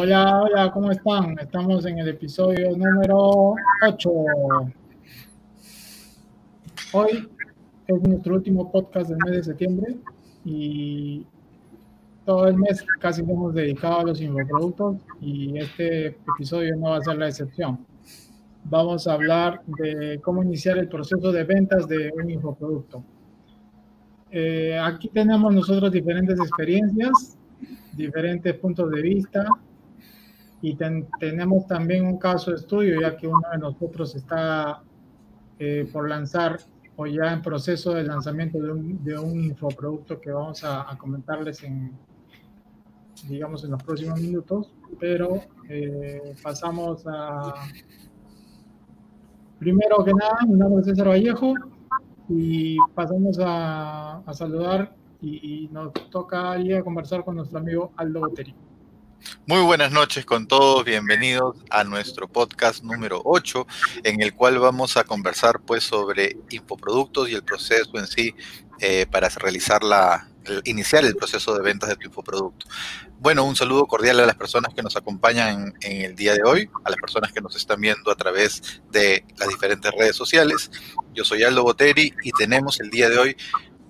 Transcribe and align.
Hola, 0.00 0.42
hola, 0.42 0.70
¿cómo 0.70 0.92
están? 0.92 1.36
Estamos 1.40 1.84
en 1.84 1.98
el 1.98 2.06
episodio 2.06 2.70
número 2.76 3.56
8. 3.84 4.10
Hoy 6.92 7.28
es 7.88 8.02
nuestro 8.02 8.36
último 8.36 8.70
podcast 8.70 9.10
del 9.10 9.18
mes 9.18 9.32
de 9.38 9.42
septiembre 9.42 9.96
y 10.44 11.26
todo 12.24 12.46
el 12.46 12.58
mes 12.58 12.86
casi 13.00 13.22
hemos 13.22 13.52
dedicado 13.52 13.98
a 13.98 14.04
los 14.04 14.20
infoproductos 14.20 14.98
y 15.20 15.58
este 15.58 16.16
episodio 16.32 16.76
no 16.76 16.90
va 16.90 16.98
a 16.98 17.02
ser 17.02 17.16
la 17.16 17.26
excepción. 17.26 17.84
Vamos 18.66 19.08
a 19.08 19.14
hablar 19.14 19.62
de 19.66 20.20
cómo 20.22 20.44
iniciar 20.44 20.78
el 20.78 20.86
proceso 20.86 21.32
de 21.32 21.42
ventas 21.42 21.88
de 21.88 22.12
un 22.14 22.30
infoproducto. 22.30 23.02
Eh, 24.30 24.78
aquí 24.80 25.08
tenemos 25.08 25.52
nosotros 25.52 25.90
diferentes 25.90 26.38
experiencias, 26.38 27.36
diferentes 27.96 28.54
puntos 28.58 28.92
de 28.92 29.02
vista 29.02 29.44
y 30.60 30.76
tenemos 31.20 31.66
también 31.66 32.04
un 32.06 32.18
caso 32.18 32.50
de 32.50 32.56
estudio, 32.56 33.00
ya 33.00 33.16
que 33.16 33.28
uno 33.28 33.42
de 33.52 33.58
nosotros 33.58 34.14
está 34.16 34.82
eh, 35.58 35.88
por 35.92 36.08
lanzar 36.08 36.58
o 36.96 37.06
ya 37.06 37.32
en 37.32 37.42
proceso 37.42 37.94
de 37.94 38.02
lanzamiento 38.02 38.58
de 38.58 38.72
un, 38.72 39.04
de 39.04 39.16
un 39.16 39.44
infoproducto 39.44 40.20
que 40.20 40.32
vamos 40.32 40.64
a, 40.64 40.90
a 40.90 40.98
comentarles 40.98 41.62
en, 41.62 41.92
digamos, 43.28 43.62
en 43.64 43.70
los 43.70 43.82
próximos 43.82 44.20
minutos, 44.20 44.72
pero 44.98 45.42
eh, 45.68 46.34
pasamos 46.42 47.04
a... 47.06 47.54
Primero 49.60 50.04
que 50.04 50.12
nada, 50.12 50.38
mi 50.46 50.54
nombre 50.54 50.80
es 50.80 50.86
César 50.86 51.08
Vallejo 51.08 51.54
y 52.28 52.76
pasamos 52.94 53.38
a, 53.40 54.18
a 54.18 54.32
saludar 54.32 54.94
y, 55.20 55.64
y, 55.64 55.68
nos 55.68 55.92
toca 56.10 56.56
ir 56.60 56.76
a 56.76 56.82
conversar 56.84 57.24
con 57.24 57.36
nuestro 57.36 57.58
amigo 57.58 57.92
Aldo 57.96 58.20
Boteri. 58.20 58.54
Muy 59.46 59.62
buenas 59.62 59.92
noches 59.92 60.24
con 60.24 60.46
todos, 60.46 60.84
bienvenidos 60.84 61.56
a 61.70 61.84
nuestro 61.84 62.28
podcast 62.28 62.84
número 62.84 63.22
8, 63.24 63.66
en 64.04 64.22
el 64.22 64.34
cual 64.34 64.58
vamos 64.58 64.96
a 64.96 65.04
conversar 65.04 65.60
pues 65.60 65.84
sobre 65.84 66.36
infoproductos 66.50 67.28
y 67.28 67.34
el 67.34 67.42
proceso 67.42 67.98
en 67.98 68.06
sí 68.06 68.34
eh, 68.80 69.06
para 69.10 69.28
realizar 69.28 69.82
la, 69.82 70.28
iniciar 70.64 71.04
el 71.04 71.16
proceso 71.16 71.54
de 71.54 71.62
ventas 71.62 71.88
de 71.88 71.96
tu 71.96 72.06
infoproducto. 72.06 72.66
Bueno, 73.18 73.44
un 73.44 73.56
saludo 73.56 73.86
cordial 73.86 74.20
a 74.20 74.26
las 74.26 74.36
personas 74.36 74.72
que 74.74 74.82
nos 74.82 74.96
acompañan 74.96 75.74
en, 75.80 75.92
en, 75.92 76.04
el 76.04 76.14
día 76.14 76.34
de 76.34 76.42
hoy, 76.44 76.70
a 76.84 76.90
las 76.90 77.00
personas 77.00 77.32
que 77.32 77.40
nos 77.40 77.56
están 77.56 77.80
viendo 77.80 78.10
a 78.10 78.16
través 78.16 78.80
de 78.90 79.24
las 79.38 79.48
diferentes 79.48 79.90
redes 79.92 80.16
sociales. 80.16 80.70
Yo 81.14 81.24
soy 81.24 81.42
Aldo 81.42 81.64
Boteri 81.64 82.14
y 82.22 82.32
tenemos 82.32 82.80
el 82.80 82.90
día 82.90 83.08
de 83.08 83.18
hoy 83.18 83.36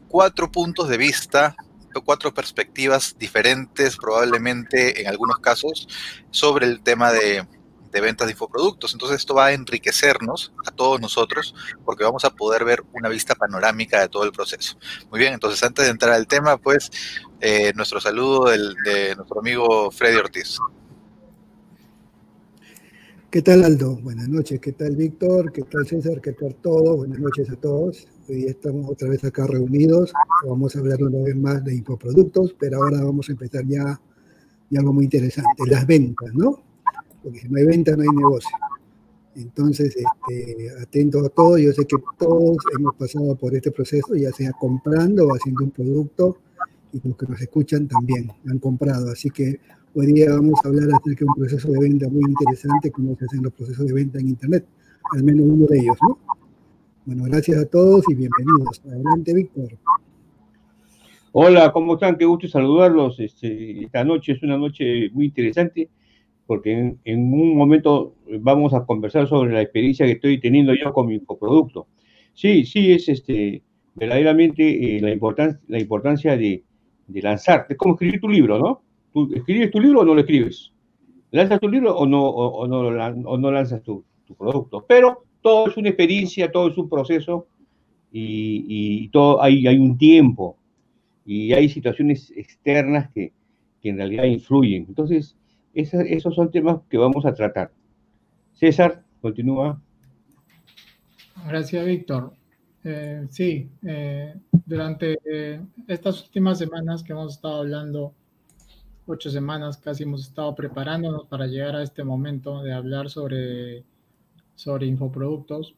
cuatro 0.09 0.51
puntos 0.51 0.89
de 0.89 0.97
vista, 0.97 1.56
cuatro 2.05 2.33
perspectivas 2.33 3.17
diferentes, 3.19 3.97
probablemente 3.97 5.00
en 5.00 5.08
algunos 5.08 5.39
casos, 5.39 5.89
sobre 6.31 6.67
el 6.67 6.83
tema 6.83 7.12
de, 7.12 7.47
ventas 8.00 8.27
de 8.28 8.33
infoproductos. 8.33 8.92
Entonces 8.92 9.19
esto 9.19 9.34
va 9.34 9.47
a 9.47 9.53
enriquecernos 9.53 10.53
a 10.66 10.70
todos 10.70 11.00
nosotros 11.00 11.55
porque 11.84 12.05
vamos 12.05 12.25
a 12.25 12.31
poder 12.31 12.64
ver 12.64 12.84
una 12.92 13.09
vista 13.09 13.34
panorámica 13.34 14.00
de 14.00 14.09
todo 14.09 14.25
el 14.25 14.33
proceso. 14.33 14.78
Muy 15.11 15.19
bien, 15.19 15.34
entonces 15.34 15.62
antes 15.62 15.84
de 15.84 15.91
entrar 15.91 16.12
al 16.12 16.27
tema, 16.27 16.59
pues 16.59 16.91
eh, 17.41 17.72
nuestro 17.75 18.00
saludo 18.00 18.50
de 18.50 19.14
nuestro 19.16 19.41
amigo 19.41 19.91
Freddy 19.91 20.16
Ortiz. 20.16 20.59
¿Qué 23.31 23.43
tal 23.43 23.62
Aldo? 23.62 23.97
Buenas 23.97 24.27
noches. 24.29 24.59
¿Qué 24.59 24.73
tal 24.73 24.97
Víctor? 24.97 25.53
¿Qué 25.53 25.62
tal 25.62 25.87
César? 25.87 26.19
¿Qué 26.23 26.33
tal 26.33 26.55
todos? 26.55 26.97
Buenas 26.97 27.19
noches 27.19 27.51
a 27.51 27.57
todos. 27.57 28.09
Hoy 28.27 28.45
estamos 28.45 28.91
otra 28.91 29.11
vez 29.11 29.23
acá 29.23 29.47
reunidos. 29.47 30.15
Vamos 30.47 30.75
a 30.75 30.79
hablar 30.79 31.03
una 31.03 31.23
vez 31.23 31.37
más 31.37 31.62
de 31.62 31.75
infoproductos, 31.75 32.56
pero 32.59 32.83
ahora 32.83 33.05
vamos 33.05 33.29
a 33.29 33.33
empezar 33.33 33.67
ya, 33.67 34.00
ya 34.71 34.81
algo 34.81 34.94
muy 34.94 35.05
interesante, 35.05 35.62
las 35.67 35.87
ventas, 35.87 36.34
¿no? 36.34 36.62
porque 37.22 37.41
si 37.41 37.49
no 37.49 37.59
hay 37.59 37.67
venta 37.67 37.94
no 37.97 38.03
hay 38.03 38.17
negocio. 38.17 38.56
Entonces, 39.34 39.94
este, 39.94 40.71
atento 40.81 41.25
a 41.25 41.28
todo, 41.28 41.59
yo 41.59 41.72
sé 41.72 41.84
que 41.84 41.97
todos 42.19 42.56
hemos 42.78 42.94
pasado 42.94 43.37
por 43.37 43.55
este 43.55 43.71
proceso, 43.71 44.17
ya 44.17 44.33
sea 44.33 44.53
comprando 44.53 45.27
o 45.27 45.34
haciendo 45.34 45.65
un 45.65 45.71
producto, 45.71 46.38
y 46.93 47.06
los 47.06 47.17
que 47.17 47.27
nos 47.27 47.41
escuchan 47.43 47.87
también 47.87 48.33
han 48.49 48.59
comprado. 48.59 49.11
Así 49.11 49.28
que 49.28 49.61
hoy 49.94 50.12
día 50.12 50.31
vamos 50.31 50.59
a 50.62 50.69
hablar 50.69 50.88
acerca 50.94 51.25
de 51.25 51.25
un 51.25 51.34
proceso 51.34 51.71
de 51.71 51.81
venta 51.81 52.09
muy 52.09 52.22
interesante, 52.28 52.91
cómo 52.91 53.15
se 53.16 53.25
hacen 53.25 53.43
los 53.43 53.53
procesos 53.53 53.87
de 53.87 53.93
venta 53.93 54.19
en 54.19 54.28
Internet, 54.28 54.66
al 55.15 55.25
menos 55.25 55.47
uno 55.47 55.66
de 55.66 55.78
ellos, 55.78 55.97
¿no? 56.03 56.19
Bueno, 57.06 57.25
gracias 57.25 57.59
a 57.59 57.66
todos 57.66 58.04
y 58.09 58.15
bienvenidos. 58.15 58.82
Adelante, 58.84 59.34
Víctor. 59.34 59.71
Hola, 61.32 61.72
¿cómo 61.72 61.94
están? 61.94 62.19
Qué 62.19 62.26
gusto 62.26 62.49
saludarlos. 62.49 63.19
Este, 63.21 63.84
esta 63.84 64.04
noche 64.04 64.32
es 64.32 64.43
una 64.43 64.59
noche 64.59 65.10
muy 65.12 65.26
interesante 65.26 65.88
porque 66.47 66.97
en, 67.05 67.32
un 67.32 67.56
momento 67.56 68.15
vamos 68.41 68.75
a 68.75 68.84
conversar 68.84 69.26
sobre 69.26 69.53
la 69.53 69.62
experiencia 69.62 70.06
que 70.06 70.12
estoy 70.12 70.41
teniendo 70.41 70.75
yo 70.75 70.93
con 70.93 71.06
mi 71.06 71.15
infoproducto. 71.15 71.87
Sí, 72.34 72.65
sí, 72.65 72.93
es 72.93 73.09
este, 73.09 73.62
verdaderamente 73.94 74.97
eh, 74.97 75.00
la, 75.00 75.10
importan 75.10 75.60
la 75.69 75.78
importancia 75.78 76.37
de, 76.37 76.62
de 77.06 77.22
lanzar. 77.22 77.66
Es 77.69 77.76
como 77.76 77.94
escribir 77.94 78.20
tu 78.20 78.28
libro, 78.28 78.59
¿no? 78.59 78.82
¿Tú 79.12 79.30
escribes 79.34 79.70
tu 79.70 79.80
libro 79.80 80.00
o 80.00 80.04
no 80.04 80.14
lo 80.14 80.20
escribes? 80.20 80.72
¿Lanzas 81.30 81.60
tu 81.60 81.69
libro 81.69 81.96
o 81.96 82.06
no, 82.06 82.24
o, 82.24 82.66
no, 82.66 82.78
o 82.78 83.38
no 83.38 83.50
lanzas 83.52 83.82
tu, 83.82 84.04
producto? 84.36 84.84
Pero 84.86 85.24
todo 85.42 85.69
es 85.69 85.76
una 85.76 85.88
experiencia, 85.88 86.50
todo 86.50 86.69
es 86.69 86.78
un 86.78 86.88
proceso 86.88 87.46
y, 88.12 88.64
y 88.69 89.08
todo 89.08 89.42
hay, 89.42 89.66
hay 89.66 89.78
un 89.78 89.96
tiempo 89.98 90.56
y 91.24 91.52
hay 91.52 91.69
situaciones 91.69 92.32
externas 92.34 93.10
que, 93.10 93.32
que 93.82 93.91
en 93.91 93.98
realidad 93.98 94.24
influyen. 94.24 94.86
Entonces, 94.88 95.36
esa, 95.75 96.02
esos 96.02 96.34
son 96.34 96.50
temas 96.50 96.80
que 96.88 96.98
vamos 96.98 97.26
a 97.26 97.34
tratar. 97.34 97.70
César, 98.54 99.04
continúa. 99.20 99.80
Gracias, 101.46 101.86
Víctor. 101.86 102.32
Eh, 102.84 103.26
sí, 103.30 103.69
eh, 103.86 104.34
durante 104.66 105.19
eh, 105.25 105.60
estas 105.86 106.22
últimas 106.22 106.58
semanas 106.58 107.02
que 107.02 107.12
hemos 107.12 107.34
estado 107.34 107.60
hablando, 107.60 108.14
ocho 109.08 109.30
semanas 109.30 109.78
casi 109.78 110.04
hemos 110.04 110.22
estado 110.28 110.54
preparándonos 110.54 111.26
para 111.26 111.46
llegar 111.46 111.76
a 111.76 111.82
este 111.82 112.04
momento 112.04 112.62
de 112.62 112.72
hablar 112.72 113.10
sobre, 113.10 113.84
sobre 114.54 114.86
infoproductos. 114.86 115.74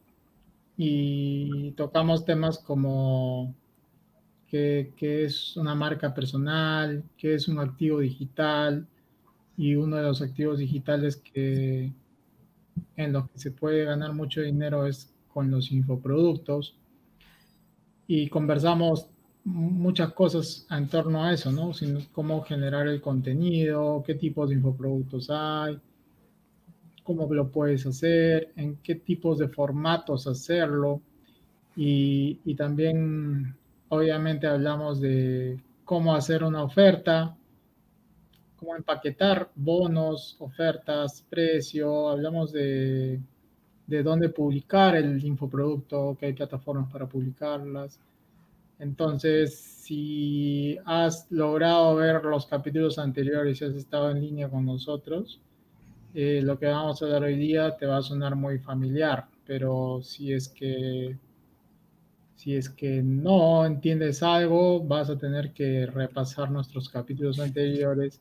Y 0.77 1.71
tocamos 1.71 2.25
temas 2.25 2.59
como 2.59 3.55
qué, 4.47 4.93
qué 4.97 5.25
es 5.25 5.55
una 5.57 5.75
marca 5.75 6.13
personal, 6.13 7.03
qué 7.17 7.35
es 7.35 7.47
un 7.47 7.59
activo 7.59 7.99
digital, 7.99 8.87
y 9.57 9.75
uno 9.75 9.97
de 9.97 10.03
los 10.03 10.21
activos 10.21 10.57
digitales 10.57 11.17
que 11.17 11.93
en 12.95 13.13
los 13.13 13.29
que 13.29 13.37
se 13.37 13.51
puede 13.51 13.85
ganar 13.85 14.13
mucho 14.13 14.41
dinero 14.41 14.85
es 14.85 15.13
con 15.33 15.51
los 15.51 15.71
infoproductos. 15.71 16.75
Y 18.07 18.27
conversamos 18.29 19.07
muchas 19.43 20.13
cosas 20.13 20.65
en 20.69 20.87
torno 20.87 21.23
a 21.23 21.33
eso, 21.33 21.51
¿no? 21.51 21.71
Cómo 22.11 22.41
generar 22.43 22.87
el 22.87 23.01
contenido, 23.01 24.03
qué 24.05 24.15
tipos 24.15 24.49
de 24.49 24.55
infoproductos 24.55 25.29
hay, 25.29 25.79
cómo 27.03 27.31
lo 27.33 27.49
puedes 27.49 27.85
hacer, 27.85 28.51
en 28.55 28.77
qué 28.77 28.95
tipos 28.95 29.39
de 29.39 29.47
formatos 29.47 30.27
hacerlo 30.27 31.01
y, 31.75 32.39
y 32.45 32.55
también 32.55 33.55
obviamente 33.89 34.47
hablamos 34.47 35.01
de 35.01 35.59
cómo 35.85 36.15
hacer 36.15 36.43
una 36.43 36.63
oferta, 36.63 37.35
cómo 38.55 38.75
empaquetar 38.75 39.49
bonos, 39.55 40.35
ofertas, 40.39 41.25
precio, 41.29 42.09
hablamos 42.09 42.51
de, 42.51 43.19
de 43.87 44.03
dónde 44.03 44.29
publicar 44.29 44.95
el 44.95 45.23
infoproducto, 45.25 46.15
que 46.19 46.27
hay 46.27 46.33
plataformas 46.33 46.91
para 46.91 47.07
publicarlas. 47.07 47.99
Entonces, 48.81 49.57
si 49.59 50.77
has 50.85 51.27
logrado 51.29 51.95
ver 51.95 52.25
los 52.25 52.47
capítulos 52.47 52.97
anteriores 52.97 53.61
y 53.61 53.65
has 53.65 53.75
estado 53.75 54.09
en 54.09 54.21
línea 54.21 54.49
con 54.49 54.65
nosotros, 54.65 55.39
eh, 56.15 56.41
lo 56.43 56.57
que 56.57 56.65
vamos 56.65 57.03
a 57.03 57.07
dar 57.07 57.23
hoy 57.23 57.35
día 57.35 57.77
te 57.77 57.85
va 57.85 57.97
a 57.97 58.01
sonar 58.01 58.35
muy 58.35 58.57
familiar, 58.57 59.27
pero 59.45 59.99
si 60.01 60.33
es 60.33 60.49
que 60.49 61.15
si 62.35 62.55
es 62.55 62.71
que 62.71 63.03
no 63.03 63.67
entiendes 63.67 64.23
algo, 64.23 64.83
vas 64.83 65.11
a 65.11 65.17
tener 65.19 65.53
que 65.53 65.85
repasar 65.85 66.49
nuestros 66.49 66.89
capítulos 66.89 67.39
anteriores, 67.39 68.19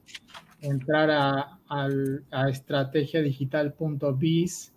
entrar 0.60 1.10
a, 1.10 1.58
a, 1.70 1.88
a 2.32 2.50
estrategiadigital.biz 2.50 4.74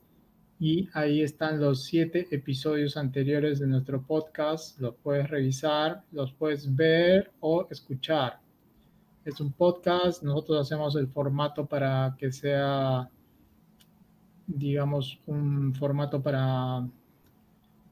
y 0.64 0.88
ahí 0.94 1.22
están 1.22 1.60
los 1.60 1.84
siete 1.84 2.26
episodios 2.32 2.96
anteriores 2.96 3.60
de 3.60 3.68
nuestro 3.68 4.02
podcast. 4.02 4.80
Los 4.80 4.96
puedes 4.96 5.30
revisar, 5.30 6.04
los 6.14 6.32
puedes 6.32 6.74
ver 6.74 7.34
o 7.42 7.68
escuchar. 7.70 8.40
Es 9.26 9.42
un 9.42 9.52
podcast, 9.52 10.24
nosotros 10.24 10.62
hacemos 10.62 10.96
el 10.96 11.10
formato 11.10 11.66
para 11.66 12.16
que 12.18 12.32
sea, 12.32 13.10
digamos, 14.48 15.20
un 15.28 15.76
formato 15.76 16.22
para 16.22 16.88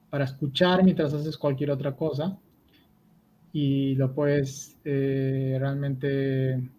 para 0.09 0.23
escuchar 0.23 0.81
mientras 0.81 1.13
haces 1.13 1.37
cualquier 1.37 1.71
otra 1.71 1.93
cosa 1.93 2.37
y 3.51 3.95
lo 3.95 4.13
puedes 4.13 4.77
eh, 4.85 5.57
realmente 5.59 6.69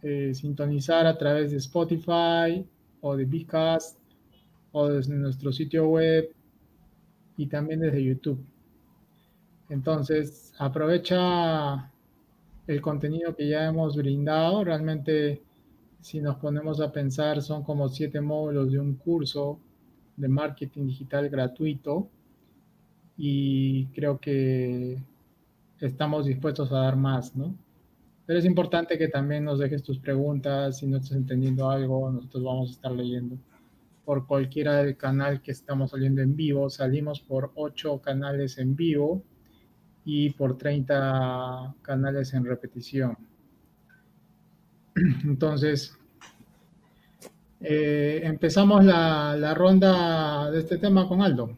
eh, 0.00 0.32
sintonizar 0.34 1.06
a 1.06 1.18
través 1.18 1.50
de 1.50 1.58
Spotify 1.58 2.66
o 3.02 3.16
de 3.16 3.26
Bcast 3.26 4.01
o 4.72 4.88
desde 4.88 5.14
nuestro 5.14 5.52
sitio 5.52 5.88
web 5.88 6.34
y 7.36 7.46
también 7.46 7.80
desde 7.80 8.02
YouTube. 8.02 8.44
Entonces, 9.68 10.52
aprovecha 10.58 11.90
el 12.66 12.80
contenido 12.80 13.34
que 13.34 13.48
ya 13.48 13.66
hemos 13.66 13.96
brindado. 13.96 14.64
Realmente, 14.64 15.42
si 16.00 16.20
nos 16.20 16.36
ponemos 16.36 16.80
a 16.80 16.92
pensar, 16.92 17.42
son 17.42 17.62
como 17.62 17.88
siete 17.88 18.20
módulos 18.20 18.70
de 18.70 18.78
un 18.78 18.94
curso 18.94 19.58
de 20.16 20.28
marketing 20.28 20.86
digital 20.86 21.28
gratuito 21.28 22.08
y 23.16 23.86
creo 23.86 24.18
que 24.18 25.02
estamos 25.80 26.26
dispuestos 26.26 26.70
a 26.72 26.78
dar 26.78 26.96
más, 26.96 27.34
¿no? 27.34 27.54
Pero 28.26 28.38
es 28.38 28.44
importante 28.44 28.98
que 28.98 29.08
también 29.08 29.44
nos 29.44 29.58
dejes 29.58 29.82
tus 29.82 29.98
preguntas, 29.98 30.78
si 30.78 30.86
no 30.86 30.98
estás 30.98 31.16
entendiendo 31.16 31.68
algo, 31.68 32.10
nosotros 32.10 32.44
vamos 32.44 32.70
a 32.70 32.72
estar 32.72 32.92
leyendo 32.92 33.36
por 34.12 34.26
cualquiera 34.26 34.76
del 34.82 34.98
canal 34.98 35.40
que 35.40 35.52
estamos 35.52 35.92
saliendo 35.92 36.20
en 36.20 36.36
vivo. 36.36 36.68
Salimos 36.68 37.20
por 37.20 37.50
ocho 37.54 37.98
canales 38.02 38.58
en 38.58 38.76
vivo 38.76 39.24
y 40.04 40.28
por 40.28 40.58
30 40.58 41.76
canales 41.80 42.34
en 42.34 42.44
repetición. 42.44 43.16
Entonces, 45.24 45.96
eh, 47.62 48.20
empezamos 48.24 48.84
la, 48.84 49.34
la 49.34 49.54
ronda 49.54 50.50
de 50.50 50.58
este 50.58 50.76
tema 50.76 51.08
con 51.08 51.22
Aldo. 51.22 51.56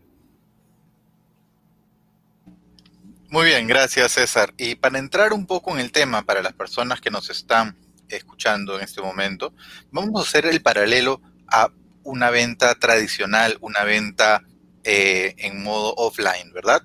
Muy 3.31 3.47
bien, 3.47 3.67
gracias 3.67 4.13
César. 4.13 4.55
Y 4.57 4.77
para 4.77 5.01
entrar 5.01 5.33
un 5.33 5.45
poco 5.45 5.73
en 5.73 5.81
el 5.81 5.91
tema, 5.91 6.23
para 6.23 6.41
las 6.41 6.53
personas 6.53 7.01
que 7.01 7.11
nos 7.11 7.31
están 7.31 7.77
escuchando 8.09 8.77
en 8.77 8.85
este 8.85 9.03
momento, 9.03 9.53
vamos 9.91 10.21
a 10.21 10.29
hacer 10.29 10.47
el 10.47 10.63
paralelo 10.63 11.21
a 11.49 11.69
una 12.05 12.31
venta 12.31 12.75
tradicional, 12.77 13.59
una 13.61 13.83
venta 13.83 14.43
eh, 14.85 15.35
en 15.39 15.63
modo 15.63 15.95
offline, 15.97 16.53
¿verdad? 16.53 16.83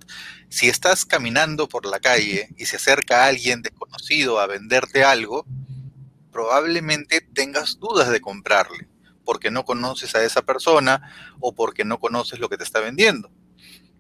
Si 0.50 0.69
estás 0.69 1.06
caminando 1.06 1.68
por 1.68 1.86
la 1.86 2.00
calle 2.00 2.50
y 2.57 2.66
se 2.66 2.77
acerca 2.77 3.25
alguien 3.25 3.62
desconocido 3.62 4.39
a 4.39 4.48
venderte 4.48 5.04
algo, 5.04 5.45
probablemente 6.31 7.21
tengas 7.21 7.77
dudas 7.80 8.10
de 8.10 8.21
comprarle, 8.21 8.88
porque 9.25 9.51
no 9.51 9.66
conoces 9.66 10.16
a 10.16 10.24
esa 10.24 10.42
persona 10.42 11.13
o 11.39 11.54
porque 11.54 11.83
no 11.83 12.00
conoces 12.00 12.39
lo 12.39 12.50
que 12.50 12.57
te 12.57 12.63
está 12.63 12.80
vendiendo. 12.80 13.30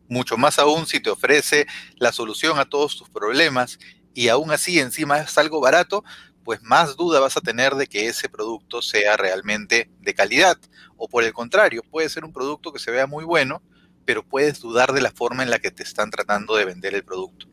Mucho 0.07 0.37
más 0.37 0.57
aún 0.57 0.87
si 0.87 0.99
te 0.99 1.09
ofrece 1.09 1.67
la 1.97 2.11
solución 2.11 2.57
a 2.57 2.65
todos 2.65 2.97
tus 2.97 3.09
problemas 3.09 3.77
y 4.13 4.29
aún 4.29 4.51
así 4.51 4.79
encima 4.79 5.19
es 5.19 5.37
algo 5.37 5.61
barato, 5.61 6.03
pues 6.49 6.63
más 6.63 6.97
duda 6.97 7.19
vas 7.19 7.37
a 7.37 7.41
tener 7.41 7.75
de 7.75 7.85
que 7.85 8.07
ese 8.07 8.27
producto 8.27 8.81
sea 8.81 9.15
realmente 9.17 9.91
de 9.99 10.15
calidad. 10.15 10.57
O 10.97 11.07
por 11.07 11.23
el 11.23 11.31
contrario, 11.31 11.83
puede 11.91 12.09
ser 12.09 12.25
un 12.25 12.33
producto 12.33 12.73
que 12.73 12.79
se 12.79 12.89
vea 12.89 13.05
muy 13.05 13.23
bueno, 13.23 13.61
pero 14.03 14.27
puedes 14.27 14.59
dudar 14.59 14.93
de 14.93 15.01
la 15.01 15.11
forma 15.11 15.43
en 15.43 15.51
la 15.51 15.59
que 15.59 15.69
te 15.69 15.83
están 15.83 16.09
tratando 16.09 16.55
de 16.55 16.65
vender 16.65 16.95
el 16.95 17.05
producto. 17.05 17.45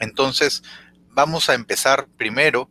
Entonces, 0.00 0.64
vamos 1.10 1.48
a 1.48 1.54
empezar 1.54 2.08
primero 2.16 2.68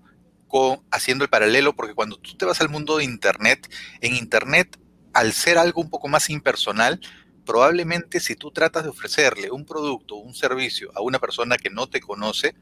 con 0.49 0.83
haciendo 0.91 1.23
el 1.23 1.29
paralelo, 1.29 1.73
porque 1.73 1.95
cuando 1.95 2.17
tú 2.17 2.35
te 2.35 2.43
vas 2.43 2.59
al 2.59 2.67
mundo 2.67 2.97
de 2.97 3.05
Internet, 3.05 3.73
en 4.01 4.17
Internet, 4.17 4.77
al 5.13 5.31
ser 5.31 5.57
algo 5.57 5.79
un 5.81 5.89
poco 5.89 6.09
más 6.09 6.29
impersonal, 6.29 6.99
probablemente 7.45 8.19
si 8.19 8.35
tú 8.35 8.51
tratas 8.51 8.83
de 8.83 8.89
ofrecerle 8.89 9.49
un 9.49 9.65
producto 9.65 10.15
un 10.15 10.35
servicio 10.35 10.91
a 10.93 10.99
una 10.99 11.19
persona 11.19 11.55
que 11.55 11.69
no 11.69 11.87
te 11.87 12.01
conoce, 12.01 12.53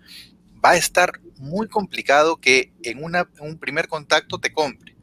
va 0.63 0.71
a 0.71 0.77
estar 0.77 1.19
muy 1.38 1.68
complicado 1.68 2.38
que 2.38 2.74
en, 2.83 3.00
en 3.00 3.25
un 3.39 3.57
primer 3.57 3.88
contacto 3.88 4.39
te 4.39 4.51
compre 4.51 4.98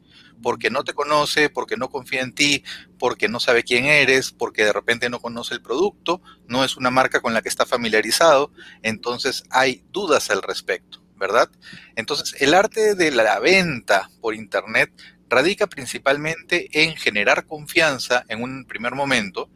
porque 0.45 0.69
no 0.69 0.83
te 0.83 0.93
conoce, 0.93 1.49
porque 1.49 1.75
no 1.75 1.89
confía 1.89 2.21
en 2.21 2.31
ti, 2.31 2.63
porque 2.99 3.27
no 3.27 3.39
sabe 3.39 3.63
quién 3.63 3.85
eres, 3.85 4.31
porque 4.31 4.63
de 4.63 4.73
repente 4.73 5.09
no 5.09 5.19
conoce 5.19 5.55
el 5.55 5.61
producto, 5.61 6.21
no 6.47 6.63
es 6.63 6.77
una 6.77 6.91
marca 6.91 7.19
con 7.19 7.33
la 7.33 7.41
que 7.41 7.49
está 7.49 7.65
familiarizado, 7.65 8.51
entonces 8.83 9.43
hay 9.49 9.83
dudas 9.91 10.29
al 10.29 10.43
respecto, 10.43 11.03
¿verdad? 11.15 11.49
Entonces, 11.95 12.39
el 12.39 12.53
arte 12.53 12.93
de 12.93 13.09
la 13.09 13.39
venta 13.39 14.11
por 14.21 14.35
Internet 14.35 14.91
radica 15.29 15.67
principalmente 15.67 16.69
en 16.83 16.95
generar 16.95 17.47
confianza 17.47 18.23
en 18.27 18.43
un 18.43 18.65
primer 18.65 18.93
momento 18.93 19.49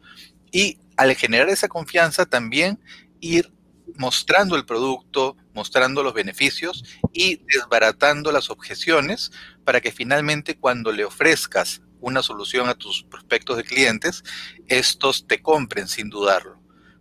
y 0.50 0.78
al 0.96 1.14
generar 1.14 1.48
esa 1.48 1.68
confianza 1.68 2.26
también 2.26 2.80
ir 3.20 3.52
mostrando 3.96 4.56
el 4.56 4.64
producto, 4.64 5.36
mostrando 5.54 6.02
los 6.02 6.14
beneficios 6.14 6.84
y 7.12 7.42
desbaratando 7.52 8.32
las 8.32 8.50
objeciones 8.50 9.32
para 9.64 9.80
que 9.80 9.92
finalmente 9.92 10.58
cuando 10.58 10.92
le 10.92 11.04
ofrezcas 11.04 11.82
una 12.00 12.22
solución 12.22 12.68
a 12.68 12.74
tus 12.74 13.04
prospectos 13.04 13.56
de 13.56 13.64
clientes, 13.64 14.24
estos 14.66 15.26
te 15.26 15.42
compren 15.42 15.88
sin 15.88 16.08
dudarlo. 16.08 16.60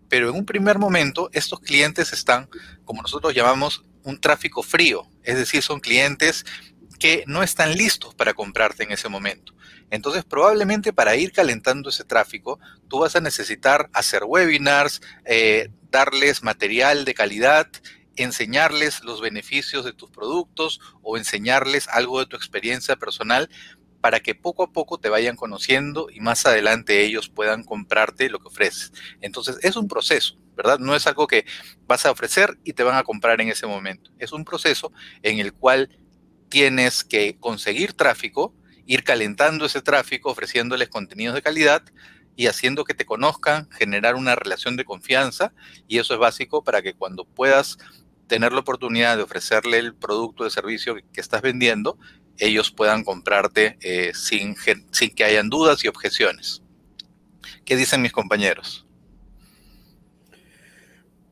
Pero 0.09 0.29
en 0.29 0.35
un 0.35 0.45
primer 0.45 0.79
momento, 0.79 1.29
estos 1.33 1.59
clientes 1.59 2.13
están, 2.13 2.49
como 2.83 3.01
nosotros 3.01 3.33
llamamos, 3.33 3.85
un 4.03 4.19
tráfico 4.19 4.63
frío, 4.63 5.07
es 5.23 5.37
decir, 5.37 5.61
son 5.61 5.79
clientes 5.79 6.45
que 6.99 7.23
no 7.27 7.43
están 7.43 7.75
listos 7.75 8.13
para 8.15 8.33
comprarte 8.33 8.83
en 8.83 8.91
ese 8.91 9.07
momento. 9.07 9.53
Entonces, 9.89 10.23
probablemente 10.23 10.93
para 10.93 11.15
ir 11.15 11.31
calentando 11.31 11.89
ese 11.89 12.03
tráfico, 12.03 12.59
tú 12.87 12.99
vas 12.99 13.15
a 13.15 13.21
necesitar 13.21 13.89
hacer 13.93 14.23
webinars, 14.25 15.01
eh, 15.25 15.69
darles 15.91 16.43
material 16.43 17.05
de 17.05 17.13
calidad, 17.13 17.67
enseñarles 18.15 19.03
los 19.03 19.21
beneficios 19.21 19.85
de 19.85 19.93
tus 19.93 20.09
productos 20.09 20.79
o 21.01 21.17
enseñarles 21.17 21.87
algo 21.87 22.19
de 22.19 22.25
tu 22.25 22.35
experiencia 22.35 22.95
personal 22.95 23.49
para 24.01 24.19
que 24.21 24.35
poco 24.35 24.63
a 24.63 24.71
poco 24.71 24.97
te 24.97 25.09
vayan 25.09 25.35
conociendo 25.35 26.09
y 26.09 26.19
más 26.21 26.45
adelante 26.45 27.03
ellos 27.03 27.29
puedan 27.29 27.63
comprarte 27.63 28.29
lo 28.29 28.39
que 28.39 28.47
ofreces. 28.47 28.93
Entonces, 29.21 29.57
es 29.61 29.75
un 29.75 29.87
proceso, 29.87 30.37
¿verdad? 30.55 30.79
No 30.79 30.95
es 30.95 31.05
algo 31.07 31.27
que 31.27 31.45
vas 31.85 32.05
a 32.05 32.11
ofrecer 32.11 32.57
y 32.63 32.73
te 32.73 32.83
van 32.83 32.97
a 32.97 33.03
comprar 33.03 33.41
en 33.41 33.49
ese 33.49 33.67
momento. 33.67 34.11
Es 34.17 34.31
un 34.31 34.45
proceso 34.45 34.93
en 35.21 35.39
el 35.39 35.53
cual 35.53 35.89
tienes 36.47 37.03
que 37.03 37.37
conseguir 37.39 37.93
tráfico, 37.93 38.55
ir 38.85 39.03
calentando 39.03 39.65
ese 39.65 39.81
tráfico, 39.81 40.31
ofreciéndoles 40.31 40.89
contenidos 40.89 41.35
de 41.35 41.41
calidad 41.41 41.83
y 42.35 42.47
haciendo 42.47 42.83
que 42.83 42.93
te 42.93 43.05
conozcan, 43.05 43.69
generar 43.71 44.15
una 44.15 44.35
relación 44.35 44.77
de 44.77 44.85
confianza 44.85 45.53
y 45.87 45.97
eso 45.97 46.13
es 46.13 46.19
básico 46.19 46.63
para 46.63 46.81
que 46.81 46.93
cuando 46.93 47.25
puedas 47.25 47.77
tener 48.27 48.53
la 48.53 48.59
oportunidad 48.59 49.17
de 49.17 49.23
ofrecerle 49.23 49.79
el 49.79 49.95
producto 49.95 50.43
o 50.43 50.49
servicio 50.49 50.95
que, 50.95 51.21
estás 51.21 51.41
vendiendo, 51.41 51.97
ellos 52.37 52.71
puedan 52.71 53.03
comprarte 53.03 53.77
eh, 53.81 54.11
sin, 54.13 54.55
sin 54.91 55.09
que 55.13 55.23
hayan 55.23 55.49
dudas 55.49 55.83
y 55.83 55.87
objeciones. 55.87 56.63
¿Qué 57.65 57.75
dicen 57.75 58.01
mis 58.01 58.11
compañeros? 58.11 58.85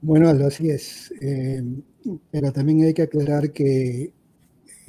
Bueno, 0.01 0.29
así 0.29 0.69
es. 0.69 1.13
Eh, 1.21 1.63
pero 2.31 2.51
también 2.51 2.83
hay 2.83 2.93
que 2.93 3.03
aclarar 3.03 3.51
que 3.51 4.13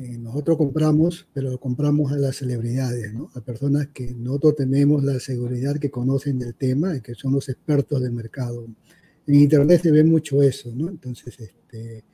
eh, 0.00 0.16
nosotros 0.16 0.56
compramos, 0.56 1.26
pero 1.34 1.58
compramos 1.58 2.12
a 2.12 2.18
las 2.18 2.36
celebridades, 2.36 3.12
¿no? 3.12 3.30
a 3.34 3.40
personas 3.40 3.88
que 3.88 4.14
nosotros 4.14 4.54
tenemos 4.54 5.02
la 5.02 5.18
seguridad 5.18 5.76
que 5.76 5.90
conocen 5.90 6.38
del 6.38 6.54
tema 6.54 6.96
y 6.96 7.00
que 7.00 7.16
son 7.16 7.32
los 7.32 7.48
expertos 7.48 8.00
del 8.00 8.12
mercado. 8.12 8.64
En 9.26 9.34
Internet 9.34 9.82
se 9.82 9.90
ve 9.90 10.04
mucho 10.04 10.40
eso, 10.40 10.70
¿no? 10.72 10.88
Entonces, 10.88 11.40
este, 11.40 12.04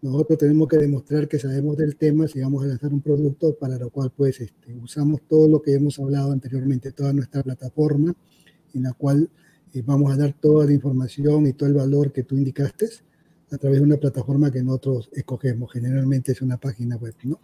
nosotros 0.00 0.38
tenemos 0.38 0.68
que 0.68 0.76
demostrar 0.76 1.26
que 1.26 1.40
sabemos 1.40 1.76
del 1.76 1.96
tema 1.96 2.28
si 2.28 2.40
vamos 2.40 2.62
a 2.62 2.68
lanzar 2.68 2.92
un 2.92 3.00
producto 3.00 3.52
para 3.56 3.78
lo 3.78 3.90
cual 3.90 4.12
pues 4.16 4.40
este, 4.40 4.72
usamos 4.76 5.22
todo 5.28 5.48
lo 5.48 5.60
que 5.60 5.74
hemos 5.74 5.98
hablado 5.98 6.30
anteriormente, 6.30 6.92
toda 6.92 7.12
nuestra 7.12 7.42
plataforma 7.42 8.14
en 8.74 8.82
la 8.84 8.92
cual 8.92 9.28
eh, 9.74 9.82
vamos 9.84 10.12
a 10.12 10.16
dar 10.16 10.34
toda 10.34 10.66
la 10.66 10.72
información 10.72 11.48
y 11.48 11.52
todo 11.52 11.68
el 11.68 11.74
valor 11.74 12.12
que 12.12 12.22
tú 12.22 12.36
indicaste 12.36 12.88
a 13.50 13.58
través 13.58 13.80
de 13.80 13.86
una 13.86 13.96
plataforma 13.96 14.50
que 14.50 14.62
nosotros 14.62 15.10
escogemos. 15.12 15.72
Generalmente 15.72 16.32
es 16.32 16.42
una 16.42 16.56
página 16.58 16.96
web, 16.96 17.14
¿no? 17.24 17.40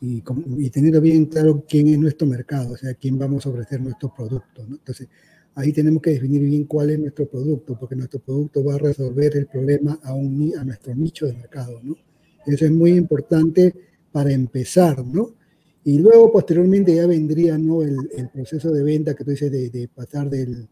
Y, 0.00 0.22
y 0.58 0.70
tener 0.70 1.00
bien 1.00 1.26
claro 1.26 1.64
quién 1.66 1.88
es 1.88 1.98
nuestro 1.98 2.26
mercado, 2.26 2.72
o 2.72 2.76
sea, 2.76 2.94
quién 2.94 3.18
vamos 3.18 3.46
a 3.46 3.48
ofrecer 3.48 3.80
nuestros 3.80 4.12
productos, 4.12 4.68
¿no? 4.68 4.76
Entonces, 4.76 5.08
ahí 5.54 5.72
tenemos 5.72 6.02
que 6.02 6.10
definir 6.10 6.42
bien 6.42 6.64
cuál 6.64 6.90
es 6.90 6.98
nuestro 6.98 7.26
producto, 7.26 7.78
porque 7.78 7.96
nuestro 7.96 8.20
producto 8.20 8.62
va 8.62 8.74
a 8.74 8.78
resolver 8.78 9.36
el 9.36 9.46
problema 9.46 9.98
a, 10.02 10.12
un, 10.12 10.52
a 10.58 10.64
nuestro 10.64 10.94
nicho 10.94 11.26
de 11.26 11.32
mercado, 11.32 11.80
¿no? 11.82 11.96
Eso 12.44 12.66
es 12.66 12.70
muy 12.70 12.92
importante 12.92 13.74
para 14.12 14.30
empezar, 14.32 15.04
¿no? 15.04 15.34
Y 15.82 15.98
luego, 15.98 16.30
posteriormente, 16.30 16.94
ya 16.94 17.06
vendría, 17.06 17.56
¿no? 17.56 17.82
El, 17.82 17.96
el 18.16 18.28
proceso 18.28 18.70
de 18.72 18.82
venta 18.82 19.14
que 19.14 19.24
tú 19.24 19.30
dices 19.30 19.50
de, 19.50 19.70
de 19.70 19.88
pasar 19.88 20.28
del, 20.28 20.68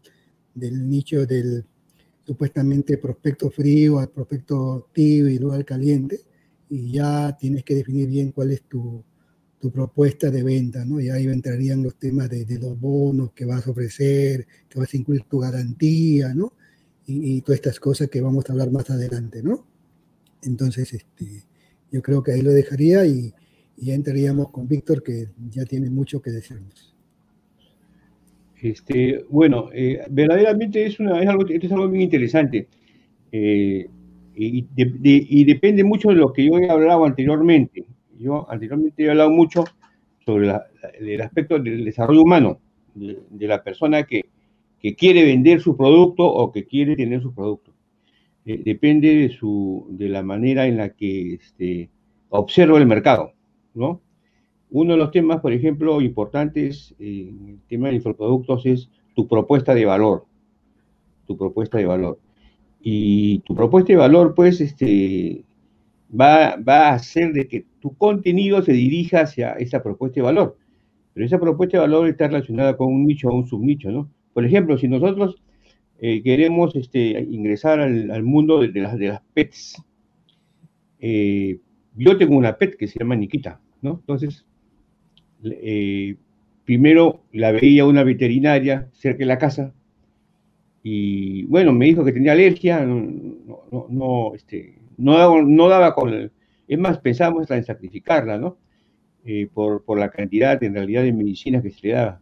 del 0.53 0.87
nicho 0.87 1.25
del 1.25 1.65
supuestamente 2.25 2.97
prospecto 2.97 3.49
frío 3.49 3.99
al 3.99 4.09
prospecto 4.09 4.89
tibio 4.91 5.29
y 5.29 5.37
luego 5.37 5.55
al 5.55 5.65
caliente, 5.65 6.21
y 6.69 6.91
ya 6.91 7.37
tienes 7.39 7.63
que 7.63 7.75
definir 7.75 8.09
bien 8.09 8.31
cuál 8.31 8.51
es 8.51 8.63
tu, 8.63 9.03
tu 9.59 9.71
propuesta 9.71 10.31
de 10.31 10.43
venta, 10.43 10.83
¿no? 10.85 10.99
Y 10.99 11.09
ahí 11.09 11.25
entrarían 11.25 11.83
los 11.83 11.95
temas 11.95 12.29
de, 12.29 12.45
los 12.59 12.79
bonos 12.79 13.31
que 13.33 13.45
vas 13.45 13.65
a 13.67 13.71
ofrecer, 13.71 14.47
que 14.67 14.79
vas 14.79 14.93
a 14.93 14.97
incluir 14.97 15.23
tu 15.23 15.39
garantía, 15.39 16.33
¿no? 16.33 16.53
Y, 17.07 17.41
todas 17.41 17.57
estas 17.57 17.79
cosas 17.79 18.09
que 18.09 18.21
vamos 18.21 18.49
a 18.49 18.53
hablar 18.53 18.71
más 18.71 18.89
adelante, 18.89 19.43
¿no? 19.43 19.65
Entonces, 20.41 20.93
este, 20.93 21.43
yo 21.91 22.01
creo 22.01 22.23
que 22.23 22.31
ahí 22.31 22.41
lo 22.41 22.51
dejaría 22.51 23.05
y, 23.05 23.33
y 23.77 23.91
entraríamos 23.91 24.49
con 24.49 24.67
Víctor, 24.67 25.03
que 25.03 25.29
ya 25.51 25.65
tiene 25.65 25.89
mucho 25.89 26.21
que 26.21 26.31
decirnos. 26.31 26.94
Este, 28.65 29.23
bueno, 29.29 29.69
eh, 29.73 30.03
verdaderamente 30.09 30.87
es, 30.87 30.99
algo, 30.99 31.45
es 31.47 31.71
muy 31.71 32.01
interesante. 32.01 32.67
Eh, 33.31 33.87
y, 34.35 35.43
depende 35.45 35.83
mucho 35.83 36.09
de 36.09 36.15
lo 36.15 36.33
que 36.33 36.45
yo 36.45 36.57
he 36.57 36.67
hablado 36.67 37.05
anteriormente. 37.05 37.85
Yo 38.17 38.49
anteriormente 38.49 39.03
he 39.03 39.09
hablado 39.11 39.29
mucho 39.29 39.65
sobre 40.25 40.51
el 40.99 41.21
aspecto 41.21 41.59
del 41.59 41.85
desarrollo 41.85 42.23
humano, 42.23 42.59
de, 42.95 43.47
la 43.47 43.63
persona 43.63 44.03
que, 44.03 44.23
quiere 44.97 45.25
vender 45.25 45.61
su 45.61 45.77
producto 45.77 46.25
o 46.25 46.51
que 46.51 46.65
quiere 46.65 46.95
tener 46.95 47.21
su 47.21 47.33
producto. 47.35 47.71
Eh, 48.45 48.61
depende 48.65 49.29
de 49.89 50.09
la 50.09 50.23
manera 50.23 50.65
en 50.65 50.77
la 50.77 50.89
que 50.89 51.35
este, 51.35 51.89
observa 52.29 52.79
el 52.79 52.87
mercado, 52.87 53.31
¿no? 53.75 54.01
Uno 54.77 54.91
de 54.91 54.97
los 54.97 55.11
temas, 55.11 55.39
por 55.39 55.53
ejemplo, 55.53 56.01
importantes 56.01 56.93
en 56.99 57.47
el 57.47 57.59
tema 57.69 57.87
de 57.87 57.95
infoproductos 57.95 58.65
es 58.65 58.89
tu 59.15 59.25
propuesta 59.25 59.73
de 59.73 59.85
valor. 59.85 60.25
Tu 61.25 61.37
propuesta 61.37 61.77
de 61.77 61.85
valor. 61.85 62.19
Y 62.81 63.39
tu 63.45 63.55
propuesta 63.55 63.93
de 63.93 63.99
valor, 63.99 64.35
pues, 64.35 64.59
este, 64.59 65.45
va, 66.11 66.57
va 66.57 66.89
a 66.89 66.95
hacer 66.95 67.31
de 67.31 67.47
que 67.47 67.65
tu 67.79 67.95
contenido 67.95 68.61
se 68.63 68.73
dirija 68.73 69.21
hacia 69.21 69.53
esa 69.53 69.81
propuesta 69.81 70.15
de 70.15 70.23
valor. 70.23 70.57
Pero 71.13 71.25
esa 71.25 71.39
propuesta 71.39 71.77
de 71.77 71.81
valor 71.81 72.09
está 72.09 72.27
relacionada 72.27 72.75
con 72.75 72.87
un 72.87 73.07
nicho 73.07 73.29
o 73.29 73.33
un 73.33 73.47
subnicho, 73.47 73.89
¿no? 73.91 74.11
Por 74.33 74.43
ejemplo, 74.43 74.77
si 74.77 74.89
nosotros 74.89 75.41
eh, 75.99 76.21
queremos 76.21 76.75
este, 76.75 77.25
ingresar 77.31 77.79
al, 77.79 78.23
mundo 78.23 78.59
de, 78.59 78.77
las, 78.81 78.99
de 78.99 79.07
las 79.07 79.21
pets, 79.33 79.81
eh, 80.99 81.61
yo 81.95 82.17
tengo 82.17 82.35
una 82.35 82.57
pet 82.57 82.75
que 82.75 82.89
se 82.89 82.99
llama 82.99 83.15
Nikita, 83.15 83.61
¿no? 83.81 83.99
Entonces, 84.01 84.45
eh, 85.45 86.15
primero 86.65 87.21
la 87.31 87.51
veía 87.51 87.85
una 87.85 88.03
veterinaria 88.03 88.89
cerca 88.93 89.19
de 89.19 89.25
la 89.25 89.37
casa, 89.37 89.73
y 90.87 91.45
bueno, 91.45 91.73
me 91.73 91.85
dijo 91.85 92.05
que 92.05 92.11
tenía 92.11 92.33
alergia, 92.33 92.85
no, 92.85 93.87
no, 93.89 94.35
este, 94.35 94.75
no, 94.97 95.17
daba, 95.17 95.41
no 95.41 95.67
daba 95.67 95.95
con... 95.95 96.13
El, 96.13 96.31
es 96.67 96.77
más, 96.77 96.99
pensábamos 96.99 97.41
hasta 97.41 97.57
en 97.57 97.63
sacrificarla, 97.63 98.37
¿no? 98.37 98.57
Eh, 99.25 99.49
por, 99.51 99.83
por, 99.83 99.97
la 99.97 100.11
cantidad 100.11 100.63
en 100.63 100.75
realidad 100.75 101.01
de 101.01 101.11
medicinas 101.11 101.63
que 101.63 101.71
se 101.71 101.87
le 101.87 101.93
daba. 101.93 102.21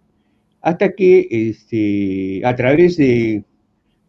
Hasta 0.61 0.93
que 0.93 1.27
este, 1.29 2.41
a 2.45 2.55
través 2.55 2.95
de 2.95 3.43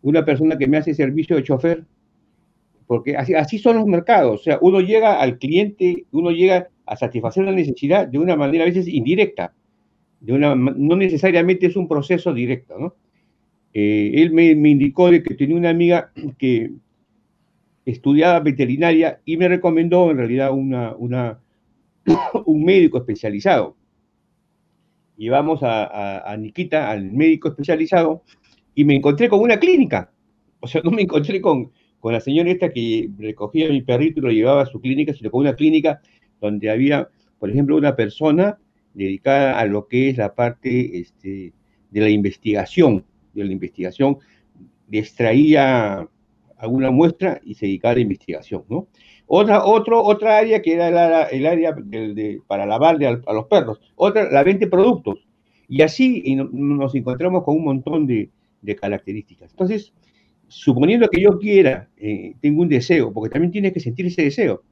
una 0.03 0.25
persona 0.25 0.57
que 0.57 0.69
me 0.69 0.77
hace 0.77 0.95
servicio 0.95 1.35
de 1.35 1.43
chofer, 1.43 1.85
porque 2.87 3.17
así, 3.17 3.35
así 3.35 3.59
son 3.59 3.77
los 3.77 3.87
mercados, 3.87 4.41
o 4.41 4.45
sea, 4.45 4.59
uno 4.61 4.81
llega 4.81 5.21
al 5.21 5.39
cliente, 5.39 6.05
uno 6.13 6.31
llega 6.31 6.69
a 6.87 6.97
satisfacer 6.97 7.45
la 7.45 7.53
necesidad 7.53 8.07
de 8.07 8.19
una 8.19 8.37
manera 8.37 8.65
a 8.65 8.69
veces 8.69 8.89
indirecta, 8.89 9.55
de 10.21 10.33
una, 10.33 10.55
no 10.55 10.97
necesariamente 10.97 11.67
es 11.67 11.77
un 11.77 11.89
proceso 11.89 12.33
directo, 12.33 12.79
¿no? 12.79 12.95
Eh, 13.75 14.23
él 14.23 14.31
me, 14.33 14.53
indicó 14.53 15.11
de 15.11 15.23
que 15.23 15.35
tenía 15.35 15.57
una 15.57 15.71
amiga 15.71 16.13
que 16.39 16.71
estudiaba 17.85 18.41
veterinaria 18.41 19.21
y 19.25 19.37
me 19.37 19.49
recomendó 19.49 20.11
en 20.11 20.19
realidad 20.19 20.53
una, 20.53 20.95
una 20.97 21.41
un 22.47 22.65
médico 22.65 22.99
especializado. 22.99 23.77
Llevamos 25.17 25.63
a, 25.63 26.31
a, 26.31 26.37
Nikita 26.37 26.91
al 26.91 27.13
médico 27.13 27.49
especializado 27.49 28.23
y 28.75 28.85
me 28.85 28.97
encontré 28.97 29.29
con 29.29 29.41
una 29.41 29.59
clínica. 29.59 30.13
O 30.61 30.67
sea, 30.67 30.81
no 30.85 30.91
me 30.91 31.03
encontré 31.03 31.41
con, 31.41 31.73
con 31.99 32.13
la 32.13 32.21
señora 32.21 32.51
esta 32.51 32.71
que 32.71 33.11
recogía 33.19 33.67
a 33.67 33.71
mi 33.71 33.83
perrito 33.83 34.21
y 34.21 34.23
lo 34.23 34.31
llevaba 34.31 34.63
a 34.63 34.67
su 34.67 34.81
clínica, 34.81 35.13
sino 35.13 35.31
con 35.31 35.41
una 35.41 35.57
clínica 35.57 36.01
donde 36.45 36.71
había, 36.71 37.09
por 37.39 37.51
ejemplo, 37.51 37.77
una 37.77 37.97
persona 37.97 38.59
dedicada 38.93 39.59
a 39.59 39.67
lo 39.67 39.89
que 39.89 40.11
es 40.11 40.17
la 40.17 40.35
parte 40.35 40.99
este, 40.99 41.53
de 41.91 42.01
la 42.01 42.09
investigación 42.09 43.05
de 43.35 43.45
la 43.45 43.53
investigación, 43.53 44.19
extraía 44.91 46.09
alguna 46.57 46.91
muestra 46.91 47.41
y 47.45 47.55
se 47.55 47.67
dedicaba 47.67 47.93
a 47.93 47.95
la 47.97 48.01
investigación, 48.03 48.65
¿no? 48.69 48.89
Otra, 49.27 49.65
otro, 49.65 50.03
otra 50.03 50.39
área 50.39 50.61
que 50.61 50.75
era 50.75 51.29
el, 51.29 51.47
área 51.47 51.73
de, 51.73 52.41
para 52.47 52.67
lavarle 52.67 53.07
a, 53.07 53.33
los 53.33 53.47
perros, 53.47 53.81
otra, 53.97 54.31
la 54.31 54.43
venta 54.45 54.67
de 54.67 54.71
productos. 54.71 55.27
Y 55.67 55.81
así 55.81 56.37
nos 56.53 56.95
encontramos 56.95 57.43
con 57.43 57.57
un 57.57 57.65
montón 57.65 58.07
de, 58.07 58.31
características. 58.81 59.51
Entonces, 59.51 59.93
suponiendo 60.49 61.09
que 61.09 61.21
yo 61.21 61.39
quiera, 61.39 61.89
eh, 61.97 62.35
tengo 62.41 62.63
un 62.63 62.69
deseo, 62.69 63.13
porque 63.13 63.31
también 63.31 63.51
tienes 63.51 63.73
que 63.73 63.81
sentir 63.81 64.07
ese 64.07 64.23
deseo. 64.23 64.63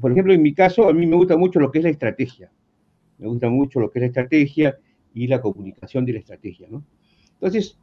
Por 0.00 0.12
ejemplo, 0.12 0.32
en 0.32 0.42
mi 0.42 0.54
caso, 0.54 0.88
a 0.88 0.92
mí 0.92 1.06
me 1.06 1.16
gusta 1.16 1.36
mucho 1.36 1.60
lo 1.60 1.70
que 1.70 1.78
es 1.78 1.84
la 1.84 1.90
estrategia. 1.90 2.50
Me 3.18 3.26
gusta 3.26 3.48
mucho 3.48 3.80
lo 3.80 3.90
que 3.90 3.98
es 3.98 4.02
la 4.02 4.06
estrategia 4.06 4.78
y 5.14 5.26
la 5.26 5.40
comunicación 5.40 6.04
de 6.04 6.12
la 6.14 6.18
estrategia, 6.20 6.68
¿no? 6.70 6.84
Entonces, 7.34 7.78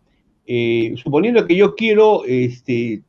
eh, 0.48 0.94
suponiendo 0.98 1.46
que 1.46 1.56
yo 1.56 1.75
quiero 1.75 2.24
este, 2.25 3.04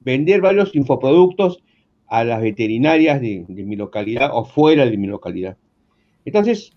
vender 0.00 0.40
varios 0.40 0.74
infoproductos 0.74 1.62
a 2.06 2.24
las 2.24 2.42
veterinarias 2.42 3.20
de, 3.20 3.44
mi 3.48 3.76
localidad 3.76 4.30
o 4.32 4.44
fuera 4.44 4.84
de 4.86 4.96
mi 4.96 5.06
localidad. 5.06 5.56
Entonces, 6.24 6.72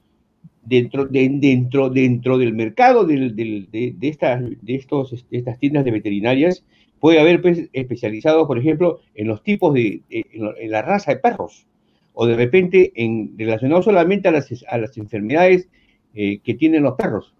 dentro, 0.63 1.05
dentro, 1.05 1.89
dentro 1.89 2.37
del 2.37 2.53
mercado 2.53 3.05
de, 3.05 3.67
estas, 4.01 4.41
de, 4.61 4.75
estos, 4.75 5.25
estas 5.31 5.59
tiendas 5.59 5.85
de 5.85 5.91
veterinarias, 5.91 6.63
puede 6.99 7.19
haber 7.19 7.41
pues, 7.41 7.69
especializados, 7.73 8.47
por 8.47 8.57
ejemplo, 8.57 8.99
en 9.15 9.27
los 9.27 9.43
tipos 9.43 9.73
de, 9.73 10.01
en, 10.09 10.71
la 10.71 10.81
raza 10.81 11.13
de 11.13 11.19
perros, 11.19 11.67
o 12.13 12.25
de 12.25 12.35
repente 12.35 12.93
en, 12.95 13.37
relacionado 13.37 13.81
solamente 13.81 14.27
a 14.27 14.31
las, 14.31 14.47
a 14.69 14.77
las 14.77 14.97
enfermedades 14.97 15.67
eh, 16.13 16.39
que 16.43 16.53
tienen 16.53 16.83
los 16.83 16.95
perros. 16.95 17.33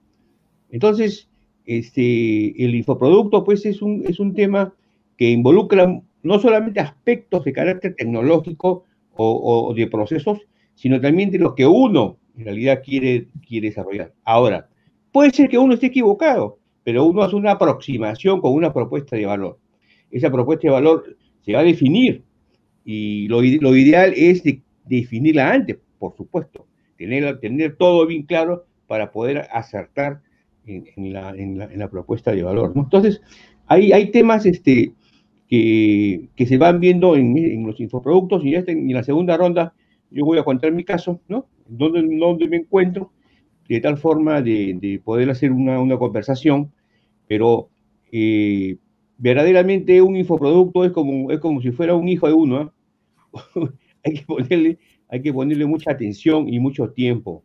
Entonces, 0.71 1.29
este, 1.65 2.63
el 2.63 2.75
infoproducto, 2.75 3.43
pues 3.43 3.65
es 3.65 3.81
un, 3.81 4.03
es 4.07 4.19
un 4.19 4.33
tema 4.33 4.73
que 5.17 5.29
involucra 5.29 6.01
no 6.23 6.39
solamente 6.39 6.79
aspectos 6.79 7.43
de 7.45 7.53
carácter 7.53 7.95
tecnológico 7.95 8.83
o, 9.15 9.73
de 9.75 9.85
procesos, 9.87 10.39
sino 10.73 10.99
también 10.99 11.29
de 11.29 11.37
lo 11.37 11.53
que 11.53 11.67
uno 11.67 12.17
en 12.37 12.45
realidad 12.45 12.81
quiere, 12.83 13.27
quiere 13.47 13.69
desarrollar. 13.69 14.13
Ahora, 14.23 14.67
puede 15.11 15.31
ser 15.31 15.49
que 15.49 15.57
uno 15.57 15.73
esté 15.75 15.87
equivocado, 15.87 16.59
pero 16.83 17.05
uno 17.05 17.21
hace 17.21 17.35
una 17.35 17.51
aproximación 17.51 18.41
con 18.41 18.53
una 18.53 18.73
propuesta 18.73 19.15
de 19.15 19.25
valor. 19.25 19.59
Esa 20.11 20.31
propuesta 20.31 20.67
de 20.67 20.73
valor 20.73 21.17
se 21.41 21.53
va 21.53 21.59
a 21.59 21.63
definir 21.63 22.23
y 22.85 23.27
lo, 23.27 23.43
ideal 23.43 24.13
es 24.15 24.43
definirla 24.85 25.53
antes, 25.53 25.77
por 25.99 26.15
supuesto, 26.15 26.67
tener, 26.97 27.39
tener 27.39 27.75
todo 27.77 28.05
bien 28.05 28.23
claro 28.23 28.65
para 28.87 29.11
poder 29.11 29.47
acertar 29.51 30.21
en, 30.65 31.13
la, 31.13 31.89
propuesta 31.89 32.31
de 32.31 32.43
valor. 32.43 32.73
Entonces, 32.75 33.21
hay, 33.67 34.11
temas 34.11 34.45
este, 34.45 34.93
que, 35.47 36.29
se 36.45 36.57
van 36.57 36.79
viendo 36.79 37.15
en, 37.15 37.65
los 37.65 37.79
infoproductos 37.79 38.43
y 38.43 38.55
en 38.55 38.93
la 38.93 39.03
segunda 39.03 39.37
ronda 39.37 39.73
yo 40.13 40.25
voy 40.25 40.37
a 40.37 40.43
contar 40.43 40.71
mi 40.71 40.83
caso, 40.83 41.19
¿no? 41.27 41.47
Donde, 41.67 42.01
donde 42.17 42.47
me 42.47 42.57
encuentro, 42.57 43.11
de 43.67 43.81
tal 43.81 43.97
forma 43.97 44.41
de, 44.41 44.77
de 44.79 44.99
poder 45.03 45.29
hacer 45.29 45.51
una, 45.51 45.79
una 45.79 45.97
conversación, 45.97 46.71
pero 47.27 47.69
eh, 48.11 48.77
verdaderamente 49.17 50.01
un 50.01 50.15
infoproducto 50.15 50.85
es 50.85 50.91
como, 50.91 51.31
es 51.31 51.39
como 51.39 51.61
si 51.61 51.71
fuera 51.71 51.95
un 51.95 52.07
hijo 52.07 52.27
de 52.27 52.33
uno. 52.33 52.61
¿eh? 52.61 52.69
hay, 54.03 54.13
que 54.13 54.25
ponerle, 54.25 54.79
hay 55.09 55.21
que 55.21 55.33
ponerle 55.33 55.65
mucha 55.65 55.91
atención 55.91 56.47
y 56.47 56.59
mucho 56.59 56.89
tiempo 56.89 57.43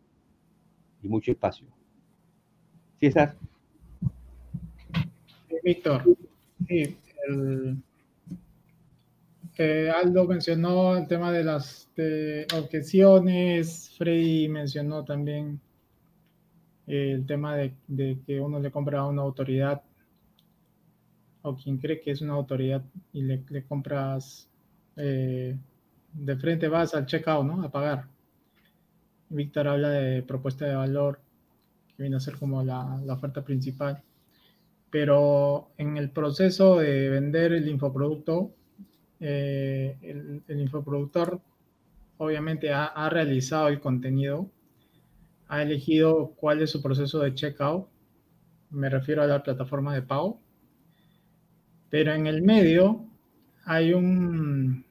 y 1.01 1.07
mucho 1.07 1.31
espacio. 1.31 1.67
César. 2.99 3.35
Víctor, 5.63 6.03
sí, 6.67 6.95
Aldo 9.59 10.25
mencionó 10.25 10.95
el 10.95 11.07
tema 11.07 11.31
de 11.31 11.43
las 11.43 11.89
objeciones, 12.55 13.93
Freddy 13.97 14.47
mencionó 14.47 15.03
también 15.03 15.59
el 16.87 17.25
tema 17.25 17.55
de, 17.55 17.73
que 18.25 18.39
uno 18.39 18.59
le 18.59 18.71
compra 18.71 18.99
a 18.99 19.07
una 19.07 19.21
autoridad 19.21 19.81
o 21.41 21.55
quien 21.55 21.77
cree 21.77 21.99
que 21.99 22.11
es 22.11 22.21
una 22.21 22.33
autoridad 22.33 22.83
y 23.13 23.21
le, 23.21 23.43
compras 23.67 24.49
eh, 24.95 25.55
de 26.13 26.35
frente 26.37 26.67
vas 26.67 26.95
al 26.95 27.05
checkout, 27.05 27.45
¿no? 27.45 27.63
A 27.63 27.69
pagar. 27.69 28.07
Víctor 29.29 29.67
habla 29.67 29.89
de 29.89 30.23
propuesta 30.23 30.65
de 30.65 30.75
valor 30.75 31.19
viene 31.99 32.15
a 32.15 32.19
ser 32.19 32.37
como 32.37 32.63
la, 32.63 33.01
oferta 33.09 33.43
principal. 33.43 34.01
Pero 34.89 35.69
en 35.77 35.97
el 35.97 36.09
proceso 36.09 36.79
de 36.79 37.09
vender 37.09 37.53
el 37.53 37.67
infoproducto, 37.67 38.55
eh, 39.19 39.97
el, 40.01 40.59
infoproductor 40.59 41.41
obviamente 42.17 42.71
ha, 42.71 43.09
realizado 43.09 43.67
el 43.67 43.79
contenido, 43.79 44.49
ha 45.47 45.61
elegido 45.61 46.33
cuál 46.35 46.61
es 46.61 46.71
su 46.71 46.81
proceso 46.81 47.19
de 47.19 47.33
checkout, 47.33 47.87
me 48.71 48.89
refiero 48.89 49.23
a 49.23 49.27
la 49.27 49.41
plataforma 49.41 49.93
de 49.93 50.01
pago, 50.01 50.39
pero 51.89 52.13
en 52.13 52.27
el 52.27 52.41
medio 52.41 53.05
hay 53.65 53.93
un, 53.93 54.85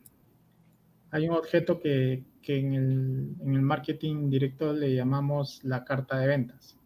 hay 1.11 1.29
un 1.29 1.35
objeto 1.37 1.81
que, 1.81 2.25
que 2.43 2.59
en 2.59 2.75
el, 2.75 3.37
en 3.41 3.55
el 3.55 3.63
marketing 3.63 4.31
directo 4.31 4.73
le 4.73 4.95
llamamos 4.95 5.63
la 5.65 5.85
carta 5.85 6.19
de 6.19 6.27
ventas. 6.27 6.79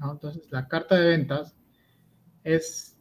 Entonces, 0.00 0.50
la 0.50 0.68
carta 0.68 0.96
de 0.96 1.08
ventas 1.08 1.56
es, 2.44 2.97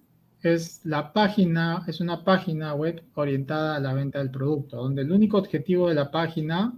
es 0.47 0.85
la 0.85 1.13
página, 1.13 1.83
es 1.87 1.99
una 2.01 2.23
página 2.23 2.73
web 2.73 3.03
orientada 3.15 3.75
a 3.75 3.79
la 3.79 3.93
venta 3.93 4.19
del 4.19 4.31
producto, 4.31 4.77
donde 4.77 5.03
el 5.03 5.11
único 5.11 5.37
objetivo 5.37 5.89
de 5.89 5.95
la 5.95 6.11
página 6.11 6.73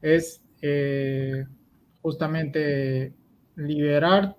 es 0.00 0.42
eh, 0.62 1.46
justamente 2.02 3.14
liberar 3.56 4.36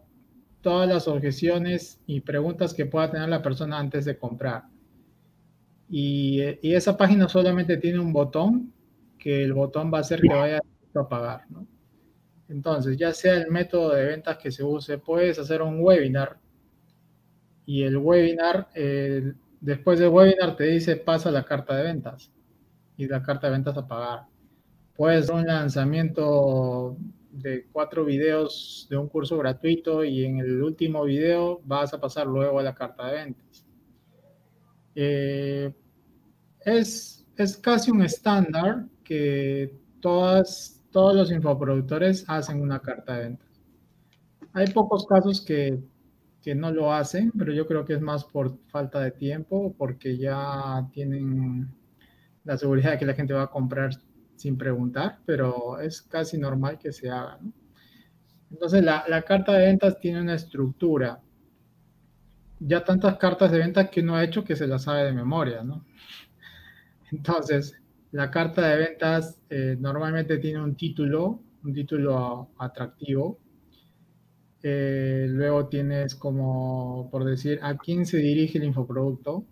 todas 0.62 0.90
las 0.90 1.08
objeciones 1.08 2.02
y 2.06 2.22
preguntas 2.22 2.74
que 2.74 2.86
pueda 2.86 3.12
tener 3.12 3.30
la 3.30 3.42
persona 3.42 3.80
antes 3.80 4.06
de 4.06 4.18
comprar. 4.18 4.64
Y, 5.90 6.42
y, 6.62 6.74
esa 6.76 6.96
página 6.98 7.28
solamente 7.28 7.78
tiene 7.78 8.00
un 8.00 8.14
botón, 8.14 8.74
que 9.18 9.44
el 9.44 9.54
botón 9.54 9.92
va 9.92 10.00
a 10.00 10.02
hacer 10.02 10.22
que 10.22 10.34
vaya 10.34 10.62
a 10.94 11.10
pagar. 11.10 11.46
Entonces, 12.48 12.98
ya 12.98 13.14
sea 13.14 13.36
el 13.36 13.50
método 13.50 13.94
de 13.94 14.06
ventas 14.06 14.38
que 14.38 14.52
se 14.52 14.64
use, 14.64 14.98
puedes 14.98 15.40
hacer 15.40 15.62
un 15.62 15.80
webinar 15.80 16.38
y 17.70 17.84
el 17.84 17.98
webinar, 17.98 18.68
después 19.62 20.00
del 20.00 20.10
webinar 20.10 20.56
te 20.56 20.64
dice 20.64 20.96
pasa 20.96 21.30
la 21.30 21.44
carta 21.44 21.76
de 21.76 21.84
ventas 21.84 22.32
y 22.98 23.08
la 23.08 23.22
carta 23.22 23.46
de 23.46 23.54
ventas 23.54 23.78
a 23.78 23.88
pagar. 23.88 24.26
Puedes 24.96 25.30
un 25.30 25.46
lanzamiento 25.46 26.98
de 27.32 27.68
cuatro 27.72 28.06
videos 28.06 28.88
de 28.90 28.98
un 28.98 29.08
curso 29.08 29.38
gratuito 29.38 30.04
y 30.04 30.26
en 30.26 30.40
el 30.40 30.64
último 30.64 31.04
video 31.04 31.62
vas 31.64 31.94
a 31.94 32.02
pasar 32.02 32.26
luego 32.26 32.58
a 32.58 32.64
la 32.64 32.74
carta 32.74 33.06
de 33.06 33.16
ventas. 33.18 33.66
Eh, 34.96 35.72
es, 36.62 37.28
es 37.38 37.56
casi 37.56 37.92
un 37.92 38.02
estándar 38.02 38.88
que 39.04 39.76
todas, 40.00 40.82
todos 40.90 41.16
los 41.16 41.32
infoproductores 41.32 42.26
hacen 42.28 42.64
una 42.64 42.80
carta 42.80 43.16
de 43.18 43.24
ventas. 43.26 43.62
Hay 44.54 44.66
pocos 44.74 45.06
casos 45.06 45.40
que, 45.40 45.78
que 46.42 46.56
no 46.56 46.72
lo 46.72 46.94
hacen, 46.94 47.32
pero 47.38 47.52
yo 47.54 47.68
creo 47.68 47.86
que 47.86 47.94
es 47.94 48.02
más 48.02 48.24
por 48.26 48.58
falta 48.68 49.00
de 49.02 49.12
tiempo, 49.12 49.76
porque 49.78 50.18
ya 50.18 50.88
tienen 50.94 51.70
la 52.46 52.58
seguridad 52.58 52.92
de 52.92 52.98
que 52.98 53.06
la 53.06 53.14
gente 53.14 53.34
va 53.34 53.44
a 53.44 53.52
comprar 53.52 53.92
sin 54.36 54.58
preguntar, 54.58 55.20
pero 55.26 55.80
es 55.80 56.02
casi 56.02 56.38
normal 56.38 56.80
que 56.80 56.94
se 56.94 57.10
haga. 57.10 57.40
Entonces, 58.52 58.84
la, 58.84 59.04
la, 59.08 59.22
carta 59.22 59.54
de 59.54 59.66
ventas 59.66 60.00
tiene 60.00 60.22
una 60.22 60.36
estructura. 60.36 61.22
Ya 62.60 62.84
tantas 62.84 63.18
cartas 63.18 63.52
de 63.52 63.60
ventas 63.60 63.90
que 63.90 64.02
uno 64.02 64.16
ha 64.16 64.24
hecho 64.24 64.44
que 64.44 64.56
se 64.56 64.68
las 64.68 64.84
sabe 64.84 65.04
de 65.06 65.14
memoria, 65.14 65.64
¿no? 65.64 65.86
Entonces, 67.12 67.80
la 68.12 68.32
carta 68.32 68.68
de 68.68 68.78
ventas 68.78 69.40
eh, 69.50 69.78
normalmente 69.80 70.38
tiene 70.38 70.62
un 70.64 70.76
título, 70.76 71.42
un 71.64 71.74
título 71.74 72.50
atractivo. 72.58 73.40
Eh, 74.62 75.28
luego 75.30 75.68
tienes 75.68 76.16
como, 76.16 77.10
por 77.12 77.24
decir, 77.24 77.60
a 77.62 77.78
quién 77.78 78.06
se 78.06 78.18
dirige 78.18 78.58
el 78.58 78.66
infoproducto, 78.66 79.46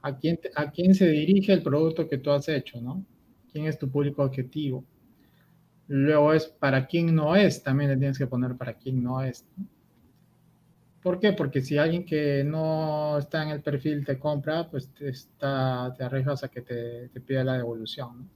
a 0.00 0.16
quién, 0.18 0.38
a 0.54 0.70
quién 0.70 0.94
se 0.94 1.08
dirige 1.08 1.52
el 1.52 1.62
producto 1.62 2.08
que 2.08 2.18
tú 2.18 2.30
has 2.30 2.48
hecho, 2.48 2.80
¿no? 2.80 3.04
quién 3.52 3.66
es 3.66 3.78
tu 3.78 3.90
público 3.90 4.22
objetivo. 4.22 4.84
Luego 5.88 6.32
es 6.32 6.46
para 6.46 6.86
quién 6.86 7.14
no 7.14 7.36
es, 7.36 7.62
también 7.62 7.90
le 7.90 7.96
tienes 7.96 8.18
que 8.18 8.26
poner 8.26 8.56
para 8.56 8.74
quién 8.74 9.02
no 9.02 9.22
es. 9.22 9.44
¿Por 11.02 11.18
qué? 11.18 11.32
Porque 11.32 11.60
si 11.60 11.76
alguien 11.76 12.06
que 12.06 12.44
no 12.44 13.18
está 13.18 13.42
en 13.42 13.50
el 13.50 13.60
perfil 13.60 14.04
te 14.04 14.18
compra, 14.18 14.70
pues 14.70 14.88
te, 14.94 15.08
está, 15.08 15.92
te 15.96 16.04
arriesgas 16.04 16.44
a 16.44 16.48
que 16.48 16.62
te, 16.62 17.08
te 17.08 17.20
pida 17.20 17.44
la 17.44 17.58
devolución. 17.58 18.30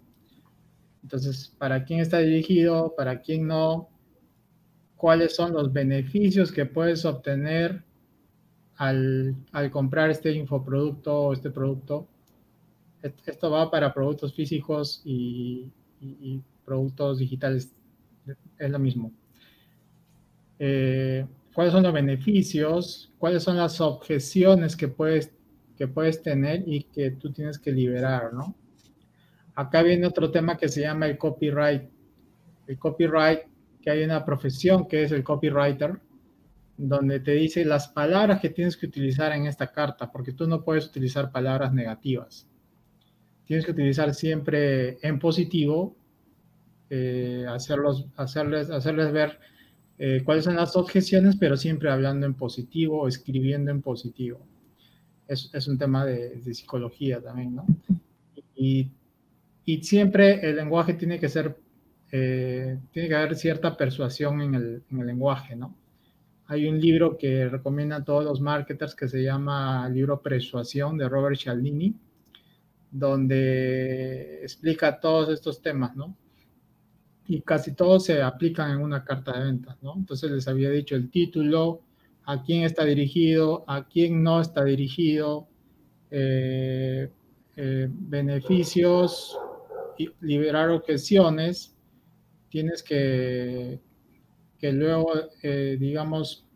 Entonces, 1.03 1.55
¿para 1.57 1.85
quién 1.85 2.01
está 2.01 2.19
dirigido? 2.19 2.93
¿Para 2.97 3.21
quién 3.21 3.47
no? 3.47 3.89
¿Cuáles 4.97 5.37
son 5.37 5.53
los 5.53 5.73
beneficios 5.73 6.51
que 6.51 6.67
puedes 6.67 7.05
obtener 7.05 7.83
al, 8.77 9.35
al 9.53 9.71
comprar 9.71 10.11
este 10.11 10.33
infoproducto 10.33 11.15
o 11.15 11.33
este 11.33 11.51
producto? 11.51 12.09
esto 13.27 13.51
va 13.51 13.71
para 13.71 13.93
productos 13.93 14.35
físicos 14.35 15.03
y, 15.05 15.71
productos 16.65 17.19
digitales, 17.19 17.73
es 18.59 18.71
lo 18.71 18.79
mismo. 18.79 19.13
Eh, 20.59 21.25
¿Cuáles 21.55 21.73
son 21.73 21.85
los 21.85 21.93
beneficios? 21.93 23.13
¿Cuáles 23.19 23.43
son 23.43 23.57
las 23.57 23.81
objeciones 23.81 24.77
que 24.77 24.89
puedes, 24.89 25.33
que 25.77 25.87
puedes 25.87 26.23
tener 26.23 26.65
y 26.67 26.83
que 26.85 27.13
tú 27.13 27.33
tienes 27.33 27.59
que 27.59 27.71
liberar, 27.71 28.33
¿no? 28.33 28.55
Acá 29.55 29.83
viene 29.83 30.07
otro 30.07 30.31
tema 30.31 30.57
que 30.57 30.69
se 30.69 30.83
llama 30.83 31.07
el 31.07 31.17
copyright. 31.17 31.89
El 32.67 32.79
copyright, 32.79 33.43
que 33.87 33.93
hay 33.93 34.03
una 34.03 34.27
profesión 34.27 34.89
que 34.89 35.05
es 35.05 35.13
el 35.13 35.23
copywriter, 35.23 36.01
donde 36.77 37.21
te 37.21 37.31
dice 37.31 37.65
las 37.65 37.87
palabras 37.87 38.41
que 38.41 38.51
tienes 38.51 38.77
que 38.77 38.87
utilizar 38.87 39.33
en 39.33 39.47
esta 39.47 39.73
carta, 39.73 40.11
porque 40.11 40.33
tú 40.33 40.47
no 40.47 40.63
puedes 40.65 40.87
utilizar 40.87 41.31
palabras 41.31 41.73
negativas 41.73 42.47
tienes 43.47 43.65
que 43.65 43.71
utilizar 43.71 44.13
siempre 44.15 44.99
en 45.03 45.19
positivo, 45.19 45.97
eh, 46.91 47.47
hacerlos, 47.49 48.07
hacerles, 48.17 48.71
hacerles 48.71 49.13
ver 49.13 49.39
eh, 49.99 50.23
cuáles 50.25 50.45
son 50.45 50.57
las 50.57 50.77
objeciones, 50.77 51.37
pero 51.37 51.57
siempre 51.57 51.91
hablando 51.91 52.27
en 52.27 52.35
positivo 52.35 53.03
o 53.03 53.09
escribiendo 53.09 53.71
en 53.71 53.83
positivo. 53.83 54.41
Es, 55.29 55.51
es 55.53 55.67
un 55.69 55.79
tema 55.79 56.05
de, 56.05 56.43
psicología 56.55 57.21
también, 57.21 57.55
¿no? 57.57 57.67
Y, 58.55 58.91
y, 59.65 59.83
siempre 59.83 60.49
el 60.49 60.57
lenguaje 60.57 60.95
tiene 60.95 61.19
que 61.19 61.29
ser, 61.29 61.57
eh, 62.13 62.79
tiene 62.93 63.09
que 63.09 63.15
haber 63.15 63.37
cierta 63.37 63.77
persuasión 63.77 64.41
en 64.41 64.55
el, 64.55 64.83
en 64.91 65.01
el 65.01 65.07
lenguaje, 65.07 65.57
¿no? 65.57 65.77
Hay 66.49 66.69
un 66.69 66.81
libro 66.81 67.19
que 67.19 67.49
recomienda 67.49 67.97
a 67.97 68.05
todos 68.05 68.25
los 68.25 68.41
marketers 68.41 68.95
que 68.95 69.09
se 69.09 69.23
llama 69.23 69.89
Libro 69.89 70.23
Persuasión 70.23 70.97
de 70.97 71.09
Robert 71.09 71.37
Cialdini 71.37 71.95
donde 72.91 74.43
explica 74.43 75.01
todos 75.01 75.29
estos 75.29 75.61
temas, 75.61 75.95
¿no? 75.97 76.17
Y 77.27 77.43
casi 77.43 77.75
todos 77.75 78.05
se 78.05 78.23
aplican 78.23 78.71
en 78.71 78.79
una 78.79 79.05
carta 79.05 79.39
de 79.39 79.45
ventas, 79.45 79.77
¿no? 79.83 79.95
Entonces 79.97 80.31
les 80.31 80.49
había 80.49 80.71
dicho 80.71 80.95
el 80.95 81.11
título, 81.11 81.83
a 82.25 82.43
quién 82.43 82.65
está 82.65 82.85
dirigido, 82.85 83.65
a 83.67 83.87
quién 83.87 84.23
no 84.23 84.41
está 84.41 84.65
dirigido, 84.65 85.49
eh, 86.11 87.11
eh, 87.57 87.89
beneficios, 87.91 89.37
liberar 90.21 90.71
objeciones, 90.71 91.76
tienes 92.57 92.83
que, 92.83 93.81
que 94.59 94.73
luego, 94.73 95.13
eh, 95.43 95.77
digamos, 95.79 96.47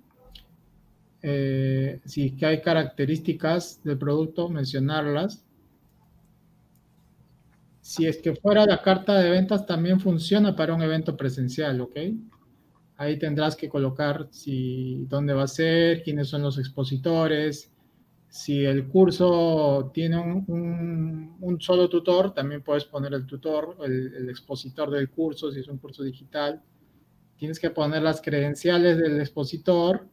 si 1.22 2.34
que 2.36 2.46
hay 2.46 2.62
características 2.62 3.84
del 3.84 3.98
producto, 3.98 4.48
mencionarlas 4.48 5.44
si 7.90 8.06
es 8.06 8.18
que 8.18 8.36
fuera 8.36 8.64
la 8.66 8.82
carta 8.82 9.18
de 9.18 9.30
ventas, 9.30 9.66
también 9.66 9.98
funciona 9.98 10.54
para 10.54 10.72
un 10.74 10.80
evento 10.80 11.16
presencial, 11.16 11.80
¿ok? 11.80 11.96
Ahí 12.96 13.18
tendrás 13.18 13.56
que 13.56 13.68
colocar 13.68 14.28
si, 14.30 15.06
dónde 15.08 15.34
va 15.34 15.42
a 15.42 15.48
ser, 15.48 16.02
quiénes 16.04 16.28
son 16.28 16.42
los 16.42 16.56
expositores. 16.56 17.69
Si 18.30 18.64
el 18.64 18.88
curso 18.88 19.90
tiene 19.92 20.18
un, 20.18 21.58
solo 21.60 21.88
tutor, 21.88 22.32
también 22.32 22.62
puedes 22.62 22.84
poner 22.84 23.12
el 23.12 23.26
tutor, 23.26 23.76
el, 23.84 24.14
el 24.14 24.30
expositor 24.30 24.90
del 24.90 25.10
curso, 25.10 25.52
si 25.52 25.60
es 25.60 25.68
un 25.68 25.78
curso 25.78 26.02
digital. 26.02 26.62
Tienes 27.36 27.58
que 27.58 27.70
poner 27.70 28.02
las 28.02 28.22
credenciales 28.22 28.96
del 28.96 29.20
expositor. 29.20 30.06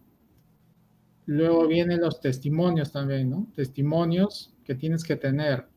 Luego 1.28 1.68
vienen 1.68 2.02
los 2.02 2.20
testimonios 2.20 2.92
también, 2.92 3.30
¿no? 3.30 3.48
Testimonios 3.56 4.54
que 4.66 4.76
tienes 4.76 5.04
que 5.04 5.16
tener 5.16 5.68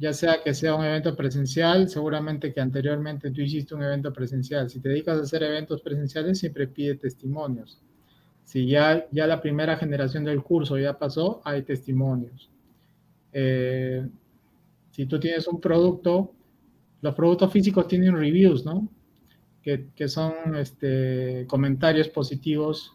ya 0.00 0.14
sea 0.14 0.42
que 0.42 0.54
sea 0.54 0.74
un 0.74 0.84
evento 0.86 1.14
presencial, 1.14 1.86
seguramente 1.90 2.54
que 2.54 2.60
anteriormente 2.60 3.30
tú 3.30 3.42
hiciste 3.42 3.74
un 3.74 3.82
evento 3.82 4.10
presencial. 4.14 4.70
Si 4.70 4.80
te 4.80 4.88
dedicas 4.88 5.18
a 5.18 5.22
hacer 5.24 5.42
eventos 5.42 5.82
presenciales, 5.82 6.38
siempre 6.38 6.66
pide 6.66 6.94
testimonios. 6.94 7.82
Si 8.50 8.66
ya, 8.66 9.06
ya 9.12 9.28
la 9.28 9.40
primera 9.40 9.76
generación 9.76 10.24
del 10.24 10.42
curso 10.42 10.76
ya 10.76 10.98
pasó, 10.98 11.40
hay 11.44 11.62
testimonios. 11.62 12.50
Eh, 13.32 14.04
si 14.90 15.06
tú 15.06 15.20
tienes 15.20 15.46
un 15.46 15.60
producto, 15.60 16.32
los 17.00 17.14
productos 17.14 17.52
físicos 17.52 17.86
tienen 17.86 18.16
reviews, 18.16 18.64
¿no? 18.64 18.88
Que, 19.62 19.90
que 19.94 20.08
son 20.08 20.32
este, 20.56 21.46
comentarios 21.46 22.08
positivos. 22.08 22.92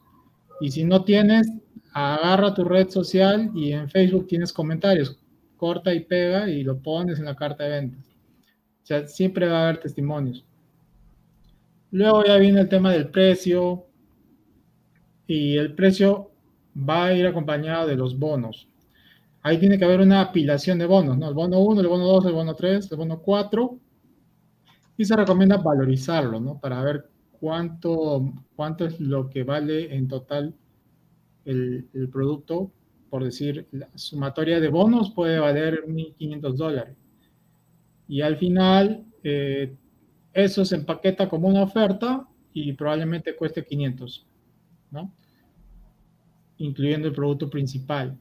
Y 0.59 0.71
si 0.71 0.83
no 0.83 1.05
tienes, 1.05 1.49
agarra 1.93 2.53
tu 2.53 2.65
red 2.65 2.89
social 2.89 3.49
y 3.55 3.71
en 3.71 3.89
Facebook 3.89 4.27
tienes 4.27 4.51
comentarios 4.51 5.17
corta 5.55 5.93
y 5.93 6.01
pega 6.01 6.49
y 6.49 6.63
lo 6.63 6.79
pones 6.79 7.17
en 7.17 7.23
la 7.23 7.35
carta 7.37 7.63
de 7.63 7.69
ventas. 7.69 8.05
O 8.83 8.85
sea, 8.85 9.07
siempre 9.07 9.47
va 9.47 9.59
a 9.59 9.63
haber 9.69 9.79
testimonios. 9.79 10.45
Luego 11.91 12.25
ya 12.25 12.35
viene 12.35 12.59
el 12.59 12.67
tema 12.67 12.91
del 12.91 13.07
precio 13.07 13.85
y 15.27 15.57
el 15.57 15.73
precio 15.73 16.31
va 16.77 17.05
a 17.05 17.13
ir 17.13 17.25
acompañado 17.25 17.87
de 17.87 17.95
los 17.95 18.17
bonos. 18.17 18.67
Ahí 19.41 19.59
tiene 19.59 19.77
que 19.77 19.85
haber 19.85 20.01
una 20.01 20.21
apilación 20.21 20.79
de 20.79 20.85
bonos, 20.85 21.17
¿no? 21.17 21.27
El 21.27 21.35
bono 21.35 21.59
1, 21.59 21.81
el 21.81 21.87
bono 21.87 22.05
2, 22.05 22.25
el 22.25 22.33
bono 22.33 22.55
3, 22.55 22.91
el 22.91 22.97
bono 22.97 23.19
4 23.21 23.79
Y 24.97 25.05
se 25.05 25.15
recomienda 25.15 25.57
valorizarlo, 25.57 26.39
¿no? 26.39 26.59
Para 26.59 26.81
ver 26.83 27.09
cuánto, 27.39 28.33
cuánto 28.55 28.85
es 28.85 28.99
lo 28.99 29.29
que 29.29 29.43
vale 29.43 29.95
en 29.95 30.07
total 30.07 30.55
el, 31.45 31.87
producto. 32.11 32.71
Por 33.09 33.23
decir, 33.23 33.67
la 33.71 33.87
sumatoria 33.95 34.59
de 34.59 34.67
bonos 34.67 35.11
puede 35.11 35.37
valer 35.39 35.85
1.500 35.87 36.53
dólares. 36.55 36.95
Y 38.07 38.21
al 38.21 38.37
final, 38.37 39.05
eh, 39.23 39.75
eso 40.33 40.65
se 40.65 40.75
empaqueta 40.75 41.29
como 41.29 41.47
una 41.47 41.63
oferta 41.63 42.27
y 42.51 42.73
probablemente 42.73 43.35
cueste 43.35 43.63
500, 43.63 44.25
¿no? 44.91 45.11
Incluyendo 46.57 47.07
el 47.07 47.13
producto 47.13 47.49
principal. 47.49 48.17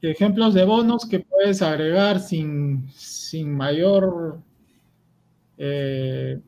Ejemplos 0.00 0.54
de 0.54 0.64
bonos 0.64 1.06
que 1.06 1.20
puedes 1.20 1.60
agregar 1.60 2.20
sin, 2.20 2.88
sin 2.90 3.52
mayor 3.52 4.40
eh, 5.56 6.40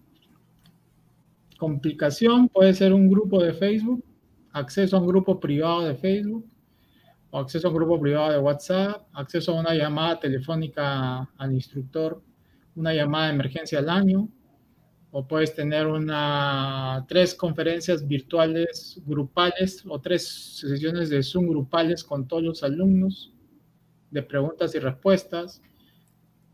complicación 1.59 2.49
puede 2.49 2.73
ser 2.75 2.93
un 2.93 3.09
grupo 3.09 3.43
de 3.43 3.53
Facebook, 3.53 4.05
acceso 4.53 4.97
a 4.97 5.01
un 5.01 5.07
grupo 5.07 5.41
privado 5.41 5.83
de 5.83 5.97
Facebook, 5.97 6.47
o 7.31 7.39
acceso 7.39 7.69
a 7.69 7.71
un 7.71 7.77
grupo 7.77 8.01
privado 8.01 8.33
de 8.33 8.39
WhatsApp, 8.39 9.07
acceso 9.13 9.53
a 9.53 9.61
una 9.61 9.75
llamada 9.75 10.19
telefónica 10.19 11.29
al 11.37 11.53
instructor, 11.53 12.23
una 12.77 12.95
llamada 12.95 13.27
de 13.27 13.35
emergencia 13.35 13.79
al 13.81 13.91
año, 13.91 14.29
o 15.13 15.27
puedes 15.27 15.55
tener 15.55 15.87
una, 15.87 17.05
tres 17.09 17.35
conferencias 17.35 18.07
virtuales 18.07 19.01
grupales 19.05 19.85
o 19.89 20.01
tres 20.01 20.27
sesiones 20.61 21.11
de 21.11 21.23
Zoom 21.23 21.49
grupales 21.49 22.05
con 22.05 22.29
todos 22.29 22.43
los 22.43 22.63
alumnos 22.63 23.33
de 24.11 24.23
preguntas 24.23 24.75
y 24.75 24.79
respuestas. 24.79 25.63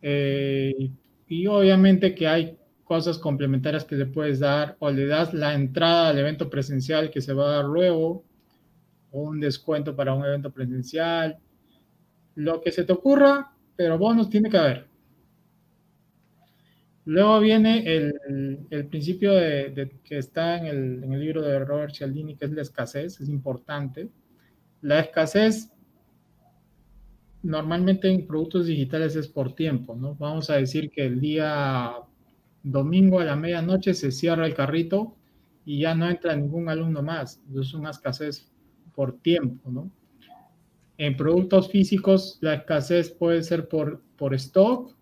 Eh, 0.01 0.91
y 1.29 1.47
obviamente 1.47 2.15
que 2.15 2.27
hay 2.27 2.59
cosas 2.85 3.19
complementarias 3.19 3.85
que 3.85 3.97
le 3.97 4.07
puedes 4.07 4.39
dar 4.39 4.77
o 4.79 4.91
le 4.91 5.07
das 5.07 5.35
la 5.35 5.55
entrada 5.55 6.09
al 6.09 6.19
evento 6.19 6.49
presencial 6.49 7.11
que 7.11 7.21
se 7.21 7.33
va 7.35 7.49
a 7.49 7.57
dar 7.57 7.65
luego 7.65 8.25
o 9.11 9.23
un 9.23 9.41
descuento 9.41 9.95
para 9.95 10.15
un 10.15 10.25
evento 10.25 10.51
presencial. 10.51 11.39
Lo 12.37 12.61
que 12.61 12.71
se 12.71 12.85
te 12.85 12.93
ocurra, 12.93 13.53
pero 13.77 13.99
bonos 13.99 14.31
tiene 14.31 14.49
que 14.49 14.59
haber. 14.59 14.96
Luego 17.07 17.39
viene 17.39 17.85
el, 17.87 18.87
principio 18.91 19.33
de, 19.33 19.97
que 20.03 20.19
está 20.19 20.59
en 20.59 20.67
el, 20.67 21.21
libro 21.21 21.41
de 21.41 21.61
Robert 21.61 21.95
Cialdini, 21.95 22.35
que 22.35 22.47
es 22.47 22.51
la 22.51 22.63
escasez, 22.63 23.21
es 23.21 23.29
importante. 23.29 24.11
La 24.83 24.99
escasez 24.99 25.71
normalmente 27.45 28.11
en 28.11 28.27
productos 28.27 28.67
digitales 28.67 29.15
es 29.15 29.29
por 29.29 29.55
tiempo, 29.55 29.95
¿no? 29.95 30.17
Vamos 30.17 30.51
a 30.51 30.57
decir 30.57 30.91
que 30.91 31.07
el 31.07 31.21
día 31.21 31.93
domingo 32.65 33.21
a 33.21 33.25
la 33.25 33.37
medianoche 33.37 33.95
se 33.95 34.11
cierra 34.11 34.45
el 34.45 34.55
carrito 34.55 35.17
y 35.65 35.83
ya 35.83 35.95
no 35.95 36.11
entra 36.11 36.35
ningún 36.35 36.69
alumno 36.69 37.05
más. 37.05 37.41
Es 37.55 37.73
una 37.73 37.91
escasez 37.91 38.51
por 38.97 39.21
tiempo, 39.21 39.71
¿no? 39.71 39.93
En 40.99 41.17
productos 41.17 41.71
físicos 41.71 42.39
la 42.41 42.55
escasez 42.55 43.13
puede 43.13 43.45
ser 43.45 43.69
por 43.69 44.35
stock 44.35 44.96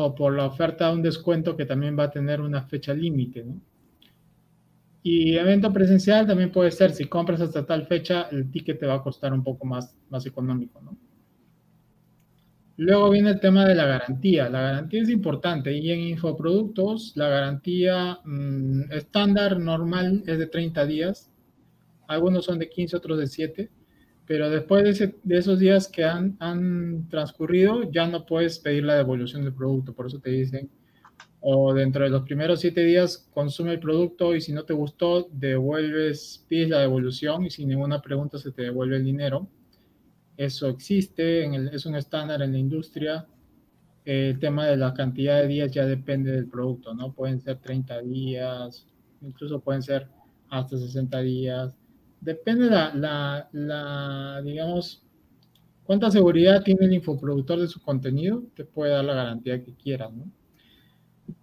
o 0.00 0.14
por 0.14 0.32
la 0.32 0.46
oferta 0.46 0.86
de 0.86 0.94
un 0.94 1.02
descuento 1.02 1.56
que 1.56 1.66
también 1.66 1.98
va 1.98 2.04
a 2.04 2.10
tener 2.10 2.40
una 2.40 2.62
fecha 2.62 2.94
límite, 2.94 3.42
¿no? 3.42 3.60
Y 5.02 5.36
evento 5.36 5.72
presencial 5.72 6.24
también 6.24 6.52
puede 6.52 6.70
ser, 6.70 6.92
si 6.92 7.06
compras 7.06 7.40
hasta 7.40 7.66
tal 7.66 7.84
fecha, 7.84 8.28
el 8.30 8.48
ticket 8.48 8.78
te 8.78 8.86
va 8.86 8.94
a 8.94 9.02
costar 9.02 9.32
un 9.32 9.42
poco 9.42 9.66
más, 9.66 9.96
más 10.08 10.24
económico. 10.24 10.80
Luego 12.76 13.10
viene 13.10 13.30
el 13.30 13.40
tema 13.40 13.66
de 13.66 13.74
la 13.74 13.86
garantía. 13.86 14.48
La 14.48 14.60
garantía 14.60 15.02
es 15.02 15.08
importante 15.08 15.72
y 15.76 15.90
en 15.90 16.00
infoproductos 16.00 17.14
la 17.16 17.28
garantía 17.28 18.20
mm, 18.24 18.92
estándar 18.92 19.58
normal 19.58 20.22
es 20.26 20.38
de 20.38 20.46
30 20.46 20.86
días. 20.86 21.32
Algunos 22.06 22.44
son 22.44 22.60
de 22.60 22.68
15, 22.68 22.96
otros 22.96 23.18
de 23.18 23.26
7 23.26 23.70
pero 24.28 24.50
después 24.50 24.98
de, 24.98 25.38
esos 25.38 25.58
días 25.58 25.88
que 25.88 26.04
han, 26.04 27.08
transcurrido, 27.08 27.90
ya 27.90 28.06
no 28.06 28.26
puedes 28.26 28.58
pedir 28.58 28.84
la 28.84 28.96
devolución 28.96 29.42
del 29.42 29.54
producto. 29.54 29.94
Por 29.94 30.06
eso 30.06 30.20
te 30.20 30.28
dicen, 30.28 30.70
o 31.40 31.72
dentro 31.72 32.04
de 32.04 32.10
los 32.10 32.24
primeros 32.24 32.60
siete 32.60 32.84
días 32.84 33.26
consume 33.32 33.72
el 33.72 33.80
producto 33.80 34.36
y 34.36 34.42
si 34.42 34.52
no 34.52 34.64
te 34.64 34.74
gustó, 34.74 35.30
devuelves, 35.32 36.44
pides 36.46 36.68
la 36.68 36.80
devolución 36.80 37.46
y 37.46 37.50
sin 37.50 37.70
ninguna 37.70 38.02
pregunta 38.02 38.36
se 38.36 38.52
te 38.52 38.64
devuelve 38.64 38.96
el 38.96 39.04
dinero. 39.04 39.48
Eso 40.36 40.68
existe, 40.68 41.46
es 41.74 41.86
un 41.86 41.94
estándar 41.94 42.42
en 42.42 42.52
la 42.52 42.58
industria. 42.58 43.26
El 44.04 44.38
tema 44.38 44.66
de 44.66 44.76
la 44.76 44.92
cantidad 44.92 45.40
de 45.40 45.48
días 45.48 45.72
ya 45.72 45.86
depende 45.86 46.32
del 46.32 46.48
producto, 46.48 46.92
¿no? 46.92 47.14
Pueden 47.14 47.40
ser 47.40 47.60
30 47.60 48.02
días, 48.02 48.86
incluso 49.22 49.58
pueden 49.60 49.82
ser 49.82 50.06
hasta 50.50 50.76
60 50.76 51.18
días 51.20 51.77
depende 52.20 52.70
la, 52.70 53.48
la, 53.52 54.42
digamos, 54.42 55.02
cuánta 55.84 56.10
seguridad 56.10 56.62
tiene 56.62 56.86
el 56.86 56.94
infoproductor 56.94 57.60
de 57.60 57.68
su 57.68 57.80
contenido, 57.80 58.44
te 58.54 58.64
puede 58.64 58.92
dar 58.92 59.04
la 59.04 59.14
garantía 59.14 59.62
que 59.62 59.74
quieras. 59.74 60.10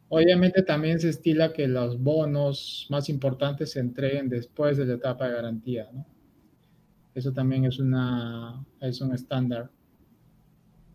Obviamente 0.07 0.61
también 0.61 0.99
se 0.99 1.09
estila 1.09 1.51
que 1.51 1.67
los 1.67 2.01
bonos 2.01 2.87
más 2.89 3.09
importantes 3.09 3.71
se 3.71 3.79
entreguen 3.79 4.29
después 4.29 4.77
de 4.77 4.85
la 4.85 4.93
etapa 4.93 5.27
de 5.27 5.33
garantía. 5.33 5.89
Eso 7.15 7.31
también 7.31 7.65
es, 7.65 7.79
una, 7.79 8.63
es 8.81 9.01
un 9.01 9.13
estándar. 9.13 9.71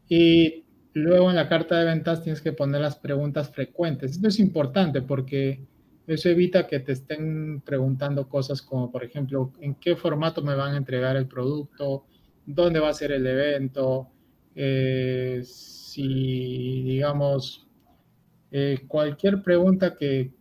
Y 0.09 0.65
luego 0.93 1.31
en 1.31 1.37
la 1.37 1.49
carta 1.49 1.79
de 1.79 1.87
ventas 1.87 2.23
tienes 2.23 2.41
que 2.41 2.53
poner 2.53 2.81
las 2.81 2.97
preguntas 2.97 3.51
frecuentes. 3.51 4.13
Esto 4.13 4.29
es 4.29 4.39
importante 4.39 5.03
porque 5.03 5.67
eso 6.15 6.29
evita 6.29 6.67
que 6.67 6.81
te 6.81 6.93
estén 6.93 7.61
preguntando 7.61 8.29
cosas 8.29 8.63
como, 8.63 8.91
por 8.91 9.05
ejemplo, 9.05 9.53
en 9.61 9.77
qué 9.77 9.95
formato 9.95 10.43
me 10.43 10.57
van 10.57 10.75
a 10.75 10.77
entregar 10.77 11.17
el 11.17 11.29
producto, 11.29 12.05
dónde 12.45 12.81
va 12.81 12.89
a 12.89 12.95
ser 12.95 13.13
el 13.13 13.25
evento, 13.25 14.09
eh, 14.57 15.41
si, 15.45 16.83
digamos, 16.83 17.65
eh, 18.51 18.81
cualquier 18.89 19.41
pregunta 19.41 19.95
que, 19.97 20.33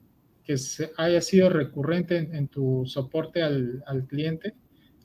que 0.43 0.55
haya 0.97 1.21
sido 1.21 1.49
recurrente 1.49 2.17
en, 2.17 2.47
tu 2.47 2.83
soporte 2.87 3.43
al, 3.43 3.83
al, 3.85 4.07
cliente, 4.07 4.55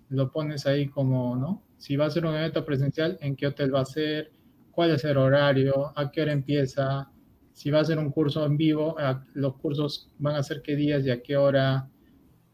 lo 0.08 0.32
pones 0.32 0.64
ahí 0.64 0.88
como, 0.88 1.36
¿no? 1.36 1.62
Si 1.76 1.96
va 1.96 2.06
a 2.06 2.10
ser 2.10 2.24
un 2.24 2.34
evento 2.36 2.64
presencial, 2.64 3.18
¿en 3.20 3.36
qué 3.36 3.48
hotel 3.48 3.74
va 3.74 3.80
a 3.80 3.84
ser? 3.84 4.32
¿Cuál 4.70 4.92
es 4.92 5.04
el 5.04 5.18
horario? 5.18 5.92
¿A 5.94 6.10
qué 6.10 6.22
hora 6.22 6.32
empieza? 6.32 7.10
Si 7.54 7.70
va 7.70 7.80
a 7.80 7.84
ser 7.84 7.98
un 7.98 8.10
curso 8.10 8.44
en 8.44 8.56
vivo, 8.56 8.96
los 9.34 9.54
cursos 9.54 10.10
van 10.18 10.34
a 10.34 10.42
ser 10.42 10.60
qué 10.60 10.74
días 10.74 11.06
y 11.06 11.10
a 11.10 11.22
qué 11.22 11.36
hora. 11.36 11.88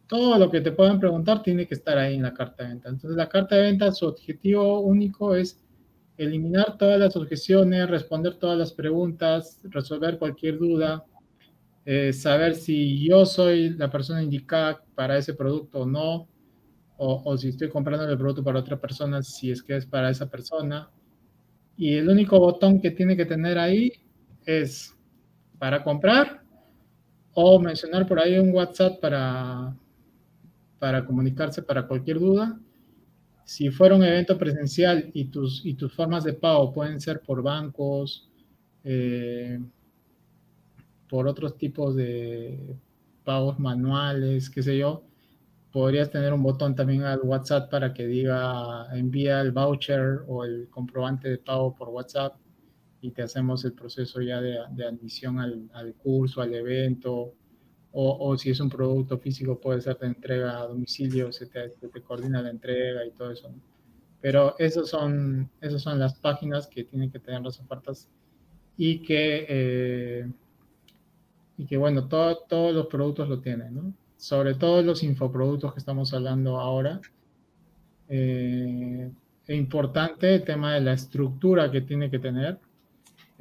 Todo 0.06 0.38
lo 0.38 0.50
que 0.50 0.60
te 0.60 0.72
puedan 0.72 1.00
preguntar 1.00 1.42
tiene 1.42 1.66
que 1.66 1.74
estar 1.74 1.96
ahí 1.96 2.16
en 2.16 2.22
la 2.22 2.34
carta 2.34 2.64
de 2.64 2.68
venta. 2.68 2.90
Entonces, 2.90 3.16
la 3.16 3.28
carta 3.28 3.56
de 3.56 3.62
venta, 3.62 3.90
su 3.92 4.06
objetivo 4.06 4.80
único 4.80 5.34
es 5.34 5.58
eliminar 6.18 6.76
todas 6.76 7.00
las 7.00 7.16
objeciones, 7.16 7.88
responder 7.88 8.34
todas 8.34 8.58
las 8.58 8.74
preguntas, 8.74 9.60
resolver 9.64 10.18
cualquier 10.18 10.58
duda, 10.58 11.02
eh, 11.86 12.12
saber 12.12 12.54
si 12.54 13.02
yo 13.02 13.24
soy 13.24 13.70
la 13.70 13.90
persona 13.90 14.22
indicada 14.22 14.84
para 14.94 15.16
ese 15.16 15.32
producto 15.32 15.80
o 15.80 15.86
no, 15.86 16.28
o, 16.98 17.22
o 17.24 17.38
si 17.38 17.48
estoy 17.48 17.70
comprando 17.70 18.06
el 18.06 18.18
producto 18.18 18.44
para 18.44 18.60
otra 18.60 18.78
persona, 18.78 19.22
si 19.22 19.50
es 19.50 19.62
que 19.62 19.76
es 19.76 19.86
para 19.86 20.10
esa 20.10 20.28
persona. 20.28 20.90
Y 21.78 21.94
el 21.94 22.06
único 22.10 22.38
botón 22.38 22.82
que 22.82 22.90
tiene 22.90 23.16
que 23.16 23.24
tener 23.24 23.58
ahí 23.58 23.90
es 24.58 24.96
para 25.58 25.82
comprar 25.82 26.42
o 27.34 27.58
mencionar 27.60 28.06
por 28.06 28.18
ahí 28.18 28.38
un 28.38 28.52
WhatsApp 28.52 29.00
para, 29.00 29.76
para 30.78 31.04
comunicarse 31.04 31.62
para 31.62 31.86
cualquier 31.86 32.18
duda. 32.18 32.58
Si 33.44 33.70
fuera 33.70 33.94
un 33.94 34.04
evento 34.04 34.38
presencial 34.38 35.10
y 35.12 35.26
tus, 35.26 35.64
y 35.64 35.74
tus 35.74 35.92
formas 35.92 36.24
de 36.24 36.32
pago 36.32 36.72
pueden 36.72 37.00
ser 37.00 37.20
por 37.20 37.42
bancos, 37.42 38.28
eh, 38.84 39.58
por 41.08 41.26
otros 41.26 41.56
tipos 41.56 41.94
de 41.96 42.76
pagos 43.24 43.58
manuales, 43.58 44.48
qué 44.48 44.62
sé 44.62 44.78
yo, 44.78 45.02
podrías 45.72 46.10
tener 46.10 46.32
un 46.32 46.42
botón 46.42 46.74
también 46.74 47.02
al 47.02 47.20
WhatsApp 47.20 47.70
para 47.70 47.92
que 47.92 48.06
diga 48.06 48.86
envía 48.92 49.40
el 49.40 49.52
voucher 49.52 50.20
o 50.26 50.44
el 50.44 50.68
comprobante 50.70 51.28
de 51.28 51.38
pago 51.38 51.74
por 51.74 51.88
WhatsApp 51.88 52.36
y 53.00 53.10
te 53.10 53.22
hacemos 53.22 53.64
el 53.64 53.72
proceso 53.72 54.20
ya 54.20 54.40
de, 54.40 54.58
admisión 54.84 55.38
al, 55.38 55.94
curso, 56.02 56.42
al 56.42 56.54
evento, 56.54 57.34
o, 57.92 58.36
si 58.38 58.50
es 58.50 58.60
un 58.60 58.70
producto 58.70 59.18
físico 59.18 59.58
puede 59.58 59.80
ser 59.80 59.98
de 59.98 60.06
entrega 60.06 60.60
a 60.60 60.66
domicilio, 60.66 61.32
se 61.32 61.46
te, 61.46 61.72
coordina 62.02 62.40
la 62.40 62.50
entrega 62.50 63.04
y 63.04 63.10
todo 63.10 63.32
eso. 63.32 63.50
Pero 64.20 64.54
esos 64.58 64.90
son, 64.90 65.50
esas 65.60 65.82
son 65.82 65.98
las 65.98 66.14
páginas 66.14 66.66
que 66.66 66.84
tienen 66.84 67.10
que 67.10 67.18
tener 67.18 67.40
las 67.40 67.58
ofertas 67.58 68.08
y 68.76 69.00
que, 69.00 69.46
eh, 69.48 70.32
y 71.56 71.66
que 71.66 71.76
bueno, 71.76 72.06
todos 72.06 72.74
los 72.74 72.86
productos 72.86 73.28
lo 73.28 73.40
tienen, 73.40 73.74
¿no? 73.74 73.94
Sobre 74.16 74.54
todo 74.54 74.82
los 74.82 75.02
infoproductos 75.02 75.72
que 75.72 75.78
estamos 75.80 76.12
hablando 76.12 76.60
ahora. 76.60 77.00
Eh, 78.08 79.10
es 79.46 79.56
importante 79.56 80.34
el 80.34 80.44
tema 80.44 80.74
de 80.74 80.82
la 80.82 80.92
estructura 80.92 81.70
que 81.70 81.80
tiene 81.80 82.10
que 82.10 82.18
tener 82.18 82.58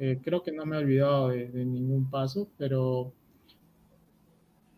Eh, 0.02 0.18
creo 0.24 0.42
que 0.42 0.50
no 0.50 0.64
me 0.64 0.76
he 0.76 0.78
olvidado 0.78 1.28
de, 1.28 1.50
ningún 1.62 2.08
paso, 2.08 2.48
pero 2.56 3.12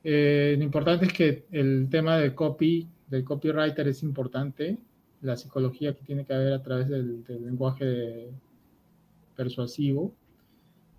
eh, 0.02 0.56
lo 0.58 0.64
importante 0.64 1.06
es 1.06 1.12
que 1.12 1.46
el 1.52 1.88
tema 1.88 2.18
del 2.18 2.34
copy, 2.34 2.88
del 3.06 3.22
copywriter 3.22 3.86
es 3.86 4.02
importante, 4.02 4.78
la 5.20 5.36
psicología 5.36 5.94
que 5.94 6.02
tiene 6.02 6.24
que 6.24 6.34
haber 6.34 6.52
a 6.52 6.60
través 6.60 6.88
del, 6.88 7.22
lenguaje 7.28 8.30
persuasivo. 9.36 10.12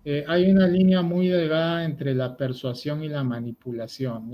Eh, 0.06 0.24
hay 0.26 0.50
una 0.50 0.68
línea 0.68 1.02
muy 1.02 1.28
delgada 1.28 1.84
entre 1.84 2.14
la 2.14 2.34
persuasión 2.34 3.04
y 3.04 3.10
la 3.10 3.22
manipulación. 3.22 4.32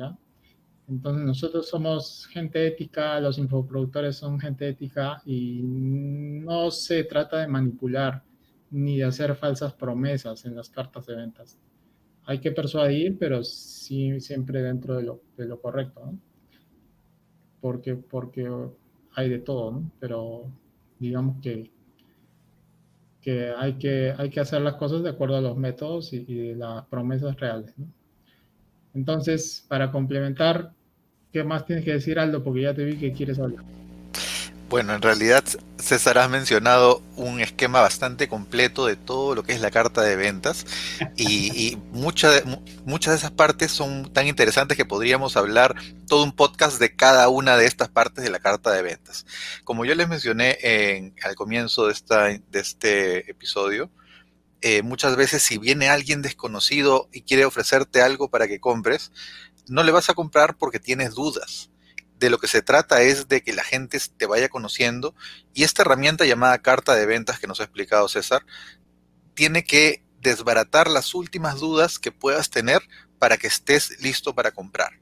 Entonces 0.89 1.25
nosotros 1.25 1.69
somos 1.69 2.29
gente 2.29 2.65
ética, 2.65 3.19
los 3.19 3.39
infoproductores 3.39 4.15
son 4.15 4.39
gente 4.39 4.69
ética 4.69 5.21
y 5.27 5.63
no 5.65 6.71
se 6.71 7.03
trata 7.03 7.39
de 7.39 7.49
manipular 7.49 8.23
ni 8.71 8.99
de 8.99 9.05
hacer 9.05 9.35
falsas 9.35 9.75
promesas 9.75 10.45
en 10.45 10.57
las 10.57 10.71
cartas 10.71 11.07
de 11.07 11.17
ventas. 11.17 11.59
Hay 12.25 12.39
que 12.39 12.53
persuadir, 12.53 13.19
pero 13.19 13.43
sí 13.43 14.21
siempre 14.21 14.63
dentro 14.63 14.97
de 14.97 15.03
lo, 15.03 15.23
de 15.37 15.47
lo 15.47 15.61
correcto, 15.61 16.05
¿no? 16.05 16.19
Porque, 17.61 17.97
porque 17.97 18.51
hay 19.15 19.29
de 19.29 19.39
todo, 19.39 19.73
¿no? 19.73 19.91
Pero 19.99 20.51
digamos 20.99 21.41
que, 21.43 21.71
que, 23.21 23.51
hay 23.57 23.75
que 23.75 24.15
hay 24.17 24.31
que 24.31 24.41
hacer 24.41 24.63
las 24.63 24.75
cosas 24.77 25.03
de 25.03 25.11
acuerdo 25.11 25.37
a 25.37 25.41
los 25.41 25.57
métodos 25.57 26.13
y, 26.13 26.25
y 26.29 26.55
las 26.55 26.87
promesas 26.87 27.39
reales, 27.39 27.77
¿no? 27.79 27.87
Entonces, 28.95 29.65
para 29.69 29.91
complementar 29.91 30.75
¿Qué 31.33 31.45
más 31.45 31.65
tienes 31.65 31.85
que 31.85 31.93
decir, 31.93 32.19
Aldo? 32.19 32.43
Porque 32.43 32.63
ya 32.63 32.75
te 32.75 32.85
vi 32.85 32.97
que 32.97 33.13
quieres 33.13 33.39
hablar. 33.39 33.65
Bueno, 34.71 34.95
en 34.95 35.03
realidad, 35.03 35.43
César, 35.81 36.17
has 36.19 36.31
mencionado 36.31 37.03
un 37.17 37.41
esquema 37.41 37.81
bastante 37.81 38.29
completo 38.29 38.87
de 38.87 38.95
todo 38.95 39.35
lo 39.35 39.43
que 39.43 39.53
es 39.53 39.61
la 39.61 39.73
carta 39.73 40.01
de 40.03 40.15
ventas 40.15 40.65
y, 41.17 41.77
muchas 41.91 42.45
de 42.45 43.15
esas 43.17 43.33
partes 43.33 43.73
son 43.73 44.13
tan 44.13 44.29
interesantes 44.29 44.77
que 44.77 44.85
podríamos 44.85 45.37
hablar 45.37 45.75
todo 46.07 46.23
un 46.23 46.31
podcast 46.31 46.79
de 46.79 46.95
cada 46.95 47.29
una 47.29 47.57
de 47.57 47.67
estas 47.67 47.89
partes 47.89 48.23
de 48.23 48.31
la 48.31 48.39
carta 48.39 48.71
de 48.71 48.83
ventas. 48.83 49.27
Como 49.65 49.85
yo 49.85 49.97
les 49.97 50.09
mencioné 50.09 50.57
en, 50.63 51.17
al 51.25 51.35
comienzo 51.35 51.89
de, 51.89 51.93
esta, 51.93 52.27
de 52.27 52.61
este 52.61 53.29
episodio, 53.29 53.91
eh, 54.61 54.83
muchas 54.83 55.17
veces 55.17 55.43
si 55.43 55.59
viene 55.59 55.89
alguien 55.89 56.23
desconocido 56.23 57.09
y 57.13 57.23
quiere 57.23 57.45
ofrecerte 57.45 58.03
algo 58.03 58.31
para 58.31 58.47
que 58.47 58.61
compres, 58.61 59.11
no 59.67 59.83
le 59.83 59.91
vas 59.91 60.11
a 60.11 60.15
comprar 60.15 60.57
porque 60.57 60.79
tienes 60.79 61.17
dudas. 61.17 61.71
De 62.21 62.29
lo 62.29 62.37
que 62.37 62.49
se 62.49 62.61
trata 62.61 63.01
es 63.01 63.29
de 63.29 63.41
que 63.41 63.55
la 63.55 63.65
gente 63.65 63.99
te 64.19 64.27
vaya 64.27 64.51
conociendo 64.51 65.15
y 65.55 65.65
esta 65.65 65.81
herramienta 65.81 66.27
llamada 66.27 66.59
carta 66.59 66.95
de 66.95 67.07
ventas 67.07 67.41
que 67.41 67.47
nos 67.47 67.61
ha 67.61 67.65
explicado 67.65 68.11
César, 68.11 68.45
tiene 69.33 69.65
que 69.65 70.05
desbaratar 70.21 70.91
las 70.91 71.15
últimas 71.15 71.61
dudas 71.61 71.99
que 71.99 72.13
puedas 72.13 72.51
tener 72.51 72.83
para 73.19 73.39
que 73.39 73.47
estés 73.47 74.03
listo 74.03 74.35
para 74.35 74.51
comprar. 74.51 75.01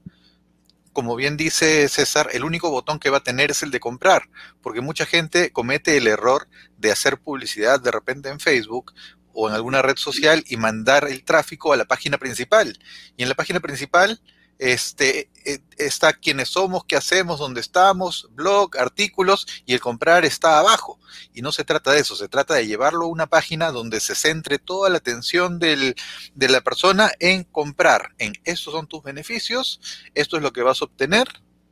Como 0.92 1.16
bien 1.16 1.36
dice 1.36 1.88
César, 1.88 2.28
el 2.34 2.44
único 2.44 2.70
botón 2.70 3.00
que 3.00 3.10
va 3.10 3.16
a 3.16 3.24
tener 3.24 3.50
es 3.50 3.64
el 3.64 3.72
de 3.72 3.80
comprar, 3.80 4.30
porque 4.62 4.80
mucha 4.80 5.04
gente 5.04 5.50
comete 5.50 5.96
el 5.96 6.06
error 6.06 6.46
de 6.76 6.92
hacer 6.92 7.18
publicidad 7.18 7.80
de 7.80 7.90
repente 7.90 8.28
en 8.28 8.38
Facebook 8.38 8.92
o 9.32 9.48
en 9.48 9.56
alguna 9.56 9.82
red 9.82 9.96
social 9.96 10.44
y 10.46 10.56
mandar 10.56 11.08
el 11.08 11.24
tráfico 11.24 11.72
a 11.72 11.76
la 11.76 11.86
página 11.86 12.16
principal. 12.16 12.78
Y 13.16 13.24
en 13.24 13.28
la 13.28 13.34
página 13.34 13.58
principal 13.58 14.20
este, 14.58 15.30
eh, 15.44 15.60
está 15.76 16.12
quiénes 16.12 16.50
somos, 16.50 16.84
qué 16.84 16.96
hacemos, 16.96 17.38
dónde 17.38 17.60
estamos, 17.60 18.28
blog, 18.32 18.76
artículos 18.76 19.46
y 19.64 19.74
el 19.74 19.80
comprar 19.80 20.24
está 20.24 20.58
abajo. 20.58 20.98
Y 21.32 21.42
no 21.42 21.52
se 21.52 21.64
trata 21.64 21.92
de 21.92 22.00
eso, 22.00 22.16
se 22.16 22.28
trata 22.28 22.54
de 22.54 22.66
llevarlo 22.66 23.06
a 23.06 23.08
una 23.08 23.26
página 23.26 23.70
donde 23.70 24.00
se 24.00 24.14
centre 24.14 24.58
toda 24.58 24.90
la 24.90 24.98
atención 24.98 25.58
del, 25.58 25.94
de 26.34 26.48
la 26.48 26.60
persona 26.60 27.10
en 27.20 27.44
comprar, 27.44 28.14
en 28.18 28.34
estos 28.44 28.74
son 28.74 28.86
tus 28.86 29.02
beneficios, 29.02 29.80
esto 30.14 30.36
es 30.36 30.42
lo 30.42 30.52
que 30.52 30.62
vas 30.62 30.82
a 30.82 30.86
obtener, 30.86 31.28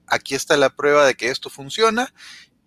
aquí 0.07 0.35
está 0.35 0.57
la 0.57 0.71
prueba 0.71 1.05
de 1.05 1.15
que 1.15 1.29
esto 1.29 1.51
funciona 1.51 2.15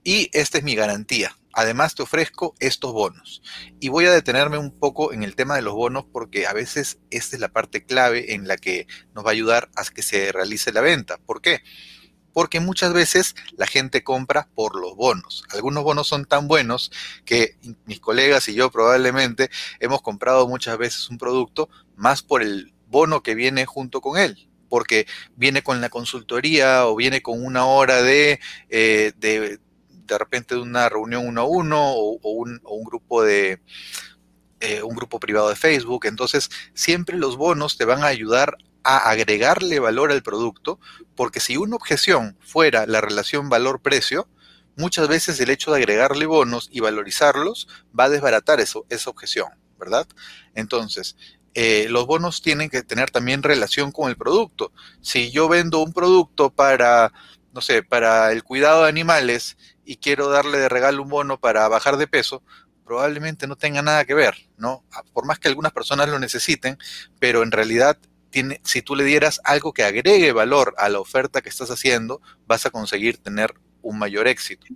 y 0.04 0.30
esta 0.34 0.58
es 0.58 0.64
mi 0.64 0.76
garantía. 0.76 1.39
Además 1.54 1.96
te 1.96 2.04
ofrezco 2.04 2.56
estos 2.60 2.94
bonos. 2.94 3.42
Y 3.80 3.90
voy 3.90 4.06
a 4.06 4.12
detenerme 4.12 4.58
un 4.58 4.72
poco 4.72 5.14
en 5.14 5.24
el 5.24 5.36
tema 5.36 5.56
de 5.56 5.62
los 5.62 5.74
bonos 5.74 6.06
porque 6.12 6.48
a 6.48 6.54
veces 6.54 7.00
esta 7.10 7.36
es 7.36 7.40
la 7.40 7.50
parte 7.50 7.84
clave 7.84 8.34
en 8.34 8.48
la 8.48 8.58
que 8.58 8.88
nos 9.14 9.26
va 9.26 9.30
a 9.30 9.34
ayudar 9.34 9.70
a 9.76 9.84
que 9.84 10.02
se 10.02 10.32
realice 10.32 10.72
la 10.72 10.82
venta. 10.82 11.18
¿Por 11.18 11.42
qué? 11.42 11.62
Porque 12.34 12.60
muchas 12.60 12.94
veces 12.94 13.36
la 13.58 13.66
gente 13.66 14.04
compra 14.04 14.50
por 14.54 14.80
los 14.80 14.96
bonos. 14.96 15.44
Algunos 15.52 15.84
bonos 15.84 16.08
son 16.08 16.26
tan 16.26 16.48
buenos 16.48 16.92
que 17.26 17.58
mis 17.86 18.00
colegas 18.00 18.48
y 18.48 18.54
yo 18.54 18.70
probablemente 18.70 19.50
hemos 19.80 20.02
comprado 20.02 20.48
muchas 20.48 20.78
veces 20.78 21.10
un 21.10 21.18
producto 21.18 21.70
más 21.96 22.22
por 22.22 22.44
el 22.44 22.74
bono 22.88 23.24
que 23.24 23.36
viene 23.36 23.66
junto 23.66 24.02
con 24.02 24.18
él 24.18 24.50
porque 24.70 25.08
viene 25.36 25.64
con 25.64 25.82
la 25.82 25.90
consultoría 25.90 26.86
o 26.86 26.96
viene 26.96 27.22
con 27.22 27.44
una 27.44 27.66
hora 27.66 28.02
de, 28.04 28.40
eh, 28.70 29.14
de, 29.18 29.60
de 30.14 30.20
repente 30.20 30.56
de 30.56 30.62
una 30.62 30.90
reunión 30.90 31.28
uno 31.28 31.42
a 31.42 31.46
uno 31.46 31.94
o, 31.94 32.20
un, 32.32 32.60
grupo 32.84 33.24
de 33.24 33.62
eh, 34.60 34.82
un 34.84 34.96
grupo 34.96 35.20
privado 35.20 35.50
de 35.50 35.56
Facebook. 35.56 36.06
Entonces, 36.06 36.50
siempre 36.74 37.18
los 37.18 37.38
bonos 37.38 37.78
te 37.78 37.86
van 37.86 38.04
a 38.04 38.08
ayudar 38.08 38.58
a 38.84 39.10
agregarle 39.10 39.80
valor 39.80 40.12
al 40.12 40.24
producto, 40.24 40.80
porque 41.16 41.40
si 41.40 41.58
una 41.58 41.76
objeción 41.76 42.38
fuera 42.40 42.86
la 42.86 43.02
relación 43.02 43.50
valor-precio, 43.50 44.28
muchas 44.76 45.08
veces 45.08 45.40
el 45.40 45.50
hecho 45.50 45.72
de 45.72 45.80
agregarle 45.80 46.26
bonos 46.26 46.70
y 46.72 46.80
valorizarlos 46.80 47.68
va 47.98 48.06
a 48.06 48.10
desbaratar 48.10 48.60
eso, 48.62 48.86
esa 48.90 49.10
objeción, 49.10 49.50
¿verdad? 49.78 50.08
Entonces, 50.56 51.18
eh, 51.54 51.88
los 51.90 52.06
bonos 52.06 52.42
tienen 52.42 52.70
que 52.70 52.84
tener 52.84 53.12
también 53.12 53.44
relación 53.44 53.92
con 53.92 54.10
el 54.10 54.16
producto. 54.16 54.72
Si 55.02 55.32
yo 55.32 55.50
vendo 55.50 55.80
un 55.84 55.94
producto 55.94 56.52
para, 56.52 57.12
no 57.54 57.62
sé, 57.62 57.84
para 57.84 58.32
el 58.32 58.44
cuidado 58.44 58.84
de 58.84 58.90
animales 58.90 59.58
y 59.90 59.98
quiero 59.98 60.30
darle 60.30 60.60
de 60.60 60.70
regalo 60.70 61.02
un 61.02 61.10
bono 61.10 61.40
para 61.40 61.68
bajar 61.68 61.98
de 61.98 62.06
peso, 62.06 62.44
probablemente 62.86 63.48
no 63.48 63.56
tenga 63.56 63.82
nada 63.82 64.06
que 64.06 64.14
ver, 64.14 64.36
¿no? 64.56 64.84
Ah, 64.94 65.02
por 65.14 65.26
más 65.26 65.40
que 65.40 65.48
algunas 65.48 65.72
personas 65.72 66.08
lo 66.10 66.20
necesiten, 66.20 66.78
pero 67.18 67.42
en 67.42 67.50
realidad 67.50 67.98
tiene, 68.30 68.62
si 68.64 68.84
tú 68.84 68.96
le 68.96 69.04
dieras 69.04 69.42
algo 69.44 69.74
que 69.74 69.84
agregue 69.84 70.32
valor 70.32 70.76
a 70.78 70.90
la 70.90 71.00
oferta 71.00 71.42
que 71.42 71.50
estás 71.50 71.72
haciendo, 71.72 72.22
vas 72.46 72.68
a 72.68 72.70
conseguir 72.70 73.18
tener 73.18 73.56
un 73.82 73.98
mayor 73.98 74.28
éxito. 74.28 74.68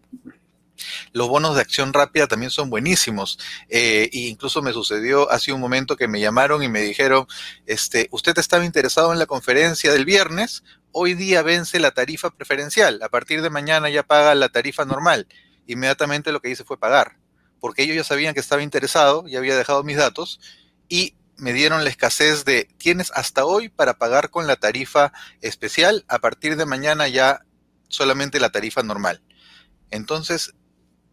Los 1.12 1.30
bonos 1.30 1.54
de 1.54 1.62
acción 1.62 1.94
rápida 1.94 2.26
también 2.26 2.50
son 2.50 2.72
buenísimos. 2.72 3.38
Eh, 3.70 4.10
e 4.12 4.20
incluso 4.30 4.64
me 4.64 4.74
sucedió 4.74 5.30
hace 5.30 5.54
un 5.54 5.62
momento 5.62 5.96
que 5.96 6.08
me 6.08 6.22
llamaron 6.22 6.64
y 6.64 6.70
me 6.70 6.82
dijeron, 6.82 7.28
este, 7.68 8.08
usted 8.10 8.36
estaba 8.40 8.66
interesado 8.66 9.14
en 9.14 9.20
la 9.20 9.28
conferencia 9.28 9.94
del 9.94 10.06
viernes, 10.06 10.64
hoy 10.94 11.16
día 11.16 11.42
vence 11.42 11.80
la 11.80 11.92
tarifa 11.92 12.30
preferencial, 12.30 13.02
a 13.04 13.10
partir 13.10 13.42
de 13.42 13.50
mañana 13.50 13.90
ya 13.90 14.04
paga 14.04 14.36
la 14.36 14.50
tarifa 14.50 14.86
normal. 14.86 15.28
Inmediatamente 15.68 16.32
lo 16.32 16.42
que 16.42 16.50
hice 16.50 16.64
fue 16.64 16.80
pagar, 16.80 17.18
porque 17.60 17.84
ellos 17.84 17.98
ya 17.98 18.04
sabían 18.04 18.34
que 18.34 18.40
estaba 18.40 18.62
interesado, 18.62 19.26
ya 19.28 19.40
había 19.40 19.58
dejado 19.58 19.84
mis 19.84 19.98
datos 19.98 20.40
y 20.88 21.16
me 21.36 21.52
dieron 21.52 21.84
la 21.84 21.90
escasez 21.90 22.46
de 22.46 22.70
tienes 22.78 23.12
hasta 23.16 23.44
hoy 23.44 23.70
para 23.70 23.98
pagar 23.98 24.30
con 24.30 24.48
la 24.48 24.56
tarifa 24.56 25.12
especial, 25.42 26.06
a 26.08 26.20
partir 26.20 26.56
de 26.56 26.66
mañana 26.66 27.08
ya 27.08 27.42
solamente 27.90 28.40
la 28.40 28.52
tarifa 28.52 28.84
normal. 28.84 29.22
Entonces, 29.90 30.54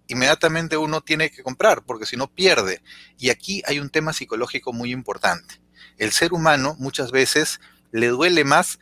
inmediatamente 0.09 0.77
uno 0.77 1.01
tiene 1.01 1.31
que 1.31 1.43
comprar, 1.43 1.85
porque 1.85 2.07
si 2.07 2.17
no 2.17 2.33
pierde. 2.33 2.83
Y 3.19 3.31
aquí 3.31 3.63
hay 3.67 3.79
un 3.79 3.91
tema 3.91 4.13
psicológico 4.13 4.73
muy 4.73 4.93
importante. 4.93 5.61
El 5.97 6.13
ser 6.13 6.33
humano 6.33 6.77
muchas 6.79 7.13
veces 7.13 7.61
le 7.93 8.09
duele 8.09 8.45
más 8.45 8.79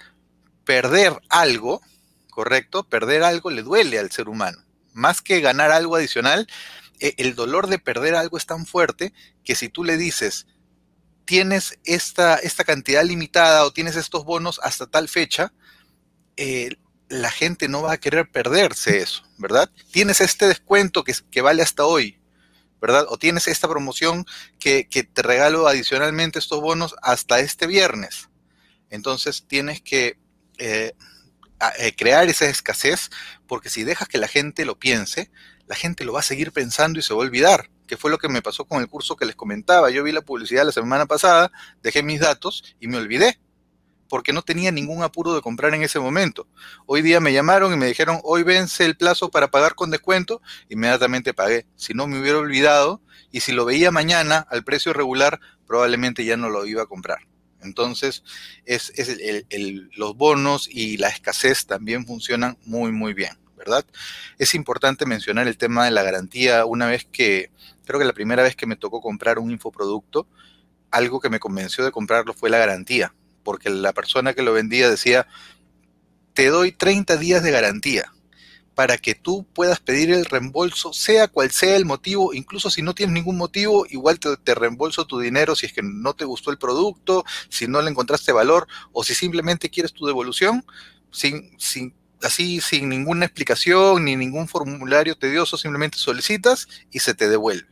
perder 0.68 1.18
algo, 1.30 1.80
¿correcto? 2.28 2.84
Perder 2.84 3.22
algo 3.22 3.48
le 3.48 3.62
duele 3.62 3.98
al 3.98 4.10
ser 4.10 4.28
humano. 4.28 4.58
Más 4.92 5.22
que 5.22 5.40
ganar 5.40 5.70
algo 5.70 5.96
adicional, 5.96 6.46
e, 7.00 7.14
el 7.16 7.34
dolor 7.34 7.68
de 7.68 7.78
perder 7.78 8.14
algo 8.14 8.36
es 8.36 8.44
tan 8.44 8.66
fuerte 8.66 9.14
que 9.42 9.54
si 9.54 9.70
tú 9.70 9.82
le 9.82 9.96
dices, 9.96 10.46
tienes 11.24 11.78
esta, 11.84 12.36
esta 12.36 12.64
cantidad 12.64 13.02
limitada 13.02 13.64
o 13.64 13.72
tienes 13.72 13.96
estos 13.96 14.26
bonos 14.26 14.60
hasta 14.62 14.86
tal 14.86 15.08
fecha, 15.08 15.54
eh, 16.36 16.76
la 17.08 17.30
gente 17.30 17.66
no 17.68 17.80
va 17.80 17.92
a 17.92 17.98
querer 17.98 18.30
perderse 18.30 18.98
eso, 18.98 19.22
¿verdad? 19.38 19.70
Tienes 19.90 20.20
este 20.20 20.48
descuento 20.48 21.02
que, 21.02 21.14
que 21.30 21.40
vale 21.40 21.62
hasta 21.62 21.86
hoy, 21.86 22.20
¿verdad? 22.78 23.06
O 23.08 23.16
tienes 23.16 23.48
esta 23.48 23.68
promoción 23.68 24.26
que, 24.58 24.86
que, 24.86 25.02
te 25.02 25.22
regalo 25.22 25.66
adicionalmente 25.66 26.38
estos 26.38 26.60
bonos 26.60 26.94
hasta 27.00 27.40
este 27.40 27.66
viernes. 27.66 28.28
Entonces 28.90 29.46
tienes 29.48 29.80
que 29.80 30.18
eh, 30.58 30.92
eh, 31.78 31.94
crear 31.96 32.28
esa 32.28 32.46
escasez, 32.46 33.10
porque 33.46 33.70
si 33.70 33.84
dejas 33.84 34.08
que 34.08 34.18
la 34.18 34.28
gente 34.28 34.64
lo 34.64 34.78
piense, 34.78 35.30
la 35.66 35.74
gente 35.74 36.04
lo 36.04 36.12
va 36.12 36.20
a 36.20 36.22
seguir 36.22 36.52
pensando 36.52 36.98
y 36.98 37.02
se 37.02 37.12
va 37.14 37.20
a 37.20 37.26
olvidar, 37.26 37.70
que 37.86 37.96
fue 37.96 38.10
lo 38.10 38.18
que 38.18 38.28
me 38.28 38.42
pasó 38.42 38.64
con 38.64 38.80
el 38.80 38.88
curso 38.88 39.16
que 39.16 39.26
les 39.26 39.36
comentaba. 39.36 39.90
Yo 39.90 40.04
vi 40.04 40.12
la 40.12 40.22
publicidad 40.22 40.64
la 40.64 40.72
semana 40.72 41.06
pasada, 41.06 41.50
dejé 41.82 42.02
mis 42.02 42.20
datos 42.20 42.76
y 42.80 42.88
me 42.88 42.96
olvidé, 42.96 43.40
porque 44.08 44.32
no 44.32 44.42
tenía 44.42 44.72
ningún 44.72 45.02
apuro 45.02 45.34
de 45.34 45.42
comprar 45.42 45.74
en 45.74 45.82
ese 45.82 46.00
momento. 46.00 46.48
Hoy 46.86 47.02
día 47.02 47.20
me 47.20 47.32
llamaron 47.32 47.72
y 47.72 47.76
me 47.76 47.86
dijeron, 47.86 48.20
hoy 48.24 48.42
vence 48.42 48.84
el 48.84 48.96
plazo 48.96 49.30
para 49.30 49.50
pagar 49.50 49.74
con 49.74 49.90
descuento, 49.90 50.40
inmediatamente 50.68 51.34
pagué. 51.34 51.66
Si 51.76 51.92
no, 51.92 52.06
me 52.06 52.20
hubiera 52.20 52.38
olvidado 52.38 53.02
y 53.30 53.40
si 53.40 53.52
lo 53.52 53.64
veía 53.64 53.90
mañana 53.90 54.46
al 54.50 54.64
precio 54.64 54.92
regular, 54.92 55.40
probablemente 55.66 56.24
ya 56.24 56.36
no 56.36 56.48
lo 56.48 56.64
iba 56.66 56.82
a 56.82 56.86
comprar. 56.86 57.27
Entonces, 57.62 58.22
es, 58.64 58.92
los 59.96 60.16
bonos 60.16 60.68
y 60.70 60.96
la 60.96 61.08
escasez 61.08 61.66
también 61.66 62.06
funcionan 62.06 62.56
muy, 62.64 62.92
muy 62.92 63.14
bien, 63.14 63.36
¿verdad? 63.56 63.84
Es 64.38 64.54
importante 64.54 65.06
mencionar 65.06 65.48
el 65.48 65.58
tema 65.58 65.84
de 65.84 65.90
la 65.90 66.02
garantía. 66.02 66.64
Una 66.64 66.86
vez 66.86 67.06
que, 67.10 67.50
creo 67.84 67.98
que 67.98 68.06
la 68.06 68.12
primera 68.12 68.42
vez 68.42 68.56
que 68.56 68.66
me 68.66 68.76
tocó 68.76 69.00
comprar 69.00 69.38
un 69.38 69.50
infoproducto, 69.50 70.26
algo 70.90 71.20
que 71.20 71.30
me 71.30 71.40
convenció 71.40 71.84
de 71.84 71.92
comprarlo 71.92 72.32
fue 72.32 72.50
la 72.50 72.58
garantía, 72.58 73.14
porque 73.42 73.70
la 73.70 73.92
persona 73.92 74.34
que 74.34 74.42
lo 74.42 74.52
vendía 74.52 74.88
decía, 74.88 75.26
te 76.34 76.46
doy 76.46 76.72
30 76.72 77.16
días 77.16 77.42
de 77.42 77.50
garantía 77.50 78.12
para 78.78 78.96
que 78.96 79.16
tú 79.16 79.44
puedas 79.54 79.80
pedir 79.80 80.12
el 80.12 80.24
reembolso, 80.24 80.92
sea 80.92 81.26
cual 81.26 81.50
sea 81.50 81.74
el 81.74 81.84
motivo, 81.84 82.32
incluso 82.32 82.70
si 82.70 82.80
no 82.80 82.94
tienes 82.94 83.12
ningún 83.12 83.36
motivo, 83.36 83.84
igual 83.90 84.20
te, 84.20 84.54
reembolso 84.54 85.04
tu 85.04 85.18
dinero 85.18 85.56
si 85.56 85.66
es 85.66 85.72
que 85.72 85.82
no 85.82 86.14
te 86.14 86.24
gustó 86.24 86.52
el 86.52 86.58
producto, 86.58 87.24
si 87.48 87.66
no 87.66 87.82
le 87.82 87.90
encontraste 87.90 88.30
valor 88.30 88.68
o 88.92 89.02
si 89.02 89.16
simplemente 89.16 89.68
quieres 89.68 89.92
tu 89.92 90.06
devolución, 90.06 90.64
sin, 91.10 91.58
sin, 91.58 91.92
así 92.22 92.60
sin 92.60 92.88
ninguna 92.88 93.24
explicación 93.24 94.04
ni 94.04 94.14
ningún 94.14 94.46
formulario 94.46 95.16
tedioso, 95.16 95.58
simplemente 95.58 95.98
solicitas 95.98 96.68
y 96.92 97.00
se 97.00 97.14
te 97.14 97.28
devuelve. 97.28 97.66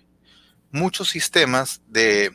Muchos 0.72 1.10
sistemas 1.10 1.82
de, 1.86 2.32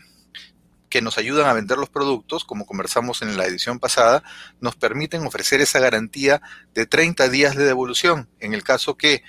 que 0.91 1.01
nos 1.01 1.17
ayudan 1.17 1.47
a 1.47 1.53
vender 1.53 1.79
los 1.79 1.89
productos, 1.89 2.45
como 2.45 2.67
conversamos 2.67 3.23
en 3.23 3.37
la 3.37 3.45
edición 3.45 3.79
pasada, 3.79 4.21
nos 4.59 4.75
permiten 4.75 5.25
ofrecer 5.25 5.61
esa 5.61 5.79
garantía 5.79 6.41
de 6.75 6.85
30 6.85 7.29
días 7.29 7.55
de 7.55 7.63
devolución. 7.63 8.29
En 8.39 8.53
el 8.53 8.61
caso 8.63 8.95
que, 8.95 9.23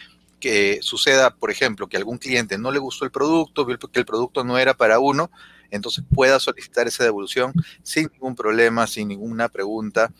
suceda, 0.80 1.36
por 1.36 1.52
ejemplo, 1.52 1.88
que 1.88 1.96
algún 1.96 2.18
cliente 2.18 2.58
no 2.58 2.72
le 2.72 2.80
gustó 2.80 3.04
el 3.04 3.12
producto, 3.12 3.64
que 3.64 4.00
el 4.00 4.04
producto 4.04 4.42
no 4.42 4.58
era 4.58 4.74
para 4.74 4.98
uno, 4.98 5.30
entonces 5.70 6.04
pueda 6.12 6.40
solicitar 6.40 6.88
esa 6.88 7.04
devolución 7.04 7.52
sin 7.84 8.10
ningún 8.12 8.34
problema, 8.34 8.88
sin 8.88 9.06
ninguna 9.06 9.48
pregunta. 9.48 10.12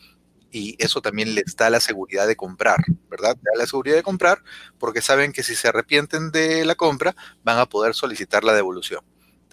Y 0.49 0.75
eso 0.79 1.01
también 1.01 1.35
les 1.35 1.57
da 1.57 1.69
la 1.69 1.81
seguridad 1.81 2.25
de 2.25 2.37
comprar, 2.37 2.77
¿verdad? 3.09 3.35
da 3.35 3.51
la 3.57 3.65
seguridad 3.65 3.97
de 3.97 4.03
comprar 4.03 4.43
porque 4.77 5.01
saben 5.01 5.33
que 5.33 5.43
si 5.43 5.55
se 5.55 5.67
arrepienten 5.67 6.31
de 6.31 6.63
la 6.63 6.75
compra, 6.75 7.15
van 7.43 7.59
a 7.59 7.65
poder 7.65 7.93
solicitar 7.95 8.45
la 8.45 8.53
devolución. 8.53 9.01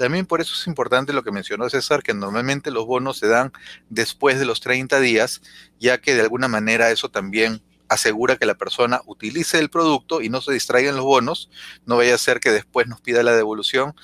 También 0.01 0.25
por 0.25 0.41
eso 0.41 0.55
es 0.55 0.67
importante 0.67 1.13
lo 1.13 1.23
que 1.23 1.31
mencionó 1.31 1.69
César, 1.69 2.03
que 2.03 2.15
normalmente 2.15 2.71
los 2.71 2.87
bonos 2.87 3.19
se 3.19 3.29
dan 3.29 3.53
después 3.91 4.39
de 4.39 4.47
los 4.47 4.63
30 4.63 4.99
días, 4.99 5.43
ya 5.79 6.01
que 6.01 6.15
de 6.15 6.23
alguna 6.23 6.49
manera 6.49 6.91
eso 6.91 7.11
también 7.11 7.63
asegura 7.87 8.37
que 8.37 8.47
la 8.47 8.55
persona 8.55 9.03
utilice 9.05 9.59
el 9.59 9.69
producto 9.69 10.23
y 10.23 10.31
no 10.31 10.41
se 10.41 10.55
distraiga 10.55 10.89
en 10.89 10.97
los 10.97 11.05
bonos, 11.05 11.51
no 11.85 11.99
vaya 11.99 12.15
a 12.15 12.19
ser 12.19 12.41
que 12.41 12.51
después 12.51 12.87
nos 12.87 13.03
pida 13.03 13.23
la 13.23 13.37
devolución 13.37 13.95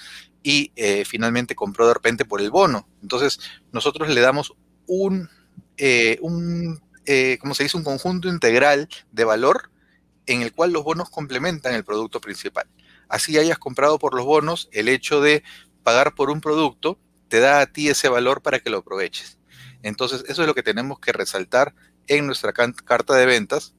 y 0.43 0.71
eh, 0.77 1.07
finalmente 1.07 1.55
compró 1.55 1.89
de 1.89 1.95
repente 1.95 2.27
por 2.27 2.43
el 2.43 2.51
bono. 2.51 2.87
Entonces, 3.01 3.41
nosotros 3.73 4.11
le 4.11 4.21
damos 4.21 4.53
un, 4.87 5.31
eh, 5.79 6.19
un 6.21 6.79
eh, 7.07 7.39
se 7.55 7.63
dice? 7.63 7.79
Un 7.79 7.85
conjunto 7.85 8.29
integral 8.29 8.91
de 9.13 9.25
valor 9.25 9.71
en 10.27 10.43
el 10.43 10.53
cual 10.53 10.73
los 10.73 10.85
bonos 10.85 11.09
complementan 11.09 11.73
el 11.73 11.85
producto 11.85 12.21
principal. 12.21 12.69
Así 13.09 13.39
hayas 13.39 13.59
comprado 13.59 13.99
por 13.99 14.15
los 14.15 14.25
bonos, 14.25 14.69
el 14.73 14.89
hecho 14.89 15.21
de 15.21 15.45
pagar 15.87 16.17
por 16.17 16.31
un 16.31 16.41
producto 16.41 16.99
te 17.29 17.39
da 17.39 17.61
a 17.61 17.67
ti 17.67 17.89
ese 17.89 18.09
valor 18.09 18.43
para 18.43 18.59
que 18.59 18.71
lo 18.71 18.79
aproveches. 18.79 19.39
Entonces, 19.85 20.25
eso 20.27 20.43
es 20.43 20.49
lo 20.49 20.55
que 20.55 20.65
tenemos 20.65 20.99
que 20.99 21.13
resaltar 21.13 21.77
en 22.09 22.27
nuestra 22.27 22.53
carta 22.53 23.15
de 23.15 23.25
ventas. 23.25 23.77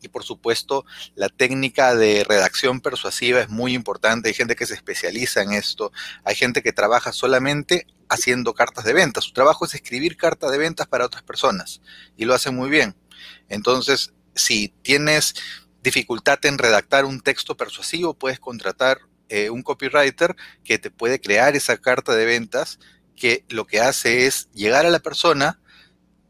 Y 0.00 0.08
por 0.08 0.24
supuesto, 0.24 0.84
la 1.14 1.28
técnica 1.28 1.94
de 1.94 2.24
redacción 2.24 2.80
persuasiva 2.80 3.40
es 3.40 3.48
muy 3.48 3.72
importante. 3.72 4.30
Hay 4.30 4.34
gente 4.34 4.56
que 4.56 4.66
se 4.66 4.74
especializa 4.74 5.42
en 5.42 5.52
esto. 5.52 5.92
Hay 6.24 6.34
gente 6.34 6.60
que 6.60 6.72
trabaja 6.72 7.12
solamente 7.12 7.86
haciendo 8.08 8.52
cartas 8.52 8.84
de 8.84 8.92
ventas. 8.92 9.22
Su 9.22 9.32
trabajo 9.32 9.64
es 9.64 9.76
escribir 9.76 10.16
cartas 10.16 10.50
de 10.50 10.58
ventas 10.58 10.88
para 10.88 11.06
otras 11.06 11.22
personas 11.22 11.82
y 12.16 12.24
lo 12.24 12.34
hace 12.34 12.50
muy 12.50 12.68
bien. 12.68 12.96
Entonces, 13.48 14.12
si 14.34 14.74
tienes 14.82 15.34
dificultad 15.84 16.44
en 16.46 16.58
redactar 16.58 17.04
un 17.04 17.20
texto 17.20 17.56
persuasivo, 17.56 18.14
puedes 18.14 18.40
contratar 18.40 19.02
eh, 19.32 19.48
un 19.48 19.62
copywriter 19.62 20.36
que 20.62 20.78
te 20.78 20.90
puede 20.90 21.18
crear 21.18 21.56
esa 21.56 21.78
carta 21.78 22.14
de 22.14 22.26
ventas 22.26 22.78
que 23.16 23.46
lo 23.48 23.66
que 23.66 23.80
hace 23.80 24.26
es 24.26 24.50
llegar 24.52 24.84
a 24.84 24.90
la 24.90 24.98
persona, 24.98 25.58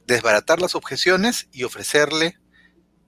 desbaratar 0.06 0.60
las 0.60 0.76
objeciones 0.76 1.48
y 1.50 1.64
ofrecerle 1.64 2.38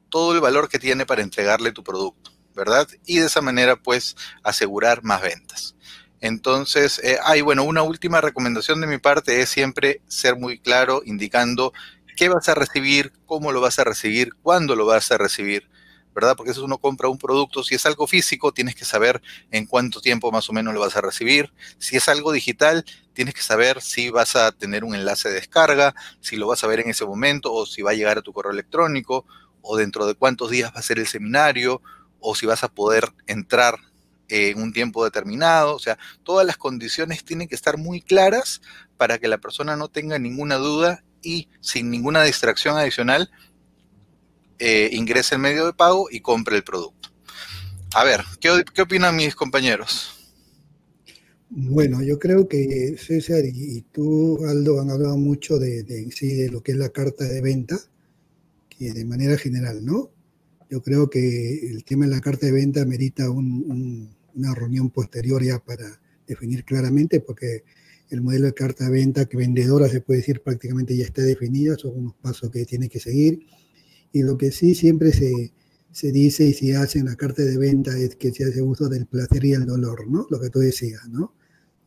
todo 0.08 0.34
el 0.34 0.40
valor 0.40 0.68
que 0.68 0.80
tiene 0.80 1.06
para 1.06 1.22
entregarle 1.22 1.70
tu 1.70 1.84
producto, 1.84 2.32
¿verdad? 2.56 2.88
Y 3.06 3.18
de 3.18 3.26
esa 3.26 3.40
manera, 3.40 3.76
pues, 3.76 4.16
asegurar 4.42 5.04
más 5.04 5.22
ventas. 5.22 5.76
Entonces, 6.20 6.98
eh, 7.04 7.18
hay, 7.22 7.42
bueno, 7.42 7.62
una 7.62 7.82
última 7.82 8.20
recomendación 8.20 8.80
de 8.80 8.88
mi 8.88 8.98
parte 8.98 9.42
es 9.42 9.48
siempre 9.48 10.00
ser 10.08 10.36
muy 10.36 10.58
claro 10.58 11.02
indicando 11.04 11.72
qué 12.16 12.28
vas 12.28 12.48
a 12.48 12.54
recibir, 12.54 13.12
cómo 13.26 13.52
lo 13.52 13.60
vas 13.60 13.78
a 13.78 13.84
recibir, 13.84 14.30
cuándo 14.42 14.74
lo 14.74 14.86
vas 14.86 15.12
a 15.12 15.18
recibir, 15.18 15.68
¿verdad? 16.14 16.36
Porque 16.36 16.54
si 16.54 16.60
uno 16.60 16.78
compra 16.78 17.08
un 17.08 17.18
producto, 17.18 17.62
si 17.62 17.74
es 17.74 17.84
algo 17.86 18.06
físico, 18.06 18.52
tienes 18.52 18.74
que 18.74 18.84
saber 18.84 19.20
en 19.50 19.66
cuánto 19.66 20.00
tiempo 20.00 20.30
más 20.30 20.48
o 20.48 20.52
menos 20.52 20.72
lo 20.72 20.80
vas 20.80 20.96
a 20.96 21.00
recibir. 21.00 21.52
Si 21.78 21.96
es 21.96 22.08
algo 22.08 22.32
digital, 22.32 22.84
tienes 23.12 23.34
que 23.34 23.42
saber 23.42 23.82
si 23.82 24.10
vas 24.10 24.36
a 24.36 24.52
tener 24.52 24.84
un 24.84 24.94
enlace 24.94 25.28
de 25.28 25.36
descarga, 25.36 25.94
si 26.20 26.36
lo 26.36 26.46
vas 26.46 26.62
a 26.62 26.66
ver 26.66 26.80
en 26.80 26.90
ese 26.90 27.04
momento 27.04 27.52
o 27.52 27.66
si 27.66 27.82
va 27.82 27.90
a 27.90 27.94
llegar 27.94 28.18
a 28.18 28.22
tu 28.22 28.32
correo 28.32 28.52
electrónico 28.52 29.26
o 29.60 29.76
dentro 29.76 30.06
de 30.06 30.14
cuántos 30.14 30.50
días 30.50 30.72
va 30.74 30.80
a 30.80 30.82
ser 30.82 30.98
el 30.98 31.06
seminario 31.06 31.82
o 32.20 32.34
si 32.34 32.46
vas 32.46 32.62
a 32.62 32.68
poder 32.68 33.12
entrar 33.26 33.76
en 34.28 34.60
un 34.60 34.72
tiempo 34.72 35.04
determinado. 35.04 35.74
O 35.74 35.78
sea, 35.78 35.98
todas 36.22 36.46
las 36.46 36.56
condiciones 36.56 37.24
tienen 37.24 37.48
que 37.48 37.54
estar 37.54 37.76
muy 37.76 38.00
claras 38.00 38.62
para 38.96 39.18
que 39.18 39.28
la 39.28 39.38
persona 39.38 39.76
no 39.76 39.88
tenga 39.88 40.18
ninguna 40.18 40.56
duda 40.56 41.02
y 41.22 41.48
sin 41.60 41.90
ninguna 41.90 42.22
distracción 42.22 42.76
adicional 42.76 43.30
eh, 44.58 44.90
ingrese 44.92 45.34
el 45.34 45.40
medio 45.40 45.66
de 45.66 45.72
pago 45.72 46.08
y 46.10 46.20
compre 46.20 46.56
el 46.56 46.64
producto. 46.64 47.10
A 47.94 48.04
ver, 48.04 48.22
¿qué, 48.40 48.82
opinan 48.82 49.16
mis 49.16 49.34
compañeros? 49.34 50.10
Bueno, 51.48 52.02
yo 52.02 52.18
creo 52.18 52.48
que 52.48 52.96
César 52.98 53.44
y, 53.44 53.82
tú, 53.92 54.44
Aldo, 54.46 54.80
han 54.80 54.90
hablado 54.90 55.16
mucho 55.16 55.58
de, 55.58 55.84
de, 55.84 56.48
lo 56.50 56.62
que 56.62 56.72
es 56.72 56.78
la 56.78 56.88
carta 56.88 57.24
de 57.24 57.40
venta, 57.40 57.78
que 58.68 58.92
de 58.92 59.04
manera 59.04 59.38
general, 59.38 59.84
¿no? 59.84 60.10
Yo 60.68 60.82
creo 60.82 61.08
que 61.08 61.70
el 61.70 61.84
tema 61.84 62.06
de 62.06 62.10
la 62.10 62.20
carta 62.20 62.46
de 62.46 62.52
venta 62.52 62.84
merita 62.84 63.30
una 63.30 64.54
reunión 64.54 64.90
posterior 64.90 65.44
ya 65.44 65.60
para 65.60 66.00
definir 66.26 66.64
claramente, 66.64 67.20
porque 67.20 67.62
el 68.10 68.22
modelo 68.22 68.46
de 68.46 68.54
carta 68.54 68.86
de 68.86 68.90
venta 68.90 69.26
que 69.26 69.36
vendedora 69.36 69.88
se 69.88 70.00
puede 70.00 70.20
decir 70.20 70.42
prácticamente 70.42 70.96
ya 70.96 71.04
está 71.04 71.22
definida, 71.22 71.76
son 71.76 71.96
unos 71.96 72.14
pasos 72.14 72.50
que 72.50 72.64
tiene 72.64 72.88
que 72.88 72.98
seguir 72.98 73.46
y 74.14 74.22
lo 74.22 74.38
que 74.38 74.52
sí 74.52 74.76
siempre 74.76 75.12
se, 75.12 75.52
se 75.90 76.12
dice 76.12 76.44
y 76.44 76.54
se 76.54 76.76
hace 76.76 77.00
en 77.00 77.06
la 77.06 77.16
carta 77.16 77.42
de 77.42 77.58
venta 77.58 77.98
es 77.98 78.14
que 78.14 78.32
se 78.32 78.44
hace 78.44 78.62
uso 78.62 78.88
del 78.88 79.06
placer 79.06 79.44
y 79.44 79.54
el 79.54 79.66
dolor, 79.66 80.08
¿no? 80.08 80.24
Lo 80.30 80.40
que 80.40 80.50
tú 80.50 80.60
decías, 80.60 81.08
¿no? 81.08 81.34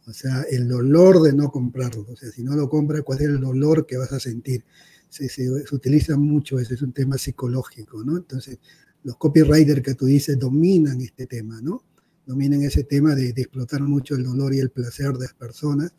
O 0.06 0.12
sea, 0.12 0.42
el 0.52 0.68
dolor 0.68 1.22
de 1.22 1.32
no 1.32 1.50
comprarlo. 1.50 2.06
O 2.10 2.18
sea, 2.18 2.30
si 2.30 2.44
no 2.44 2.54
lo 2.58 2.70
compras, 2.70 3.04
¿cuál 3.04 3.20
es 3.20 3.28
el 3.28 3.40
dolor 3.40 3.86
que 3.86 3.96
vas 3.96 4.12
a 4.12 4.20
sentir? 4.20 4.66
Se, 5.08 5.30
se, 5.30 5.50
utiliza 5.72 6.18
mucho, 6.18 6.60
ese 6.60 6.74
es 6.74 6.82
un 6.82 6.92
tema 6.92 7.18
psicológico, 7.18 8.04
¿no? 8.04 8.18
Entonces, 8.18 8.60
los 9.04 9.16
copywriters 9.16 9.82
que 9.82 9.96
tú 9.96 10.06
dices 10.06 10.38
dominan 10.38 11.00
este 11.00 11.28
tema, 11.28 11.62
¿no? 11.62 11.86
Dominan 12.26 12.62
ese 12.62 12.84
tema 12.84 13.16
de 13.16 13.30
explotar 13.30 13.82
mucho 13.84 14.16
el 14.16 14.24
dolor 14.26 14.54
y 14.54 14.60
el 14.60 14.70
placer 14.70 15.14
de 15.14 15.28
las 15.28 15.34
personas 15.34 15.94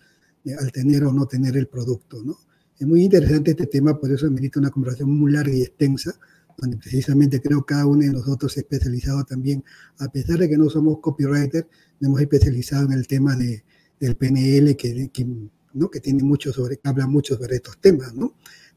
al 0.60 0.72
tener 0.72 1.04
o 1.04 1.12
no 1.12 1.26
tener 1.26 1.56
el 1.56 1.68
producto, 1.68 2.22
¿no? 2.22 2.38
Es 2.78 2.86
muy 2.86 3.02
interesante 3.02 3.50
este 3.50 3.66
tema, 3.66 3.98
por 3.98 4.12
eso 4.12 4.30
merita 4.30 4.60
una 4.60 4.70
conversación 4.70 5.10
muy 5.10 5.32
larga 5.32 5.52
y 5.52 5.62
extensa, 5.62 6.14
donde 6.56 6.76
precisamente 6.76 7.40
creo 7.40 7.64
cada 7.64 7.86
uno 7.86 8.02
de 8.02 8.12
nosotros 8.12 8.56
especializado 8.56 9.24
también, 9.24 9.64
a 9.98 10.08
pesar 10.08 10.38
de 10.38 10.48
que 10.48 10.56
no 10.56 10.70
somos 10.70 11.00
copywriters, 11.00 11.66
nos 11.98 12.08
hemos 12.08 12.20
especializado 12.20 12.86
en 12.86 12.92
el 12.92 13.06
tema 13.06 13.34
de, 13.34 13.64
del 13.98 14.16
PNL, 14.16 14.76
que, 14.76 15.10
que, 15.12 15.26
¿no? 15.74 15.90
que 15.90 16.00
tiene 16.00 16.22
mucho 16.22 16.52
sobre, 16.52 16.78
habla 16.84 17.06
mucho 17.08 17.36
sobre 17.36 17.56
estos 17.56 17.78
temas, 17.78 18.14
¿no? 18.14 18.34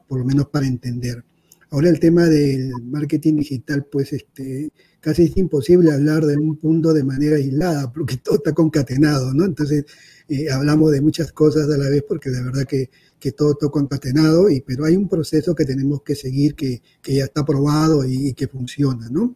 por 0.08 0.20
lo 0.20 0.26
menos 0.26 0.47
para 0.47 0.66
entender. 0.66 1.24
Ahora 1.70 1.89
el 1.89 1.99
tema 1.99 2.26
del 2.26 2.72
marketing 2.84 3.36
digital, 3.38 3.86
pues 3.89 4.12
este, 4.12 4.72
casi 4.99 5.24
es 5.24 5.38
imposible 5.38 5.91
hablar 5.91 6.26
de 6.26 6.36
un 6.36 6.58
punto 6.58 6.91
de 6.91 7.04
manera 7.04 7.38
aislada, 7.38 7.93
porque 7.93 8.18
todo 8.18 8.36
está 8.36 8.52
concatenado, 8.52 9.34
¿no? 9.34 9.45
Entonces, 9.45 9.86
eh, 10.28 10.52
hablamos 10.52 10.91
de 10.91 10.99
muchas 10.99 11.32
cosas 11.32 11.70
a 11.70 11.78
la 11.78 11.89
vez, 11.89 12.04
porque 12.06 12.30
la 12.30 12.41
verdad 12.41 12.66
que 12.66 12.89
que 13.22 13.32
todo 13.32 13.52
está 13.52 13.70
concatenado, 13.70 14.50
y, 14.50 14.62
pero 14.62 14.84
hay 14.84 14.98
un 14.98 15.08
proceso 15.08 15.54
que 15.54 15.64
tenemos 15.64 16.02
que 16.02 16.16
seguir 16.16 16.56
que, 16.56 16.82
que 17.02 17.16
ya 17.16 17.26
está 17.26 17.46
probado 17.46 18.04
y, 18.04 18.34
que 18.34 18.48
funciona, 18.48 19.08
¿no? 19.10 19.36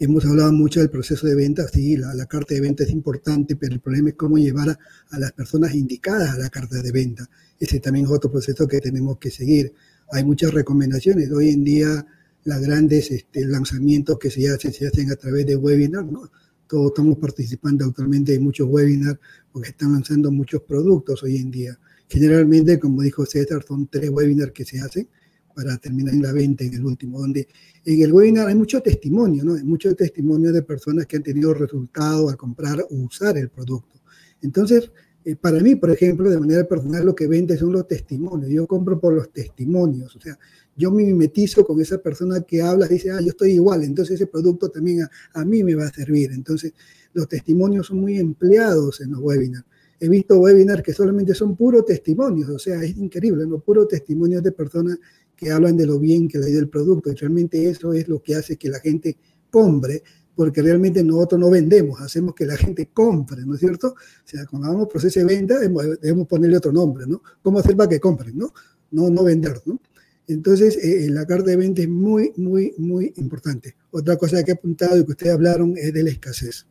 Hemos 0.00 0.26
hablado 0.26 0.52
mucho 0.52 0.80
del 0.80 0.90
proceso 0.90 1.26
de 1.28 1.36
venta, 1.36 1.68
sí, 1.72 1.96
la, 1.96 2.26
carta 2.26 2.52
de 2.52 2.60
venta 2.60 2.82
es 2.82 2.90
importante, 2.90 3.54
pero 3.54 3.74
el 3.74 3.80
problema 3.80 4.08
es 4.08 4.16
cómo 4.16 4.38
llevar 4.38 4.70
a, 4.70 4.78
a, 5.10 5.18
las 5.20 5.30
personas 5.32 5.72
indicadas 5.72 6.30
a 6.30 6.38
la 6.38 6.50
carta 6.50 6.82
de 6.82 6.90
venta. 6.90 7.30
Ese 7.60 7.78
también 7.78 8.06
es 8.06 8.10
otro 8.10 8.30
proceso 8.30 8.66
que 8.66 8.80
tenemos 8.80 9.18
que 9.18 9.30
seguir. 9.30 9.72
Hay 10.10 10.24
muchas 10.24 10.52
recomendaciones. 10.52 11.30
Hoy 11.30 11.50
en 11.50 11.62
día, 11.62 12.04
los 12.42 12.60
grandes 12.60 13.12
este, 13.12 13.46
lanzamientos 13.46 14.18
que 14.18 14.30
se 14.30 14.48
hacen, 14.48 14.72
se 14.72 14.88
hacen 14.88 15.12
a 15.12 15.16
través 15.16 15.46
de 15.46 15.54
webinars, 15.54 16.10
¿no? 16.10 16.28
todos 16.66 16.86
estamos 16.88 17.18
participando 17.18 17.84
actualmente 17.84 18.34
en 18.34 18.42
muchos 18.42 18.68
webinars 18.68 19.20
porque 19.52 19.68
están 19.68 19.92
lanzando 19.92 20.32
muchos 20.32 20.62
productos 20.62 21.22
hoy 21.22 21.36
en 21.36 21.52
día. 21.52 21.78
Generalmente, 22.08 22.78
como 22.78 23.02
dijo 23.02 23.26
César, 23.26 23.64
son 23.66 23.88
tres 23.88 24.10
webinars 24.10 24.52
que 24.52 24.64
se 24.64 24.80
hacen 24.80 25.08
para 25.54 25.76
terminar 25.78 26.14
en 26.14 26.22
la 26.22 26.32
venta 26.32 26.64
en 26.64 26.74
el 26.74 26.84
último, 26.84 27.20
donde 27.20 27.46
en 27.84 28.02
el 28.02 28.12
webinar 28.12 28.48
hay 28.48 28.54
mucho 28.54 28.80
testimonio, 28.80 29.44
¿no? 29.44 29.54
Hay 29.54 29.62
mucho 29.62 29.94
testimonio 29.94 30.52
de 30.52 30.62
personas 30.62 31.06
que 31.06 31.16
han 31.16 31.22
tenido 31.22 31.54
resultados 31.54 32.30
al 32.30 32.36
comprar 32.36 32.80
o 32.90 32.94
usar 32.94 33.38
el 33.38 33.50
producto. 33.50 34.00
Entonces, 34.42 34.90
eh, 35.24 35.36
para 35.36 35.60
mí, 35.60 35.76
por 35.76 35.90
ejemplo, 35.90 36.28
de 36.28 36.38
manera 36.38 36.64
personal, 36.64 37.06
lo 37.06 37.14
que 37.14 37.26
vende 37.26 37.56
son 37.56 37.72
los 37.72 37.86
testimonios. 37.86 38.50
Yo 38.50 38.66
compro 38.66 39.00
por 39.00 39.14
los 39.14 39.32
testimonios. 39.32 40.14
O 40.16 40.20
sea, 40.20 40.38
yo 40.76 40.90
me 40.90 41.04
mimetizo 41.04 41.64
con 41.64 41.80
esa 41.80 41.98
persona 41.98 42.40
que 42.42 42.60
habla 42.60 42.88
dice, 42.88 43.10
ah, 43.10 43.20
yo 43.20 43.28
estoy 43.28 43.52
igual, 43.52 43.84
entonces 43.84 44.16
ese 44.16 44.26
producto 44.26 44.70
también 44.70 45.02
a, 45.02 45.10
a 45.32 45.44
mí 45.44 45.62
me 45.62 45.74
va 45.74 45.86
a 45.86 45.92
servir. 45.92 46.32
Entonces, 46.32 46.74
los 47.12 47.28
testimonios 47.28 47.86
son 47.86 48.00
muy 48.00 48.18
empleados 48.18 49.00
en 49.00 49.12
los 49.12 49.20
webinars. 49.20 49.64
He 50.00 50.08
visto 50.08 50.38
webinars 50.38 50.82
que 50.82 50.92
solamente 50.92 51.34
son 51.34 51.56
puros 51.56 51.84
testimonios, 51.84 52.48
o 52.50 52.58
sea, 52.58 52.82
es 52.82 52.96
increíble, 52.96 53.46
¿no? 53.46 53.60
Puros 53.60 53.88
testimonios 53.88 54.42
de 54.42 54.52
personas 54.52 54.98
que 55.36 55.50
hablan 55.50 55.76
de 55.76 55.86
lo 55.86 55.98
bien 55.98 56.28
que 56.28 56.38
le 56.38 56.46
dio 56.46 56.60
el 56.60 56.68
producto. 56.68 57.10
Y 57.10 57.14
realmente 57.14 57.68
eso 57.68 57.92
es 57.92 58.08
lo 58.08 58.22
que 58.22 58.34
hace 58.34 58.56
que 58.56 58.68
la 58.68 58.80
gente 58.80 59.16
compre 59.50 60.02
porque 60.34 60.62
realmente 60.62 61.02
nosotros 61.02 61.40
no 61.40 61.50
vendemos, 61.50 62.00
hacemos 62.00 62.34
que 62.34 62.44
la 62.44 62.56
gente 62.56 62.90
compre, 62.92 63.44
¿no 63.46 63.54
es 63.54 63.60
cierto? 63.60 63.88
O 63.88 64.26
sea, 64.26 64.44
cuando 64.46 64.68
hagamos 64.68 64.88
proceso 64.88 65.20
de 65.20 65.26
venta, 65.26 65.58
debemos 65.58 66.26
ponerle 66.26 66.56
otro 66.56 66.72
nombre, 66.72 67.06
¿no? 67.06 67.22
¿Cómo 67.42 67.60
hacer 67.60 67.76
para 67.76 67.88
que 67.88 68.00
compren, 68.00 68.36
¿no? 68.36 68.52
No, 68.90 69.10
no 69.10 69.22
vender, 69.22 69.60
¿no? 69.64 69.80
Entonces, 70.26 70.76
eh, 70.82 71.08
la 71.10 71.26
carta 71.26 71.50
de 71.50 71.56
venta 71.56 71.82
es 71.82 71.88
muy, 71.88 72.32
muy, 72.36 72.74
muy 72.78 73.12
importante. 73.16 73.76
Otra 73.90 74.16
cosa 74.16 74.42
que 74.42 74.52
he 74.52 74.54
apuntado 74.54 74.98
y 74.98 75.04
que 75.04 75.10
ustedes 75.10 75.34
hablaron 75.34 75.76
es 75.76 75.92
de 75.92 76.02
la 76.02 76.10
escasez. 76.10 76.66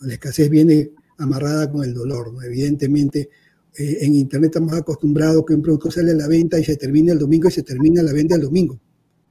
La 0.00 0.14
escasez 0.14 0.48
viene 0.48 0.92
amarrada 1.18 1.70
con 1.70 1.84
el 1.84 1.92
dolor, 1.92 2.32
¿no? 2.32 2.42
Evidentemente, 2.42 3.28
eh, 3.76 3.98
en 4.00 4.14
Internet 4.14 4.50
estamos 4.50 4.72
acostumbrados 4.72 5.44
que 5.46 5.54
un 5.54 5.62
producto 5.62 5.90
sale 5.90 6.12
a 6.12 6.14
la 6.14 6.28
venta 6.28 6.58
y 6.58 6.64
se 6.64 6.76
termina 6.76 7.12
el 7.12 7.18
domingo 7.18 7.48
y 7.48 7.52
se 7.52 7.62
termina 7.62 8.02
la 8.02 8.12
venta 8.12 8.36
el 8.36 8.42
domingo, 8.42 8.80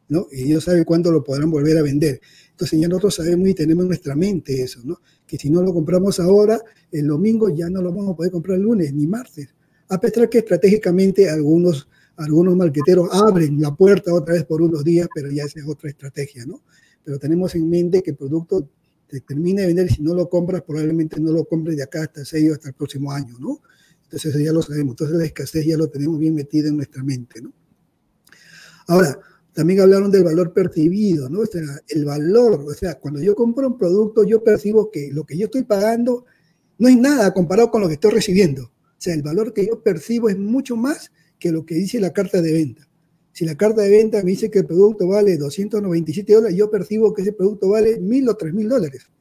¿no? 0.10 0.28
Y 0.32 0.44
ellos 0.44 0.64
saben 0.64 0.84
cuándo 0.84 1.12
lo 1.12 1.24
podrán 1.24 1.50
volver 1.50 1.78
a 1.78 1.82
vender. 1.82 2.22
Entonces 2.52 2.80
ya 2.80 2.88
nosotros 2.88 3.16
sabemos 3.16 3.48
y 3.50 3.54
tenemos 3.54 3.84
en 3.84 3.88
nuestra 3.90 4.16
mente 4.16 4.62
eso, 4.62 4.82
¿no? 4.84 5.02
Que 5.26 5.38
si 5.38 5.50
no 5.50 5.62
lo 5.62 5.74
compramos 5.74 6.20
ahora, 6.20 6.62
el 6.92 7.08
domingo 7.08 7.50
ya 7.50 7.70
no 7.70 7.82
lo 7.82 7.92
vamos 7.92 8.14
a 8.14 8.16
poder 8.16 8.32
comprar 8.32 8.58
el 8.58 8.64
lunes 8.64 8.94
ni 8.94 9.08
martes. 9.08 9.54
A 9.90 10.00
pesar 10.00 10.30
que 10.30 10.40
estratégicamente 10.40 11.30
algunos, 11.30 11.88
algunos 12.18 12.56
marqueteros 12.56 13.10
abren 13.12 13.62
la 13.62 13.74
puerta 13.76 14.14
otra 14.14 14.34
vez 14.34 14.46
por 14.46 14.62
unos 14.62 14.84
días, 14.84 15.08
pero 15.14 15.32
ya 15.32 15.44
esa 15.44 15.60
es 15.60 15.68
otra 15.68 15.90
estrategia, 15.90 16.46
¿no? 16.46 16.62
Pero 17.04 17.20
tenemos 17.20 17.56
en 17.56 17.70
mente 17.70 18.04
que 18.04 18.12
el 18.12 18.18
producto 18.18 18.70
te 19.08 19.22
termine 19.22 19.62
de 19.62 19.68
vender 19.68 19.92
si 19.92 20.02
no 20.02 20.14
lo 20.14 20.30
compras, 20.30 20.64
probablemente 20.64 21.20
no 21.20 21.32
lo 21.32 21.46
compres 21.46 21.78
de 21.78 21.84
acá 21.84 22.04
hasta 22.04 22.22
el 22.22 22.26
6 22.26 22.50
o 22.50 22.54
hasta 22.54 22.70
el 22.70 22.76
próximo 22.76 23.12
año, 23.12 23.38
¿no? 23.40 23.62
Entonces 24.04 24.36
ya 24.44 24.52
lo 24.52 24.62
sabemos. 24.62 24.94
Entonces 24.94 25.18
la 25.18 25.26
escasez 25.26 25.66
ya 25.66 25.78
lo 25.78 25.90
tenemos 25.90 26.20
bien 26.20 26.36
metido 26.36 26.68
en 26.70 26.78
nuestra 26.78 27.04
mente, 27.04 27.42
¿no? 27.42 27.54
Ahora, 28.88 29.20
también 29.54 29.80
hablaron 29.82 30.12
del 30.12 30.24
valor 30.24 30.54
percibido, 30.54 31.30
¿no? 31.30 31.40
O 31.40 31.46
sea, 31.46 31.64
el 31.88 32.06
valor, 32.06 32.64
o 32.68 32.74
sea, 32.74 33.00
cuando 33.00 33.22
yo 33.22 33.34
compro 33.34 33.68
un 33.68 33.78
producto, 33.78 34.24
yo 34.24 34.44
percibo 34.44 34.92
que 34.92 35.10
lo 35.12 35.26
que 35.26 35.38
yo 35.38 35.46
estoy 35.46 35.64
pagando 35.64 36.26
no 36.78 36.88
es 36.88 36.96
nada 36.96 37.34
comparado 37.34 37.72
con 37.72 37.82
lo 37.82 37.88
que 37.88 37.96
estoy 37.96 38.12
recibiendo. 38.12 38.64
O 38.66 39.00
sea, 39.00 39.14
el 39.14 39.24
valor 39.24 39.54
que 39.54 39.66
yo 39.66 39.82
percibo 39.82 40.30
es 40.30 40.38
mucho 40.38 40.76
más 40.76 41.12
que 41.40 41.52
lo 41.52 41.66
que 41.66 41.76
dice 41.76 42.00
la 42.00 42.14
carta 42.14 42.42
de 42.42 42.54
venta. 42.54 42.88
Si 43.38 43.46
la 43.46 43.54
carta 43.54 43.84
de 43.84 43.92
venta 43.92 44.24
me 44.24 44.32
dice 44.32 44.50
que 44.50 44.58
el 44.58 44.66
producto 44.66 45.08
vale 45.08 45.38
297 45.38 46.34
dólares, 46.34 46.58
yo 46.58 46.72
percibo 46.72 47.14
que 47.14 47.22
ese 47.22 47.34
producto 47.34 47.70
vale 47.70 48.02
1.000 48.02 48.30
o 48.32 48.36
3.000 48.36 48.68
dólares. 48.68 49.12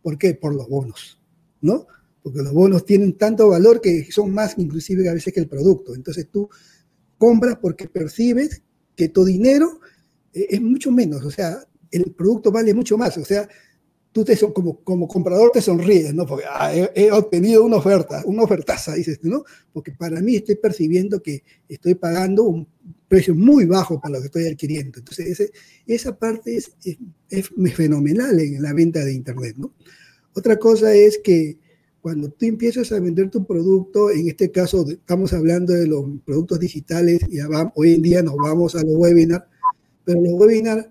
¿Por 0.00 0.16
qué? 0.16 0.32
Por 0.32 0.54
los 0.54 0.66
bonos, 0.66 1.20
¿no? 1.60 1.86
Porque 2.22 2.40
los 2.40 2.54
bonos 2.54 2.86
tienen 2.86 3.18
tanto 3.18 3.46
valor 3.50 3.82
que 3.82 4.10
son 4.10 4.32
más 4.32 4.54
inclusive 4.56 5.06
a 5.10 5.12
veces 5.12 5.30
que 5.30 5.40
el 5.40 5.46
producto. 5.46 5.94
Entonces 5.94 6.30
tú 6.30 6.48
compras 7.18 7.58
porque 7.60 7.86
percibes 7.86 8.62
que 8.94 9.10
tu 9.10 9.26
dinero 9.26 9.78
eh, 10.32 10.46
es 10.48 10.62
mucho 10.62 10.90
menos, 10.90 11.22
o 11.22 11.30
sea, 11.30 11.58
el 11.90 12.14
producto 12.14 12.50
vale 12.50 12.72
mucho 12.72 12.96
más, 12.96 13.18
o 13.18 13.26
sea, 13.26 13.46
tú 14.10 14.24
te, 14.24 14.38
como, 14.54 14.82
como 14.84 15.06
comprador 15.06 15.50
te 15.52 15.60
sonríes, 15.60 16.14
¿no? 16.14 16.24
Porque 16.24 16.46
ah, 16.48 16.72
he, 16.72 17.12
obtenido 17.12 17.62
una 17.62 17.76
oferta, 17.76 18.22
una 18.24 18.42
ofertaza, 18.42 18.94
dices 18.94 19.18
¿no? 19.20 19.44
Porque 19.70 19.92
para 19.92 20.22
mí 20.22 20.36
estoy 20.36 20.54
percibiendo 20.54 21.20
que 21.20 21.44
estoy 21.68 21.94
pagando 21.94 22.44
un 22.44 22.66
precio 23.08 23.34
muy 23.34 23.64
bajo 23.64 24.00
para 24.00 24.14
lo 24.14 24.20
que 24.20 24.26
estoy 24.26 24.46
adquiriendo. 24.46 24.98
Entonces, 24.98 25.26
ese, 25.26 25.52
esa 25.86 26.16
parte 26.16 26.56
es, 26.56 26.72
es, 27.30 27.48
fenomenal 27.74 28.38
en 28.40 28.62
la 28.62 28.72
venta 28.72 29.04
de 29.04 29.12
Internet, 29.12 29.56
¿no? 29.58 29.72
Otra 30.34 30.58
cosa 30.58 30.94
es 30.94 31.18
que 31.18 31.58
cuando 32.00 32.30
tú 32.30 32.46
empiezas 32.46 32.92
a 32.92 33.00
vender 33.00 33.30
tu 33.30 33.44
producto, 33.46 34.10
en 34.10 34.28
este 34.28 34.50
caso 34.50 34.88
estamos 34.88 35.32
hablando 35.32 35.72
de 35.72 35.86
los 35.86 36.04
productos 36.24 36.60
digitales, 36.60 37.20
y 37.28 37.38
hoy 37.74 37.94
en 37.94 38.02
día 38.02 38.22
nos 38.22 38.36
vamos 38.36 38.76
a 38.76 38.82
los 38.82 38.94
webinars, 38.94 39.44
pero 40.04 40.20
los 40.20 40.34
webinars 40.34 40.86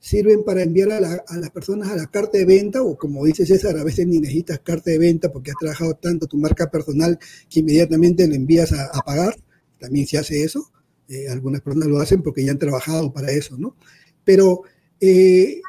sirven 0.00 0.44
para 0.44 0.62
enviar 0.62 0.92
a, 0.92 1.00
las 1.00 1.50
personas 1.50 1.88
a 1.88 1.96
la 1.96 2.06
carta 2.06 2.38
de 2.38 2.44
venta, 2.44 2.82
o 2.82 2.96
como 2.96 3.24
dice 3.24 3.46
César, 3.46 3.76
a 3.78 3.84
veces 3.84 4.06
ni 4.06 4.18
necesitas 4.18 4.60
carta 4.60 4.90
de 4.90 4.98
venta 4.98 5.32
porque 5.32 5.50
has 5.50 5.56
trabajado 5.58 5.94
tanto 5.94 6.26
tu 6.26 6.36
marca 6.36 6.70
personal 6.70 7.18
que 7.48 7.60
inmediatamente 7.60 8.26
le 8.28 8.36
envías 8.36 8.72
a, 8.72 9.00
pagar. 9.04 9.36
También 9.78 10.06
se 10.06 10.18
hace 10.18 10.42
eso. 10.42 10.70
Eh, 11.08 11.28
algunas 11.28 11.62
personas 11.62 11.88
lo 11.88 11.98
hacen 11.98 12.22
porque 12.22 12.44
ya 12.44 12.52
han 12.52 12.58
trabajado 12.58 13.12
para 13.12 13.30
eso, 13.30 13.56
¿no? 13.56 13.76
Pero 14.24 14.62
eh, 15.00 15.62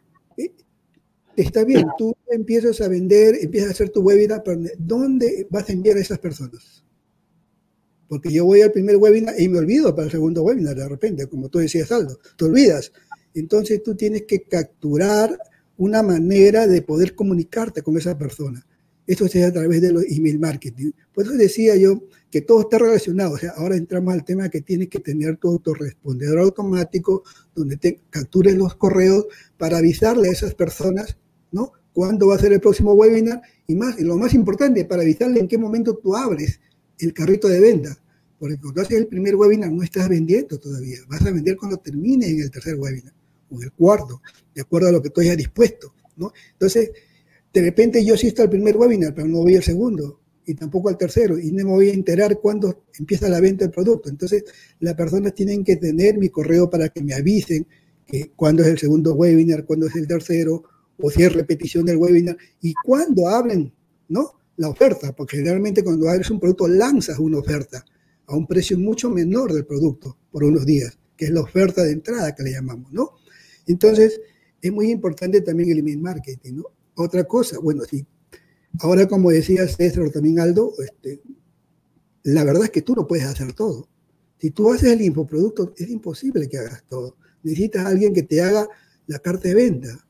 está 1.36 1.64
bien, 1.64 1.88
tú 1.98 2.16
empiezas 2.30 2.82
a 2.82 2.88
vender, 2.88 3.36
empiezas 3.42 3.70
a 3.70 3.72
hacer 3.72 3.90
tu 3.90 4.02
webinar, 4.02 4.44
pero 4.44 4.60
¿dónde 4.78 5.48
vas 5.50 5.70
a 5.70 5.74
enviar 5.74 5.98
a 5.98 6.02
esas 6.02 6.20
personas? 6.20 6.84
Porque 8.08 8.32
yo 8.32 8.44
voy 8.44 8.62
al 8.62 8.72
primer 8.72 8.98
webinar 8.98 9.40
y 9.40 9.48
me 9.48 9.60
olvido 9.60 9.96
para 9.96 10.06
el 10.06 10.12
segundo 10.12 10.44
webinar 10.44 10.76
de 10.76 10.90
repente, 10.90 11.28
como 11.28 11.48
tú 11.48 11.60
decías, 11.60 11.92
Aldo, 11.92 12.20
te 12.36 12.46
olvidas. 12.46 12.92
Entonces 13.34 13.82
tú 13.84 13.96
tienes 13.96 14.24
que 14.24 14.42
capturar 14.42 15.38
una 15.78 16.04
manera 16.04 16.68
de 16.68 16.82
poder 16.82 17.16
comunicarte 17.16 17.82
con 17.82 17.98
esa 17.98 18.18
persona. 18.18 18.66
Esto 19.10 19.28
se 19.28 19.39
hace 19.39 19.49
a 19.49 19.53
través 19.53 19.82
de 19.82 19.91
los 19.91 20.03
email 20.10 20.39
marketing. 20.39 20.91
Por 21.14 21.26
eso 21.26 21.34
decía 21.34 21.76
yo 21.76 22.03
que 22.30 22.41
todo 22.41 22.62
está 22.62 22.78
relacionado. 22.78 23.34
O 23.34 23.38
sea, 23.38 23.53
ahora 23.57 23.76
entramos 23.76 24.14
al 24.14 24.24
tema 24.24 24.49
que 24.49 24.62
tienes 24.62 24.88
que 24.89 24.99
tener 24.99 25.38
tu 25.38 25.49
autorrespondedor 25.49 26.39
automático 26.39 27.24
donde 27.55 27.78
te 27.78 28.01
captures 28.10 28.55
los 28.55 28.76
correos 28.76 29.26
para 29.57 29.80
avisarle 29.80 30.30
a 30.30 30.32
esas 30.32 30.53
personas 30.53 31.18
¿no? 31.51 31.72
¿Cuándo 31.93 32.28
va 32.28 32.36
a 32.36 32.39
ser 32.39 32.53
el 32.53 32.60
próximo 32.60 32.93
webinar? 32.93 33.41
Y 33.68 33.76
más, 33.76 33.99
y 33.99 34.03
lo 34.03 34.18
más 34.18 34.34
importante, 34.34 34.86
para 34.86 35.01
avisarle 35.01 35.39
en 35.39 35.47
qué 35.47 35.57
momento 35.57 35.97
tú 35.97 36.16
abres 36.16 36.60
el 36.99 37.14
carrito 37.14 37.47
de 37.47 37.60
venta. 37.60 37.97
Porque 38.38 38.57
cuando 38.57 38.82
haces 38.82 38.97
el 38.97 39.07
primer 39.07 39.36
webinar 39.36 39.72
no 39.72 39.84
estás 39.84 40.07
vendiendo 40.07 40.57
todavía. 40.60 40.99
Vas 41.10 41.22
a 41.22 41.32
vender 41.32 41.57
cuando 41.57 41.78
termine 41.78 42.28
en 42.28 42.41
el 42.41 42.51
tercer 42.51 42.76
webinar 42.76 43.14
o 43.49 43.57
en 43.57 43.64
el 43.64 43.72
cuarto, 43.74 44.22
de 44.53 44.62
acuerdo 44.62 44.88
a 44.89 44.91
lo 44.91 45.01
que 45.01 45.10
tú 45.10 45.22
hayas 45.22 45.36
dispuesto, 45.36 45.93
¿no? 46.16 46.32
Entonces, 46.53 46.91
de 47.54 47.62
repente 47.62 48.04
yo 48.04 48.16
asisto 48.16 48.41
al 48.41 48.50
primer 48.50 48.78
webinar, 48.78 49.14
pero 49.14 49.28
no 49.28 49.39
voy 49.39 49.56
al 49.56 49.64
segundo 49.64 50.20
y 50.45 50.56
tampoco 50.56 50.89
al 50.89 50.97
tercero 50.97 51.38
y 51.38 51.52
no 51.52 51.66
me 51.66 51.72
voy 51.72 51.89
a 51.89 51.93
enterar 51.93 52.39
cuándo 52.39 52.86
empieza 52.97 53.30
la 53.30 53.39
venta 53.39 53.66
del 53.66 53.72
producto. 53.72 54.10
Entonces, 54.10 54.43
las 54.80 54.95
personas 54.95 55.34
tienen 55.34 55.64
que 55.64 55.76
tener 55.76 56.18
mi 56.18 56.30
correo 56.30 56.70
para 56.70 56.89
que 56.89 57.04
me 57.04 57.14
avisen 57.14 57.68
que 58.06 58.32
cuándo 58.36 58.64
es 58.64 58.70
el 58.70 58.80
segundo 58.80 59.14
webinar, 59.14 59.66
cuándo 59.66 59.88
es 59.88 59.95
el 59.95 60.08
tercero 60.08 60.64
o 61.02 61.10
si 61.10 61.24
es 61.24 61.32
repetición 61.32 61.86
del 61.86 61.97
webinar, 61.97 62.36
y 62.62 62.74
cuando 62.74 63.28
hablen, 63.30 63.72
¿no? 64.10 64.34
La 64.58 64.68
oferta, 64.68 65.16
porque 65.16 65.38
generalmente 65.38 65.84
cuando 65.84 66.10
abres 66.10 66.30
un 66.30 66.39
producto 66.39 66.68
lanzas 66.68 67.20
una 67.20 67.38
oferta 67.38 67.86
a 68.26 68.36
un 68.36 68.45
precio 68.45 68.78
mucho 68.78 69.10
menor 69.10 69.54
del 69.54 69.66
producto 69.66 70.18
por 70.30 70.43
unos 70.43 70.66
días, 70.66 70.97
que 71.16 71.26
es 71.26 71.32
la 71.32 71.41
oferta 71.41 71.84
de 71.84 71.93
entrada 71.93 72.36
que 72.36 72.43
le 72.43 72.52
llamamos, 72.52 72.91
¿no? 72.91 73.12
Entonces, 73.66 74.20
es 74.62 74.72
muy 74.74 74.91
importante 74.91 75.41
también 75.41 75.70
el 75.70 75.80
email 75.80 76.00
marketing, 76.00 76.56
¿no? 76.56 76.79
Otra 77.02 77.24
cosa, 77.24 77.58
bueno, 77.60 77.84
sí, 77.89 78.06
ahora 78.82 79.08
como 79.08 79.32
decía 79.32 79.66
César 79.70 80.10
también 80.10 80.38
Aldo, 80.38 80.74
este, 80.86 81.22
la 82.24 82.43
verdad 82.43 82.66
es 82.66 82.72
que 82.72 82.82
tú 82.82 82.93
no 82.93 83.08
puedes 83.08 83.24
hacer 83.24 83.54
todo. 83.54 83.88
Si 84.38 84.52
tú 84.52 84.70
haces 84.70 84.91
el 84.91 85.02
infoproducto, 85.02 85.74
es 85.78 85.89
imposible 85.89 86.50
que 86.50 86.58
hagas 86.58 86.84
todo. 86.89 87.16
Necesitas 87.41 87.86
a 87.86 87.88
alguien 87.88 88.14
que 88.14 88.24
te 88.24 88.41
haga 88.41 88.68
la 89.08 89.20
carta 89.20 89.47
de 89.47 89.56
venta, 89.56 90.06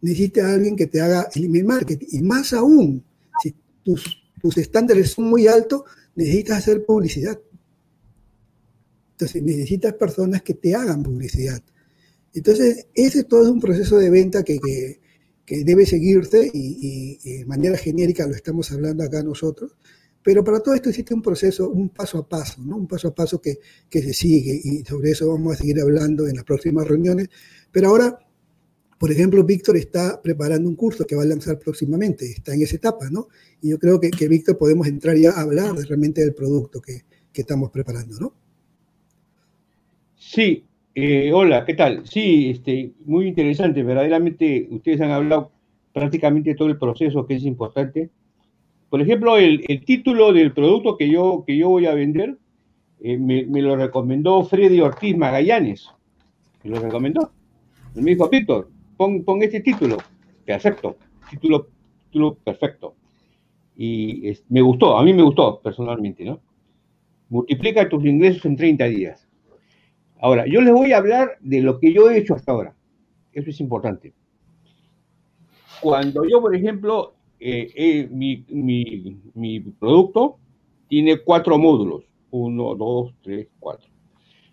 necesitas 0.00 0.44
a 0.44 0.54
alguien 0.54 0.76
que 0.76 0.86
te 0.86 1.00
haga 1.00 1.26
el 1.34 1.46
email 1.46 1.64
marketing. 1.64 2.06
Y 2.12 2.22
más 2.22 2.52
aún, 2.52 3.04
si 3.42 3.56
tus, 3.82 4.22
tus 4.40 4.56
estándares 4.58 5.10
son 5.10 5.24
muy 5.24 5.48
altos, 5.48 5.82
necesitas 6.14 6.58
hacer 6.58 6.86
publicidad. 6.86 7.40
Entonces, 9.10 9.42
necesitas 9.42 9.94
personas 9.94 10.42
que 10.42 10.54
te 10.54 10.72
hagan 10.76 11.02
publicidad. 11.02 11.60
Entonces, 12.32 12.86
ese 12.94 13.24
todo 13.24 13.42
es 13.42 13.48
un 13.48 13.60
proceso 13.60 13.98
de 13.98 14.08
venta 14.08 14.44
que, 14.44 15.01
que 15.44 15.64
debe 15.64 15.86
seguirse 15.86 16.50
y, 16.52 17.18
y, 17.24 17.38
de 17.38 17.44
manera 17.46 17.76
genérica 17.76 18.26
lo 18.26 18.34
estamos 18.34 18.70
hablando 18.72 19.04
acá 19.04 19.22
nosotros. 19.22 19.76
Pero 20.22 20.44
para 20.44 20.60
todo 20.60 20.74
esto 20.74 20.88
existe 20.88 21.14
un 21.14 21.22
proceso, 21.22 21.68
un 21.68 21.88
paso 21.88 22.18
a 22.18 22.28
paso, 22.28 22.62
¿no? 22.62 22.76
Un 22.76 22.86
paso 22.86 23.08
a 23.08 23.14
paso 23.14 23.40
que, 23.40 23.58
que 23.90 24.02
se 24.02 24.12
sigue 24.12 24.60
y 24.62 24.84
sobre 24.84 25.10
eso 25.10 25.28
vamos 25.28 25.54
a 25.54 25.56
seguir 25.58 25.80
hablando 25.80 26.28
en 26.28 26.36
las 26.36 26.44
próximas 26.44 26.86
reuniones. 26.86 27.28
Pero 27.72 27.88
ahora 27.88 28.18
Por 29.02 29.10
ejemplo, 29.10 29.42
Víctor 29.42 29.76
está 29.76 30.22
preparando 30.22 30.68
un 30.68 30.76
curso 30.76 31.04
que 31.04 31.16
va 31.16 31.24
a 31.24 31.26
lanzar 31.26 31.58
próximamente, 31.58 32.24
está 32.30 32.54
en 32.54 32.62
esa 32.62 32.76
etapa, 32.76 33.10
¿no? 33.10 33.26
Y 33.60 33.70
yo 33.70 33.78
creo 33.80 33.98
que, 33.98 34.10
que 34.10 34.28
Víctor 34.28 34.56
podemos 34.56 34.86
entrar 34.86 35.16
ya 35.16 35.32
a 35.32 35.40
hablar 35.40 35.74
realmente 35.74 36.20
del 36.20 36.34
producto 36.34 36.80
que, 36.80 37.02
que 37.32 37.40
estamos 37.40 37.72
preparando, 37.72 38.16
¿no? 38.20 38.32
Sí, 40.14 40.68
eh, 40.94 41.32
hola, 41.32 41.64
¿qué 41.64 41.74
tal? 41.74 42.06
Sí, 42.06 42.50
este, 42.50 42.92
muy 43.04 43.28
interesante, 43.28 43.82
verdaderamente 43.82 44.68
ustedes 44.70 45.00
han 45.00 45.10
hablado 45.10 45.50
prácticamente 45.92 46.54
todo 46.54 46.68
el 46.68 46.78
proceso 46.78 47.26
que 47.26 47.34
es 47.34 47.44
importante. 47.44 48.10
Por 48.90 49.00
ejemplo, 49.00 49.36
el, 49.36 49.64
el 49.68 49.84
título 49.84 50.32
del 50.32 50.52
producto 50.52 50.96
que 50.96 51.08
yo, 51.08 51.44
que 51.46 51.56
yo 51.56 51.68
voy 51.68 51.86
a 51.86 51.94
vender 51.94 52.36
eh, 53.00 53.18
me, 53.18 53.44
me, 53.46 53.62
lo 53.62 53.74
recomendó 53.74 54.44
Freddy 54.44 54.80
Ortiz 54.80 55.16
Magallanes. 55.16 55.88
Me 56.62 56.70
lo 56.70 56.80
recomendó. 56.80 57.32
Me 57.94 58.12
dijo, 58.12 58.28
Víctor, 58.28 58.70
pon, 58.96 59.24
pon 59.24 59.42
este 59.42 59.60
título. 59.60 59.96
Perfecto. 60.44 60.96
Título, 61.28 61.68
título 62.04 62.34
perfecto. 62.34 62.94
Y 63.76 64.28
es, 64.28 64.44
me 64.48 64.60
gustó, 64.60 64.96
a 64.96 65.02
mí 65.02 65.12
me 65.12 65.22
gustó 65.22 65.60
personalmente, 65.60 66.24
¿no? 66.24 66.40
Multiplica 67.28 67.88
tus 67.88 68.04
ingresos 68.04 68.44
en 68.44 68.56
30 68.56 68.84
días. 68.84 69.28
Ahora, 70.22 70.46
yo 70.46 70.60
les 70.60 70.72
voy 70.72 70.92
a 70.92 70.98
hablar 70.98 71.36
de 71.40 71.60
lo 71.60 71.80
que 71.80 71.92
yo 71.92 72.08
he 72.08 72.16
hecho 72.16 72.36
hasta 72.36 72.52
ahora. 72.52 72.76
Eso 73.32 73.50
es 73.50 73.58
importante. 73.58 74.12
Cuando 75.80 76.24
yo, 76.24 76.40
por 76.40 76.54
ejemplo, 76.54 77.14
eh, 77.40 78.08
mi, 78.08 79.60
producto 79.80 80.36
tiene 80.86 81.18
cuatro 81.18 81.58
módulos. 81.58 82.04
Uno, 82.30 82.76
dos, 82.76 83.12
tres, 83.20 83.48
cuatro. 83.58 83.88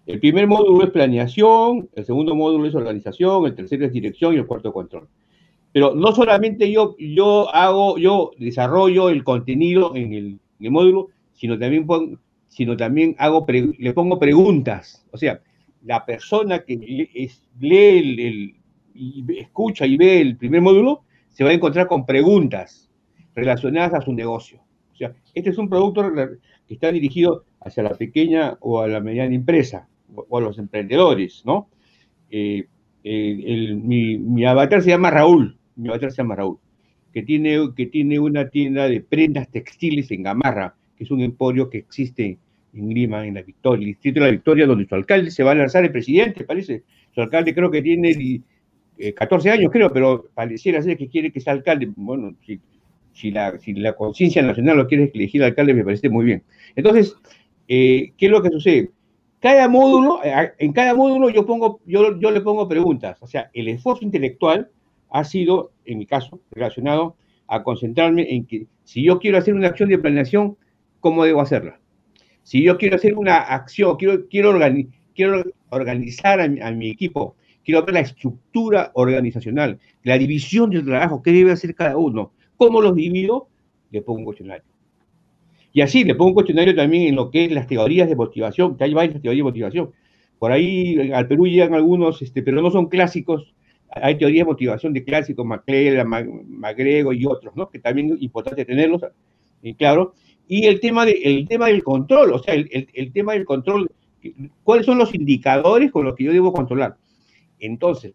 El 0.07 0.20
primer 0.20 0.47
módulo 0.47 0.84
es 0.86 0.89
planeación, 0.89 1.88
el 1.93 2.03
segundo 2.03 2.34
módulo 2.34 2.65
es 2.65 2.74
organización, 2.74 3.45
el 3.45 3.53
tercero 3.53 3.86
es 3.86 3.93
dirección 3.93 4.34
y 4.34 4.38
el 4.38 4.47
cuarto 4.47 4.74
control. 4.74 5.07
Pero 5.72 5.93
no 5.93 6.15
solamente 6.15 6.72
yo, 6.72 6.95
yo 6.97 7.53
hago, 7.53 7.99
yo 7.99 8.32
desarrollo 8.39 9.09
el 9.09 9.24
contenido 9.24 9.95
en 9.95 10.13
el, 10.13 10.72
módulo, 10.72 11.09
sino 11.34 11.59
también, 11.59 11.86
sino 12.47 12.76
también 12.76 13.15
hago 13.20 13.45
le 13.47 13.93
pongo 13.93 14.17
preguntas. 14.17 15.05
O 15.11 15.17
sea, 15.17 15.41
la 15.84 16.05
persona 16.05 16.59
que 16.59 16.75
lee 16.77 17.88
el, 17.88 18.55
y 18.93 19.39
escucha 19.39 19.86
y 19.86 19.97
ve 19.97 20.21
el 20.21 20.38
primer 20.38 20.61
módulo 20.61 21.03
se 21.30 21.43
va 21.43 21.51
a 21.51 21.53
encontrar 21.53 21.88
con 21.88 22.05
preguntas 22.05 22.89
relacionadas 23.34 23.93
a 23.93 24.01
su 24.01 24.13
negocio. 24.13 24.61
O 24.93 24.95
sea, 24.95 25.13
este 25.34 25.51
es 25.51 25.57
un 25.57 25.69
producto 25.69 26.11
que 26.67 26.73
está 26.73 26.91
dirigido 26.91 27.45
hacia 27.61 27.84
la 27.84 27.91
pequeña 27.91 28.57
o 28.59 28.82
a 28.82 28.88
la 28.88 28.99
mediana 28.99 29.34
empresa 29.34 29.88
o 30.13 30.38
a 30.38 30.41
los 30.41 30.57
emprendedores, 30.57 31.43
¿no? 31.45 31.69
Eh, 32.30 32.67
eh, 33.03 33.75
mi, 33.82 34.17
mi, 34.17 34.45
avatar 34.45 34.82
se 34.82 34.89
llama 34.89 35.09
Raúl, 35.09 35.57
mi 35.75 35.88
avatar 35.88 36.11
se 36.11 36.17
llama 36.17 36.36
Raúl, 36.36 36.57
que 37.13 37.23
tiene, 37.23 37.57
que 37.75 37.86
tiene 37.86 38.19
una 38.19 38.49
tienda 38.49 38.89
de 38.89 39.01
prendas 39.01 39.49
textiles 39.49 40.11
en 40.11 40.23
Gamarra, 40.23 40.75
que 40.97 41.05
es 41.05 41.11
un 41.11 41.21
emporio 41.21 41.69
que 41.69 41.77
existe 41.77 42.38
en 42.74 42.89
Lima, 42.89 43.26
en 43.26 43.36
la 43.36 43.41
Victoria, 43.41 43.82
el 43.82 43.88
distrito 43.88 44.20
de 44.20 44.26
la 44.28 44.32
Victoria, 44.32 44.65
donde 44.65 44.86
su 44.86 44.95
alcalde 44.95 45.32
se 45.32 45.43
va 45.43 45.51
a 45.51 45.55
lanzar 45.55 45.84
el 45.84 45.91
presidente, 45.91 46.43
parece. 46.43 46.84
Su 47.13 47.22
alcalde 47.22 47.53
creo 47.53 47.72
que 47.72 47.82
tiene 47.82 48.43
eh, 48.97 49.13
14 49.13 49.49
años, 49.51 49.72
creo, 49.72 49.91
pero 49.91 50.28
pareciera 50.34 50.82
ser 50.82 50.97
que 50.97 51.07
quiere 51.07 51.32
que 51.32 51.39
sea 51.39 51.53
alcalde. 51.53 51.89
Bueno, 51.95 52.36
si, 53.13 53.32
la, 53.32 53.57
si 53.59 53.74
la 53.74 53.93
conciencia 53.93 54.41
nacional 54.41 54.78
lo 54.78 54.88
quiere 54.88 55.11
elegir 55.13 55.43
alcalde, 55.43 55.74
me 55.74 55.84
parece 55.84 56.09
muy 56.09 56.26
bien. 56.26 56.43
Entonces, 56.76 57.15
eh, 57.67 58.13
¿qué 58.17 58.26
es 58.28 58.32
lo 58.32 58.41
que 58.41 58.49
sucede? 58.49 58.91
Cada 59.39 59.67
módulo, 59.70 60.22
eh, 60.24 60.51
en 60.57 60.74
cada 60.74 60.93
módulo 60.93 61.30
yo, 61.30 61.45
pongo, 61.45 61.80
yo 61.86 62.11
le 62.11 62.41
pongo 62.41 62.67
preguntas. 62.67 63.17
O 63.22 63.28
sea, 63.28 63.49
el 63.53 63.67
esfuerzo 63.70 64.03
intelectual 64.03 64.70
ha 65.09 65.24
sido, 65.24 65.72
en 65.86 65.97
mi 65.97 66.05
caso, 66.05 66.39
relacionado 66.51 67.15
a 67.47 67.63
concentrarme 67.63 68.28
en 68.30 68.45
que 68.45 68.67
si 68.84 69.03
yo 69.03 69.20
quiero 69.20 69.38
hacer 69.38 69.53
una 69.53 69.67
acción 69.67 69.89
de 69.89 69.97
planeación, 69.97 70.57
¿cómo 70.99 71.26
debo 71.26 71.41
hacerla? 71.41 71.80
Si 72.43 72.63
yo 72.63 72.77
quiero 72.77 72.95
hacer 72.95 73.15
una 73.15 73.37
acción, 73.37 73.95
quiero, 73.97 74.27
quiero, 74.27 74.49
organi 74.49 74.89
quiero 75.13 75.43
organizar 75.69 76.39
a 76.39 76.47
mi, 76.47 76.61
a 76.61 76.71
mi, 76.71 76.89
equipo, 76.89 77.35
quiero 77.63 77.85
ver 77.85 77.93
la 77.93 77.99
estructura 78.01 78.91
organizacional, 78.93 79.79
la 80.03 80.17
división 80.17 80.69
del 80.69 80.85
trabajo, 80.85 81.21
qué 81.21 81.31
debe 81.31 81.51
hacer 81.51 81.75
cada 81.75 81.97
uno, 81.97 82.31
cómo 82.57 82.81
los 82.81 82.95
divido, 82.95 83.47
le 83.91 84.01
pongo 84.01 84.19
un 84.19 84.25
cuestionario. 84.25 84.63
Y 85.71 85.81
así 85.81 86.03
le 86.03 86.15
pongo 86.15 86.29
un 86.29 86.33
cuestionario 86.33 86.75
también 86.75 87.07
en 87.07 87.15
lo 87.15 87.29
que 87.29 87.45
es 87.45 87.51
las 87.51 87.67
teorías 87.67 88.09
de 88.09 88.15
motivación, 88.15 88.75
que 88.75 88.83
hay 88.83 88.93
varias 88.93 89.21
teorías 89.21 89.39
de 89.39 89.49
motivación. 89.49 89.91
Por 90.39 90.51
ahí 90.51 91.11
al 91.11 91.27
Perú 91.27 91.47
llegan 91.47 91.75
algunos, 91.75 92.21
este, 92.21 92.41
pero 92.41 92.61
no 92.61 92.71
son 92.71 92.87
clásicos. 92.87 93.53
Hay 93.89 94.17
teorías 94.17 94.45
de 94.45 94.51
motivación 94.51 94.93
de 94.93 95.03
clásicos, 95.03 95.45
MacLeod, 95.45 96.05
Magrego 96.05 97.13
y 97.13 97.25
otros, 97.25 97.55
¿no? 97.55 97.69
Que 97.69 97.79
también 97.79 98.13
es 98.13 98.21
importante 98.21 98.65
tenerlos, 98.65 99.01
y 99.61 99.73
claro. 99.73 100.13
Y 100.52 100.66
el 100.66 100.80
tema, 100.80 101.06
de, 101.06 101.12
el 101.12 101.47
tema 101.47 101.68
del 101.68 101.84
control, 101.84 102.34
o 102.34 102.39
sea, 102.39 102.56
el, 102.56 102.89
el, 102.91 103.14
tema 103.14 103.34
del 103.34 103.45
control, 103.45 103.91
¿cuáles 104.64 104.88
son 104.88 104.97
los 104.97 105.14
indicadores 105.14 105.91
con 105.91 106.06
los 106.06 106.16
que 106.16 106.24
yo 106.24 106.34
debo 106.34 106.52
controlar? 106.52 106.97
Entonces, 107.60 108.14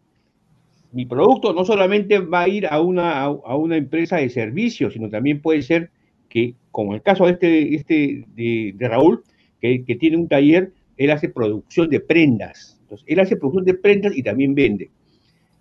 mi 0.91 1.07
producto 1.07 1.53
no 1.53 1.64
solamente 1.64 2.18
va 2.18 2.41
a 2.41 2.49
ir 2.49 2.66
a 2.66 2.80
una, 2.80 3.22
a 3.22 3.57
una 3.57 3.76
empresa 3.76 4.16
de 4.16 4.28
servicios, 4.30 4.95
sino 4.95 5.09
también 5.09 5.41
puede 5.41 5.62
ser 5.62 5.91
que, 6.28 6.57
como 6.72 6.97
el 6.97 7.03
caso 7.03 7.24
de 7.24 7.35
este, 7.35 7.74
este 7.76 8.24
de, 8.35 8.74
de 8.74 8.89
Raúl, 8.89 9.22
que, 9.61 9.85
que, 9.85 9.95
tiene 9.95 10.16
un 10.16 10.26
taller, 10.26 10.72
él 10.97 11.12
hace 11.12 11.28
producción 11.28 11.89
de 11.89 12.01
prendas. 12.01 12.80
Entonces, 12.80 13.07
él 13.09 13.20
hace 13.20 13.37
producción 13.37 13.64
de 13.64 13.74
prendas 13.74 14.16
y 14.16 14.24
también 14.24 14.57
vende. 14.57 14.91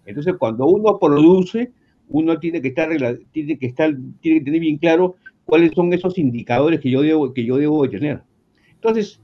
Entonces, 0.08 0.34
cuando 0.40 0.66
uno 0.66 0.98
produce, 0.98 1.70
uno 2.10 2.40
tiene 2.40 2.64
que 2.64 2.70
estar, 2.70 2.90
tiene 3.32 3.60
que 3.60 3.68
estar, 3.68 3.96
tiene 4.22 4.40
que 4.40 4.46
tener 4.46 4.60
bien 4.60 4.78
claro 4.78 5.18
cuáles 5.46 5.72
son 5.72 5.94
esos 5.94 6.18
indicadores 6.18 6.80
que 6.80 6.90
yo 6.90 7.02
debo, 7.02 7.34
que 7.34 7.46
yo 7.46 7.58
debo 7.58 7.88
tener. 7.90 8.22
Entonces, 8.76 9.20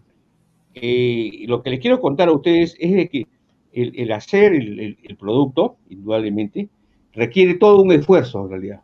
eh, 0.73 1.45
lo 1.47 1.61
que 1.61 1.71
les 1.71 1.79
quiero 1.79 1.99
contar 1.99 2.29
a 2.29 2.33
ustedes 2.33 2.75
es 2.79 2.93
de 2.93 3.09
que 3.09 3.27
el, 3.73 3.93
el 3.95 4.11
hacer 4.11 4.53
el, 4.53 4.79
el, 4.79 4.97
el, 5.03 5.17
producto, 5.17 5.77
indudablemente, 5.89 6.69
requiere 7.13 7.55
todo 7.55 7.81
un 7.81 7.91
esfuerzo 7.91 8.43
en 8.43 8.49
realidad. 8.49 8.81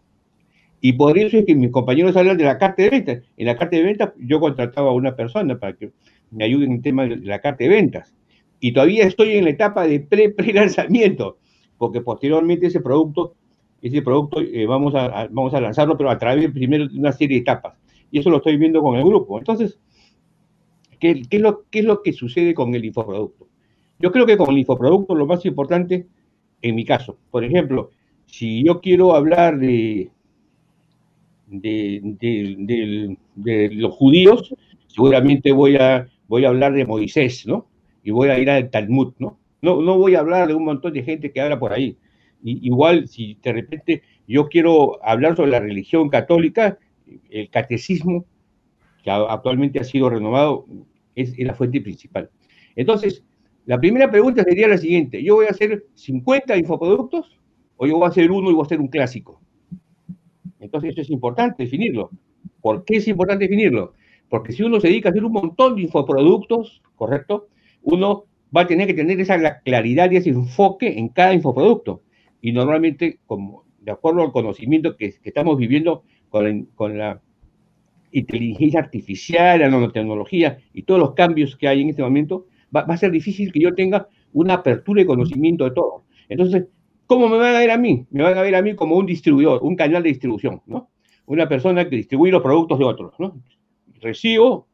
Y 0.82 0.94
por 0.94 1.18
eso 1.18 1.38
es 1.38 1.46
que 1.46 1.56
mis 1.56 1.72
compañeros 1.72 2.16
hablan 2.16 2.38
de 2.38 2.44
la 2.44 2.58
carta 2.58 2.84
de 2.84 2.90
ventas. 2.90 3.24
En 3.38 3.48
la 3.48 3.58
carta 3.58 3.76
de 3.76 3.84
ventas 3.84 4.14
yo 4.20 4.40
contrataba 4.40 4.90
a 4.90 4.94
una 4.94 5.16
persona 5.16 5.58
para 5.58 5.74
que 5.74 5.92
me 6.32 6.44
ayude 6.44 6.66
en 6.66 6.74
el 6.74 6.82
tema 6.82 7.06
de 7.06 7.18
la 7.18 7.40
carta 7.40 7.64
de 7.64 7.70
ventas. 7.70 8.14
Y 8.60 8.74
todavía 8.74 9.06
estoy 9.06 9.38
en 9.38 9.46
la 9.46 9.52
etapa 9.52 9.88
de 9.88 10.00
pre-pre-lanzamiento, 10.00 11.38
porque 11.78 12.02
posteriormente 12.02 12.68
ese 12.68 12.82
producto 12.82 13.36
ese 13.82 14.02
producto 14.02 14.42
eh, 14.42 14.66
vamos, 14.66 14.96
a, 14.96 15.28
vamos 15.30 15.54
a 15.54 15.62
lanzarlo, 15.62 15.98
pero 15.98 16.10
a 16.10 16.18
través 16.18 16.52
primero 16.52 16.88
de 16.88 16.98
una 16.98 17.12
serie 17.12 17.38
de 17.38 17.42
etapas. 17.42 17.78
Y 18.12 18.20
eso 18.20 18.30
lo 18.30 18.38
estoy 18.38 18.58
viendo 18.58 18.82
con 18.82 18.96
el 18.96 19.04
grupo. 19.04 19.38
Entonces, 19.38 19.80
¿qué, 21.00 21.22
qué, 21.30 21.38
es, 21.38 21.42
lo, 21.42 21.66
¿qué 21.70 21.80
es 21.80 21.86
lo 21.86 22.02
que 22.02 22.14
sucede 22.14 22.54
con 22.54 22.74
el 22.74 22.86
infoproducto? 22.86 23.48
Yo 24.00 24.12
creo 24.12 24.26
que 24.26 24.38
con 24.38 24.50
el 24.50 24.60
infoproducto 24.60 25.16
lo 25.16 25.26
más 25.26 25.46
importante, 25.46 26.08
en 26.62 26.76
mi 26.76 26.86
caso, 26.86 27.18
por 27.32 27.44
ejemplo, 27.44 27.92
si 28.26 28.64
yo 28.64 28.82
quiero 28.82 29.16
hablar 29.16 29.60
de, 29.60 30.10
de, 31.48 32.02
de, 32.04 33.18
de, 33.36 33.70
los 33.74 33.94
judíos, 33.94 34.54
seguramente 34.88 35.52
voy 35.52 35.76
a, 35.78 36.08
voy 36.28 36.46
a 36.46 36.50
hablar 36.50 36.74
de 36.74 36.86
Moisés, 36.86 37.46
¿no? 37.46 37.68
Y 38.04 38.12
voy 38.12 38.30
a 38.30 38.40
ir 38.40 38.50
al 38.50 38.70
Talmud, 38.70 39.14
¿no? 39.20 39.38
No, 39.62 39.82
no 39.82 39.98
voy 39.98 40.16
a 40.16 40.20
hablar 40.20 40.48
de 40.48 40.54
un 40.54 40.66
montón 40.66 40.94
de 40.94 41.04
gente 41.04 41.32
que 41.32 41.42
habla 41.42 41.60
por 41.60 41.74
ahí 41.74 41.98
igual 42.46 43.08
si 43.08 43.38
de 43.42 43.54
repente 43.54 44.04
yo 44.28 44.48
quiero 44.48 45.04
hablar 45.04 45.36
sobre 45.36 45.52
la 45.52 45.60
religión 45.60 46.10
católica, 46.10 46.78
el 47.30 47.50
catecismo, 47.50 48.26
que 49.04 49.12
actualmente 49.12 49.80
ha 49.80 49.84
sido 49.84 50.10
renovado, 50.10 50.66
es, 51.16 51.34
es, 51.38 51.46
la 51.46 51.54
fuente 51.54 51.82
principal. 51.82 52.30
Entonces, 52.76 53.24
la 53.66 53.80
primera 53.80 54.10
pregunta 54.10 54.44
sería 54.44 54.68
la 54.68 54.78
siguiente, 54.78 55.24
¿yo 55.24 55.36
voy 55.36 55.46
a 55.48 55.52
hacer 55.52 55.86
50 55.96 56.58
infoproductos 56.58 57.40
o 57.78 57.88
yo 57.88 57.96
voy 57.96 58.06
a 58.06 58.10
hacer 58.10 58.32
uno 58.32 58.50
y 58.50 58.54
voy 58.54 58.64
a 58.64 58.66
hacer 58.66 58.80
un 58.80 58.88
clásico? 58.88 59.42
Entonces, 60.60 60.92
eso 60.92 61.02
es 61.02 61.10
importante 61.10 61.64
definirlo. 61.64 62.10
¿Por 62.62 62.84
qué 62.86 62.98
es 62.98 63.08
importante 63.08 63.46
definirlo? 63.46 63.94
Porque 64.30 64.52
si 64.52 64.64
uno 64.64 64.80
se 64.80 64.88
dedica 64.88 65.10
a 65.10 65.12
hacer 65.12 65.24
un 65.24 65.32
montón 65.32 65.76
de 65.76 65.84
infoproductos, 65.84 66.82
¿correcto? 66.96 67.48
Uno 67.84 68.26
va 68.56 68.62
a 68.62 68.68
tener 68.68 68.88
que 68.88 68.96
tener 68.96 69.20
esa 69.20 69.60
claridad 69.60 70.10
y 70.12 70.18
ese 70.18 70.30
enfoque 70.30 70.98
en 70.98 71.10
cada 71.10 71.34
infoproducto 71.34 72.02
y 72.46 72.52
normalmente, 72.52 73.18
como, 73.26 73.66
de 73.80 73.92
acuerdo 73.92 74.22
al 74.22 74.32
conocimiento 74.32 74.96
que, 74.96 75.16
estamos 75.24 75.58
viviendo 75.58 76.04
con 76.30 76.70
la, 76.96 77.20
inteligencia 78.12 78.82
artificial, 78.82 79.62
la 79.62 79.70
nanotecnología 79.70 80.60
y 80.72 80.84
todos 80.84 81.00
los 81.00 81.16
cambios 81.16 81.58
que 81.58 81.68
hay 81.68 81.82
en 81.82 81.90
este 81.90 82.04
momento, 82.04 82.46
va, 82.74 82.82
a 82.82 82.98
ser 82.98 83.10
difícil 83.10 83.52
que 83.52 83.62
yo 83.62 83.74
tenga 83.74 84.08
una 84.32 84.54
apertura 84.54 85.02
de 85.02 85.08
conocimiento 85.08 85.64
de 85.64 85.72
todo. 85.72 86.04
Entonces, 86.30 86.68
¿cómo 87.08 87.28
me 87.28 87.38
van 87.38 87.56
a 87.56 87.60
ver 87.60 87.72
a 87.72 87.80
mí? 87.80 88.06
Me 88.12 88.22
van 88.22 88.38
a 88.38 88.44
ver 88.44 88.54
a 88.54 88.62
mí 88.62 88.76
como 88.76 88.96
un 88.96 89.08
distribuidor, 89.08 89.64
un 89.64 89.76
canal 89.76 90.04
de 90.04 90.10
distribución, 90.10 90.62
¿no? 90.68 90.92
Una 91.26 91.50
persona 91.50 91.90
que 91.90 91.96
distribuye 91.96 92.32
los 92.32 92.44
productos 92.44 92.78
de 92.78 92.86
otros, 92.86 93.16
¿no? 93.18 93.42
Recibo, 94.02 94.68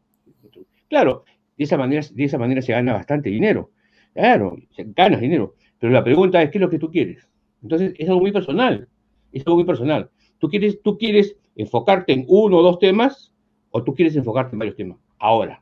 claro, 0.89 1.24
de 1.57 1.63
esa 1.63 1.78
manera, 1.78 2.05
de 2.13 2.24
esa 2.26 2.38
manera 2.38 2.61
se 2.61 2.74
gana 2.74 2.91
bastante 2.91 3.30
dinero, 3.30 3.72
claro, 4.13 4.57
se 4.72 4.88
gana 4.93 5.17
dinero, 5.17 5.55
pero 5.80 5.93
la 5.93 6.03
pregunta 6.03 6.43
es, 6.43 6.51
¿qué 6.51 6.57
es 6.57 6.61
lo 6.61 6.69
que 6.69 6.78
tú 6.78 6.91
quieres? 6.91 7.30
Entonces, 7.62 7.93
es 7.97 8.07
algo 8.09 8.22
muy 8.22 8.32
personal, 8.32 8.88
es 9.32 9.45
algo 9.45 9.57
muy 9.57 9.66
personal. 9.66 10.09
Tú 10.39 10.49
quieres, 10.49 10.82
tú 10.82 10.97
quieres 10.97 11.36
enfocarte 11.55 12.14
en 12.14 12.26
uno 12.28 12.57
o 12.57 12.64
dos 12.64 12.80
temas 12.80 13.32
o 13.70 13.84
tú 13.84 13.93
quieres 13.93 14.16
enfocarte 14.16 14.55
en 14.55 14.59
varios 14.59 14.76
temas. 14.76 14.97
Ahora, 15.20 15.62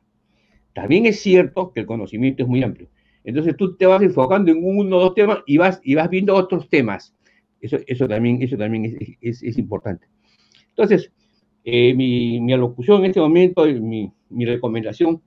también 0.72 1.06
es 1.06 1.20
cierto 1.20 1.72
que 1.72 1.80
el 1.80 1.86
conocimiento 1.86 2.42
es 2.42 2.48
muy 2.48 2.62
amplio. 2.62 2.88
Entonces 3.24 3.56
tú 3.56 3.76
te 3.76 3.86
vas 3.86 4.02
enfocando 4.02 4.50
en 4.50 4.64
uno 4.64 4.96
o 4.96 5.00
dos 5.00 5.14
temas 5.14 5.40
y 5.46 5.58
vas, 5.58 5.80
y 5.84 5.94
vas 5.94 6.08
viendo 6.08 6.34
otros 6.34 6.68
temas. 6.68 7.14
Eso, 7.60 7.78
eso 7.86 8.08
también, 8.08 8.40
eso 8.42 8.56
también 8.56 8.96
es, 9.20 9.42
es, 9.42 9.58
importante. 9.58 10.06
Entonces, 10.70 11.12
eh, 11.64 11.92
mi, 11.94 12.40
mi, 12.40 12.54
alocución 12.54 13.00
en 13.00 13.10
este 13.10 13.20
momento, 13.20 13.66
mi, 13.66 14.10
mi 14.30 14.46
recomendación 14.46 15.20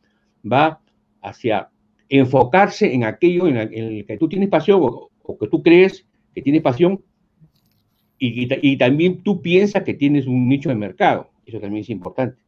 va 0.51 0.82
hacia 1.21 1.69
enfocarse 2.09 2.91
en 2.91 3.03
aquello 3.03 3.47
en, 3.47 3.57
el 3.57 4.05
que 4.05 4.17
tú 4.17 4.28
tienes 4.28 4.49
pasión 4.49 4.82
o, 4.82 5.09
o, 5.21 5.38
que 5.38 5.47
tú 5.47 5.61
crees 5.61 6.07
que 6.34 6.41
tienes 6.41 6.61
pasión 6.61 7.01
y, 8.25 8.77
también 8.77 9.21
tú 9.21 9.41
piensas 9.41 9.84
que 9.84 9.93
tienes 9.93 10.27
un 10.27 10.47
nicho 10.47 10.69
de 10.69 10.75
mercado. 10.75 11.29
Eso 11.45 11.59
también 11.59 11.81
es 11.81 11.89
importante. 11.89 12.41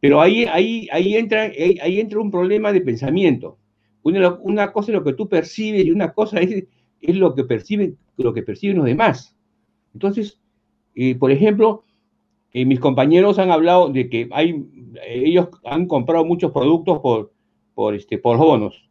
Pero 0.00 0.20
ahí, 0.20 0.44
ahí, 0.44 0.88
ahí, 0.90 1.14
entra, 1.14 1.42
ahí, 1.42 2.00
entra 2.00 2.20
un 2.20 2.32
problema 2.32 2.72
de 2.72 2.80
pensamiento. 2.80 3.58
Una, 4.02 4.34
una, 4.40 4.72
cosa 4.72 4.90
es 4.90 4.98
lo 4.98 5.04
que 5.04 5.12
tú 5.12 5.28
percibes 5.28 5.84
y 5.84 5.92
una 5.92 6.12
cosa 6.12 6.40
es, 6.40 6.64
es 7.00 7.16
lo, 7.16 7.34
que 7.34 7.44
perciben, 7.44 7.96
lo 8.16 8.32
que 8.32 8.42
perciben 8.42 8.78
los 8.78 8.86
demás. 8.86 9.36
Entonces, 9.94 10.40
eh, 10.94 11.14
por 11.14 11.30
ejemplo, 11.30 11.84
eh, 12.52 12.64
mis 12.64 12.80
compañeros 12.80 13.38
han 13.38 13.50
hablado 13.50 13.90
de 13.90 14.08
que 14.08 14.28
hay, 14.32 14.64
ellos 15.06 15.48
han 15.64 15.86
comprado 15.86 16.24
muchos 16.24 16.50
productos 16.50 16.98
por, 17.00 17.32
por, 17.74 17.94
este, 17.94 18.18
por 18.18 18.36
bonos. 18.38 18.87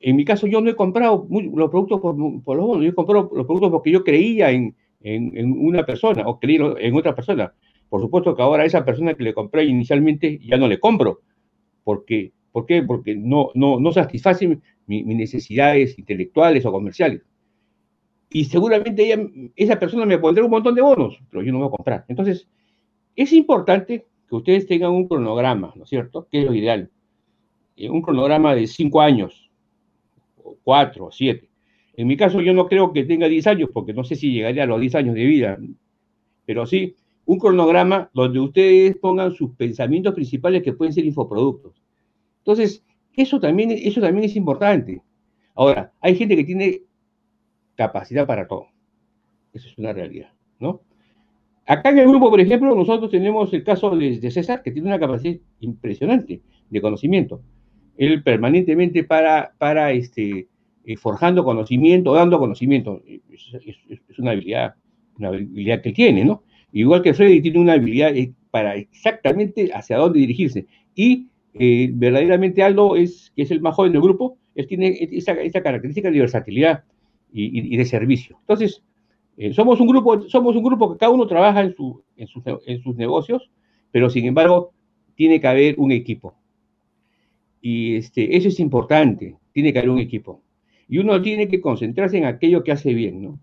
En 0.00 0.16
mi 0.16 0.24
caso, 0.24 0.46
yo 0.46 0.60
no 0.60 0.70
he 0.70 0.76
comprado 0.76 1.26
los 1.30 1.70
productos 1.70 2.00
por, 2.00 2.16
los 2.16 2.44
bonos, 2.44 2.84
yo 2.84 2.90
he 2.90 2.94
comprado 2.94 3.30
los 3.34 3.46
productos 3.46 3.70
porque 3.70 3.90
yo 3.90 4.04
creía 4.04 4.50
en, 4.50 4.76
en, 5.00 5.36
en 5.36 5.52
una 5.52 5.84
persona 5.84 6.22
o 6.26 6.38
creía 6.38 6.74
en 6.78 6.94
otra 6.96 7.14
persona. 7.14 7.52
Por 7.88 8.00
supuesto 8.00 8.34
que 8.36 8.42
ahora 8.42 8.64
esa 8.64 8.84
persona 8.84 9.14
que 9.14 9.24
le 9.24 9.34
compré 9.34 9.64
inicialmente 9.64 10.38
ya 10.44 10.56
no 10.56 10.68
le 10.68 10.78
compro. 10.78 11.20
Porque, 11.84 12.32
¿Por 12.52 12.66
qué? 12.66 12.82
Porque 12.82 13.16
no, 13.16 13.50
no, 13.54 13.80
no 13.80 13.92
satisface 13.92 14.58
mis 14.86 15.06
necesidades 15.06 15.98
intelectuales 15.98 16.64
o 16.66 16.72
comerciales. 16.72 17.22
Y 18.30 18.44
seguramente 18.44 19.52
esa 19.56 19.78
persona 19.78 20.04
me 20.04 20.18
pondrá 20.18 20.44
un 20.44 20.50
montón 20.50 20.74
de 20.74 20.82
bonos, 20.82 21.18
pero 21.30 21.42
yo 21.42 21.52
no 21.52 21.58
voy 21.58 21.68
a 21.68 21.70
comprar. 21.70 22.04
Entonces, 22.08 22.46
es 23.16 23.32
importante 23.32 24.06
que 24.28 24.36
ustedes 24.36 24.66
tengan 24.66 24.90
un 24.90 25.08
cronograma, 25.08 25.72
¿no 25.74 25.84
es 25.84 25.88
cierto? 25.88 26.28
Que 26.30 26.40
es 26.40 26.44
lo 26.44 26.54
ideal. 26.54 26.90
Eh, 27.76 27.88
un 27.88 28.02
cronograma 28.02 28.54
de 28.54 28.66
cinco 28.66 29.00
años, 29.00 29.47
o 30.68 30.74
cuatro, 30.74 31.06
o 31.06 31.10
siete. 31.12 31.48
En 31.94 32.06
mi 32.06 32.16
caso, 32.16 32.40
yo 32.40 32.52
no 32.52 32.66
creo 32.66 32.92
que 32.92 33.04
tenga 33.04 33.26
10 33.26 33.46
años, 33.46 33.70
porque 33.72 33.94
no 33.94 34.04
sé 34.04 34.16
si 34.16 34.30
llegaría 34.32 34.64
a 34.64 34.66
los 34.66 34.80
10 34.80 34.94
años 34.96 35.14
de 35.14 35.24
vida, 35.24 35.58
pero 36.44 36.66
sí 36.66 36.94
un 37.24 37.38
cronograma 37.38 38.10
donde 38.14 38.38
ustedes 38.40 38.96
pongan 38.96 39.32
sus 39.32 39.54
pensamientos 39.56 40.14
principales 40.14 40.62
que 40.62 40.72
pueden 40.72 40.92
ser 40.92 41.04
infoproductos. 41.04 41.82
Entonces, 42.38 42.84
eso 43.14 43.40
también, 43.40 43.70
eso 43.70 44.00
también 44.00 44.24
es 44.24 44.36
importante. 44.36 45.02
Ahora, 45.54 45.92
hay 46.00 46.16
gente 46.16 46.36
que 46.36 46.44
tiene 46.44 46.82
capacidad 47.74 48.26
para 48.26 48.46
todo. 48.46 48.68
Eso 49.52 49.68
es 49.68 49.76
una 49.78 49.92
realidad, 49.92 50.32
¿no? 50.58 50.80
Acá 51.66 51.90
en 51.90 51.98
el 51.98 52.08
grupo, 52.08 52.30
por 52.30 52.40
ejemplo, 52.40 52.74
nosotros 52.74 53.10
tenemos 53.10 53.52
el 53.52 53.64
caso 53.64 53.90
de, 53.90 54.30
César, 54.30 54.62
que 54.62 54.70
tiene 54.70 54.88
una 54.88 54.98
capacidad 54.98 55.38
impresionante 55.60 56.40
de 56.70 56.80
conocimiento. 56.80 57.42
Él 57.98 58.22
permanentemente 58.22 59.04
para, 59.04 59.52
para 59.58 59.92
este, 59.92 60.48
eh, 60.84 60.96
forjando 60.96 61.44
conocimiento, 61.44 62.14
dando 62.14 62.38
conocimiento. 62.38 63.02
Es, 63.06 64.18
una 64.18 64.32
habilidad, 64.32 64.74
una 65.18 65.28
habilidad 65.28 65.82
que 65.82 65.92
tiene, 65.92 66.24
¿no? 66.24 66.42
Igual 66.72 67.02
que 67.02 67.14
Freddy 67.14 67.40
tiene 67.40 67.58
una 67.58 67.74
habilidad 67.74 68.16
eh, 68.16 68.32
para 68.50 68.76
exactamente 68.76 69.70
hacia 69.72 69.96
dónde 69.96 70.18
dirigirse. 70.20 70.66
Y 70.94 71.28
eh, 71.54 71.90
verdaderamente 71.92 72.62
Aldo, 72.62 72.96
es, 72.96 73.32
que 73.34 73.42
es 73.42 73.50
el 73.50 73.60
más 73.60 73.74
joven 73.74 73.92
del 73.92 74.02
grupo, 74.02 74.38
él 74.54 74.66
tiene 74.66 74.98
esa, 75.12 75.32
esa 75.32 75.62
característica 75.62 76.10
de 76.10 76.18
versatilidad 76.18 76.84
y, 77.32 77.76
de 77.76 77.84
servicio. 77.84 78.38
Entonces, 78.40 78.82
somos, 79.52 79.78
un 79.80 79.86
grupo, 79.86 80.22
somos 80.28 80.56
un 80.56 80.64
grupo 80.64 80.92
que 80.92 80.98
cada 80.98 81.12
uno 81.12 81.26
trabaja 81.26 81.62
en, 81.62 81.76
su, 81.76 82.02
en, 82.16 82.26
sus, 82.26 82.42
en 82.66 82.82
sus 82.82 82.96
negocios, 82.96 83.50
pero 83.92 84.10
sin 84.10 84.24
embargo, 84.24 84.72
tiene 85.14 85.40
que 85.40 85.46
haber 85.48 85.74
un 85.78 85.92
equipo. 85.92 86.34
Y 87.60 87.96
este, 87.96 88.36
eso 88.36 88.48
es 88.48 88.60
importante, 88.60 89.36
tiene 89.52 89.72
que 89.72 89.80
haber 89.80 89.90
un 89.90 89.98
equipo. 89.98 90.40
Y 90.88 90.98
uno 90.98 91.20
tiene 91.20 91.48
que 91.48 91.60
concentrarse 91.60 92.18
en 92.18 92.24
aquello 92.24 92.64
que 92.64 92.72
hace 92.72 92.94
bien, 92.94 93.22
¿no? 93.22 93.40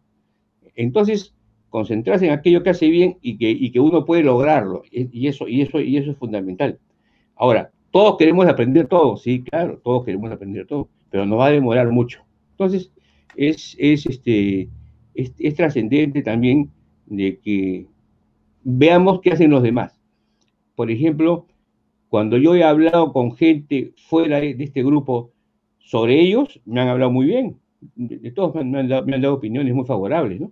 Entonces, 0.76 1.36
concentrarse 1.70 2.26
en 2.26 2.32
aquello 2.32 2.64
que 2.64 2.72
hace 2.72 2.90
bien 2.90 3.18
y 3.22 3.38
que, 3.38 3.50
y 3.50 3.72
que 3.72 3.80
uno 3.80 4.06
puede 4.06 4.24
lograrlo. 4.24 4.84
Y 4.92 5.28
eso, 5.28 5.48
y, 5.48 5.62
eso, 5.62 5.80
y 5.80 5.98
eso 5.98 6.12
es 6.12 6.18
fundamental. 6.18 6.80
Ahora, 7.36 7.72
todos 7.92 8.18
queremos 8.18 8.48
aprender 8.48 8.88
todo, 8.88 9.18
sí, 9.18 9.44
claro, 9.44 9.80
todos 9.84 10.04
queremos 10.04 10.32
aprender 10.32 10.66
todo, 10.66 10.90
pero 11.10 11.26
nos 11.26 11.40
va 11.40 11.48
a 11.48 11.52
demorar 11.52 11.90
mucho. 11.92 12.24
Entonces, 12.52 12.92
es, 13.36 13.76
es, 13.80 14.06
este, 14.06 14.70
es, 15.14 15.34
es 15.38 15.56
trascendente 15.56 16.22
también 16.22 16.72
de 17.06 17.40
que 17.40 17.88
veamos 18.64 19.22
qué 19.22 19.32
hacen 19.32 19.52
los 19.52 19.64
demás. 19.64 20.00
Por 20.76 20.92
ejemplo, 20.92 21.46
cuando 22.10 22.38
yo 22.38 22.56
he 22.56 22.64
hablado 22.64 23.12
con 23.14 23.36
gente 23.36 23.94
fuera 24.08 24.40
de, 24.40 24.56
este 24.60 24.84
grupo 24.84 25.32
sobre 25.86 26.20
ellos, 26.20 26.60
me 26.66 26.82
han 26.82 26.90
hablado 26.90 27.12
muy 27.12 27.28
bien. 27.28 27.58
De, 27.96 28.32
todos 28.32 28.56
me 28.56 28.80
han, 28.80 28.88
dado, 28.90 29.36
opiniones 29.36 29.74
muy 29.74 29.86
favorables, 29.86 30.42
¿no? 30.42 30.52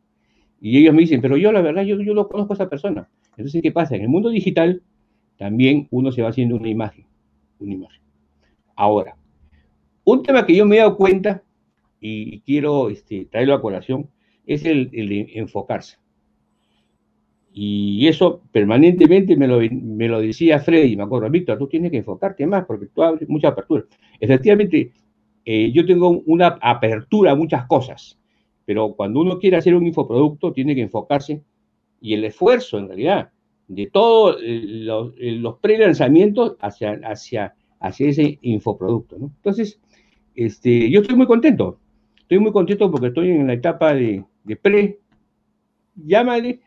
Y 0.62 0.78
ellos 0.78 0.94
me 0.94 1.02
dicen, 1.02 1.22
pero 1.22 1.36
yo 1.36 1.52
la 1.52 1.62
verdad, 1.62 1.84
yo, 1.84 2.00
yo 2.02 2.14
no 2.14 2.28
conozco 2.28 2.54
a 2.54 2.56
esa 2.56 2.70
persona. 2.70 3.10
Entonces, 3.32 3.62
¿qué 3.62 3.72
pasa? 3.72 3.96
En 3.96 4.04
el 4.04 4.10
mundo 4.10 4.30
digital 4.30 4.82
también 5.38 5.88
uno 5.90 6.12
se 6.12 6.22
va 6.22 6.30
haciendo 6.30 6.56
una 6.56 6.70
imagen, 6.70 7.06
una 7.60 7.74
imagen. 7.74 8.02
Ahora, 8.76 9.18
un 10.04 10.22
tema 10.22 10.46
que 10.46 10.56
yo 10.56 10.66
me 10.66 10.76
he 10.76 10.80
dado 10.80 10.96
cuenta 10.96 11.44
y 12.00 12.42
quiero 12.42 12.90
este, 12.90 13.26
traerlo 13.26 13.56
a 13.56 13.62
colación 13.62 14.08
es 14.46 14.66
el, 14.66 14.92
de 14.92 15.32
enfocarse. 15.34 15.98
Y 17.52 18.08
eso 18.08 18.42
permanentemente 18.52 19.36
me 19.36 19.48
lo, 19.48 19.60
me 19.60 20.08
lo 20.08 20.22
decía 20.22 20.60
Freddy, 20.60 20.96
me 20.96 21.04
acuerdo, 21.04 21.30
Víctor, 21.30 21.58
tú 21.58 21.68
tienes 21.68 21.92
que 21.92 21.98
enfocarte 21.98 22.46
más 22.46 22.66
porque 22.66 22.88
tú 22.88 23.04
abres 23.04 23.28
mucha 23.28 23.50
apertura. 23.50 23.84
Efectivamente, 24.20 24.92
eh, 25.46 25.72
yo 25.72 25.86
tengo 25.86 26.22
una 26.26 26.48
apertura 26.62 27.32
a 27.32 27.36
muchas 27.36 27.66
cosas, 27.66 28.20
pero 28.66 28.94
cuando 28.94 29.20
uno 29.20 29.40
quiere 29.40 29.58
hacer 29.58 29.76
un 29.76 29.86
infoproducto, 29.86 30.54
tiene 30.54 30.76
que 30.76 30.82
enfocarse 30.82 31.44
y 32.00 32.14
el 32.14 32.26
esfuerzo, 32.26 32.78
en 32.78 32.88
realidad, 32.88 33.30
de 33.68 33.88
todos 33.88 34.38
eh, 34.44 34.62
los, 34.66 35.14
eh, 35.18 35.32
los 35.32 35.58
pre-lanzamientos 35.60 36.56
hacia, 36.60 37.00
hacia, 37.04 37.56
hacia 37.80 38.10
ese 38.10 38.40
infoproducto. 38.42 39.18
¿no? 39.18 39.32
Entonces, 39.38 39.80
este, 40.36 40.90
yo 40.90 41.02
estoy 41.02 41.16
muy 41.16 41.28
contento. 41.28 41.80
Estoy 42.18 42.40
muy 42.40 42.52
contento 42.52 42.92
porque 42.92 43.08
estoy 43.08 43.32
en 43.32 43.48
la 43.48 43.54
etapa 43.54 43.94
de, 43.94 44.24
de 44.44 44.56
pre, 44.56 45.00
llámale 45.96 46.62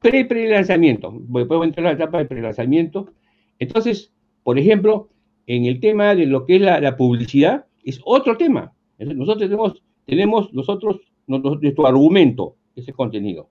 pre-pre-lanzamiento. 0.00 1.12
Puedo 1.30 1.64
entrar 1.64 1.86
a 1.86 1.90
la 1.90 1.96
etapa 1.96 2.18
de 2.18 2.26
pre-lanzamiento. 2.26 3.12
Entonces, 3.58 4.12
por 4.42 4.58
ejemplo, 4.58 5.08
en 5.46 5.64
el 5.64 5.80
tema 5.80 6.14
de 6.14 6.26
lo 6.26 6.44
que 6.44 6.56
es 6.56 6.62
la, 6.62 6.80
la 6.80 6.96
publicidad, 6.96 7.66
es 7.86 8.00
otro 8.04 8.36
tema. 8.36 8.72
Nosotros 8.98 9.48
tenemos, 9.48 9.82
tenemos 10.04 10.52
nosotros 10.52 11.00
nuestro 11.26 11.86
argumento, 11.86 12.56
ese 12.74 12.92
contenido. 12.92 13.48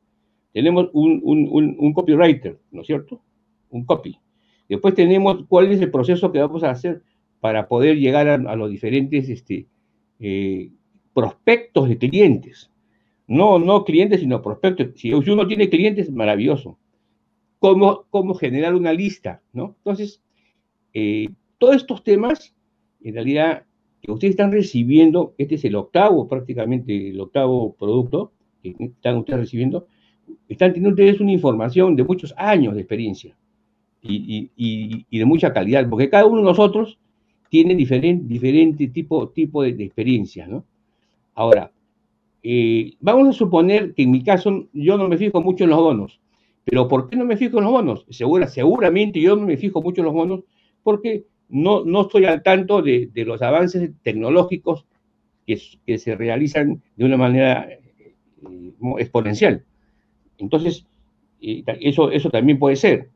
Tenemos 0.53 0.89
un, 0.93 1.21
un, 1.23 1.75
un, 1.79 1.93
copywriter, 1.93 2.59
¿no 2.71 2.81
es 2.81 2.88
cierto? 2.88 3.21
Un 3.69 3.86
copy. 3.86 4.17
Después 4.69 4.93
tenemos 4.93 5.45
cuál 5.47 5.71
es 5.71 5.81
el 5.81 5.91
proceso 5.91 6.31
que 6.31 6.39
vamos 6.39 6.63
a 6.63 6.71
hacer 6.71 7.01
para 7.39 7.67
poder 7.67 7.97
llegar 7.97 8.27
a, 8.27 8.36
a 8.36 8.55
los 8.55 8.69
diferentes 8.69 9.29
este, 9.29 9.67
eh, 10.19 10.69
prospectos 11.13 11.88
de 11.88 11.97
clientes. 11.97 12.71
No, 13.27 13.57
no 13.57 13.86
clientes, 13.86 14.19
sino 14.19 14.41
prospectos. 14.41 14.88
Si 14.95 15.13
uno 15.13 15.47
tiene 15.47 15.69
clientes, 15.69 16.11
maravilloso. 16.11 16.77
¿Cómo, 17.59 18.05
cómo 18.09 18.33
generar 18.36 18.75
una 18.75 18.93
lista? 18.93 19.41
¿no? 19.53 19.75
Entonces, 19.77 20.21
eh, 20.93 21.29
todos 21.57 21.77
estos 21.77 22.03
temas, 22.03 22.53
en 23.01 23.13
realidad, 23.13 23.65
ustedes 24.10 24.32
están 24.32 24.51
recibiendo, 24.51 25.34
este 25.38 25.56
es 25.56 25.66
el 25.66 25.76
octavo, 25.76 26.28
prácticamente 26.28 27.10
el 27.10 27.20
octavo 27.20 27.74
producto 27.74 28.32
que 28.62 28.76
están 28.80 29.18
ustedes 29.18 29.39
recibiendo, 29.39 29.88
están 30.49 30.74
teniendo 30.74 30.89
ustedes 30.89 31.20
una 31.20 31.32
información 31.32 31.95
de 31.95 32.03
muchos 32.03 32.34
años 32.38 32.74
de 32.74 32.82
experiencia 32.82 33.36
y, 34.01 34.49
y, 34.56 35.06
y 35.10 35.20
de 35.20 35.26
mucha 35.26 35.53
calidad, 35.53 35.88
porque 35.89 36.10
cada 36.10 36.26
uno 36.26 36.38
de 36.38 36.43
nosotros 36.43 36.97
tiene 37.49 37.76
diferente, 37.76 38.88
tipo, 38.88 39.64
de, 39.64 39.70
experiencia, 39.84 40.45
¿no? 40.45 40.66
Ahora, 41.36 41.72
eh, 42.43 42.93
vamos 42.99 43.30
a 43.30 43.32
suponer 43.32 43.93
que 43.93 44.03
en 44.03 44.12
mi 44.12 44.24
caso 44.24 44.68
yo 44.74 44.97
no 44.97 45.08
me 45.08 45.18
fijo 45.18 45.41
mucho 45.41 45.64
en 45.64 45.70
los 45.70 45.80
bonos, 45.80 46.20
pero 46.66 46.88
¿por 46.88 47.10
qué 47.10 47.16
no 47.16 47.24
me 47.24 47.38
fijo 47.38 47.60
en 47.60 47.64
los 47.64 47.72
bonos? 47.72 48.06
Segura, 48.10 48.47
seguramente 48.47 49.22
yo 49.22 49.38
no 49.38 49.45
me 49.45 49.56
fijo 49.56 49.82
mucho 49.82 50.01
en 50.01 50.06
los 50.06 50.14
bonos 50.14 50.41
porque 50.84 51.24
no, 51.49 51.83
no 51.85 52.01
estoy 52.01 52.25
al 52.25 52.43
tanto 52.43 52.81
de, 52.81 53.09
de 53.13 53.25
los 53.25 53.41
avances 53.41 53.91
tecnológicos 54.03 54.85
que, 55.45 55.61
que, 55.85 55.97
se 55.97 56.15
realizan 56.15 56.81
de 56.95 57.05
una 57.05 57.17
manera 57.17 57.67
eh, 57.69 58.73
exponencial. 58.97 59.63
Entonces, 60.37 60.85
eso, 61.39 62.11
eso 62.11 62.29
también 62.29 62.59
puede 62.59 62.75
ser. 62.75 63.09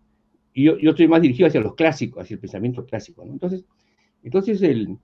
Y 0.54 0.64
yo, 0.64 0.78
yo, 0.78 0.92
estoy 0.92 1.08
más 1.08 1.22
dirigido 1.22 1.48
hacia 1.48 1.62
los 1.62 1.76
clásicos, 1.76 2.24
hacia 2.24 2.36
el 2.36 2.40
pensamiento 2.40 2.86
clásico. 2.86 3.24
Entonces, 3.24 3.66
entonces 4.24 4.62
el, 4.62 4.98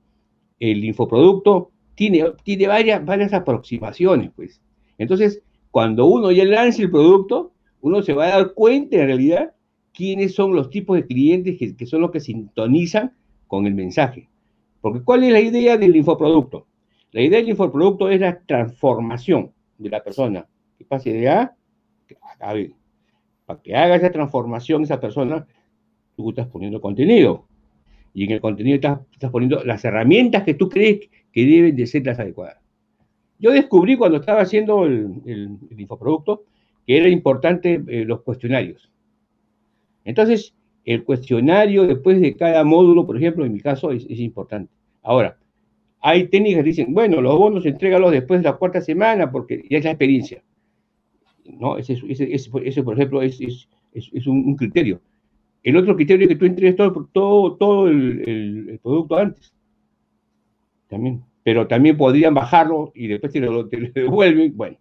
el, 0.59 0.84
infoproducto 0.84 1.71
tiene, 1.95 2.26
tiene 2.43 2.67
varias, 2.67 3.03
varias 3.03 3.34
aproximaciones, 3.34 4.32
pues. 4.36 4.61
Entonces, 4.97 5.41
cuando 5.71 6.05
uno 6.05 6.32
ya 6.32 6.45
lanza 6.45 6.82
el 6.82 6.91
producto, 6.91 7.51
uno 7.82 8.01
se 8.01 8.13
va 8.13 8.26
a 8.26 8.30
dar 8.30 8.53
cuenta 8.53 8.97
en 8.97 9.07
realidad 9.07 9.55
quiénes 9.96 10.36
son 10.36 10.56
los 10.56 10.70
tipos 10.70 10.98
de 10.98 11.06
clientes 11.06 11.58
que, 11.58 11.76
que 11.76 11.86
son 11.86 12.02
los 12.02 12.12
que 12.12 12.20
sintonizan 12.20 13.14
con 13.48 13.66
el 13.66 13.74
mensaje. 13.74 14.28
Porque 14.82 15.02
¿cuál 15.02 15.24
es 15.24 15.34
la 15.34 15.39
idea 15.39 15.78
del 15.78 15.96
infoproducto? 15.96 16.68
La 17.12 17.22
idea 17.22 17.39
del 17.39 17.50
infoproducto 17.50 18.10
es 18.10 18.20
la 18.20 18.39
transformación 18.39 19.52
de 19.78 19.89
la 19.89 20.04
persona, 20.04 20.46
que 20.78 20.86
pase 20.86 21.14
de 21.14 21.30
A 21.30 21.56
a 22.39 22.54
B. 22.54 22.74
Para 23.46 23.62
que 23.62 23.76
haga 23.76 23.96
esa 23.96 24.12
transformación 24.12 24.84
esa 24.84 25.00
persona, 25.00 25.48
tú 26.16 26.30
estás 26.30 26.48
poniendo 26.48 26.82
contenido. 26.82 27.46
Y 28.14 28.26
en 28.26 28.32
el 28.32 28.41
contenido 28.41 28.76
estás, 28.76 29.32
poniendo 29.32 29.64
las 29.64 29.84
herramientas 29.86 30.43
que 30.43 30.54
tú 30.54 30.70
crees 30.70 31.10
que 31.32 31.46
deben 31.46 31.76
de 31.76 31.86
ser 31.86 32.06
las 32.06 32.20
adecuadas. 32.20 32.58
Yo 33.39 33.52
descubrí 33.52 33.98
cuando 33.98 34.20
estaba 34.20 34.41
haciendo 34.41 34.86
el, 34.86 35.58
infoproducto 35.78 36.43
que 36.88 36.98
era 36.98 37.10
importante 37.10 37.82
eh, 37.88 38.06
los 38.06 38.22
cuestionarios. 38.22 38.89
Entonces, 40.06 40.53
el 40.86 41.03
cuestionario 41.03 41.86
después 41.88 42.22
de 42.22 42.36
cada 42.36 42.64
módulo, 42.64 43.06
por 43.06 43.18
ejemplo, 43.18 43.43
en 43.43 43.51
mi 43.51 43.60
caso, 43.60 43.91
es, 43.91 44.08
importante. 44.20 44.72
Ahora, 45.01 45.38
hay 45.99 46.28
técnicas 46.28 46.64
que 46.64 46.70
dicen, 46.70 46.93
bueno, 46.93 47.20
los 47.22 47.38
bonos 47.38 47.66
entrégalos 47.66 48.12
después 48.12 48.39
de 48.39 48.49
la 48.49 48.56
cuarta 48.56 48.80
semana 48.82 49.32
porque 49.32 49.66
ya 49.70 49.80
es 49.80 49.84
la 49.84 49.91
experiencia. 49.91 50.43
¿No? 51.45 51.78
Ese, 51.78 52.84
por 52.84 52.93
ejemplo, 52.93 53.22
es, 53.24 53.68
un, 54.28 54.56
criterio. 54.56 55.01
El 55.64 55.78
otro 55.78 55.95
criterio 55.95 56.26
es 56.26 56.30
que 56.30 56.36
tú 56.36 56.45
entregues 56.45 56.76
todo, 56.76 57.10
todo, 57.12 57.56
todo 57.56 57.88
el, 57.88 58.80
producto 58.84 59.18
antes. 59.18 59.53
También. 60.88 61.24
Pero 61.43 61.68
también 61.68 61.97
podrían 61.97 62.34
bajarlo 62.36 62.91
y 62.93 63.08
después 63.08 63.34
te 63.34 63.39
lo, 63.39 63.64
devuelven. 63.64 64.56
Bueno, 64.56 64.78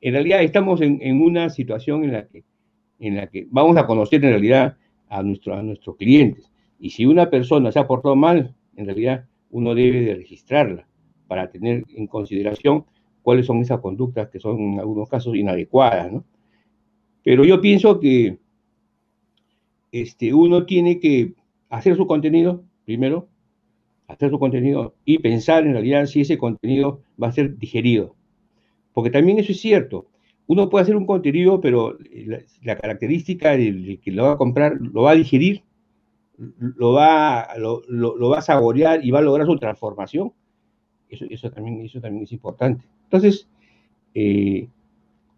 en 0.00 0.12
realidad 0.12 0.42
estamos 0.42 0.80
en, 0.80 1.00
en, 1.02 1.20
una 1.20 1.50
situación 1.50 2.04
en 2.04 2.12
la, 2.12 2.26
que, 2.26 2.44
en 2.98 3.16
la 3.16 3.26
que 3.28 3.46
vamos 3.50 3.76
a 3.76 3.86
conocer 3.86 4.24
en 4.24 4.30
realidad 4.30 4.76
a, 5.08 5.22
nuestro, 5.22 5.54
a 5.54 5.62
nuestros 5.62 5.96
clientes. 5.96 6.50
Y 6.78 6.90
si 6.90 7.06
una 7.06 7.30
persona 7.30 7.72
se 7.72 7.78
ha 7.78 7.86
portado 7.86 8.16
mal, 8.16 8.54
en 8.76 8.86
realidad 8.86 9.24
uno 9.50 9.74
debe 9.74 10.00
de 10.00 10.14
registrarla 10.14 10.86
para 11.26 11.50
tener 11.50 11.84
en 11.94 12.06
consideración 12.06 12.84
cuáles 13.22 13.46
son 13.46 13.60
esas 13.60 13.80
conductas 13.80 14.28
que 14.28 14.40
son 14.40 14.58
en 14.60 14.80
algunos 14.80 15.08
casos 15.08 15.36
inadecuadas, 15.36 16.12
¿no? 16.12 16.24
Pero 17.22 17.44
yo 17.44 17.60
pienso 17.60 18.00
que 18.00 18.38
este, 19.92 20.32
uno 20.32 20.64
tiene 20.64 20.98
que 20.98 21.34
hacer 21.68 21.96
su 21.96 22.06
contenido, 22.06 22.64
primero, 22.84 23.28
hacer 24.06 24.30
su 24.30 24.38
contenido 24.38 24.94
y 25.04 25.18
pensar 25.18 25.66
en 25.66 25.72
realidad 25.72 26.06
si 26.06 26.22
ese 26.22 26.38
contenido 26.38 27.02
va 27.22 27.28
a 27.28 27.32
ser 27.32 27.58
digerido. 27.58 28.14
Porque 28.94 29.10
también 29.10 29.38
eso 29.38 29.52
es 29.52 29.60
cierto 29.60 30.06
uno 30.48 30.70
puede 30.70 30.82
hacer 30.82 30.96
un 30.96 31.04
contenido, 31.04 31.60
pero 31.60 31.98
la, 32.62 32.76
característica 32.76 33.50
del 33.50 34.00
que 34.02 34.10
lo 34.10 34.24
va 34.24 34.32
a 34.32 34.38
comprar, 34.38 34.78
lo 34.80 35.02
va 35.02 35.10
a 35.10 35.14
digerir, 35.14 35.62
lo 36.38 36.94
va, 36.94 37.42
a 37.42 38.40
saborear 38.40 39.04
y 39.04 39.10
va 39.10 39.18
a 39.18 39.22
lograr 39.22 39.46
su 39.46 39.56
transformación. 39.58 40.32
Eso, 41.10 41.26
eso, 41.28 41.50
también, 41.50 41.82
eso 41.82 42.00
también 42.00 42.24
es 42.24 42.32
importante. 42.32 42.86
Entonces, 43.04 43.46
eh, 44.14 44.68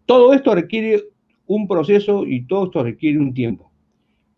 todo 0.05 0.33
esto 0.33 0.55
requiere 0.55 1.03
un 1.45 1.67
proceso 1.67 2.25
y 2.25 2.45
todo 2.47 2.65
esto 2.65 2.81
requiere 2.81 3.19
un 3.19 3.33
tiempo. 3.33 3.69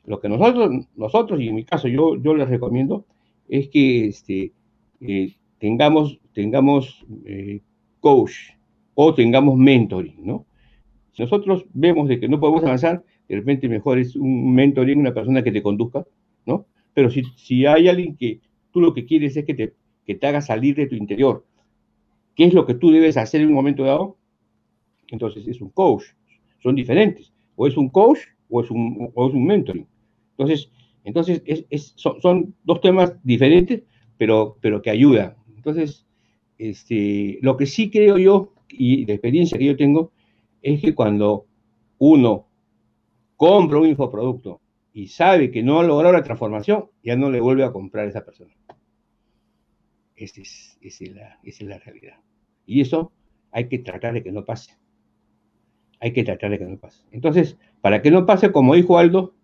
Lo 0.05 0.19
que 0.19 0.27
nosotros, 0.27 0.87
nosotros 0.95 1.39
y 1.39 1.49
en 1.49 1.55
mi 1.55 1.65
caso 1.65 1.87
yo, 1.87 2.15
yo 2.15 2.33
les 2.33 2.49
recomiendo, 2.49 3.05
es 3.47 3.69
que 3.69 4.07
este, 4.07 4.51
eh, 5.01 5.35
tengamos, 5.59 6.19
tengamos 6.33 7.05
eh, 7.25 7.61
coach 7.99 8.33
o 8.95 9.13
tengamos 9.13 9.55
mentoring, 9.55 10.25
¿no? 10.25 10.47
Si 11.13 11.21
nosotros 11.21 11.65
vemos 11.73 12.07
de 12.07 12.19
que 12.19 12.27
no 12.27 12.39
podemos 12.39 12.63
avanzar, 12.63 13.03
de 13.27 13.35
repente 13.35 13.69
mejor 13.69 13.99
es 13.99 14.15
un 14.15 14.53
mentoring, 14.53 14.99
una 14.99 15.13
persona 15.13 15.43
que 15.43 15.51
te 15.51 15.63
conduzca, 15.63 16.05
¿no? 16.45 16.65
Pero 16.93 17.09
si, 17.09 17.23
si 17.35 17.65
hay 17.65 17.87
alguien 17.87 18.15
que 18.17 18.41
tú 18.71 18.81
lo 18.81 18.93
que 18.93 19.05
quieres 19.05 19.37
es 19.37 19.45
que 19.45 19.53
te, 19.53 19.73
que 20.05 20.15
te 20.15 20.27
haga 20.27 20.41
salir 20.41 20.75
de 20.75 20.87
tu 20.87 20.95
interior, 20.95 21.45
¿qué 22.35 22.45
es 22.45 22.53
lo 22.53 22.65
que 22.65 22.73
tú 22.73 22.91
debes 22.91 23.17
hacer 23.17 23.41
en 23.41 23.47
un 23.47 23.53
momento 23.53 23.83
dado? 23.83 24.17
Entonces 25.09 25.47
es 25.47 25.61
un 25.61 25.69
coach, 25.69 26.03
son 26.61 26.75
diferentes, 26.75 27.31
o 27.55 27.67
es 27.67 27.77
un 27.77 27.89
coach 27.89 28.19
o 28.49 28.61
es 28.61 28.71
un, 28.71 29.11
o 29.13 29.27
es 29.27 29.33
un 29.33 29.45
mentoring. 29.45 29.87
Entonces, 30.31 30.71
entonces 31.03 31.43
es, 31.45 31.93
son, 31.95 32.21
son, 32.21 32.55
dos 32.63 32.81
temas 32.81 33.13
diferentes, 33.23 33.83
pero, 34.17 34.57
pero 34.61 34.81
que 34.81 34.89
ayudan. 34.89 35.35
Entonces, 35.55 36.05
este, 36.57 37.39
lo 37.41 37.57
que 37.57 37.65
sí 37.65 37.89
creo 37.89 38.17
yo, 38.17 38.53
y 38.69 39.05
de 39.05 39.13
experiencia 39.13 39.57
que 39.57 39.65
yo 39.65 39.75
tengo, 39.75 40.11
es 40.63 40.81
que 40.81 40.95
cuando 40.95 41.45
uno 41.99 42.47
compra 43.35 43.79
un 43.79 43.87
infoproducto 43.87 44.61
y 44.93 45.07
sabe 45.07 45.51
que 45.51 45.61
no 45.61 45.79
ha 45.79 45.83
logrado 45.83 46.13
la 46.13 46.23
transformación, 46.23 46.85
ya 47.03 47.15
no 47.17 47.29
le 47.29 47.41
vuelve 47.41 47.65
a 47.65 47.73
comprar 47.73 48.05
a 48.05 48.09
esa 48.09 48.23
persona. 48.23 48.53
Esa 50.15 50.41
es, 50.41 51.01
la, 51.61 51.79
realidad. 51.79 52.15
Y 52.65 52.79
eso 52.79 53.11
hay 53.51 53.67
que 53.67 53.79
tratar 53.79 54.13
de 54.13 54.23
que 54.23 54.31
no 54.31 54.45
pase. 54.45 54.77
Hay 55.99 56.13
que 56.13 56.23
tratar 56.23 56.51
de 56.51 56.59
que 56.59 56.65
no 56.65 56.77
pase. 56.77 57.03
Entonces, 57.11 57.57
para 57.81 58.01
que 58.01 58.11
no 58.11 58.25
pase, 58.25 58.51
como 58.51 58.75
dijo 58.75 58.97
Aldo, 58.97 59.35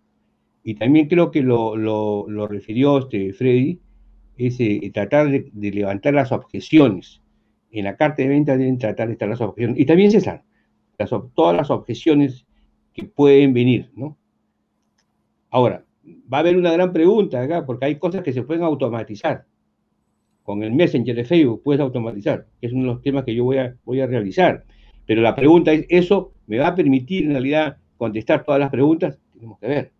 y 0.62 0.74
también 0.74 1.08
creo 1.08 1.30
que 1.30 1.42
lo, 1.42 2.26
refirió 2.48 2.98
este 2.98 3.34
Freddy, 3.34 3.80
es 4.38 4.58
eh, 4.60 4.90
tratar 4.94 5.30
de, 5.30 5.50
de, 5.52 5.70
levantar 5.70 6.14
las 6.14 6.32
objeciones. 6.32 7.20
En 7.72 7.84
la 7.84 7.96
carta 7.96 8.22
de 8.22 8.28
venta 8.28 8.56
deben 8.56 8.78
tratar 8.78 9.08
de 9.08 9.14
estar 9.14 9.28
las 9.28 9.40
objeciones. 9.40 9.78
Y 9.78 9.84
también 9.84 10.10
César, 10.10 10.44
todas 11.06 11.56
las 11.56 11.70
objeciones 11.70 12.46
que 12.92 13.04
pueden 13.04 13.52
venir, 13.54 13.90
¿no? 13.94 14.16
Ahora, 15.50 15.84
va 16.32 16.38
a 16.38 16.40
haber 16.40 16.56
una 16.56 16.72
gran 16.72 16.92
pregunta 16.92 17.42
acá, 17.42 17.66
porque 17.66 17.86
hay 17.86 17.98
cosas 17.98 18.22
que 18.22 18.32
se 18.32 18.42
pueden 18.42 18.62
automatizar. 18.62 19.46
Con 20.42 20.62
el 20.62 20.72
Messenger 20.72 21.14
de 21.14 21.24
Facebook 21.24 21.62
puedes 21.62 21.80
automatizar, 21.80 22.46
que 22.60 22.66
es 22.66 22.72
uno 22.72 22.82
de 22.82 22.94
los 22.94 23.02
temas 23.02 23.24
que 23.24 23.34
yo 23.34 23.44
voy 23.44 23.58
a, 23.58 23.76
voy 23.84 24.00
a 24.00 24.06
realizar. 24.06 24.64
Pero 25.06 25.22
la 25.22 25.34
pregunta 25.34 25.72
es, 25.72 25.86
¿eso 25.88 26.32
me 26.46 26.58
va 26.58 26.68
a 26.68 26.74
permitir 26.74 27.24
en 27.24 27.32
realidad 27.32 27.76
contestar 27.96 28.44
todas 28.44 28.60
las 28.60 28.70
preguntas? 28.70 29.18
Tenemos 29.32 29.58
que 29.58 29.66
ver. 29.66 29.92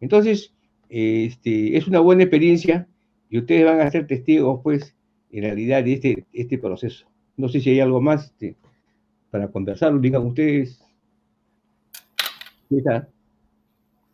Entonces, 0.00 0.54
este, 0.88 1.76
es 1.76 1.86
una 1.86 2.00
buena 2.00 2.24
experiencia 2.24 2.88
y 3.30 3.38
ustedes 3.38 3.64
van 3.64 3.80
a 3.80 3.90
ser 3.90 4.06
testigos, 4.06 4.60
pues, 4.62 4.94
en 5.30 5.44
realidad 5.44 5.84
de 5.84 5.92
este, 5.94 6.26
este 6.32 6.58
proceso. 6.58 7.06
No 7.36 7.48
sé 7.48 7.60
si 7.60 7.70
hay 7.70 7.80
algo 7.80 8.00
más. 8.00 8.26
Este, 8.26 8.56
para 9.32 9.48
conversar, 9.48 9.98
digan 9.98 10.26
ustedes. 10.26 10.78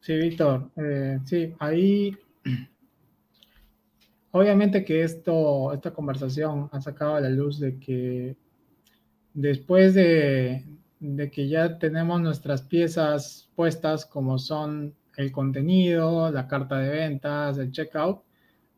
Sí, 0.00 0.16
Víctor, 0.16 0.70
eh, 0.76 1.18
sí, 1.24 1.54
ahí 1.58 2.16
obviamente 4.30 4.84
que 4.84 5.02
esto, 5.02 5.72
esta 5.72 5.90
conversación 5.90 6.68
ha 6.70 6.80
sacado 6.80 7.16
a 7.16 7.20
la 7.20 7.30
luz 7.30 7.58
de 7.58 7.80
que 7.80 8.36
después 9.34 9.94
de, 9.94 10.64
de 11.00 11.30
que 11.32 11.48
ya 11.48 11.78
tenemos 11.80 12.20
nuestras 12.20 12.62
piezas 12.62 13.50
puestas 13.56 14.06
como 14.06 14.38
son 14.38 14.94
el 15.16 15.32
contenido, 15.32 16.30
la 16.30 16.46
carta 16.46 16.78
de 16.78 16.90
ventas, 16.90 17.58
el 17.58 17.72
checkout, 17.72 18.22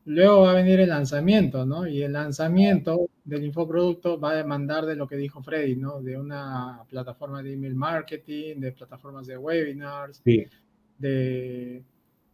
Luego 0.05 0.41
va 0.41 0.51
a 0.51 0.55
venir 0.55 0.79
el 0.79 0.89
lanzamiento, 0.89 1.63
¿no? 1.63 1.85
Y 1.85 2.01
el 2.01 2.13
lanzamiento 2.13 3.07
del 3.23 3.43
infoproducto 3.45 4.19
va 4.19 4.31
a 4.31 4.35
demandar 4.35 4.85
de 4.87 4.95
lo 4.95 5.07
que 5.07 5.15
dijo 5.15 5.43
Freddy, 5.43 5.75
¿no? 5.75 6.01
De 6.01 6.17
una 6.17 6.83
plataforma 6.89 7.43
de 7.43 7.53
email 7.53 7.75
marketing, 7.75 8.59
de 8.59 8.71
plataformas 8.71 9.27
de 9.27 9.37
webinars, 9.37 10.23
de, 10.23 11.83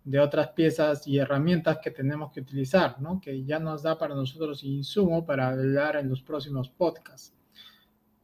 de, 0.05 0.19
otras 0.19 0.49
piezas 0.49 1.05
y 1.07 1.17
herramientas 1.17 1.79
que 1.83 1.91
tenemos 1.91 2.31
que 2.31 2.39
utilizar, 2.39 3.01
¿no? 3.01 3.19
Que 3.19 3.43
ya 3.43 3.59
nos 3.59 3.83
da 3.83 3.97
para 3.97 4.15
nosotros 4.15 4.63
insumo 4.63 5.25
para 5.25 5.49
hablar 5.49 5.97
en 5.97 6.07
los 6.07 6.21
próximos 6.21 6.69
podcasts. 6.69 7.33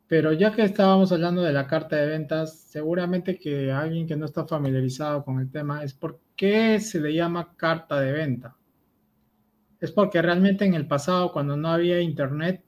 Pero 0.08 0.32
ya 0.32 0.54
que 0.54 0.64
estábamos 0.64 1.12
hablando 1.12 1.42
de 1.42 1.52
la 1.52 1.68
carta 1.68 1.98
de 1.98 2.08
ventas, 2.08 2.60
seguramente 2.60 3.38
que 3.38 3.72
alguien 3.74 4.08
que 4.08 4.16
no 4.16 4.26
está 4.26 4.46
familiarizado 4.46 5.26
con 5.26 5.40
el 5.40 5.52
tema 5.52 5.84
es 5.84 5.94
por 5.94 6.22
qué 6.36 6.80
se 6.80 7.02
le 7.02 7.14
llama 7.14 7.54
carta 7.58 8.00
de 8.00 8.12
venta 8.14 8.56
es 9.84 9.92
porque 9.92 10.22
realmente 10.22 10.64
en 10.64 10.76
el 10.76 10.88
pasado, 10.88 11.34
cuando 11.34 11.58
no 11.58 11.68
había 11.68 12.00
internet, 12.00 12.64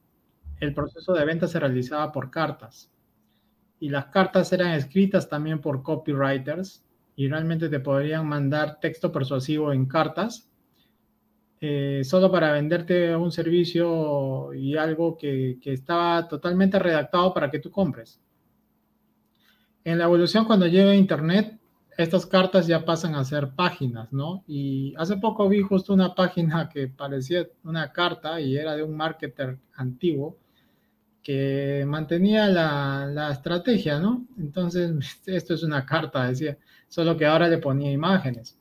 el 0.59 0.74
proceso 0.74 1.13
de 1.13 1.24
venta 1.24 1.47
se 1.47 1.61
realizaba 1.61 2.11
por 2.11 2.30
cartas. 2.30 2.91
Y 3.80 3.88
las 3.88 4.07
cartas 4.07 4.51
eran 4.51 4.72
escritas 4.74 5.30
también 5.30 5.61
por 5.61 5.82
copywriters 5.82 6.84
y 7.16 7.30
realmente 7.30 7.70
te 7.70 7.80
podrían 7.80 8.28
mandar 8.28 8.82
texto 8.82 9.13
persuasivo 9.13 9.72
en 9.72 9.86
cartas 9.86 10.51
eh, 11.61 12.01
solo 12.03 12.30
para 12.30 12.51
venderte 12.51 13.16
un 13.16 13.32
servicio 13.32 14.53
y 14.53 14.76
algo 14.76 15.18
que, 15.18 15.57
estaba 15.63 16.28
totalmente 16.28 16.78
redactado 16.80 17.34
para 17.34 17.49
que 17.49 17.59
tú 17.59 17.72
compres. 17.72 18.20
en 19.86 19.97
la 19.99 20.03
evolución 20.03 20.43
cuando 20.43 20.68
llega 20.68 20.93
Internet, 20.93 21.57
estas 21.97 22.25
cartas 22.25 22.67
ya 22.67 22.83
pasan 22.83 23.15
a 23.15 23.23
ser 23.23 23.51
páginas, 23.55 24.11
¿no? 24.11 24.43
Y 24.47 24.93
hace 24.97 25.17
poco 25.17 25.47
vi 25.47 25.61
justo 25.61 25.93
una 25.93 26.13
página 26.13 26.69
que 26.69 26.87
parecía 26.87 27.47
una 27.63 27.91
carta 27.91 28.39
y 28.41 28.57
era 28.57 28.75
de 28.75 28.83
un 28.83 28.95
marketer 28.95 29.57
antiguo 29.75 30.37
que 31.23 31.83
mantenía 31.87 32.47
la, 32.47 33.07
la, 33.07 33.31
estrategia, 33.31 33.99
¿no? 33.99 34.27
Entonces, 34.37 34.91
esto 35.25 35.53
es 35.55 35.63
una 35.63 35.85
carta, 35.85 36.27
decía, 36.27 36.57
solo 36.87 37.17
que 37.17 37.25
ahora 37.25 37.47
le 37.47 37.57
ponía 37.57 37.91
imágenes. 37.91 38.57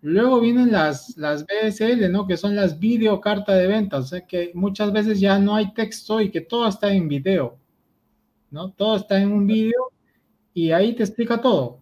Luego 0.00 0.40
vienen 0.40 0.72
las, 0.72 1.16
las 1.16 1.44
BSL, 1.44 2.10
¿no? 2.10 2.26
Que 2.26 2.36
son 2.36 2.56
las 2.56 2.78
videocartas 2.78 3.56
de 3.58 3.66
ventas, 3.66 4.04
o 4.04 4.06
sea 4.08 4.26
que 4.26 4.52
muchas 4.54 4.92
veces 4.92 5.20
ya 5.20 5.38
no 5.38 5.54
hay 5.56 5.72
texto 5.74 6.20
y 6.20 6.30
que 6.30 6.40
todo 6.40 6.68
está 6.68 6.92
en 6.92 7.08
video, 7.08 7.58
¿no? 8.50 8.70
Todo 8.72 8.96
está 8.96 9.20
en 9.20 9.32
un 9.32 9.46
video 9.46 9.92
y 10.54 10.72
ahí 10.72 10.94
te 10.94 11.02
explica 11.04 11.40
todo, 11.40 11.80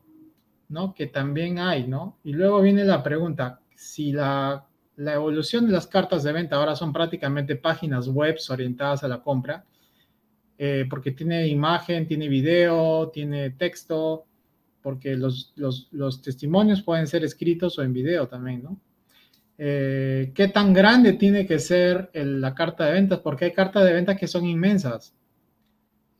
¿no? 0.68 0.94
Que 0.94 1.06
también 1.06 1.58
hay, 1.58 1.86
¿no? 1.86 2.18
Y 2.24 2.32
luego 2.32 2.60
viene 2.60 2.84
la 2.84 3.02
pregunta, 3.02 3.60
si 3.74 4.12
la, 4.12 4.66
la 4.96 5.14
evolución 5.14 5.66
de 5.66 5.72
las 5.72 5.86
cartas 5.86 6.22
de 6.22 6.32
venta 6.32 6.56
ahora 6.56 6.74
son 6.74 6.92
prácticamente 6.92 7.56
páginas 7.56 8.08
web 8.08 8.36
orientadas 8.48 9.04
a 9.04 9.08
la 9.08 9.22
compra, 9.22 9.64
eh, 10.58 10.86
porque 10.88 11.12
tiene 11.12 11.46
imagen, 11.48 12.06
tiene 12.06 12.28
video, 12.28 13.10
tiene 13.10 13.50
texto, 13.50 14.24
porque 14.82 15.16
los, 15.16 15.52
los, 15.56 15.88
los, 15.92 16.22
testimonios 16.22 16.82
pueden 16.82 17.06
ser 17.06 17.24
escritos 17.24 17.78
o 17.78 17.82
en 17.82 17.92
video 17.92 18.26
también, 18.28 18.62
¿no? 18.62 18.80
Eh, 19.58 20.32
¿Qué 20.34 20.48
tan 20.48 20.72
grande 20.72 21.14
tiene 21.14 21.46
que 21.46 21.58
ser 21.58 22.10
la 22.14 22.54
carta 22.54 22.86
de 22.86 22.92
ventas? 22.92 23.20
Porque 23.20 23.46
hay 23.46 23.52
cartas 23.52 23.84
de 23.84 23.92
ventas 23.92 24.18
que 24.18 24.28
son 24.28 24.44
inmensas 24.44 25.14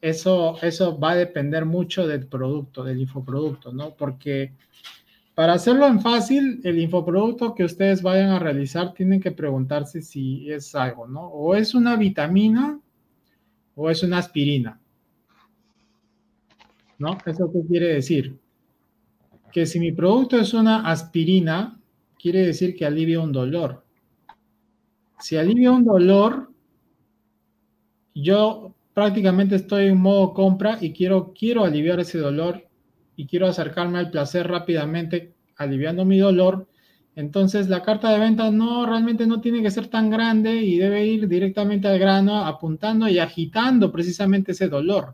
eso, 0.09 0.57
eso 0.63 0.99
va 0.99 1.11
a 1.11 1.17
depender 1.17 1.65
mucho 1.65 2.07
del 2.07 2.27
producto, 2.27 2.85
del 2.85 3.01
infoproducto, 3.01 3.73
¿no? 3.73 3.95
Porque 3.97 4.53
para 5.35 5.55
hacerlo 5.55 5.87
en 5.87 6.01
fácil, 6.01 6.61
el 6.63 6.79
infoproducto 6.79 7.55
que 7.55 7.65
ustedes 7.65 8.03
vayan 8.03 8.31
a 8.31 8.39
realizar 8.39 8.95
tienen 8.95 9.21
que 9.21 9.33
preguntarse 9.33 10.01
si 10.03 10.51
es 10.51 10.75
algo, 10.75 11.09
¿no? 11.09 11.27
O 11.27 11.57
es 11.57 11.75
una 11.75 11.97
vitamina 11.97 12.81
o 13.75 13.91
es 13.91 14.03
una 14.05 14.19
aspirina. 14.19 14.81
¿No? 16.99 17.19
¿Eso 17.27 17.51
qué 17.53 17.67
quiere 17.69 17.89
decir? 17.89 18.39
Que 19.53 19.67
si 19.67 19.81
mi 19.81 19.93
producto 19.93 20.39
es 20.39 20.55
una 20.55 20.89
aspirina, 20.89 21.79
quiere 22.19 22.47
decir 22.47 22.77
que 22.77 22.87
alivia 22.87 23.21
un 23.21 23.33
dolor. 23.33 23.85
Si 25.19 25.37
alivia 25.37 25.73
un 25.73 25.85
dolor, 25.85 26.51
yo 28.15 28.76
prácticamente 28.97 29.57
estoy 29.57 29.89
en 29.89 29.99
modo 29.99 30.33
compra 30.33 30.79
y 30.81 30.91
quiero, 30.91 31.35
quiero 31.39 31.65
aliviar 31.65 32.01
ese 32.01 32.17
dolor 32.17 32.67
y 33.15 33.27
quiero 33.27 33.47
acercarme 33.47 33.99
al 33.99 34.11
placer 34.11 34.49
rápidamente, 34.49 35.35
aliviando 35.59 36.07
mi 36.07 36.17
dolor. 36.17 36.67
Entonces 37.15 37.69
la 37.69 37.83
carta 37.83 38.11
de 38.11 38.19
venta 38.19 38.51
no 38.51 38.87
realmente 38.87 39.27
no 39.27 39.43
tiene 39.43 39.63
que 39.63 39.71
ser 39.71 39.89
tan 39.89 40.09
grande 40.09 40.63
y 40.63 40.79
debe 40.79 41.05
ir 41.05 41.29
directamente 41.29 41.89
al 41.89 41.99
grano, 41.99 42.47
apuntando 42.47 43.07
y 43.07 43.19
agitando 43.19 43.93
precisamente 43.93 44.53
ese 44.53 44.67
dolor. 44.67 45.13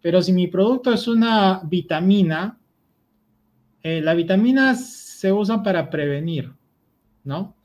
Pero 0.00 0.22
si 0.22 0.32
mi 0.32 0.46
producto 0.46 0.92
es 0.92 1.08
una 1.08 1.60
vitamina, 1.64 2.60
eh, 3.82 4.00
la 4.00 4.14
vitamina 4.14 4.76
se 4.76 5.32
usa 5.32 5.64
para 5.64 5.90
prevenir, 5.90 6.52
¿no? 7.24 7.56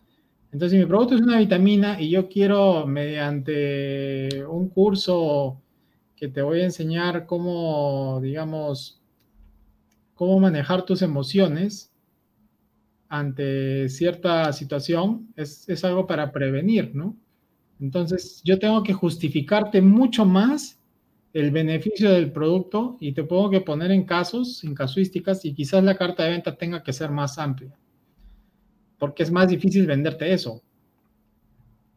Entonces, 0.54 0.78
si 0.78 0.84
mi 0.84 0.86
producto 0.86 1.16
es 1.16 1.22
una 1.22 1.40
vitamina 1.40 2.00
y 2.00 2.12
yo 2.12 2.30
quiero, 2.30 2.86
mediante 2.86 4.46
un 4.48 4.70
curso 4.70 5.60
que 6.16 6.28
te 6.28 6.44
voy 6.44 6.60
a 6.62 6.66
enseñar 6.66 7.26
cómo, 7.26 8.20
digamos, 8.22 9.02
cómo 10.14 10.40
manejar 10.40 10.86
tus 10.86 11.02
emociones 11.02 11.92
ante 13.10 13.90
cierta 13.90 14.54
situación, 14.54 15.34
es, 15.36 15.68
es 15.68 15.84
algo 15.84 16.06
para 16.06 16.32
prevenir, 16.32 16.94
¿no? 16.94 17.18
Entonces, 17.80 18.40
yo 18.44 18.60
tengo 18.60 18.84
que 18.84 18.94
justificarte 18.94 19.82
mucho 19.82 20.24
más 20.24 20.80
el 21.34 21.50
beneficio 21.50 22.12
del 22.12 22.32
producto 22.32 22.98
y 23.00 23.14
te 23.14 23.24
pongo 23.24 23.50
que 23.50 23.62
poner 23.62 23.90
en 23.90 24.04
casos, 24.06 24.64
en 24.64 24.76
casuísticas, 24.76 25.46
y 25.46 25.56
quizás 25.56 25.84
la 25.84 25.98
carta 25.98 26.24
de 26.24 26.30
venta 26.30 26.56
tenga 26.56 26.84
que 26.84 26.94
ser 26.94 27.10
más 27.10 27.40
amplia 27.40 27.76
porque 29.04 29.24
es 29.24 29.32
más 29.32 29.50
difícil 29.50 29.86
venderte 29.86 30.32
eso. 30.32 30.62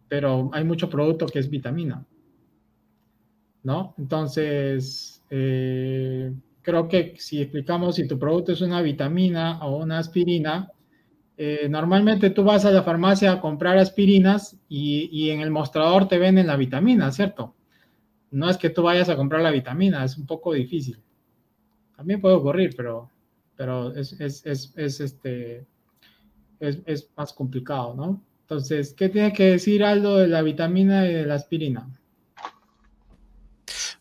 Pero 0.09 0.50
hay 0.52 0.64
mucho 0.64 0.90
producto 0.90 1.26
que 1.26 1.38
es 1.38 1.48
vitamina. 1.48 2.04
¿No? 3.62 3.94
Entonces, 3.96 5.22
eh, 5.30 6.32
creo 6.62 6.88
que 6.88 7.14
si 7.16 7.40
explicamos 7.40 7.94
si 7.94 8.09
tu 8.09 8.18
producto 8.18 8.50
es 8.50 8.61
una 8.61 8.82
vitamina 8.82 9.64
o 9.64 9.76
una 9.76 10.00
aspirina, 10.00 10.72
eh, 11.36 11.68
normalmente 11.70 12.30
tú 12.30 12.42
vas 12.42 12.64
a 12.64 12.72
la 12.72 12.82
farmacia 12.82 13.30
a 13.30 13.40
comprar 13.40 13.78
aspirinas 13.78 14.59
y, 14.68 15.30
en 15.30 15.42
el 15.42 15.52
mostrador 15.52 16.09
te 16.09 16.18
venden 16.18 16.48
la 16.48 16.57
vitamina, 16.57 17.12
¿cierto? 17.12 17.54
No 18.32 18.50
es 18.50 18.57
que 18.57 18.70
tú 18.70 18.82
vayas 18.82 19.09
a 19.11 19.16
comprar 19.16 19.42
la 19.42 19.52
vitamina, 19.52 20.02
es 20.02 20.18
un 20.18 20.26
poco 20.26 20.54
difícil. 20.54 21.00
También 21.96 22.20
puede 22.20 22.34
ocurrir, 22.34 22.74
pero, 22.76 23.12
pero 23.54 23.94
es, 23.94 24.20
es, 24.20 24.44
es, 24.44 24.72
es 24.76 25.00
este, 25.00 25.68
es, 26.61 27.09
más 27.16 27.32
complicado, 27.32 27.94
¿no? 27.94 28.22
Entonces, 28.42 28.94
¿qué 28.96 29.09
tiene 29.09 29.32
que 29.32 29.50
decir 29.50 29.82
Aldo 29.84 30.18
de 30.18 30.28
la 30.28 30.42
vitamina 30.42 31.07
y 31.07 31.14
de 31.14 31.26
la 31.26 31.34
aspirina? 31.34 31.88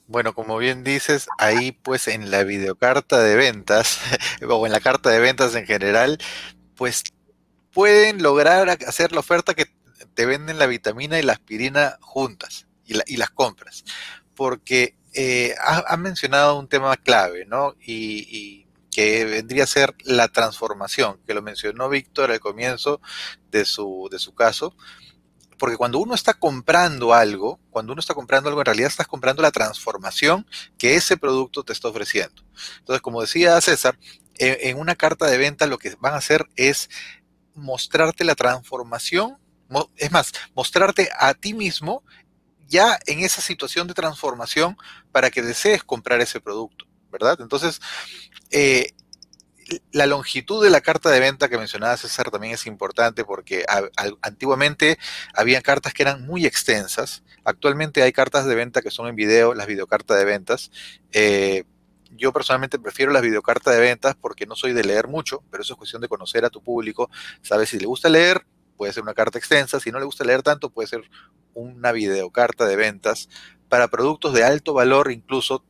Bueno, 0.08 0.36
como 0.36 0.58
bien 0.58 0.84
dices, 0.84 1.28
ahí 1.40 1.72
pues 1.72 2.08
en 2.08 2.30
la 2.30 2.44
videocarta 2.44 3.20
de 3.22 3.36
ventas, 3.36 4.00
o 4.48 4.66
en 4.66 4.72
la 4.72 4.80
carta 4.80 5.10
de 5.10 5.20
ventas 5.20 5.56
en 5.56 5.66
general, 5.66 6.20
pues 6.76 7.04
pueden 7.72 8.22
lograr 8.22 8.70
hacer 8.70 9.12
la 9.12 9.20
oferta 9.20 9.56
que 9.56 9.66
te 10.14 10.26
venden 10.26 10.60
la 10.60 10.68
vitamina 10.68 11.20
y 11.20 11.24
la 11.24 11.34
aspirina 11.34 11.98
juntas 12.02 12.68
y, 12.86 13.18
las 13.18 13.32
compras. 13.32 13.84
Porque 14.36 14.96
eh, 15.14 15.56
ha, 15.60 15.98
mencionado 15.98 16.60
un 16.60 16.68
tema 16.68 16.96
clave, 16.98 17.46
¿no? 17.46 17.76
y 17.80 18.65
que 18.96 19.26
vendría 19.26 19.66
a 19.66 19.68
ser 19.68 19.94
la 20.06 20.30
transformación, 20.30 21.20
que 21.28 21.34
lo 21.34 21.42
mencionó 21.42 21.90
Víctor 21.90 22.32
al 22.32 22.40
comienzo 22.40 23.02
de 23.52 23.66
su, 23.66 24.08
de 24.10 24.20
su 24.20 24.34
caso, 24.34 24.74
porque 25.60 25.76
cuando 25.76 26.00
uno 26.00 26.16
está 26.16 26.34
comprando 26.34 27.14
algo, 27.14 27.60
cuando 27.72 27.92
uno 27.92 28.00
está 28.00 28.14
comprando 28.14 28.48
algo, 28.48 28.62
en 28.62 28.68
realidad 28.68 28.88
estás 28.88 29.08
comprando 29.08 29.42
la 29.42 29.52
transformación 29.52 30.48
que 30.78 30.96
ese 30.96 31.18
producto 31.18 31.64
te 31.64 31.74
está 31.74 31.90
ofreciendo. 31.90 32.42
Entonces, 32.80 33.02
como 33.02 33.20
decía 33.20 33.60
César, 33.60 34.00
en, 34.36 34.78
una 34.78 34.96
carta 34.96 35.26
de 35.26 35.40
venta 35.40 35.68
lo 35.68 35.78
que 35.78 35.94
van 36.00 36.14
a 36.14 36.20
hacer 36.20 36.48
es 36.56 36.90
mostrarte 37.54 38.24
la 38.24 38.36
transformación, 38.36 39.38
es 39.98 40.12
más, 40.14 40.32
mostrarte 40.56 41.10
a 41.20 41.34
ti 41.34 41.54
mismo 41.54 42.02
ya 42.70 42.98
en 43.08 43.20
esa 43.20 43.42
situación 43.42 43.88
de 43.88 43.94
transformación 43.94 44.78
para 45.12 45.32
que 45.32 45.42
desees 45.42 45.84
comprar 45.84 46.22
ese 46.22 46.40
producto. 46.40 46.85
¿Verdad? 47.16 47.38
Entonces, 47.40 47.82
eh, 48.52 48.94
la 49.92 50.06
longitud 50.06 50.64
de 50.64 50.70
la 50.70 50.82
carta 50.82 51.10
de 51.10 51.20
venta 51.20 51.50
que 51.50 51.58
mencionaba 51.58 51.98
César 51.98 52.30
también 52.30 52.54
es 52.54 52.68
importante 52.68 53.24
porque 53.24 53.66
antiguamente 54.22 55.00
había 55.34 55.62
cartas 55.62 55.94
que 55.94 56.04
eran 56.04 56.26
muy 56.26 56.46
extensas. 56.46 57.24
Actualmente 57.44 58.04
hay 58.04 58.12
cartas 58.12 58.46
de 58.46 58.56
venta 58.56 58.82
que 58.82 58.92
son 58.92 59.08
en 59.08 59.16
video, 59.16 59.54
las 59.54 59.68
videocartas 59.68 60.18
de 60.18 60.26
ventas. 60.26 60.72
Eh, 61.12 61.64
yo 62.12 62.32
personalmente 62.32 62.80
prefiero 62.80 63.12
las 63.12 63.24
videocartas 63.24 63.74
de 63.74 63.80
ventas 63.80 64.16
porque 64.20 64.46
no 64.46 64.56
soy 64.56 64.74
de 64.74 64.84
leer 64.84 65.08
mucho, 65.08 65.44
pero 65.50 65.64
eso 65.64 65.74
es 65.74 65.78
cuestión 65.78 66.02
de 66.02 66.08
conocer 66.08 66.46
a 66.46 66.50
tu 66.50 66.62
público. 66.62 67.10
Sabes 67.42 67.70
si 67.70 67.80
le 67.80 67.88
gusta 67.88 68.10
leer, 68.10 68.46
puede 68.78 68.94
ser 68.94 69.04
una 69.04 69.14
carta 69.14 69.38
extensa. 69.38 69.80
Si 69.80 69.92
no 69.92 70.00
le 70.00 70.06
gusta 70.06 70.24
leer 70.24 70.44
tanto, 70.44 70.70
puede 70.70 70.88
ser 70.88 71.02
una 71.54 71.92
videocarta 71.92 72.66
de 72.66 72.76
ventas 72.76 73.30
para 73.70 73.88
productos 73.88 74.34
de 74.34 74.44
alto 74.44 74.74
valor, 74.74 75.12
incluso 75.12 75.64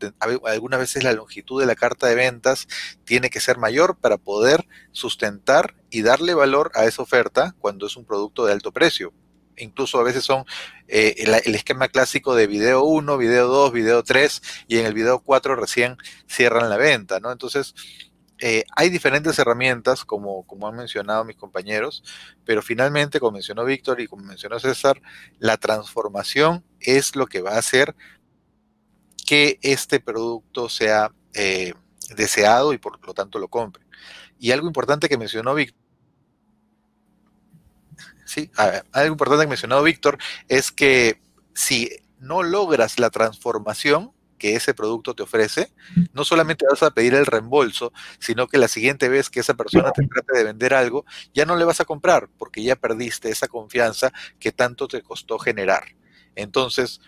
algunas 0.44 0.80
veces 0.80 1.04
la 1.04 1.14
longitud 1.14 1.60
de 1.60 1.66
la 1.66 1.76
carta 1.76 2.08
de 2.08 2.16
ventas 2.16 2.68
tiene 3.04 3.30
que 3.30 3.40
ser 3.40 3.58
mayor 3.58 3.98
para 3.98 4.18
poder 4.18 4.68
sustentar 4.92 5.76
y 5.90 6.02
darle 6.02 6.34
valor 6.34 6.72
a 6.76 6.86
esa 6.86 7.02
oferta 7.02 7.56
cuando 7.60 7.88
es 7.88 7.96
un 7.96 8.06
producto 8.06 8.46
de 8.46 8.54
alto 8.54 8.72
precio. 8.72 9.14
Incluso 9.58 10.00
a 10.00 10.04
veces 10.04 10.24
son 10.24 10.44
eh, 10.88 11.16
el, 11.20 11.56
esquema 11.56 11.88
clásico 11.88 12.36
de 12.36 12.48
video 12.48 12.84
1, 12.84 13.18
video 13.18 13.48
2, 13.48 13.72
video 13.72 14.04
3 14.04 14.42
y 14.68 14.80
en 14.80 14.86
el 14.86 14.94
video 14.94 15.20
4 15.20 15.56
recién 15.56 15.98
cierran 16.28 16.70
la 16.70 16.78
venta, 16.78 17.20
¿no? 17.20 17.32
Entonces, 17.32 17.74
eh, 18.48 18.64
hay 18.76 18.92
diferentes 18.92 19.40
herramientas, 19.40 20.06
como, 20.06 20.46
han 20.68 20.76
mencionado 20.76 21.26
mis 21.26 21.36
compañeros, 21.36 22.04
pero 22.46 22.62
finalmente, 22.62 23.20
como 23.20 23.32
mencionó 23.32 23.66
Víctor 23.66 24.00
y 24.00 24.08
como 24.08 24.24
mencionó 24.24 24.60
César, 24.60 25.02
la 25.40 25.58
transformación 25.58 26.64
es 26.80 27.16
lo 27.16 27.26
que 27.26 27.42
va 27.42 27.56
a 27.56 27.58
hacer 27.58 27.96
que 29.26 29.58
este 29.64 30.00
producto 30.00 30.70
sea 30.70 31.12
eh, 31.34 31.74
deseado 32.16 32.72
y 32.74 32.78
por 32.78 33.04
lo 33.04 33.16
tanto 33.16 33.40
lo 33.40 33.48
compre. 33.48 33.84
Y 34.38 34.52
algo 34.52 34.68
importante 34.68 35.10
que 35.10 35.18
mencionó 35.18 35.56
Víctor, 35.56 35.82
sí, 38.26 38.52
algo 38.92 39.12
importante 39.12 39.46
que 39.46 39.50
mencionó 39.50 39.82
Víctor 39.82 40.20
es 40.50 40.72
que 40.72 41.20
si 41.56 41.90
no 42.20 42.44
logras 42.44 43.00
la 43.00 43.10
transformación, 43.10 44.12
que 44.38 44.56
ese 44.56 44.74
producto 44.74 45.14
te 45.14 45.24
ofrece, 45.24 45.72
no 46.14 46.24
solamente 46.24 46.66
vas 46.70 46.84
a 46.84 46.92
pedir 46.92 47.14
el 47.14 47.26
reembolso, 47.26 47.94
sino 48.20 48.48
que 48.48 48.58
la 48.58 48.68
siguiente 48.68 49.10
vez 49.10 49.30
que 49.30 49.40
esa 49.40 49.54
persona 49.54 49.92
te 49.92 50.06
trate 50.08 50.38
de 50.38 50.44
vender 50.44 50.74
algo, 50.74 51.06
ya 51.34 51.46
no 51.46 51.56
le 51.56 51.66
vas 51.66 51.80
a 51.80 51.86
comprar 51.86 52.30
porque 52.38 52.64
ya 52.64 52.76
perdiste 52.76 53.30
esa 53.30 53.48
confianza 53.48 54.12
que 54.40 54.52
tanto 54.52 54.88
te 54.88 55.02
costó 55.02 55.40
generar. 55.40 55.96
Entonces, 56.36 57.00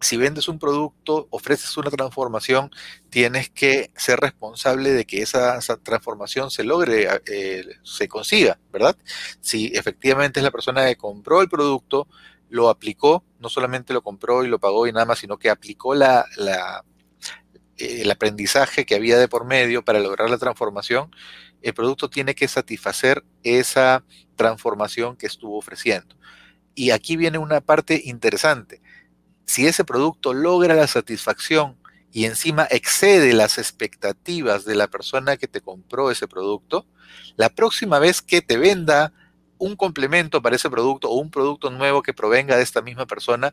si 0.00 0.16
vendes 0.16 0.48
un 0.48 0.58
producto, 0.58 1.28
ofreces 1.30 1.76
una 1.76 1.90
transformación, 1.90 2.70
tienes 3.10 3.48
que 3.48 3.90
ser 3.96 4.20
responsable 4.20 4.90
de 4.90 5.06
que 5.06 5.22
esa, 5.22 5.58
transformación 5.82 6.50
se 6.50 6.64
logre, 6.64 7.08
eh, 7.26 7.64
se 7.82 8.08
consiga, 8.08 8.58
¿verdad? 8.72 8.96
Si 9.40 9.72
efectivamente 9.74 10.40
es 10.40 10.44
la 10.44 10.50
persona 10.50 10.86
que 10.86 10.96
compró 10.96 11.40
el 11.40 11.48
producto, 11.48 12.06
lo 12.54 12.68
aplicó, 12.68 13.24
no 13.40 13.48
solamente 13.48 13.92
lo 13.92 14.02
compró 14.02 14.44
y 14.44 14.48
lo 14.48 14.60
pagó 14.60 14.86
y 14.86 14.92
nada 14.92 15.06
más, 15.06 15.18
sino 15.18 15.38
que 15.38 15.50
aplicó 15.50 15.92
la, 15.96 16.24
el 17.76 18.08
aprendizaje 18.08 18.86
que 18.86 18.94
había 18.94 19.18
de 19.18 19.26
por 19.26 19.44
medio 19.44 19.84
para 19.84 19.98
lograr 19.98 20.30
la 20.30 20.38
transformación, 20.38 21.10
el 21.62 21.74
producto 21.74 22.08
tiene 22.08 22.36
que 22.36 22.46
satisfacer 22.46 23.24
esa 23.42 24.04
transformación 24.36 25.16
que 25.16 25.26
estuvo 25.26 25.58
ofreciendo. 25.58 26.14
Y 26.76 26.92
aquí 26.92 27.16
viene 27.16 27.38
una 27.38 27.60
parte 27.60 28.00
interesante 28.04 28.80
si 29.46 29.66
ese 29.66 29.84
producto 29.84 30.32
logra 30.32 30.74
la 30.74 30.86
satisfacción 30.86 31.76
y 32.12 32.26
encima 32.26 32.68
excede 32.70 33.32
las 33.32 33.58
expectativas 33.58 34.64
de 34.64 34.76
la 34.76 34.86
persona 34.86 35.36
que 35.36 35.48
te 35.48 35.60
compró 35.60 36.12
ese 36.12 36.28
producto, 36.28 36.86
la 37.34 37.48
próxima 37.48 37.98
vez 37.98 38.22
que 38.22 38.42
te 38.42 38.58
venda 38.58 39.12
un 39.58 39.76
complemento 39.76 40.42
para 40.42 40.56
ese 40.56 40.70
producto 40.70 41.08
o 41.10 41.16
un 41.16 41.30
producto 41.30 41.70
nuevo 41.70 42.02
que 42.02 42.14
provenga 42.14 42.56
de 42.56 42.62
esta 42.62 42.82
misma 42.82 43.06
persona, 43.06 43.52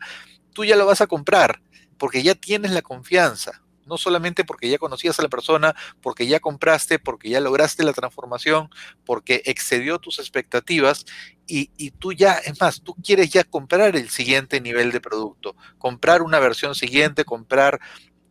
tú 0.54 0.66
ya 0.66 0.76
lo 0.76 0.86
vas 0.86 1.02
a 1.02 1.08
comprar 1.08 1.62
porque 1.98 2.24
ya 2.24 2.36
tienes 2.36 2.72
la 2.72 2.82
confianza. 2.82 3.62
No 3.86 3.98
solamente 3.98 4.46
porque 4.46 4.70
ya 4.70 4.78
conocías 4.78 5.20
a 5.20 5.24
la 5.24 5.30
persona, 5.30 5.76
porque 6.02 6.26
ya 6.26 6.40
compraste, 6.40 6.98
porque 6.98 7.30
ya 7.30 7.40
lograste 7.40 7.84
la 7.84 7.94
transformación, 7.94 8.70
porque 9.06 9.42
excedió 9.46 10.00
tus 10.00 10.20
expectativas 10.20 11.06
y, 11.46 11.92
tú 11.92 12.14
ya, 12.14 12.34
es 12.36 12.60
más, 12.62 12.82
tú 12.82 12.96
quieres 13.04 13.32
ya 13.32 13.44
comprar 13.44 13.96
el 13.96 14.10
siguiente 14.10 14.62
nivel 14.62 14.92
de 14.92 15.02
producto, 15.02 15.56
comprar 15.78 16.22
una 16.22 16.40
versión 16.40 16.74
siguiente, 16.74 17.26
comprar 17.26 17.82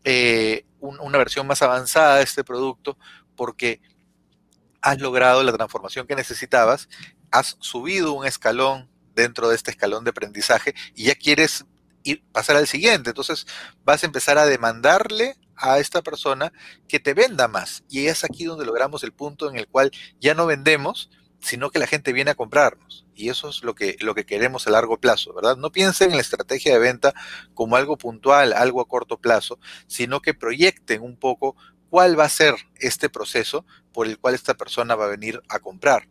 eh, 0.05 0.65
una 0.81 1.19
versión 1.19 1.47
más 1.47 1.61
avanzada 1.63 2.17
de 2.17 2.23
este 2.23 2.43
producto, 2.43 2.97
porque 3.37 3.81
has 4.81 4.99
logrado 5.01 5.43
la 5.43 5.53
transformación 5.53 6.07
que 6.07 6.17
necesitabas, 6.17 6.89
has 7.31 7.57
subido 7.61 8.13
un 8.13 8.27
escalón 8.27 8.89
dentro 9.15 9.49
de 9.49 9.57
este 9.57 9.71
escalón 9.71 10.05
de 10.05 10.11
aprendizaje 10.11 10.75
y 10.95 11.05
ya 11.05 11.15
quieres 11.15 11.65
ir, 12.03 12.23
pasar 12.33 12.57
al 12.57 12.67
siguiente. 12.67 13.11
Entonces 13.11 13.47
vas 13.85 14.03
a 14.03 14.07
empezar 14.07 14.39
a 14.39 14.47
demandarle 14.47 15.37
a 15.57 15.79
esta 15.79 16.03
persona 16.03 16.53
que 16.89 17.01
te 17.01 17.15
venda 17.15 17.49
más. 17.49 17.85
Y 17.89 18.07
es 18.07 18.25
aquí 18.25 18.45
donde 18.45 18.65
logramos 18.65 19.05
el 19.05 19.13
punto 19.13 19.49
en 19.51 19.57
el 19.57 19.69
cual 19.69 19.91
ya 20.19 20.35
no 20.35 20.47
vendemos, 20.47 21.11
sino 21.41 21.71
que 21.71 21.79
la 21.79 21.87
gente 21.87 22.13
viene 22.13 22.31
a 22.31 22.35
comprarnos. 22.35 23.07
Y 23.15 23.29
eso 23.29 23.49
es 23.49 23.63
lo 23.63 23.75
que, 23.75 23.97
lo 24.01 24.15
que 24.15 24.25
queremos 24.25 24.67
a 24.67 24.71
largo 24.71 24.99
plazo, 24.99 25.35
¿verdad? 25.35 25.57
No 25.57 25.71
piensen 25.71 26.11
en 26.11 26.17
la 26.17 26.23
estrategia 26.23 26.73
de 26.73 26.79
venta 26.79 27.15
como 27.55 27.77
algo 27.77 27.99
puntual, 27.99 28.53
algo 28.53 28.81
a 28.81 28.89
corto 28.89 29.19
plazo, 29.19 29.59
sino 29.87 30.21
que 30.21 30.35
proyecten 30.35 31.03
un 31.03 31.19
poco 31.19 31.57
cuál 31.91 32.19
va 32.19 32.25
a 32.25 32.31
ser 32.31 32.55
este 32.77 33.09
proceso 33.11 33.67
por 33.93 34.07
el 34.07 34.19
cual 34.19 34.35
esta 34.35 34.55
persona 34.55 34.95
va 34.95 35.07
a 35.07 35.09
venir 35.09 35.43
a 35.49 35.59
comprar. 35.59 36.09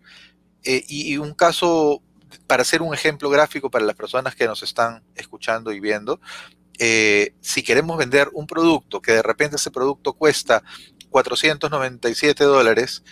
Eh, 0.63 0.83
y, 0.87 1.17
un 1.17 1.33
caso, 1.33 2.01
para 2.47 2.63
hacer 2.63 2.81
un 2.81 2.93
ejemplo 2.93 3.29
gráfico 3.29 3.69
para 3.69 3.85
las 3.85 3.95
personas 3.95 4.35
que 4.35 4.45
nos 4.45 4.63
están 4.63 5.03
escuchando 5.15 5.71
y 5.71 5.79
viendo, 5.79 6.19
eh, 6.79 7.33
si 7.41 7.63
queremos 7.63 7.97
vender 7.97 8.29
un 8.33 8.47
producto 8.47 9.01
que 9.01 9.13
de 9.13 9.21
repente 9.21 9.57
ese 9.57 9.71
producto 9.71 10.13
cuesta 10.13 10.63
497 11.09 12.43
dólares, 12.43 13.03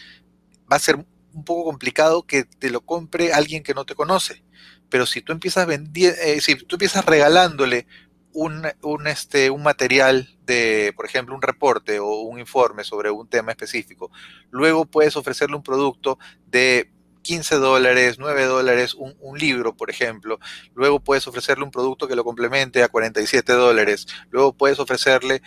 va 0.72 0.78
a 0.78 0.80
ser 0.80 0.96
un 1.34 1.44
poco 1.44 1.66
complicado 1.66 2.24
que 2.24 2.44
te 2.44 2.70
lo 2.70 2.82
compre 2.82 3.34
alguien 3.34 3.64
que 3.64 3.74
no 3.74 3.86
te 3.86 3.96
conoce. 3.96 4.44
Pero 4.90 5.06
si 5.06 5.22
tú 5.22 5.34
empiezas 5.34 5.68
eh, 5.70 6.40
si 6.42 6.56
tú 6.56 6.76
empiezas 6.76 7.06
regalándole 7.06 7.88
un, 8.34 8.68
un, 8.82 9.08
este, 9.08 9.50
un 9.50 9.64
material 9.64 10.30
de, 10.46 10.94
por 10.96 11.06
ejemplo, 11.06 11.36
un 11.36 11.42
reporte 11.42 12.00
o 12.00 12.22
un 12.22 12.40
informe 12.40 12.84
sobre 12.84 13.12
un 13.12 13.28
tema 13.28 13.52
específico, 13.52 14.12
luego 14.50 14.86
puedes 14.86 15.16
ofrecerle 15.16 15.56
un 15.56 15.64
producto 15.64 16.20
de 16.46 16.92
15 17.28 17.58
dólares, 17.58 18.16
9 18.20 18.46
dólares, 18.46 18.96
un, 18.96 19.38
libro, 19.38 19.76
por 19.76 19.90
ejemplo. 19.90 20.40
Luego 20.74 21.02
puedes 21.02 21.28
ofrecerle 21.28 21.66
un 21.66 21.72
producto 21.72 22.08
que 22.08 22.16
lo 22.16 22.24
complemente 22.24 22.82
a 22.84 22.88
47 22.88 23.52
dólares. 23.52 24.08
Luego 24.30 24.54
puedes 24.54 24.80
ofrecerle 24.80 25.42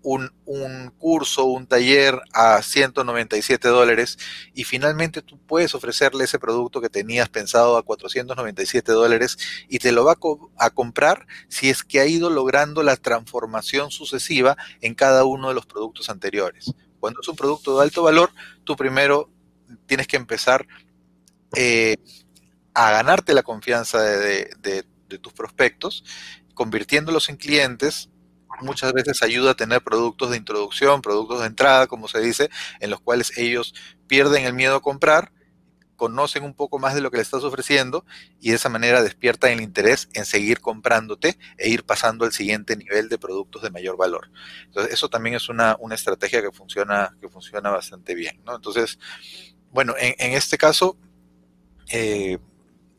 un, 0.00 0.32
un, 0.46 0.94
curso, 0.96 1.44
un 1.44 1.66
taller 1.66 2.18
a 2.32 2.62
197 2.62 3.68
dólares 3.68 4.16
y 4.54 4.64
finalmente 4.64 5.20
tú 5.20 5.38
puedes 5.46 5.74
ofrecerle 5.74 6.24
ese 6.24 6.38
producto 6.38 6.80
que 6.80 6.88
tenías 6.88 7.28
pensado 7.28 7.76
a 7.76 7.82
497 7.82 8.92
dólares 8.92 9.36
y 9.68 9.78
te 9.78 9.92
lo 9.92 10.06
va 10.06 10.12
a, 10.12 10.64
a, 10.64 10.70
comprar 10.70 11.26
si 11.48 11.68
es 11.68 11.84
que 11.84 12.00
ha 12.00 12.06
ido 12.06 12.30
logrando 12.30 12.82
la 12.82 12.96
transformación 12.96 13.90
sucesiva 13.90 14.56
en 14.80 14.94
cada 14.94 15.26
uno 15.26 15.48
de 15.48 15.54
los 15.54 15.66
productos 15.66 16.08
anteriores. 16.08 16.72
Cuando 16.98 17.20
es 17.20 17.28
un 17.28 17.36
producto 17.36 17.76
de 17.76 17.82
alto 17.82 18.02
valor, 18.02 18.30
tú 18.64 18.74
primero 18.74 19.28
tienes 19.86 20.06
que 20.06 20.16
empezar 20.16 20.66
eh, 21.54 21.96
a 22.76 22.90
ganarte 22.90 23.32
la 23.32 23.42
confianza 23.42 24.02
de, 24.02 24.84
tus 25.20 25.32
prospectos, 25.32 26.04
convirtiéndolos 26.54 27.30
en 27.30 27.36
clientes, 27.36 28.10
muchas 28.60 28.92
veces 28.92 29.22
ayuda 29.22 29.52
a 29.52 29.54
tener 29.54 29.82
productos 29.82 30.30
de 30.30 30.36
introducción, 30.36 31.00
productos 31.00 31.40
de 31.40 31.46
entrada, 31.46 31.86
como 31.86 32.06
se 32.06 32.20
dice, 32.20 32.50
en 32.80 32.90
los 32.90 33.00
cuales 33.00 33.36
ellos 33.38 33.74
pierden 34.06 34.44
el 34.44 34.52
miedo 34.52 34.76
a 34.76 34.82
comprar, 34.82 35.32
conocen 35.96 36.44
un 36.44 36.52
poco 36.52 36.78
más 36.78 36.94
de 36.94 37.00
lo 37.00 37.10
que 37.10 37.16
le 37.16 37.22
estás 37.22 37.44
ofreciendo 37.44 38.04
y 38.40 38.50
de 38.50 38.56
esa 38.56 38.68
manera 38.68 39.02
despiertan 39.02 39.52
el 39.52 39.62
interés 39.62 40.10
en 40.12 40.26
seguir 40.26 40.60
comprándote 40.60 41.38
e 41.56 41.70
ir 41.70 41.84
pasando 41.84 42.26
al 42.26 42.32
siguiente 42.32 42.76
nivel 42.76 43.08
de 43.08 43.16
productos 43.16 43.62
de 43.62 43.70
mayor 43.70 43.96
valor. 43.96 44.30
Entonces, 44.66 44.92
eso 44.92 45.08
también 45.08 45.36
es 45.36 45.48
una, 45.48 45.78
estrategia 45.92 46.42
que 46.42 46.52
funciona, 46.52 47.16
que 47.22 47.30
funciona 47.30 47.70
bastante 47.70 48.14
bien. 48.14 48.42
Entonces, 48.46 48.98
bueno, 49.70 49.94
en 49.98 50.32
este 50.32 50.58
caso, 50.58 50.98
eh, 51.90 52.38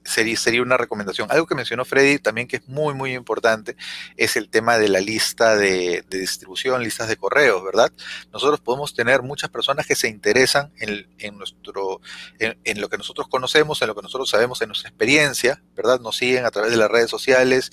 sería, 0.07 0.61
una 0.61 0.77
recomendación. 0.77 1.27
Algo 1.31 1.45
que 1.45 1.55
mencionó 1.55 1.85
Freddy 1.85 2.19
también 2.19 2.47
que 2.47 2.57
es 2.57 2.67
muy, 2.67 2.93
muy 2.93 3.13
importante 3.13 3.75
es 4.15 4.37
el 4.37 4.49
tema 4.49 4.77
de 4.77 4.87
la 4.87 4.99
lista 4.99 5.55
de, 5.55 6.03
distribución, 6.09 6.83
listas 6.83 7.09
de 7.09 7.17
correos, 7.17 7.63
¿verdad? 7.63 7.91
Nosotros 8.31 8.61
podemos 8.61 8.93
tener 8.93 9.21
muchas 9.21 9.49
personas 9.49 9.85
que 9.85 9.95
se 9.95 10.07
interesan 10.07 10.71
en, 10.79 11.37
nuestro, 11.37 12.01
en, 12.39 12.81
lo 12.81 12.89
que 12.89 12.97
nosotros 12.97 13.27
conocemos, 13.27 13.81
en 13.81 13.89
lo 13.89 13.95
que 13.95 14.01
nosotros 14.01 14.29
sabemos, 14.29 14.61
en 14.61 14.69
nuestra 14.69 14.89
experiencia, 14.89 15.61
¿verdad? 15.75 15.99
Nos 15.99 16.17
siguen 16.17 16.45
a 16.45 16.51
través 16.51 16.71
de 16.71 16.77
las 16.77 16.89
redes 16.89 17.09
sociales, 17.09 17.71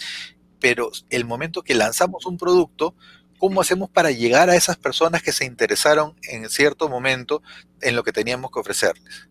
pero 0.58 0.90
el 1.10 1.24
momento 1.24 1.62
que 1.62 1.74
lanzamos 1.74 2.26
un 2.26 2.36
producto, 2.36 2.96
¿cómo 3.38 3.60
hacemos 3.60 3.90
para 3.90 4.10
llegar 4.10 4.50
a 4.50 4.56
esas 4.56 4.76
personas 4.76 5.22
que 5.22 5.32
se 5.32 5.44
interesaron 5.44 6.16
en 6.22 6.48
cierto 6.48 6.88
momento 6.88 7.42
en 7.80 7.94
lo 7.94 8.02
que 8.02 8.12
teníamos 8.12 8.50
que 8.50 8.60
ofrecerles? 8.60 9.28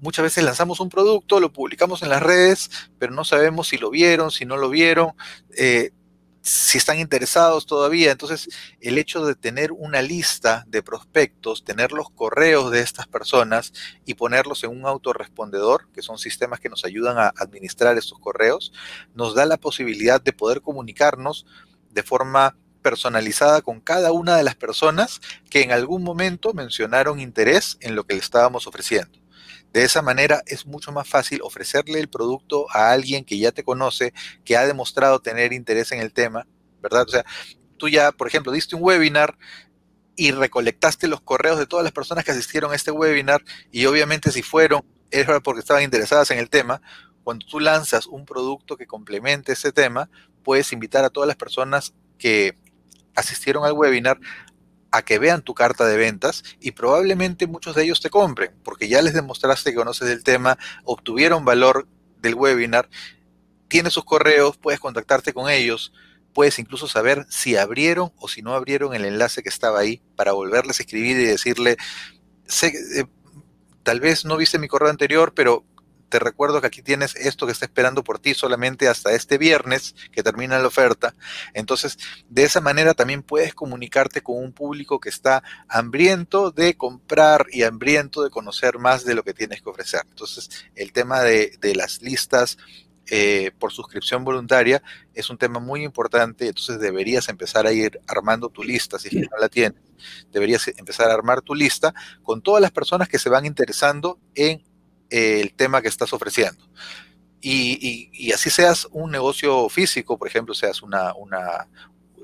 Muchas 0.00 0.22
veces 0.22 0.44
lanzamos 0.44 0.80
un 0.80 0.88
producto, 0.88 1.40
lo 1.40 1.52
publicamos 1.52 2.02
en 2.02 2.08
las 2.08 2.22
redes, 2.22 2.70
pero 2.98 3.12
no 3.12 3.24
sabemos 3.24 3.68
si 3.68 3.78
lo 3.78 3.90
vieron, 3.90 4.30
si 4.30 4.44
no 4.44 4.56
lo 4.56 4.68
vieron, 4.70 5.12
eh, 5.56 5.90
si 6.42 6.78
están 6.78 6.98
interesados 6.98 7.66
todavía. 7.66 8.12
Entonces, 8.12 8.48
el 8.80 8.98
hecho 8.98 9.24
de 9.24 9.34
tener 9.34 9.72
una 9.72 10.00
lista 10.00 10.64
de 10.68 10.82
prospectos, 10.82 11.64
tener 11.64 11.92
los 11.92 12.08
correos 12.10 12.70
de 12.70 12.80
estas 12.80 13.06
personas 13.08 13.72
y 14.04 14.14
ponerlos 14.14 14.62
en 14.62 14.70
un 14.70 14.86
autorrespondedor, 14.86 15.88
que 15.92 16.02
son 16.02 16.18
sistemas 16.18 16.60
que 16.60 16.68
nos 16.68 16.84
ayudan 16.84 17.18
a 17.18 17.32
administrar 17.36 17.98
estos 17.98 18.18
correos, 18.20 18.72
nos 19.14 19.34
da 19.34 19.44
la 19.44 19.56
posibilidad 19.56 20.20
de 20.20 20.32
poder 20.32 20.60
comunicarnos 20.60 21.46
de 21.90 22.02
forma 22.02 22.56
personalizada 22.82 23.62
con 23.62 23.80
cada 23.80 24.12
una 24.12 24.36
de 24.36 24.44
las 24.44 24.54
personas 24.54 25.20
que 25.50 25.62
en 25.62 25.72
algún 25.72 26.04
momento 26.04 26.52
mencionaron 26.52 27.18
interés 27.18 27.76
en 27.80 27.96
lo 27.96 28.04
que 28.04 28.14
le 28.14 28.20
estábamos 28.20 28.68
ofreciendo. 28.68 29.25
De 29.72 29.84
esa 29.84 30.02
manera 30.02 30.42
es 30.46 30.66
mucho 30.66 30.92
más 30.92 31.08
fácil 31.08 31.40
ofrecerle 31.42 32.00
el 32.00 32.08
producto 32.08 32.66
a 32.70 32.92
alguien 32.92 33.24
que 33.24 33.38
ya 33.38 33.52
te 33.52 33.62
conoce, 33.62 34.14
que 34.44 34.56
ha 34.56 34.66
demostrado 34.66 35.20
tener 35.20 35.52
interés 35.52 35.92
en 35.92 36.00
el 36.00 36.12
tema, 36.12 36.46
¿verdad? 36.80 37.04
O 37.06 37.10
sea, 37.10 37.24
tú 37.76 37.88
ya, 37.88 38.12
por 38.12 38.26
ejemplo, 38.26 38.52
diste 38.52 38.74
un 38.74 38.82
webinar 38.82 39.36
y 40.16 40.30
recolectaste 40.30 41.08
los 41.08 41.20
correos 41.20 41.58
de 41.58 41.66
todas 41.66 41.84
las 41.84 41.92
personas 41.92 42.24
que 42.24 42.30
asistieron 42.30 42.72
a 42.72 42.74
este 42.74 42.90
webinar 42.90 43.44
y 43.70 43.84
obviamente 43.86 44.32
si 44.32 44.42
fueron, 44.42 44.82
era 45.10 45.40
porque 45.40 45.60
estaban 45.60 45.82
interesadas 45.82 46.30
en 46.30 46.38
el 46.38 46.48
tema. 46.48 46.80
Cuando 47.22 47.44
tú 47.46 47.60
lanzas 47.60 48.06
un 48.06 48.24
producto 48.24 48.76
que 48.76 48.86
complemente 48.86 49.52
ese 49.52 49.72
tema, 49.72 50.08
puedes 50.42 50.72
invitar 50.72 51.04
a 51.04 51.10
todas 51.10 51.26
las 51.26 51.36
personas 51.36 51.92
que 52.18 52.56
asistieron 53.14 53.64
al 53.64 53.72
webinar 53.72 54.18
a 54.96 55.02
que 55.02 55.18
vean 55.18 55.42
tu 55.42 55.52
carta 55.52 55.84
de 55.86 55.96
ventas 55.96 56.42
y 56.58 56.72
probablemente 56.72 57.46
muchos 57.46 57.74
de 57.74 57.84
ellos 57.84 58.00
te 58.00 58.08
compren, 58.08 58.54
porque 58.64 58.88
ya 58.88 59.02
les 59.02 59.12
demostraste 59.12 59.70
que 59.70 59.76
conoces 59.76 60.08
el 60.08 60.24
tema, 60.24 60.58
obtuvieron 60.84 61.44
valor 61.44 61.86
del 62.22 62.34
webinar, 62.34 62.88
tienes 63.68 63.92
sus 63.92 64.04
correos, 64.04 64.56
puedes 64.56 64.80
contactarte 64.80 65.34
con 65.34 65.50
ellos, 65.50 65.92
puedes 66.32 66.58
incluso 66.58 66.88
saber 66.88 67.26
si 67.28 67.56
abrieron 67.56 68.12
o 68.16 68.28
si 68.28 68.40
no 68.40 68.54
abrieron 68.54 68.94
el 68.94 69.04
enlace 69.04 69.42
que 69.42 69.50
estaba 69.50 69.80
ahí 69.80 70.00
para 70.16 70.32
volverles 70.32 70.80
a 70.80 70.82
escribir 70.82 71.18
y 71.18 71.24
decirle, 71.24 71.76
sé, 72.46 72.72
eh, 72.96 73.04
tal 73.82 74.00
vez 74.00 74.24
no 74.24 74.36
viste 74.36 74.58
mi 74.58 74.68
correo 74.68 74.90
anterior, 74.90 75.34
pero 75.34 75.64
te 76.08 76.18
recuerdo 76.18 76.60
que 76.60 76.68
aquí 76.68 76.82
tienes 76.82 77.16
esto 77.16 77.46
que 77.46 77.52
está 77.52 77.64
esperando 77.64 78.04
por 78.04 78.18
ti 78.18 78.34
solamente 78.34 78.88
hasta 78.88 79.12
este 79.12 79.38
viernes 79.38 79.94
que 80.12 80.22
termina 80.22 80.58
la 80.58 80.68
oferta. 80.68 81.14
Entonces, 81.52 81.98
de 82.28 82.44
esa 82.44 82.60
manera 82.60 82.94
también 82.94 83.22
puedes 83.22 83.54
comunicarte 83.54 84.22
con 84.22 84.36
un 84.38 84.52
público 84.52 85.00
que 85.00 85.08
está 85.08 85.42
hambriento 85.68 86.50
de 86.50 86.76
comprar 86.76 87.46
y 87.50 87.62
hambriento 87.62 88.22
de 88.22 88.30
conocer 88.30 88.78
más 88.78 89.04
de 89.04 89.14
lo 89.14 89.24
que 89.24 89.34
tienes 89.34 89.62
que 89.62 89.70
ofrecer. 89.70 90.02
Entonces, 90.08 90.66
el 90.74 90.92
tema 90.92 91.22
de, 91.22 91.58
las 91.74 92.00
listas 92.00 92.58
eh, 93.08 93.50
por 93.58 93.72
suscripción 93.72 94.24
voluntaria 94.24 94.82
es 95.14 95.30
un 95.30 95.38
tema 95.38 95.58
muy 95.60 95.84
importante, 95.84 96.48
entonces 96.48 96.80
deberías 96.80 97.28
empezar 97.28 97.66
a 97.66 97.72
ir 97.72 98.00
armando 98.06 98.48
tu 98.48 98.62
lista, 98.62 98.98
si 98.98 99.16
no 99.16 99.36
la 99.38 99.48
tienes, 99.48 99.80
deberías 100.32 100.68
empezar 100.68 101.10
a 101.10 101.14
armar 101.14 101.42
tu 101.42 101.54
lista 101.54 101.92
con 102.22 102.40
todas 102.40 102.62
las 102.62 102.70
personas 102.70 103.08
que 103.08 103.18
se 103.18 103.28
van 103.28 103.44
interesando 103.44 104.18
en 104.34 104.62
el 105.10 105.54
tema 105.54 105.82
que 105.82 105.88
estás 105.88 106.12
ofreciendo. 106.12 106.64
Y, 107.40 108.32
así 108.32 108.50
seas 108.50 108.88
un 108.90 109.10
negocio 109.10 109.68
físico, 109.68 110.18
por 110.18 110.26
ejemplo, 110.26 110.54
seas 110.54 110.82
una, 110.82 111.12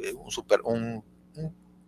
eh, 0.03 0.13
un, 0.15 0.31
super, 0.31 0.61
un, 0.65 1.05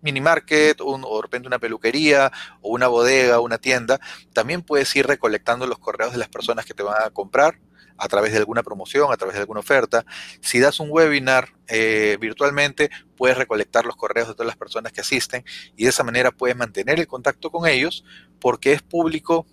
mini 0.02 0.20
market, 0.20 0.80
o 0.80 1.16
de 1.16 1.22
repente 1.22 1.48
una 1.48 1.58
peluquería, 1.58 2.30
o 2.60 2.70
una 2.70 2.86
bodega, 2.88 3.40
una 3.40 3.58
tienda, 3.58 3.98
también 4.32 4.62
puedes 4.62 4.94
ir 4.94 5.06
recolectando 5.06 5.66
los 5.66 5.78
correos 5.78 6.12
de 6.12 6.18
las 6.18 6.28
personas 6.28 6.66
que 6.66 6.74
te 6.74 6.82
van 6.82 7.02
a 7.02 7.10
comprar 7.10 7.58
a 7.96 8.08
través 8.08 8.32
de 8.32 8.38
alguna 8.38 8.62
promoción, 8.62 9.12
a 9.12 9.16
través 9.16 9.34
de 9.34 9.40
alguna 9.40 9.60
oferta. 9.60 10.04
Si 10.40 10.58
das 10.58 10.80
un 10.80 10.88
webinar 10.90 11.48
eh, 11.68 12.18
virtualmente, 12.20 12.90
puedes 13.16 13.36
recolectar 13.36 13.84
los 13.86 13.96
correos 13.96 14.28
de 14.28 14.34
todas 14.34 14.46
las 14.46 14.56
personas 14.56 14.92
que 14.92 15.00
asisten 15.00 15.44
y 15.76 15.84
de 15.84 15.90
esa 15.90 16.04
manera 16.04 16.30
puedes 16.30 16.56
mantener 16.56 16.98
el 17.00 17.06
contacto 17.06 17.50
con 17.50 17.66
ellos 17.68 18.04
porque 18.40 18.72
es 18.72 18.82
público 18.82 19.46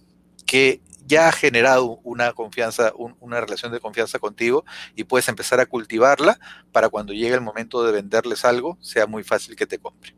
que 0.46 0.82
ya 1.12 1.28
ha 1.28 1.32
generado 1.34 2.00
una 2.04 2.32
confianza, 2.32 2.94
una 2.96 3.42
relación 3.42 3.74
de 3.74 3.82
confianza 3.82 4.18
contigo 4.18 4.64
y 4.96 5.04
puedes 5.04 5.28
empezar 5.28 5.60
a 5.60 5.66
cultivarla 5.66 6.40
para 6.72 6.88
cuando 6.88 7.12
llegue 7.12 7.36
el 7.36 7.42
momento 7.42 7.84
de 7.84 7.92
venderles 7.92 8.46
algo, 8.46 8.78
sea 8.80 9.08
muy 9.08 9.24
fácil 9.24 9.58
que 9.58 9.68
te 9.68 9.78
compre. 9.78 10.14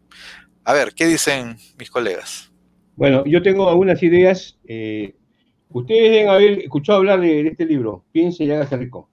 A 0.64 0.72
ver, 0.72 0.94
¿qué 0.94 1.08
dicen 1.08 1.58
mis 1.80 1.90
colegas? 1.90 2.52
Bueno, 2.96 3.24
yo 3.26 3.42
tengo 3.42 3.68
algunas 3.68 4.04
ideas. 4.04 4.60
Eh, 4.66 5.16
ustedes 5.70 6.12
deben 6.12 6.30
haber 6.30 6.60
escuchado 6.60 7.00
hablar 7.00 7.20
de, 7.20 7.48
este 7.48 7.66
libro, 7.66 8.06
Piense 8.12 8.44
y 8.44 8.52
hágase 8.52 8.78
rico. 8.78 9.10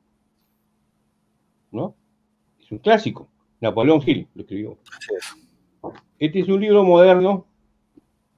¿No? 1.71 1.97
Es 2.61 2.71
un 2.71 2.79
clásico. 2.79 3.31
Napoleón 3.59 4.03
Hill 4.05 4.29
lo 4.35 4.43
escribió. 4.43 4.79
Este 6.19 6.41
es 6.41 6.49
un 6.49 6.61
libro 6.61 6.85
moderno, 6.85 7.47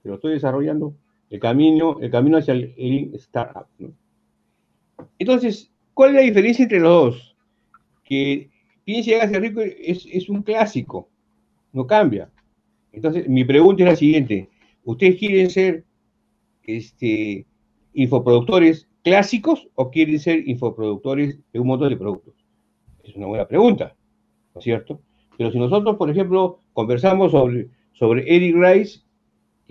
que 0.00 0.10
lo 0.10 0.14
estoy 0.14 0.34
desarrollando 0.34 0.94
el 1.32 1.40
camino, 1.40 1.98
el 2.00 2.10
camino 2.10 2.36
hacia 2.36 2.52
el, 2.52 3.10
startup. 3.14 3.66
Entonces, 5.18 5.72
¿cuál 5.94 6.10
es 6.10 6.16
la 6.16 6.22
diferencia 6.22 6.64
entre 6.64 6.78
los 6.78 6.90
dos? 6.90 7.36
Que 8.04 8.50
piense 8.84 9.12
y 9.12 9.14
hágase 9.14 9.40
rico 9.40 9.62
es, 9.62 10.06
es 10.12 10.28
un 10.28 10.42
clásico, 10.42 11.08
no 11.72 11.86
cambia. 11.86 12.30
Entonces, 12.92 13.26
mi 13.30 13.44
pregunta 13.44 13.82
es 13.82 13.88
la 13.88 13.96
siguiente. 13.96 14.50
¿Ustedes 14.84 15.18
quieren 15.18 15.48
ser 15.48 15.84
este, 16.64 17.46
infoproductores 17.94 18.86
clásicos 19.02 19.68
o 19.74 19.90
quieren 19.90 20.20
ser 20.20 20.46
infoproductores 20.46 21.38
de 21.50 21.60
un 21.60 21.66
montón 21.66 21.88
de 21.88 21.96
productos? 21.96 22.34
Es 23.04 23.16
una 23.16 23.26
buena 23.26 23.48
pregunta, 23.48 23.96
¿no 24.54 24.58
es 24.58 24.64
cierto? 24.64 25.00
Pero 25.38 25.50
si 25.50 25.58
nosotros, 25.58 25.96
por 25.96 26.10
ejemplo, 26.10 26.60
conversamos 26.74 27.32
sobre, 27.32 27.68
sobre 27.94 28.36
Eric 28.36 28.54
Rice, 28.54 29.00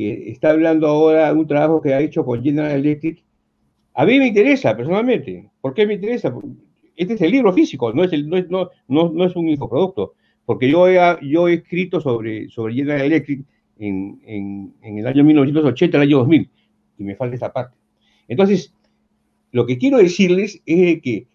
está 0.10 0.52
hablando 0.52 0.88
ahora 0.88 1.34
de 1.34 1.40
un 1.40 1.48
trabajo 1.48 1.82
que 1.82 1.94
ha 1.94 2.02
hecho 2.02 2.26
con 2.26 2.44
General 2.44 2.72
Electric, 2.72 3.24
a 3.94 4.06
mí 4.06 4.18
me 4.18 4.28
interesa 4.28 4.76
personalmente. 4.76 5.50
¿Por 5.60 5.74
qué 5.74 5.86
me 5.86 5.96
interesa? 5.96 6.34
Este 6.96 7.14
es 7.14 7.22
el 7.22 7.32
libro 7.32 7.54
físico, 7.54 7.94
no 7.94 8.04
es, 8.04 8.14
el, 8.14 8.30
no 8.30 8.38
es, 8.38 9.36
un 9.36 9.50
infoproducto. 9.50 10.14
Porque 10.46 10.70
yo 10.70 10.88
he, 10.88 11.54
escrito 11.54 12.00
sobre, 12.02 12.48
General 12.50 13.02
Electric 13.02 13.46
en, 13.80 14.22
en, 14.26 14.74
en, 14.82 14.98
el 14.98 15.08
año 15.08 15.24
1980, 15.24 15.98
el 15.98 16.04
año 16.04 16.18
2000, 16.20 16.50
y 16.98 17.04
me 17.04 17.16
falta 17.16 17.36
esta 17.36 17.52
parte. 17.52 17.78
Entonces, 18.28 18.74
lo 19.52 19.66
que 19.66 19.78
quiero 19.78 19.98
decirles 19.98 20.62
es 20.66 21.02
que 21.02 21.28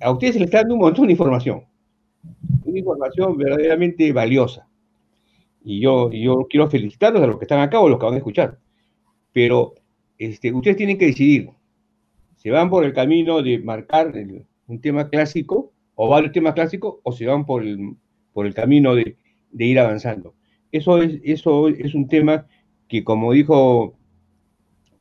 a 0.00 0.10
ustedes 0.10 0.34
se 0.34 0.40
les 0.40 0.46
está 0.46 0.58
dando 0.58 0.74
un 0.74 0.80
montón 0.80 1.06
de 1.06 1.12
información, 1.12 1.64
una 2.64 2.78
información 2.78 3.36
verdaderamente 3.36 4.12
valiosa. 4.12 4.66
Y 5.62 5.80
yo, 5.80 6.10
yo 6.10 6.46
quiero 6.48 6.70
felicitarlos 6.70 7.22
a 7.22 7.26
los 7.26 7.38
que 7.38 7.44
están 7.44 7.60
acá 7.60 7.80
o 7.80 7.88
los 7.88 7.98
que 7.98 8.06
van 8.06 8.14
a 8.14 8.18
escuchar. 8.18 8.58
Pero 9.32 9.74
este, 10.18 10.52
ustedes 10.52 10.76
tienen 10.76 10.98
que 10.98 11.06
decidir. 11.06 11.50
¿Se 12.36 12.50
van 12.50 12.70
por 12.70 12.84
el 12.84 12.94
camino 12.94 13.42
de 13.42 13.58
marcar 13.58 14.12
un 14.66 14.80
tema 14.80 15.08
clásico 15.08 15.72
o 15.94 16.08
varios 16.08 16.32
temas 16.32 16.54
clásicos 16.54 16.96
o 17.02 17.12
se 17.12 17.26
van 17.26 17.44
por 17.44 17.62
el, 17.62 17.96
por 18.32 18.46
el 18.46 18.54
camino 18.54 18.94
de, 18.94 19.16
de, 19.50 19.64
ir 19.64 19.78
avanzando? 19.78 20.34
Eso 20.72 21.02
es, 21.02 21.20
eso 21.22 21.68
es 21.68 21.94
un 21.94 22.08
tema 22.08 22.46
que, 22.88 23.04
como 23.04 23.32
dijo 23.32 23.94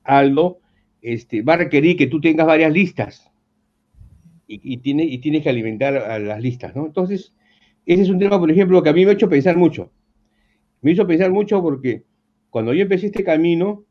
Aldo, 0.03 0.59
este, 1.01 1.41
va 1.41 1.53
a 1.53 1.57
requerir 1.57 1.95
que 1.95 2.07
tú 2.07 2.19
tengas 2.19 2.45
varias 2.45 2.73
listas 2.73 3.31
y, 4.47 4.59
y, 4.73 4.77
tiene, 4.77 5.05
y 5.05 5.19
tienes 5.19 5.43
que 5.43 5.49
alimentar 5.49 5.95
a 5.95 6.19
las 6.19 6.41
listas, 6.41 6.75
¿no? 6.75 6.85
Entonces, 6.85 7.33
ese 7.85 8.01
es 8.01 8.09
un 8.09 8.19
tema, 8.19 8.37
por 8.37 8.51
ejemplo, 8.51 8.83
que 8.83 8.89
a 8.89 8.93
mí 8.93 9.05
me 9.05 9.11
ha 9.11 9.13
hecho 9.13 9.29
pensar 9.29 9.55
mucho 9.55 9.91
me 10.81 10.91
hizo 10.91 11.07
pensar 11.07 11.31
mucho 11.31 11.61
porque 11.61 12.03
cuando 12.49 12.73
yo 12.73 12.83
empecé 12.83 13.07
este 13.07 13.23
camino, 13.23 13.85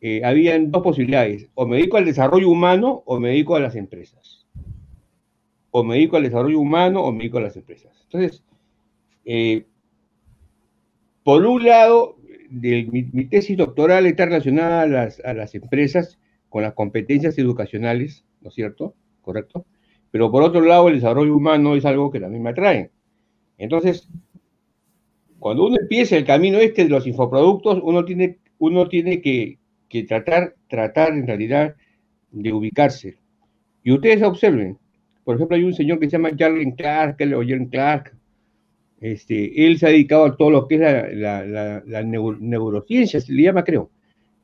eh, 0.00 0.22
habían 0.24 0.70
dos 0.70 0.82
posibilidades, 0.82 1.48
o 1.54 1.66
me 1.66 1.76
dedico 1.76 1.96
al 1.96 2.06
desarrollo 2.06 2.48
humano 2.48 3.02
o 3.04 3.20
me 3.20 3.30
dedico 3.30 3.56
a 3.56 3.60
las 3.60 3.76
empresas. 3.76 4.46
O 5.70 5.84
me 5.84 5.96
dedico 5.96 6.16
al 6.16 6.22
desarrollo 6.22 6.58
humano 6.58 7.02
o 7.02 7.12
me 7.12 7.18
dedico 7.18 7.38
a 7.38 7.42
las 7.42 7.56
empresas. 7.56 8.00
Entonces, 8.04 8.42
eh, 9.24 9.66
por 11.22 11.44
un 11.44 11.64
lado, 11.64 12.16
mi, 12.50 13.26
tesis 13.26 13.56
doctoral 13.56 14.06
está 14.06 14.24
relacionada 14.24 14.82
a 14.82 14.86
las, 14.86 15.20
a 15.20 15.34
las 15.34 15.54
empresas 15.54 16.18
con 16.48 16.62
las 16.62 16.74
competencias 16.74 17.38
educacionales, 17.38 18.24
¿no 18.40 18.48
es 18.48 18.54
cierto? 18.54 18.94
¿Correcto? 19.20 19.66
Pero 20.10 20.30
por 20.30 20.42
otro 20.42 20.62
lado, 20.62 20.88
el 20.88 20.94
desarrollo 20.94 21.36
humano 21.36 21.76
es 21.76 21.84
algo 21.84 22.10
que 22.10 22.20
también 22.20 22.42
me 22.42 22.50
atrae. 22.50 22.90
Entonces, 23.58 24.08
cuando 25.40 25.66
uno 25.66 25.78
empieza 25.80 26.16
el 26.16 26.26
camino 26.26 26.58
este 26.58 26.84
de 26.84 26.90
los 26.90 27.06
infoproductos, 27.06 27.80
uno 27.82 28.04
tiene, 28.04 28.38
uno 28.58 28.88
tiene 28.88 29.22
que, 29.22 29.58
tratar, 30.06 30.54
tratar 30.68 31.12
en 31.12 31.26
realidad 31.26 31.74
de 32.30 32.52
ubicarse. 32.52 33.16
Y 33.82 33.92
ustedes 33.92 34.22
observen, 34.22 34.78
por 35.24 35.36
ejemplo, 35.36 35.56
hay 35.56 35.64
un 35.64 35.72
señor 35.72 35.98
que 35.98 36.06
se 36.06 36.12
llama 36.12 36.36
Jarlen 36.38 36.72
Clark, 36.72 37.16
que 37.16 37.26
le 37.26 37.68
Clark, 37.68 38.14
este, 39.00 39.66
él 39.66 39.78
se 39.78 39.86
ha 39.86 39.90
dedicado 39.90 40.26
a 40.26 40.36
todo 40.36 40.50
lo 40.50 40.68
que 40.68 40.74
es 40.74 40.80
la, 41.16 42.02
neurociencia, 42.02 43.18
se 43.18 43.32
le 43.32 43.44
llama, 43.44 43.64
creo, 43.64 43.90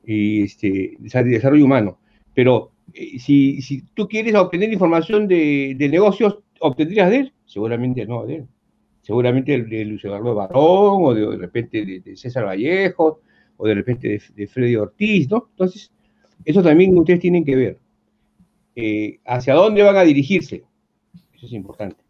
y 0.03 0.43
este, 0.43 0.97
desarrollo 0.99 1.63
humano. 1.63 1.99
Pero 2.33 2.71
eh, 2.93 3.19
si, 3.19 3.61
si, 3.61 3.83
tú 3.93 4.07
quieres 4.07 4.33
obtener 4.33 4.73
información 4.73 5.27
de, 5.27 5.75
de 5.77 5.89
negocios, 5.89 6.39
¿obtendrías 6.59 7.11
de 7.11 7.17
él? 7.17 7.33
Seguramente 7.45 8.03
no 8.07 8.25
de 8.25 8.37
él 8.37 8.47
seguramente 9.07 9.57
de, 9.63 9.85
Luis 9.85 10.03
Barón, 10.03 11.05
o 11.05 11.13
de, 11.13 11.37
repente 11.37 12.01
de, 12.03 12.17
César 12.17 12.45
Vallejo, 12.45 13.21
o 13.55 13.65
de 13.65 13.73
repente 13.73 14.21
de, 14.35 14.47
Freddy 14.47 14.75
Ortiz, 14.75 15.29
¿no? 15.29 15.47
Entonces, 15.51 15.93
eso 16.43 16.61
también 16.61 16.97
ustedes 16.97 17.21
tienen 17.21 17.45
que 17.45 17.55
ver. 17.55 17.79
Eh, 18.75 19.19
¿Hacia 19.23 19.53
dónde 19.53 19.81
van 19.81 19.95
a 19.95 20.01
dirigirse? 20.01 20.65
Eso 21.33 21.45
es 21.45 21.53
importante. 21.53 22.03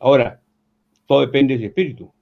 Ahora, 0.00 0.42
todo 1.06 1.20
depende 1.20 1.54
de 1.54 1.60
su 1.60 1.66
espíritu. 1.66 2.12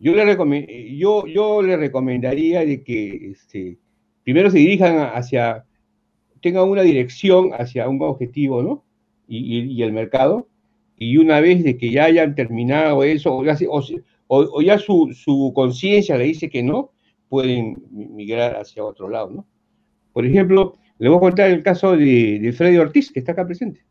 Yo 0.00 0.12
le, 0.12 0.96
yo, 0.98 1.28
yo 1.28 1.62
le 1.62 1.76
recomendaría 1.76 2.64
de 2.64 2.82
que 2.82 3.30
este, 3.30 3.78
primero 4.24 4.50
se 4.50 4.58
dirijan 4.58 4.98
hacia, 5.14 5.64
tengan 6.42 6.68
una 6.68 6.82
dirección 6.82 7.52
hacia 7.52 7.88
un 7.88 8.02
objetivo, 8.02 8.64
¿no? 8.64 8.84
y 9.28 9.82
el 9.82 9.92
mercado, 9.92 10.48
y 10.98 11.18
una 11.18 11.40
vez 11.40 11.62
de 11.62 11.76
que 11.76 11.90
ya 11.90 12.04
hayan 12.04 12.34
terminado 12.34 13.04
eso, 13.04 13.36
o 13.36 14.62
ya, 14.62 14.78
su, 14.78 15.52
conciencia 15.54 16.16
le 16.16 16.24
dice 16.24 16.48
que 16.48 16.62
no, 16.62 16.92
pueden 17.28 17.76
migrar 17.90 18.56
hacia 18.56 18.84
otro 18.84 19.08
lado, 19.08 19.30
¿no? 19.30 19.46
Por 20.12 20.24
ejemplo, 20.24 20.74
le 20.98 21.08
voy 21.08 21.18
a 21.18 21.20
contar 21.20 21.50
el 21.50 21.62
caso 21.62 21.96
de, 21.96 22.52
Freddy 22.56 22.78
Ortiz, 22.78 23.12
que 23.12 23.18
está 23.18 23.32
acá 23.32 23.44
presente. 23.46 23.84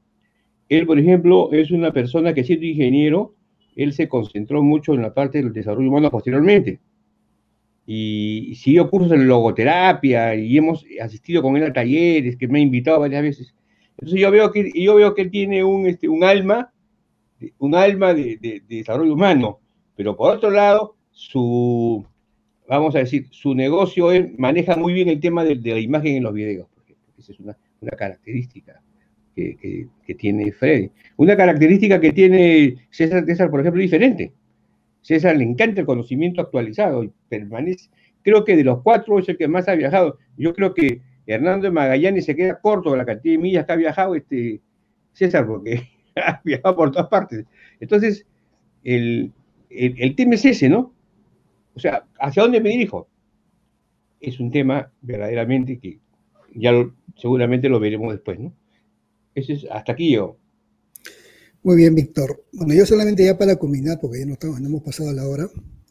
Él, 0.68 0.88
por 0.88 0.98
ejemplo, 0.98 1.52
es 1.52 1.70
una 1.70 1.92
persona 1.94 2.34
que 2.34 2.44
siendo 2.44 2.66
ingeniero, 2.66 3.36
él 3.76 3.94
se 3.94 4.10
concentró 4.10 4.64
mucho 4.64 4.96
en 4.96 5.04
la 5.04 5.14
parte 5.14 5.38
del 5.38 5.54
desarrollo 5.54 5.90
humano 5.90 6.10
posteriormente. 6.10 6.80
Y 7.86 8.56
siguió 8.56 8.90
cursos 8.90 9.12
en 9.12 9.28
logoterapia 9.28 10.34
y 10.34 10.58
hemos 10.58 10.84
asistido 11.00 11.44
con 11.44 11.56
él 11.56 11.64
a 11.66 11.74
talleres 11.74 12.36
que 12.36 12.48
me 12.48 12.58
ha 12.58 12.64
invitado 12.64 13.02
varias 13.02 13.22
veces. 13.22 13.56
Entonces 13.92 14.20
yo 14.20 14.32
veo 14.32 14.52
que, 14.52 14.72
yo 14.74 14.96
veo 14.96 15.14
que 15.14 15.22
él 15.22 15.30
tiene 15.30 15.64
un, 15.64 15.86
este, 15.86 16.10
un 16.10 16.24
alma 16.24 16.74
un 17.60 17.76
alma 17.76 18.14
de, 18.14 18.64
desarrollo 18.68 19.14
humano, 19.14 19.60
pero 19.96 20.16
por 20.16 20.36
otro 20.36 20.50
lado, 20.50 20.96
su, 21.12 22.06
vamos 22.68 22.96
a 22.96 23.00
decir, 23.00 23.28
su 23.32 23.54
negocio 23.54 24.10
maneja 24.38 24.76
muy 24.76 24.94
bien 24.94 25.10
el 25.10 25.20
tema 25.20 25.44
de, 25.44 25.56
la 25.56 25.80
imagen 25.80 26.18
en 26.18 26.24
los 26.24 26.34
videos, 26.34 26.68
porque 26.74 26.96
esa 27.18 27.32
es 27.32 27.40
una, 27.40 27.58
característica 27.98 28.82
que, 29.36 29.88
tiene 30.18 30.52
Freddy. 30.52 30.90
Una 31.18 31.38
característica 31.38 32.00
que 32.00 32.12
tiene 32.12 32.76
César, 32.90 33.26
César, 33.26 33.52
por 33.52 33.60
ejemplo, 33.60 33.82
diferente. 33.82 34.34
César 35.02 35.38
le 35.38 35.44
encanta 35.44 35.82
el 35.82 35.86
conocimiento 35.86 36.42
actualizado 36.42 37.04
y 37.04 37.12
permanece, 37.30 37.90
creo 38.24 38.44
que 38.44 38.58
de 38.58 38.64
los 38.64 38.82
cuatro 38.82 39.20
es 39.20 39.30
el 39.30 39.38
que 39.38 39.48
más 39.48 39.68
ha 39.68 39.76
viajado. 39.76 40.18
Yo 40.36 40.54
creo 40.54 40.74
que 40.74 41.02
Hernando 41.28 41.66
de 41.66 41.72
Magallanes 41.72 42.26
se 42.26 42.36
queda 42.36 42.60
corto 42.60 42.92
de 42.92 42.98
la 42.98 43.06
cantidad 43.06 43.36
de 43.36 43.38
millas 43.38 43.66
que 43.66 43.74
ha 43.74 43.76
viajado 43.76 44.16
este 44.16 44.62
César, 45.14 45.46
porque 45.46 45.88
ha 46.24 46.42
viajado 46.44 46.76
por 46.76 46.92
todas 46.92 47.08
partes. 47.10 47.46
Entonces, 47.80 48.26
el, 48.84 49.34
el, 49.70 50.16
tema 50.16 50.36
es 50.36 50.46
ese, 50.46 50.70
¿no? 50.70 50.94
O 51.76 51.80
sea, 51.80 52.06
¿hacia 52.20 52.44
dónde 52.44 52.62
me 52.62 52.70
dirijo? 52.70 53.08
Es 54.20 54.40
un 54.40 54.52
tema 54.52 54.92
verdaderamente 55.02 55.78
que 55.78 56.00
ya 56.54 56.72
seguramente 57.18 57.70
lo 57.70 57.80
veremos 57.80 58.14
después, 58.14 58.40
¿no? 58.40 58.54
Ese 59.34 59.54
es, 59.54 59.68
hasta 59.70 59.92
aquí 59.92 60.12
yo. 60.14 60.38
Muy 61.64 61.76
bien, 61.78 61.96
Víctor. 61.96 62.46
Bueno, 62.54 62.74
yo 62.74 62.86
solamente 62.86 63.26
ya 63.26 63.38
para 63.38 63.56
culminar, 63.56 64.00
porque 64.00 64.20
ya 64.20 64.26
no, 64.26 64.34
estamos, 64.34 64.62
no 64.62 64.68
hemos 64.68 64.84
pasado 64.84 65.12
la 65.12 65.28
hora, 65.28 65.48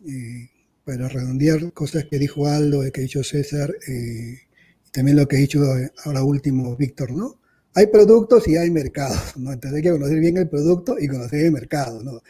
eh, 0.06 0.48
para 0.84 1.08
redondear 1.08 1.72
cosas 1.72 2.04
que 2.04 2.18
dijo 2.18 2.46
Aldo, 2.46 2.80
que 2.92 3.00
ha 3.00 3.02
dicho 3.02 3.22
César, 3.24 3.74
eh, 3.88 4.38
y 4.86 4.90
también 4.90 5.16
lo 5.16 5.26
que 5.26 5.36
ha 5.36 5.40
dicho 5.40 5.60
ahora 6.04 6.22
último 6.22 6.76
Víctor, 6.76 7.12
¿no? 7.12 7.40
Hay 7.74 7.88
productos 7.88 8.46
y 8.48 8.56
hay 8.56 8.70
mercados, 8.70 9.36
¿no? 9.36 9.52
Entonces 9.52 9.76
hay 9.76 9.82
que 9.82 9.90
conocer 9.90 10.20
bien 10.20 10.36
el 10.36 10.48
producto 10.48 10.96
y 10.98 11.08
conocer 11.08 11.46
el 11.46 11.52
mercado, 11.52 12.02
¿no? 12.02 12.22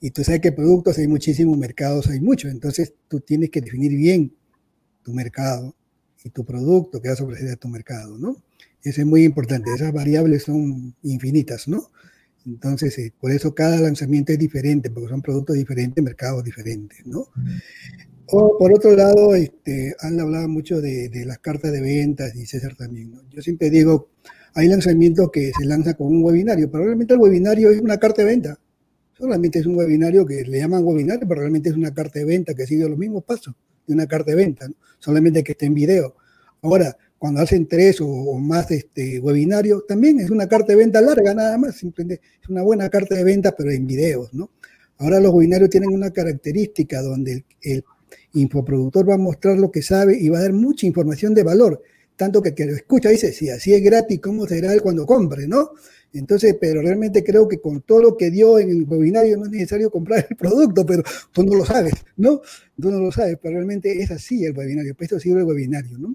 Y 0.00 0.10
tú 0.10 0.24
sabes 0.24 0.40
que 0.40 0.52
productos 0.52 0.98
hay 0.98 1.06
muchísimos, 1.06 1.56
mercados 1.56 2.08
hay 2.08 2.20
muchos, 2.20 2.50
entonces 2.50 2.94
tú 3.08 3.20
tienes 3.20 3.50
que 3.50 3.60
definir 3.60 3.92
bien 3.96 4.34
tu 5.02 5.12
mercado 5.12 5.74
y 6.24 6.30
tu 6.30 6.44
producto 6.44 7.00
que 7.00 7.08
vas 7.08 7.20
a 7.20 7.24
ofrecer 7.24 7.50
a 7.50 7.56
tu 7.56 7.68
mercado, 7.68 8.18
¿no? 8.18 8.36
Eso 8.82 9.00
es 9.00 9.06
muy 9.06 9.24
importante, 9.24 9.72
esas 9.72 9.92
variables 9.92 10.44
son 10.44 10.94
infinitas, 11.02 11.68
¿no? 11.68 11.90
Entonces, 12.46 12.98
eh, 12.98 13.12
por 13.20 13.30
eso 13.30 13.54
cada 13.54 13.80
lanzamiento 13.80 14.32
es 14.32 14.38
diferente, 14.38 14.90
porque 14.90 15.08
son 15.08 15.22
productos 15.22 15.56
diferentes, 15.56 16.02
mercados 16.02 16.42
diferentes, 16.42 17.06
¿no? 17.06 17.28
O 18.26 18.56
por 18.58 18.72
otro 18.72 18.96
lado, 18.96 19.34
este, 19.34 19.94
han 20.00 20.18
hablado 20.18 20.48
mucho 20.48 20.80
de, 20.80 21.10
las 21.26 21.38
cartas 21.38 21.72
de 21.72 21.80
ventas 21.80 22.34
y 22.34 22.46
César 22.46 22.74
también, 22.76 23.12
¿no? 23.12 23.22
Yo 23.30 23.42
siempre 23.42 23.70
digo, 23.70 24.08
hay 24.54 24.68
lanzamientos 24.68 25.30
que 25.30 25.52
se 25.58 25.64
lanzan 25.64 25.94
con 25.94 26.08
un 26.08 26.22
webinario, 26.22 26.70
pero 26.70 26.84
realmente 26.84 27.14
el 27.14 27.20
webinario 27.20 27.70
es 27.70 27.80
una 27.80 27.98
carta 27.98 28.22
de 28.22 28.28
venta. 28.28 28.58
Solamente 29.16 29.58
es 29.58 29.66
un 29.66 29.76
webinario 29.76 30.26
que 30.26 30.42
le 30.42 30.58
llaman 30.58 30.84
webinario, 30.84 31.26
pero 31.28 31.40
realmente 31.40 31.68
es 31.68 31.76
una 31.76 31.92
carta 31.94 32.18
de 32.18 32.24
venta 32.24 32.54
que 32.54 32.66
sigue 32.66 32.88
los 32.88 32.98
mismos 32.98 33.24
pasos 33.24 33.54
de 33.86 33.94
una 33.94 34.06
carta 34.06 34.30
de 34.30 34.36
venta, 34.36 34.68
¿no? 34.68 34.74
solamente 34.98 35.42
que 35.42 35.52
esté 35.52 35.66
en 35.66 35.74
video. 35.74 36.16
Ahora, 36.62 36.96
cuando 37.18 37.40
hacen 37.40 37.68
tres 37.68 38.00
o, 38.00 38.34
más 38.38 38.70
este, 38.70 39.20
webinarios, 39.20 39.86
también 39.86 40.18
es 40.20 40.30
una 40.30 40.48
carta 40.48 40.72
de 40.72 40.76
venta 40.76 41.00
larga 41.00 41.34
nada 41.34 41.56
más, 41.56 41.76
simplemente 41.76 42.20
es 42.42 42.48
una 42.48 42.62
buena 42.62 42.88
carta 42.88 43.14
de 43.14 43.24
venta, 43.24 43.52
pero 43.56 43.70
en 43.70 43.86
videos, 43.86 44.32
¿no? 44.34 44.50
Ahora 44.98 45.20
los 45.20 45.32
webinarios 45.32 45.70
tienen 45.70 45.90
una 45.90 46.10
característica 46.10 47.00
donde 47.00 47.44
el, 47.62 47.84
infoproductor 48.34 49.08
va 49.08 49.14
a 49.14 49.18
mostrar 49.18 49.58
lo 49.58 49.70
que 49.70 49.82
sabe 49.82 50.18
y 50.18 50.28
va 50.28 50.38
a 50.38 50.42
dar 50.42 50.52
mucha 50.52 50.86
información 50.86 51.34
de 51.34 51.42
valor, 51.42 51.82
tanto 52.22 52.40
que 52.40 52.54
que 52.54 52.66
lo 52.66 52.76
escucha 52.76 53.08
dice, 53.08 53.32
si 53.32 53.50
así 53.50 53.74
es 53.74 53.82
gratis, 53.82 54.20
¿cómo 54.20 54.46
será 54.46 54.72
él 54.72 54.80
cuando 54.80 55.04
compre, 55.04 55.48
no? 55.48 55.72
Entonces, 56.12 56.56
pero 56.60 56.80
realmente 56.80 57.24
creo 57.24 57.48
que 57.48 57.58
con 57.60 57.80
todo 57.82 58.00
lo 58.00 58.16
que 58.16 58.30
dio 58.30 58.60
en 58.60 58.70
el 58.70 58.84
webinario 58.84 59.36
no 59.36 59.46
es 59.46 59.50
necesario 59.50 59.90
comprar 59.90 60.24
el 60.30 60.36
producto, 60.36 60.86
pero 60.86 61.02
tú 61.32 61.42
no 61.42 61.56
lo 61.56 61.66
sabes, 61.66 61.94
¿no? 62.16 62.40
Tú 62.80 62.92
no 62.92 63.00
lo 63.00 63.10
sabes, 63.10 63.38
pero 63.42 63.56
realmente 63.56 64.00
es 64.00 64.12
así 64.12 64.44
el 64.44 64.56
webinario, 64.56 64.94
pues 64.94 65.10
esto 65.10 65.18
sirve 65.18 65.40
el 65.40 65.46
webinario, 65.46 65.98
¿no? 65.98 66.14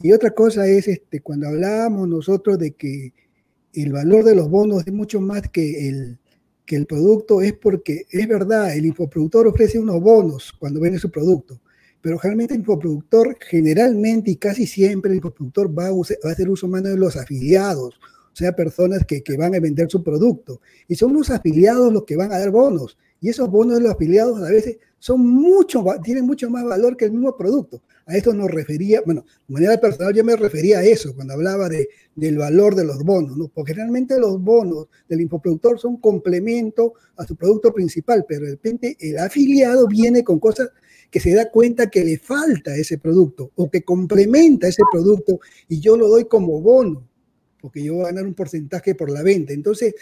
Y 0.00 0.12
otra 0.12 0.30
cosa 0.30 0.66
es, 0.66 0.88
este, 0.88 1.20
cuando 1.20 1.48
hablábamos 1.48 2.08
nosotros 2.08 2.58
de 2.58 2.70
que 2.70 3.12
el 3.74 3.92
valor 3.92 4.24
de 4.24 4.36
los 4.36 4.48
bonos 4.48 4.86
es 4.86 4.92
mucho 4.94 5.20
más 5.20 5.50
que 5.50 5.86
el, 5.90 6.18
que 6.64 6.76
el 6.76 6.86
producto, 6.86 7.42
es 7.42 7.52
porque 7.52 8.06
es 8.10 8.26
verdad, 8.26 8.74
el 8.74 8.86
infoproductor 8.86 9.46
ofrece 9.48 9.78
unos 9.78 10.00
bonos 10.00 10.54
cuando 10.58 10.80
vende 10.80 10.98
su 10.98 11.10
producto, 11.10 11.60
pero 12.06 12.20
generalmente 12.20 12.54
el 12.54 12.60
infoproductor, 12.60 13.36
generalmente 13.40 14.30
y 14.30 14.36
casi 14.36 14.64
siempre 14.64 15.10
el 15.10 15.16
infoproductor 15.16 15.76
va 15.76 15.88
a, 15.88 16.30
hacer 16.30 16.48
uso 16.48 16.68
más 16.68 16.84
de 16.84 16.96
los 16.96 17.16
afiliados, 17.16 17.96
o 17.96 18.36
sea, 18.36 18.54
personas 18.54 19.04
que, 19.04 19.24
que, 19.24 19.36
van 19.36 19.56
a 19.56 19.58
vender 19.58 19.90
su 19.90 20.04
producto. 20.04 20.60
Y 20.86 20.94
son 20.94 21.14
los 21.14 21.30
afiliados 21.30 21.92
los 21.92 22.04
que 22.04 22.14
van 22.14 22.30
a 22.30 22.38
dar 22.38 22.52
bonos. 22.52 22.96
Y 23.20 23.28
esos 23.28 23.50
bonos 23.50 23.78
de 23.78 23.82
los 23.82 23.92
afiliados 23.92 24.40
a 24.40 24.52
veces 24.52 24.78
son 25.00 25.26
mucho, 25.26 25.84
tienen 26.04 26.26
mucho 26.26 26.48
más 26.48 26.62
valor 26.62 26.96
que 26.96 27.06
el 27.06 27.10
mismo 27.10 27.36
producto. 27.36 27.82
A 28.06 28.16
esto 28.16 28.32
nos 28.32 28.50
refería, 28.50 29.02
bueno, 29.04 29.24
de 29.48 29.52
manera 29.52 29.80
personal 29.80 30.14
yo 30.14 30.22
me 30.22 30.36
refería 30.36 30.78
a 30.78 30.84
eso 30.84 31.12
cuando 31.14 31.34
hablaba 31.34 31.68
de, 31.68 31.88
del 32.14 32.38
valor 32.38 32.76
de 32.76 32.84
los 32.84 33.02
bonos, 33.02 33.36
¿no? 33.36 33.48
porque 33.48 33.74
realmente 33.74 34.16
los 34.20 34.40
bonos 34.40 34.86
del 35.08 35.22
infoproductor 35.22 35.80
son 35.80 35.96
complemento 35.96 36.94
a 37.16 37.26
su 37.26 37.34
producto 37.34 37.74
principal, 37.74 38.24
pero 38.28 38.44
de 38.44 38.52
repente 38.52 38.96
el 39.00 39.18
afiliado 39.18 39.88
viene 39.88 40.22
con 40.22 40.38
cosas 40.38 40.70
que 41.10 41.18
se 41.18 41.34
da 41.34 41.50
cuenta 41.50 41.90
que 41.90 42.04
le 42.04 42.18
falta 42.18 42.76
ese 42.76 42.98
producto 42.98 43.50
o 43.56 43.68
que 43.68 43.82
complementa 43.82 44.68
ese 44.68 44.82
producto 44.90 45.40
y 45.68 45.80
yo 45.80 45.96
lo 45.96 46.08
doy 46.08 46.26
como 46.26 46.60
bono, 46.60 47.08
porque 47.60 47.82
yo 47.82 47.94
voy 47.94 48.02
a 48.04 48.06
ganar 48.06 48.26
un 48.26 48.34
porcentaje 48.34 48.94
por 48.94 49.10
la 49.10 49.22
venta. 49.22 49.52
Entonces, 49.52 49.94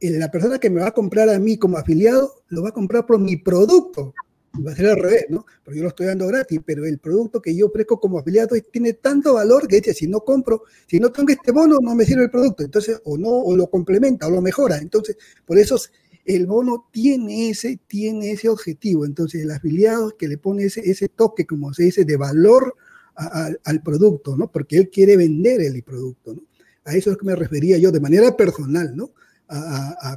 la 0.00 0.30
persona 0.30 0.58
que 0.58 0.70
me 0.70 0.80
va 0.80 0.88
a 0.88 0.94
comprar 0.94 1.28
a 1.28 1.38
mí 1.38 1.58
como 1.58 1.76
afiliado 1.76 2.42
lo 2.48 2.62
va 2.62 2.70
a 2.70 2.72
comprar 2.72 3.06
por 3.06 3.18
mi 3.18 3.36
producto, 3.36 4.14
va 4.62 4.72
a 4.72 4.76
ser 4.76 4.86
al 4.86 4.98
revés, 4.98 5.26
¿no? 5.28 5.44
Porque 5.64 5.78
yo 5.78 5.82
lo 5.82 5.88
estoy 5.88 6.06
dando 6.06 6.26
gratis, 6.26 6.60
pero 6.64 6.84
el 6.84 6.98
producto 6.98 7.40
que 7.40 7.54
yo 7.54 7.66
ofrezco 7.66 7.98
como 7.98 8.18
afiliado 8.18 8.56
tiene 8.70 8.92
tanto 8.94 9.34
valor 9.34 9.66
que 9.66 9.76
dice, 9.76 9.94
si 9.94 10.06
no 10.06 10.20
compro, 10.20 10.62
si 10.86 11.00
no 11.00 11.10
tengo 11.10 11.30
este 11.30 11.52
bono, 11.52 11.78
no 11.80 11.94
me 11.94 12.04
sirve 12.04 12.24
el 12.24 12.30
producto. 12.30 12.62
Entonces, 12.62 13.00
o 13.04 13.16
no, 13.16 13.30
o 13.30 13.56
lo 13.56 13.68
complementa, 13.68 14.26
o 14.26 14.30
lo 14.30 14.40
mejora. 14.40 14.78
Entonces, 14.78 15.16
por 15.44 15.58
eso 15.58 15.76
el 16.24 16.46
bono 16.46 16.88
tiene 16.90 17.50
ese, 17.50 17.80
tiene 17.86 18.32
ese 18.32 18.48
objetivo. 18.48 19.04
Entonces, 19.04 19.42
el 19.42 19.50
afiliado 19.50 20.16
que 20.16 20.28
le 20.28 20.38
pone 20.38 20.64
ese, 20.64 20.88
ese 20.88 21.08
toque, 21.08 21.46
como 21.46 21.74
se 21.74 21.84
dice, 21.84 22.04
de 22.04 22.16
valor 22.16 22.74
al 23.16 23.82
producto, 23.82 24.36
¿no? 24.36 24.50
Porque 24.50 24.76
él 24.76 24.90
quiere 24.90 25.16
vender 25.16 25.60
el 25.60 25.82
producto, 25.82 26.34
¿no? 26.34 26.42
A 26.84 26.94
eso 26.94 27.10
es 27.10 27.16
que 27.16 27.24
me 27.24 27.34
refería 27.34 27.78
yo 27.78 27.90
de 27.90 28.00
manera 28.00 28.36
personal, 28.36 28.94
¿no? 28.94 29.12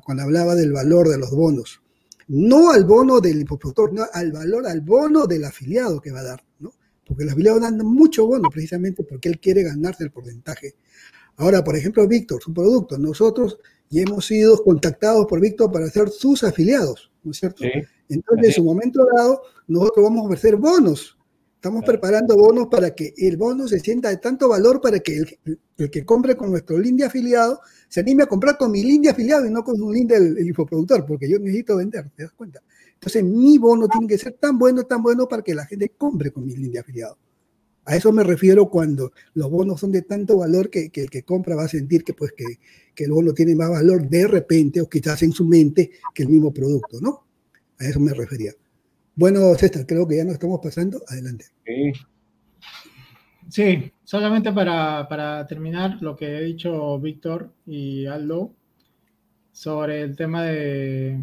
Cuando 0.04 0.24
hablaba 0.24 0.56
del 0.56 0.74
valor 0.74 1.08
de 1.08 1.18
los 1.18 1.32
bonos 1.32 1.82
no 2.28 2.72
al 2.72 2.84
bono 2.84 3.20
del 3.20 3.42
infoproductor, 3.42 3.94
no 3.94 4.06
al 4.12 4.32
valor, 4.32 4.68
al 4.68 4.82
bono 4.82 5.28
del 5.28 5.46
afiliado 5.46 6.02
que 6.02 6.12
va 6.12 6.20
a 6.20 6.24
dar, 6.24 6.44
¿no? 6.60 6.74
Porque 7.06 7.24
el 7.24 7.30
afiliado 7.30 7.60
da 7.60 7.72
mucho 7.72 8.28
bono 8.28 8.50
precisamente 8.50 9.04
porque 9.04 9.30
él 9.30 9.40
quiere 9.40 9.64
ganarse 9.64 10.04
el 10.04 10.12
porcentaje. 10.12 10.76
Ahora, 11.38 11.64
por 11.64 11.76
ejemplo, 11.76 12.08
Víctor, 12.08 12.42
su 12.42 12.54
producto, 12.54 12.98
nosotros 12.98 13.60
ya 13.90 14.02
hemos 14.02 14.26
sido 14.26 14.62
contactados 14.64 15.26
por 15.28 15.40
Víctor 15.40 15.72
para 15.72 15.88
ser 15.88 16.10
sus 16.10 16.44
afiliados, 16.44 17.12
¿no 17.24 17.32
es 17.32 17.38
cierto? 17.38 17.64
Entonces, 18.10 18.48
en 18.48 18.54
su 18.54 18.64
momento 18.64 19.06
dado, 19.16 19.42
nosotros 19.68 20.04
vamos 20.04 20.24
a 20.24 20.28
ofrecer 20.28 20.56
bonos 20.56 21.17
Estamos 21.58 21.84
preparando 21.84 22.38
bonos 22.38 22.68
para 22.68 22.94
que 22.94 23.16
el 23.18 23.36
bono 23.36 23.68
se 23.68 23.80
sienta 23.80 24.10
de 24.10 24.18
tanto 24.18 24.48
valor 24.48 24.80
para 24.80 25.00
que 25.00 25.18
el, 25.18 25.90
que 25.90 26.06
compre 26.06 26.38
con 26.38 26.52
nuestro 26.52 26.78
link 26.78 27.00
de 27.00 27.06
afiliado 27.06 27.62
se 27.90 28.00
anime 28.00 28.24
a 28.24 28.26
comprar 28.28 28.60
con 28.60 28.72
mi 28.72 28.84
link 28.84 29.06
de 29.06 29.10
afiliado 29.10 29.48
y 29.48 29.50
no 29.50 29.64
con 29.64 29.76
su 29.76 29.92
link 29.92 30.08
del 30.08 30.38
infoproductor, 30.48 31.04
porque 31.08 31.28
yo 31.28 31.40
necesito 31.40 31.78
vender, 31.78 32.12
¿te 32.16 32.24
das 32.24 32.34
cuenta? 32.34 32.62
Entonces 32.94 33.24
mi 33.24 33.58
bono 33.58 33.88
tiene 33.88 34.06
que 34.06 34.20
ser 34.20 34.34
tan 34.34 34.60
bueno, 34.60 34.84
tan 34.84 35.02
bueno 35.02 35.28
para 35.28 35.42
que 35.42 35.56
la 35.56 35.66
gente 35.66 35.92
compre 35.98 36.30
con 36.30 36.46
mi 36.46 36.56
link 36.56 36.74
de 36.74 36.80
afiliado. 36.80 37.18
A 37.86 37.96
eso 37.96 38.12
me 38.12 38.24
refiero 38.24 38.70
cuando 38.70 39.12
los 39.34 39.50
bonos 39.50 39.80
son 39.80 39.92
de 39.92 40.04
tanto 40.04 40.38
valor 40.38 40.70
que, 40.70 40.92
el 40.94 41.10
que 41.10 41.24
compra 41.24 41.56
va 41.56 41.64
a 41.64 41.68
sentir 41.68 42.04
que, 42.04 42.14
pues, 42.14 42.34
que, 42.34 42.46
que 42.94 43.06
el 43.06 43.12
bono 43.12 43.34
tiene 43.34 43.56
más 43.56 43.72
valor 43.72 44.08
de 44.08 44.28
repente 44.28 44.80
o 44.80 44.88
quizás 44.88 45.24
en 45.24 45.32
su 45.32 45.44
mente 45.44 45.90
que 46.14 46.22
el 46.22 46.30
mismo 46.30 46.54
producto, 46.54 47.02
¿no? 47.02 47.26
A 47.80 47.86
eso 47.86 48.00
me 48.00 48.14
refería. 48.14 48.54
Bueno, 49.18 49.56
César, 49.56 49.88
creo 49.88 50.08
que 50.08 50.18
ya 50.18 50.24
nos 50.24 50.34
estamos 50.34 50.60
pasando. 50.62 51.02
Adelante. 51.08 51.46
Sí, 53.50 53.92
solamente 54.04 54.54
para, 54.54 55.44
terminar 55.48 55.98
lo 56.02 56.16
que 56.16 56.38
he 56.38 56.44
dicho 56.44 57.00
Víctor 57.00 57.52
y 57.66 58.06
Aldo 58.06 58.54
sobre 59.52 60.02
el 60.02 60.16
tema 60.16 60.44
de, 60.44 61.20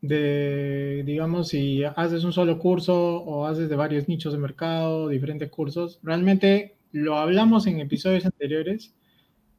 de, 0.00 1.04
digamos, 1.06 1.46
si 1.46 1.84
haces 1.84 2.24
un 2.24 2.32
solo 2.32 2.58
curso 2.58 3.22
o 3.22 3.46
haces 3.46 3.68
de 3.68 3.76
varios 3.76 4.08
nichos 4.08 4.32
de 4.32 4.40
mercado, 4.40 5.08
diferentes 5.08 5.48
cursos, 5.48 6.00
realmente 6.02 6.74
lo 6.90 7.18
hablamos 7.18 7.68
en 7.68 7.78
episodios 7.78 8.26
anteriores. 8.26 8.92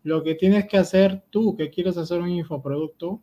Lo 0.04 0.22
que 0.22 0.36
tienes 0.36 0.68
que 0.68 0.78
hacer 0.78 1.24
tú 1.30 1.56
que 1.56 1.70
quieres 1.70 1.96
hacer 1.96 2.20
un 2.20 2.30
infoproducto 2.30 3.22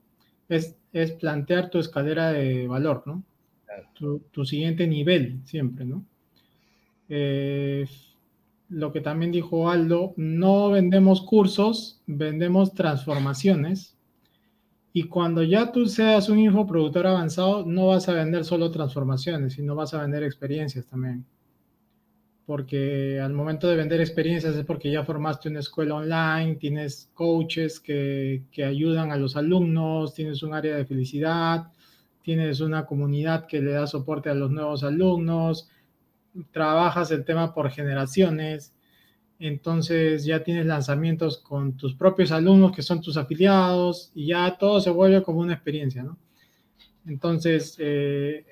es, 0.49 0.77
es 0.95 1.13
plantear 1.13 1.69
tu 1.69 1.79
escalera 1.79 2.33
de 2.33 2.67
valor, 2.67 3.03
¿no? 3.05 3.23
Tu, 3.95 4.45
siguiente 4.45 4.87
nivel 4.87 5.41
siempre, 5.45 5.85
¿no? 5.85 6.05
Eh, 7.09 7.87
lo 8.71 8.93
que 8.93 9.01
también 9.01 9.33
dijo 9.33 9.69
Aldo, 9.69 10.15
no 10.17 10.71
vendemos 10.71 11.23
cursos, 11.23 12.01
vendemos 12.07 12.73
transformaciones. 12.73 13.97
Y 14.93 15.05
cuando 15.05 15.43
ya 15.43 15.73
tú 15.73 15.87
seas 15.87 16.29
un 16.29 16.39
infoproductor 16.39 17.07
avanzado, 17.07 17.65
no 17.67 17.89
vas 17.89 18.09
a 18.09 18.15
vender 18.15 18.45
solo 18.45 18.71
transformaciones, 18.71 19.55
sino 19.55 19.75
vas 19.75 19.93
a 19.95 20.03
vender 20.03 20.23
experiencias 20.23 20.87
también. 20.87 21.25
Porque 22.47 23.21
al 23.21 23.33
momento 23.33 23.69
de 23.69 23.77
vender 23.77 24.01
experiencias 24.01 24.57
es 24.57 24.65
porque 24.65 24.91
ya 24.91 25.05
formaste 25.05 25.49
una 25.49 25.61
escuela 25.61 25.97
online, 25.97 26.57
tienes 26.57 27.11
coaches 27.15 27.79
que, 27.81 28.43
que 28.51 28.65
ayudan 28.65 29.11
a 29.13 29.17
los 29.17 29.37
alumnos, 29.37 30.15
tienes 30.15 30.43
un 30.43 30.55
área 30.55 30.77
de 30.77 30.85
felicidad, 30.85 31.73
tienes 32.23 32.61
una 32.61 32.87
comunidad 32.87 33.47
que 33.47 33.61
le 33.61 33.73
da 33.73 33.87
soporte 33.87 34.31
a 34.31 34.35
los 34.35 34.51
nuevos 34.51 34.85
alumnos, 34.85 35.71
trabajas 36.53 37.11
el 37.11 37.25
tema 37.25 37.55
por 37.55 37.71
generaciones 37.71 38.73
entonces 39.41 40.27
ya 40.27 40.45
tienes 40.45 40.67
lanzamientos 40.67 41.39
con 41.39 41.75
tus 41.75 41.95
propios 41.95 42.31
alumnos 42.31 42.73
que 42.73 42.83
son 42.83 43.01
tus 43.01 43.17
afiliados 43.17 44.13
y 44.15 44.27
ya 44.27 44.59
todo 44.59 44.83
se 44.83 44.91
vuelve 44.91 45.23
como 45.23 45.41
una 45.41 45.55
experiencia, 45.55 46.03
¿no? 46.03 46.19
Entonces, 47.07 47.75
eh, 47.79 48.45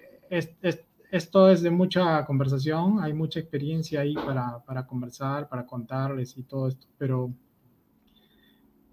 esto 1.10 1.50
es 1.50 1.62
de 1.62 1.70
mucha 1.70 2.24
conversación, 2.24 3.00
hay 3.02 3.12
mucha 3.12 3.38
experiencia 3.38 4.00
ahí 4.00 4.14
para, 4.14 4.86
conversar, 4.86 5.46
para 5.46 5.66
contarles 5.66 6.38
y 6.38 6.44
todo 6.44 6.68
esto, 6.68 6.86
pero, 6.96 7.34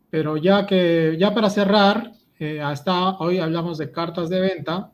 pero 0.10 0.36
ya 0.36 0.68
que, 0.68 1.16
ya 1.18 1.34
para 1.34 1.50
cerrar, 1.50 2.12
eh, 2.40 2.60
hasta 2.62 3.18
hoy 3.18 3.40
hablamos 3.40 3.78
de 3.78 3.92
cartas 3.92 4.30
de 4.30 4.42
venta 4.42 4.92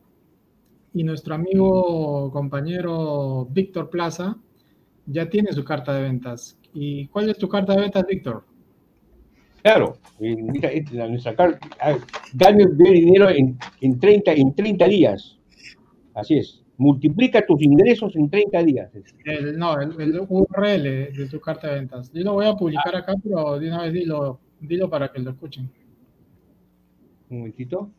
y 0.94 1.04
nuestro 1.04 1.36
amigo 1.36 2.32
compañero 2.32 3.48
Víctor 3.50 3.90
Plaza 3.90 4.38
ya 5.06 5.30
tiene 5.30 5.52
su 5.52 5.64
carta 5.64 5.94
de 5.94 6.04
ventas. 6.04 6.58
¿Y 6.74 7.08
cuál 7.08 7.30
es 7.30 7.38
tu 7.38 7.50
carta 7.50 7.74
de 7.74 7.82
ventas, 7.82 8.06
Víctor? 8.08 8.46
Claro, 9.62 9.98
mira, 10.20 10.70
nuestra 11.08 11.36
carta, 11.36 11.68
ah, 11.80 11.98
gana 12.34 12.66
dinero 12.78 13.30
en, 13.30 13.58
en, 13.82 14.00
30, 14.00 14.34
en 14.34 14.56
30 14.56 14.86
días. 14.88 15.38
Así 16.14 16.38
es. 16.38 16.64
Multiplica 16.78 17.46
tus 17.46 17.62
ingresos 17.62 18.16
en 18.16 18.30
30 18.30 18.64
días. 18.64 18.92
El, 19.24 19.58
no, 19.58 19.80
el, 19.80 20.26
URL 20.28 20.84
de 20.84 21.28
tu 21.30 21.40
carta 21.40 21.68
de 21.68 21.76
ventas. 21.76 22.12
Yo 22.12 22.24
lo 22.24 22.34
voy 22.34 22.48
a 22.48 22.54
publicar 22.54 22.96
acá, 22.96 23.14
pero 23.22 23.60
de 23.60 23.68
una 23.68 23.84
vez 23.84 23.94
dilo, 23.94 24.40
dilo 24.60 24.90
para 24.90 25.12
que 25.12 25.20
lo 25.20 25.32
escuchen. 25.32 25.70
Un 27.32 27.40
momentito. 27.40 27.90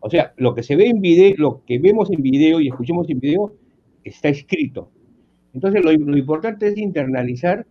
O 0.00 0.10
sea, 0.10 0.32
lo 0.36 0.54
que 0.54 0.62
se 0.62 0.76
ve 0.76 0.86
en 0.86 1.00
video, 1.00 1.34
lo 1.36 1.64
que 1.64 1.78
vemos 1.78 2.10
en 2.12 2.22
video 2.22 2.60
y 2.60 2.68
escuchamos 2.68 3.08
en 3.10 3.18
video, 3.18 3.52
está 4.04 4.28
escrito. 4.28 4.90
Entonces, 5.52 5.84
lo, 5.84 5.92
importante 5.92 6.68
es 6.68 6.76
internalizar 6.76 7.66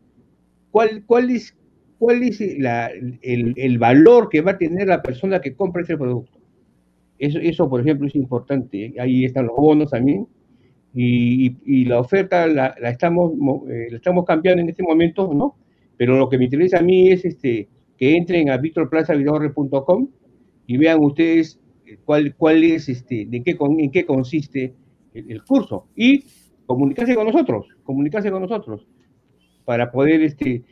cuál, 0.72 1.04
cuál 1.06 1.30
es, 1.30 1.56
cuál 1.98 2.24
es 2.24 2.42
el, 2.42 3.78
valor 3.78 4.28
que 4.30 4.42
va 4.42 4.52
a 4.52 4.58
tener 4.58 4.88
la 4.88 5.02
persona 5.02 5.40
que 5.40 5.54
compra 5.54 5.84
ese 5.84 5.98
producto. 5.98 6.40
Eso, 7.20 7.40
eso 7.40 7.70
por 7.70 7.80
ejemplo, 7.80 8.08
es 8.08 8.16
importante. 8.16 8.94
Ahí 9.00 9.24
están 9.24 9.46
los 9.46 9.56
bonos 9.56 9.92
también. 9.92 10.28
Y, 10.98 11.86
la 11.86 12.00
oferta 12.00 12.48
la, 12.48 12.68
estamos, 12.84 13.34
eh, 13.70 13.88
la 13.92 13.98
estamos 13.98 14.24
cambiando 14.26 14.62
en 14.62 14.70
este 14.70 14.82
momento, 14.82 15.32
¿no? 15.34 15.58
Pero 15.98 16.18
lo 16.18 16.30
que 16.30 16.38
me 16.38 16.46
interesa 16.46 16.80
a 16.80 16.82
mí 16.82 17.10
es 17.10 17.26
este, 17.26 17.68
que 17.98 18.16
entren 18.16 18.50
a 18.50 18.58
victorplazavidorre.com 18.58 20.08
y 20.68 20.78
vean 20.78 21.00
ustedes 21.02 21.60
cuál, 22.06 22.36
cuál 22.36 22.64
es, 22.64 22.88
este, 22.88 23.26
de 23.26 23.44
qué, 23.44 23.58
en 23.60 23.92
qué 23.92 24.06
consiste 24.06 24.74
el, 25.14 25.44
curso 25.44 25.88
y 25.96 26.24
comunicarse 26.66 27.14
con 27.16 27.28
nosotros, 27.28 27.68
comunicarse 27.84 28.32
con 28.32 28.42
nosotros 28.42 28.88
para 29.66 29.92
poder, 29.92 30.22
este, 30.22 30.64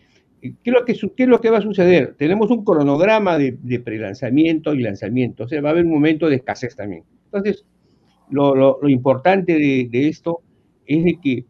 ¿qué 0.41 0.55
es 0.63 0.73
lo 0.73 0.85
que, 0.85 0.93
qué 1.15 1.23
es 1.23 1.29
lo 1.29 1.41
que 1.41 1.49
va 1.49 1.57
a 1.57 1.61
suceder? 1.61 2.15
Tenemos 2.17 2.49
un 2.49 2.63
cronograma 2.63 3.37
de, 3.37 3.57
de 3.61 3.79
prelanzamiento 3.79 4.73
y 4.73 4.81
lanzamiento, 4.81 5.43
o 5.43 5.47
sea, 5.47 5.61
va 5.61 5.69
a 5.69 5.71
haber 5.73 5.85
un 5.85 5.91
momento 5.91 6.29
de 6.29 6.37
escasez 6.37 6.75
también. 6.75 7.03
Entonces, 7.25 7.65
lo, 8.29 8.77
importante 8.89 9.53
de, 9.53 10.07
esto 10.07 10.41
es 10.85 11.03
de 11.03 11.19
que 11.21 11.45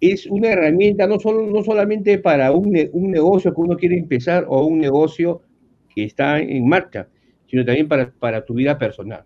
es 0.00 0.26
una 0.26 0.50
herramienta 0.50 1.06
no, 1.06 1.18
solo, 1.18 1.46
no 1.46 1.62
solamente 1.62 2.18
para 2.18 2.52
un, 2.52 2.76
un 2.92 3.10
negocio 3.10 3.54
que 3.54 3.60
uno 3.60 3.76
quiere 3.76 3.96
empezar 3.96 4.44
o 4.48 4.66
un 4.66 4.78
negocio 4.78 5.42
que 5.94 6.04
está 6.04 6.38
en 6.38 6.68
marcha, 6.68 7.08
sino 7.48 7.64
también 7.64 7.88
para, 7.88 8.44
tu 8.44 8.54
vida 8.54 8.78
personal. 8.78 9.24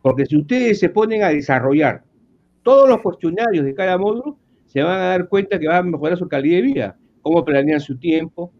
Porque 0.00 0.26
si 0.26 0.36
ustedes 0.36 0.78
se 0.78 0.88
ponen 0.88 1.22
a 1.22 1.28
desarrollar 1.28 2.04
todos 2.62 2.88
los 2.88 3.00
cuestionarios 3.00 3.64
de 3.64 3.74
cada 3.74 3.98
módulo, 3.98 4.38
se 4.66 4.82
van 4.82 5.00
a 5.00 5.06
dar 5.06 5.28
cuenta 5.28 5.58
que 5.58 5.66
van 5.66 5.76
a 5.76 5.90
mejorar 5.90 6.16
su 6.16 6.28
calidad 6.28 6.56
de 6.56 6.62
vida, 6.62 6.98
cómo 7.20 7.44
planean 7.44 7.80
su 7.80 7.98
tiempo, 7.98 8.52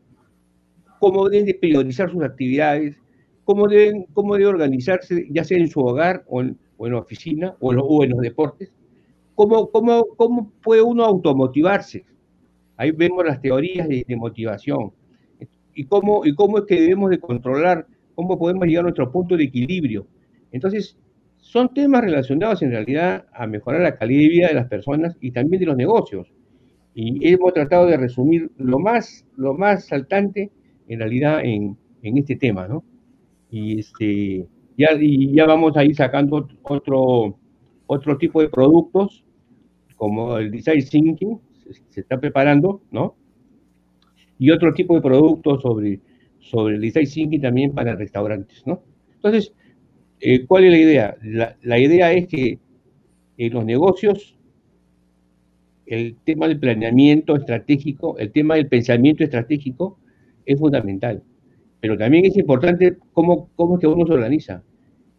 cómo 0.99 1.29
deben 1.29 1.57
priorizar 1.61 2.11
sus 2.11 2.23
actividades, 2.23 2.97
cómo 3.45 3.69
deben, 3.69 4.07
cómo 4.13 4.33
organizarse, 4.35 5.27
ya 5.31 5.45
sea 5.45 5.59
en 5.59 5.69
su 5.69 5.81
hogar 5.81 6.25
o 6.27 6.43
en, 6.43 6.59
la 6.91 6.99
oficina 6.99 7.55
o 7.61 7.73
en, 8.05 8.11
los 8.11 8.21
deportes, 8.21 8.73
cómo, 9.35 9.71
cómo, 9.71 10.07
cómo 10.17 10.53
puede 10.63 10.83
uno 10.83 11.05
automotivarse. 11.05 12.05
Ahí 12.77 12.91
vemos 12.91 13.25
las 13.25 13.41
teorías 13.41 13.89
de, 13.89 14.05
de 14.07 14.17
motivación 14.17 14.93
y 15.75 15.85
cómo, 15.85 16.25
y 16.25 16.35
cómo 16.35 16.59
es 16.59 16.65
que 16.65 16.81
debemos 16.81 17.11
de 17.11 17.19
controlar 17.19 17.87
cómo 18.15 18.39
podemos 18.39 18.67
llegar 18.67 18.81
a 18.81 18.85
nuestro 18.85 19.11
punto 19.11 19.37
de 19.37 19.45
equilibrio. 19.45 20.07
Entonces, 20.51 20.97
son 21.39 21.73
temas 21.73 22.03
relacionados 22.03 22.63
en 22.63 22.71
realidad 22.71 23.27
a 23.33 23.47
mejorar 23.47 23.81
la 23.81 23.97
calidad 23.97 24.23
de 24.23 24.29
vida 24.29 24.49
de 24.49 24.55
las 24.55 24.69
personas 24.69 25.17
y 25.21 25.33
también 25.33 25.61
de 25.61 25.67
los 25.67 25.77
negocios. 25.77 26.33
Y 26.95 27.27
hemos 27.29 27.55
tratado 27.55 27.87
de 27.87 27.97
resumir 27.97 28.51
lo 28.59 28.79
más, 28.79 29.27
lo 29.37 29.55
más 29.55 29.87
saltante 29.87 30.51
en 30.89 30.99
realidad 30.99 31.41
en, 31.43 31.77
en 32.03 32.19
este 32.19 32.37
tema, 32.37 32.69
¿no? 32.69 32.85
Y, 33.51 33.81
este, 33.81 34.47
ya, 34.77 34.91
y 35.01 35.33
ya 35.35 35.47
vamos 35.47 35.77
a 35.77 35.85
ir 35.85 35.95
sacando 35.95 36.49
otro, 36.63 37.39
otro 37.87 38.19
tipo 38.19 38.41
de 38.41 38.49
productos, 38.49 39.25
como 39.97 40.37
el 40.39 40.51
Design 40.51 40.85
Thinking, 40.85 41.41
se 41.89 42.01
está 42.01 42.19
preparando, 42.19 42.83
¿no? 42.91 43.15
Y 44.39 44.51
otro 44.51 44.75
tipo 44.75 44.95
de 44.95 45.01
productos 45.01 45.63
sobre 45.63 46.01
sobre 46.43 46.75
el 46.75 46.81
design 46.81 47.07
thinking 47.07 47.41
también 47.41 47.73
para 47.73 47.95
restaurantes, 47.95 48.63
¿no? 48.67 48.83
Entonces, 49.15 49.55
eh, 50.21 50.45
¿cuál 50.47 50.65
es 50.65 50.71
la 50.73 50.79
idea? 50.79 51.17
La, 51.63 51.79
idea 51.79 52.13
es 52.13 52.27
que 52.27 52.59
en 53.39 53.53
los 53.53 53.65
negocios 53.65 54.37
el 55.87 56.17
tema 56.25 56.49
del 56.49 56.59
planeamiento 56.59 57.37
estratégico, 57.37 58.19
el 58.19 58.33
tema 58.33 58.57
del 58.57 58.69
pensamiento 58.69 59.25
estratégico 59.25 59.99
es 60.45 60.59
fundamental. 60.59 61.23
Pero 61.83 61.99
también 61.99 62.25
es 62.25 62.37
importante 62.37 62.97
cómo, 63.13 63.51
cómo 63.57 63.77
es 63.77 63.85
uno 63.85 64.07
se 64.07 64.13
organiza. 64.13 64.63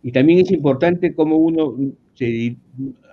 Y 0.01 0.13
también 0.13 0.39
es 0.39 0.49
importante 0.49 1.13
cómo 1.13 1.35
uno 1.35 1.75
se 2.13 2.55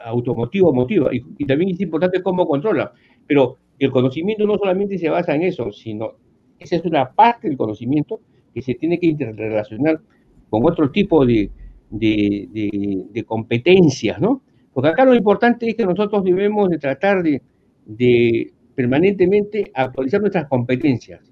automotiva 0.04 0.68
o 0.68 0.72
motiva. 0.72 1.12
Y, 1.12 1.20
y 1.36 1.44
también 1.46 1.70
es 1.70 1.80
importante 1.80 2.22
cómo 2.22 2.46
controla. 2.46 2.92
Pero 3.26 3.56
el 3.80 3.90
conocimiento 3.90 4.46
no 4.46 4.56
solamente 4.56 4.98
se 4.98 5.08
basa 5.08 5.34
en 5.34 5.42
eso, 5.42 5.72
sino 5.72 6.12
esa 6.60 6.76
es 6.76 6.84
una 6.84 7.10
parte 7.10 7.48
del 7.48 7.56
conocimiento 7.56 8.20
que 8.54 8.62
se 8.62 8.74
tiene 8.74 9.00
que 9.00 9.08
interrelacionar 9.08 10.00
con 10.48 10.64
otro 10.64 10.92
tipo 10.92 11.26
de, 11.26 11.50
de, 11.90 13.24
competencias, 13.26 14.20
¿no? 14.20 14.42
Porque 14.72 14.90
acá 14.90 15.04
lo 15.04 15.16
importante 15.16 15.68
es 15.68 15.74
que 15.74 15.84
nosotros 15.84 16.22
debemos 16.22 16.70
de 16.70 16.78
tratar 16.78 17.24
de 17.24 18.52
permanentemente 18.76 19.72
actualizar 19.74 20.20
nuestras 20.20 20.46
competencias. 20.46 21.29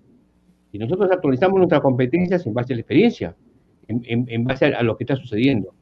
Y 0.73 0.79
nosotros 0.79 1.11
actualizamos 1.11 1.59
nuestras 1.59 1.81
competencias 1.81 2.47
en 2.47 2.55
base 2.55 2.73
a 2.73 2.77
la 2.77 2.81
experiencia, 2.81 3.37
en, 3.89 4.45
base 4.45 4.67
a, 4.67 4.83
lo 4.83 4.97
que 4.97 5.05
está 5.05 5.17
sucediendo. 5.17 5.75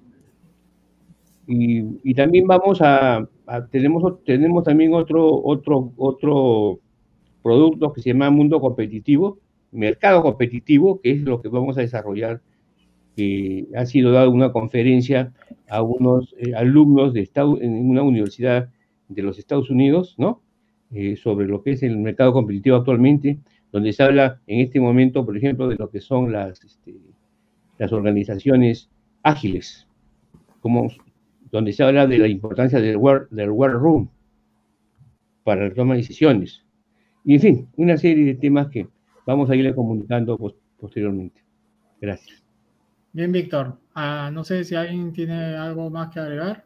Y, 1.49 2.15
también 2.15 2.47
vamos 2.47 2.81
a, 2.83 3.29
tenemos, 3.71 4.25
tenemos 4.25 4.65
también 4.65 4.95
otro, 4.95 5.43
otro, 5.43 5.93
otro 5.97 6.81
producto 7.43 7.93
que 7.93 8.03
se 8.03 8.11
llama 8.11 8.31
Mundo 8.31 8.61
Competitivo, 8.61 9.39
Mercado 9.73 10.23
Competitivo, 10.23 11.01
que 11.01 11.13
es 11.13 11.23
lo 11.23 11.41
que 11.43 11.49
vamos 11.49 11.77
a 11.79 11.83
desarrollar 11.83 12.41
ha 13.75 13.87
sido 13.87 14.13
dada 14.13 14.29
una 14.29 14.53
conferencia 14.53 15.33
a 15.69 15.83
unos 15.83 16.35
eh, 16.39 16.55
alumnos 16.55 17.15
de 17.15 17.29
en 17.61 17.91
una 17.91 18.03
universidad 18.03 18.69
de 19.09 19.23
los 19.23 19.39
Estados 19.39 19.71
Unidos, 19.71 20.15
¿no? 20.19 20.43
Eh, 20.93 21.17
sobre 21.17 21.47
lo 21.47 21.63
que 21.63 21.73
es 21.73 21.83
el 21.83 21.97
mercado 21.97 22.33
competitivo 22.33 22.77
actualmente, 22.77 23.39
donde 23.77 23.93
se 23.93 24.03
habla 24.03 24.41
en 24.47 24.61
este 24.61 24.81
momento, 24.81 25.27
por 25.27 25.37
ejemplo, 25.37 25.69
de 25.69 25.77
lo 25.77 25.91
que 25.91 26.01
son 26.01 26.33
las, 26.33 26.65
este, 26.65 26.97
las 27.77 27.93
organizaciones 27.93 28.89
ágiles, 29.23 29.87
como, 30.63 30.91
donde 31.53 31.75
se 31.75 31.83
habla 31.83 32.07
de 32.07 32.17
la 32.17 32.27
importancia 32.27 32.81
del 32.81 32.97
war, 32.97 33.29
del 33.29 33.51
war 33.51 33.73
room 33.73 34.09
para 35.45 35.69
la 35.69 35.75
toma 35.75 35.93
de 35.93 36.01
decisiones. 36.01 36.65
Y 37.23 37.35
en 37.35 37.41
fin, 37.43 37.69
una 37.77 37.99
serie 37.99 38.25
de 38.25 38.37
temas 38.37 38.69
que 38.69 38.89
vamos 39.27 39.51
a 39.51 39.55
irle 39.55 39.75
comunicando 39.75 40.39
posteriormente. 40.79 41.45
Gracias. 42.01 42.43
Bien, 43.13 43.31
Víctor. 43.31 43.79
Ah, 43.95 44.31
no 44.33 44.43
sé 44.43 44.65
si 44.65 44.75
alguien 44.75 45.13
tiene 45.13 45.55
algo 45.55 45.91
más 45.91 46.11
que 46.15 46.21
agregar. 46.21 46.65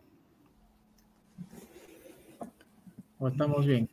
¿O 3.19 3.27
estamos 3.27 3.67
bien? 3.67 3.89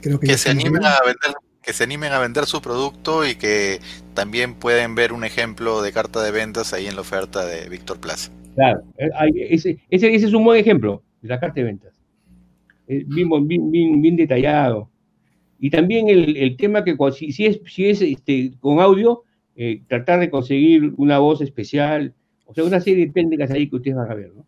Creo 0.00 0.18
que, 0.18 0.38
se 0.38 0.48
animen 0.48 0.82
a 0.82 0.96
vender 1.04 1.45
que 1.66 1.72
se 1.72 1.82
animen 1.82 2.12
a 2.12 2.20
vender 2.20 2.46
su 2.46 2.62
producto 2.62 3.26
y 3.26 3.34
que 3.34 3.80
también 4.14 4.54
pueden 4.54 4.94
ver 4.94 5.12
un 5.12 5.24
ejemplo 5.24 5.82
de 5.82 5.92
carta 5.92 6.22
de 6.22 6.30
ventas 6.30 6.72
ahí 6.72 6.86
en 6.86 6.94
la 6.94 7.00
oferta 7.00 7.44
de 7.44 7.68
Víctor 7.68 8.00
Plaza. 8.00 8.30
Claro, 8.54 8.84
eh, 8.96 9.10
ese, 9.50 9.80
ese, 9.90 10.14
es 10.14 10.32
un 10.32 10.44
buen 10.44 10.60
ejemplo 10.60 11.02
de 11.20 11.28
la 11.28 11.40
carta 11.40 11.56
de 11.56 11.64
ventas. 11.64 12.00
Eh, 12.86 13.04
bien, 13.08 13.28
bien, 13.48 14.00
bien, 14.00 14.16
detallado. 14.16 14.88
Y 15.58 15.68
también 15.70 16.08
el, 16.08 16.36
el 16.36 16.56
tema 16.56 16.84
que 16.84 16.96
si, 17.12 17.32
si 17.32 17.46
es, 17.46 17.60
si 17.66 17.86
es 17.86 18.00
este, 18.00 18.52
con 18.60 18.78
audio, 18.78 19.24
eh, 19.56 19.82
tratar 19.88 20.20
de 20.20 20.30
conseguir 20.30 20.92
una 20.96 21.18
voz 21.18 21.40
especial, 21.40 22.14
o 22.44 22.54
sea, 22.54 22.62
una 22.62 22.78
serie 22.78 23.06
de 23.06 23.12
técnicas 23.12 23.50
ahí 23.50 23.68
que 23.68 23.76
ustedes 23.76 23.96
van 23.96 24.10
a 24.10 24.14
ver, 24.14 24.32
¿no? 24.36 24.46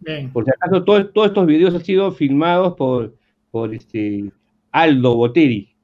Bien. 0.00 0.32
Por 0.32 0.46
si 0.46 0.50
acaso, 0.50 0.82
todos 0.82 1.26
estos 1.26 1.46
videos 1.46 1.74
han 1.74 1.84
sido 1.84 2.10
filmados 2.10 2.74
por, 2.74 3.14
por 3.50 3.74
este 3.74 4.32
Aldo 4.72 5.16
Boteri. 5.16 5.74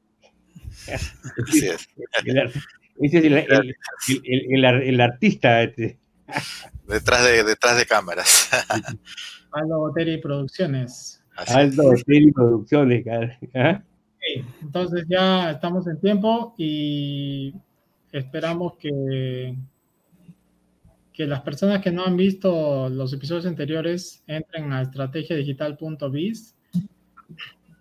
Así 1.48 1.66
es. 1.66 1.88
ese 3.00 3.18
es 3.18 3.24
el, 3.24 5.00
artista. 5.00 5.62
Este. 5.62 5.98
Detrás, 6.86 7.24
de, 7.24 7.44
detrás 7.44 7.76
de 7.76 7.86
cámaras. 7.86 8.50
Aldo 9.52 9.78
Boteri 9.78 10.18
Producciones. 10.18 11.22
Aldo 11.36 11.84
Boteri 11.84 12.32
Producciones, 12.32 13.06
¿ah? 13.54 13.82
entonces 14.60 15.04
ya 15.08 15.52
estamos 15.52 15.86
en 15.86 16.00
tiempo 16.00 16.54
y 16.58 17.54
esperamos 18.12 18.74
que, 18.78 19.56
que 21.12 21.26
las 21.26 21.42
personas 21.42 21.80
que 21.82 21.92
no 21.92 22.04
han 22.04 22.16
visto 22.16 22.88
los 22.88 23.12
episodios 23.12 23.46
anteriores 23.46 24.24
entren 24.26 24.72
a 24.72 24.82
estrategiadigital.biz 24.82 26.56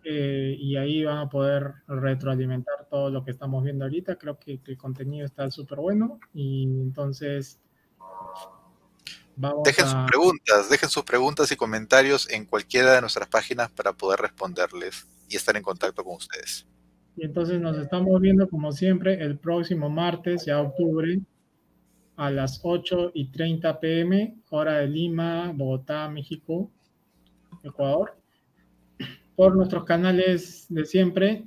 eh, 0.08 0.56
y 0.60 0.78
ahí 0.78 1.04
van 1.04 1.18
a 1.18 1.30
poder 1.30 1.74
retroalimentar 1.88 2.88
todo 2.92 3.10
lo 3.10 3.24
que 3.26 3.32
estamos 3.32 3.64
viendo 3.64 3.86
ahorita. 3.86 4.18
Creo 4.18 4.38
que, 4.38 4.60
el 4.64 4.78
contenido 4.78 5.26
está 5.26 5.50
súper 5.50 5.80
bueno 5.80 6.20
y 6.32 6.64
entonces 6.64 7.60
vamos 9.36 9.64
dejen 9.64 9.88
sus 9.88 10.06
preguntas, 10.08 10.70
dejen 10.70 10.90
sus 10.90 11.04
preguntas 11.04 11.52
y 11.52 11.56
comentarios 11.56 12.30
en 12.30 12.46
cualquiera 12.46 12.94
de 12.94 13.02
nuestras 13.02 13.28
páginas 13.28 13.72
para 13.72 13.94
poder 13.94 14.20
responderles 14.20 15.08
y 15.28 15.38
estar 15.38 15.58
en 15.58 15.64
contacto 15.64 16.04
con 16.04 16.18
ustedes. 16.18 16.68
Y 17.18 17.26
entonces 17.26 17.60
nos 17.60 17.78
estamos 17.78 18.22
viendo 18.22 18.48
como 18.48 18.72
siempre 18.72 19.16
el 19.24 19.40
próximo 19.40 19.90
martes, 19.90 20.46
ya 20.46 20.62
octubre, 20.62 21.20
a 22.16 22.30
las 22.30 22.60
8 22.62 23.12
y 23.16 23.32
30 23.32 23.80
pm, 23.80 24.36
hora 24.52 24.74
de 24.74 24.88
Lima, 24.88 25.52
Bogotá, 25.52 26.08
México, 26.10 26.70
Ecuador, 27.64 28.16
por 29.36 29.56
nuestros 29.56 29.86
canales 29.86 30.66
de 30.70 30.86
siempre. 30.86 31.46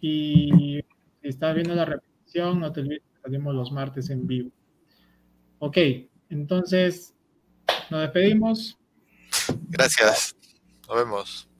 Y 0.00 0.80
si 1.22 1.28
estás 1.28 1.54
viendo 1.54 1.74
la 1.74 1.84
repetición, 1.84 2.60
no 2.60 2.72
te 2.72 2.80
olvides 2.80 3.02
que 3.02 3.20
salimos 3.22 3.54
los 3.54 3.72
martes 3.72 4.10
en 4.10 4.26
vivo. 4.26 4.50
Ok, 5.58 5.78
entonces 6.28 7.14
nos 7.90 8.02
despedimos. 8.02 8.78
Gracias. 9.68 10.36
Nos 10.88 10.96
vemos. 10.96 11.53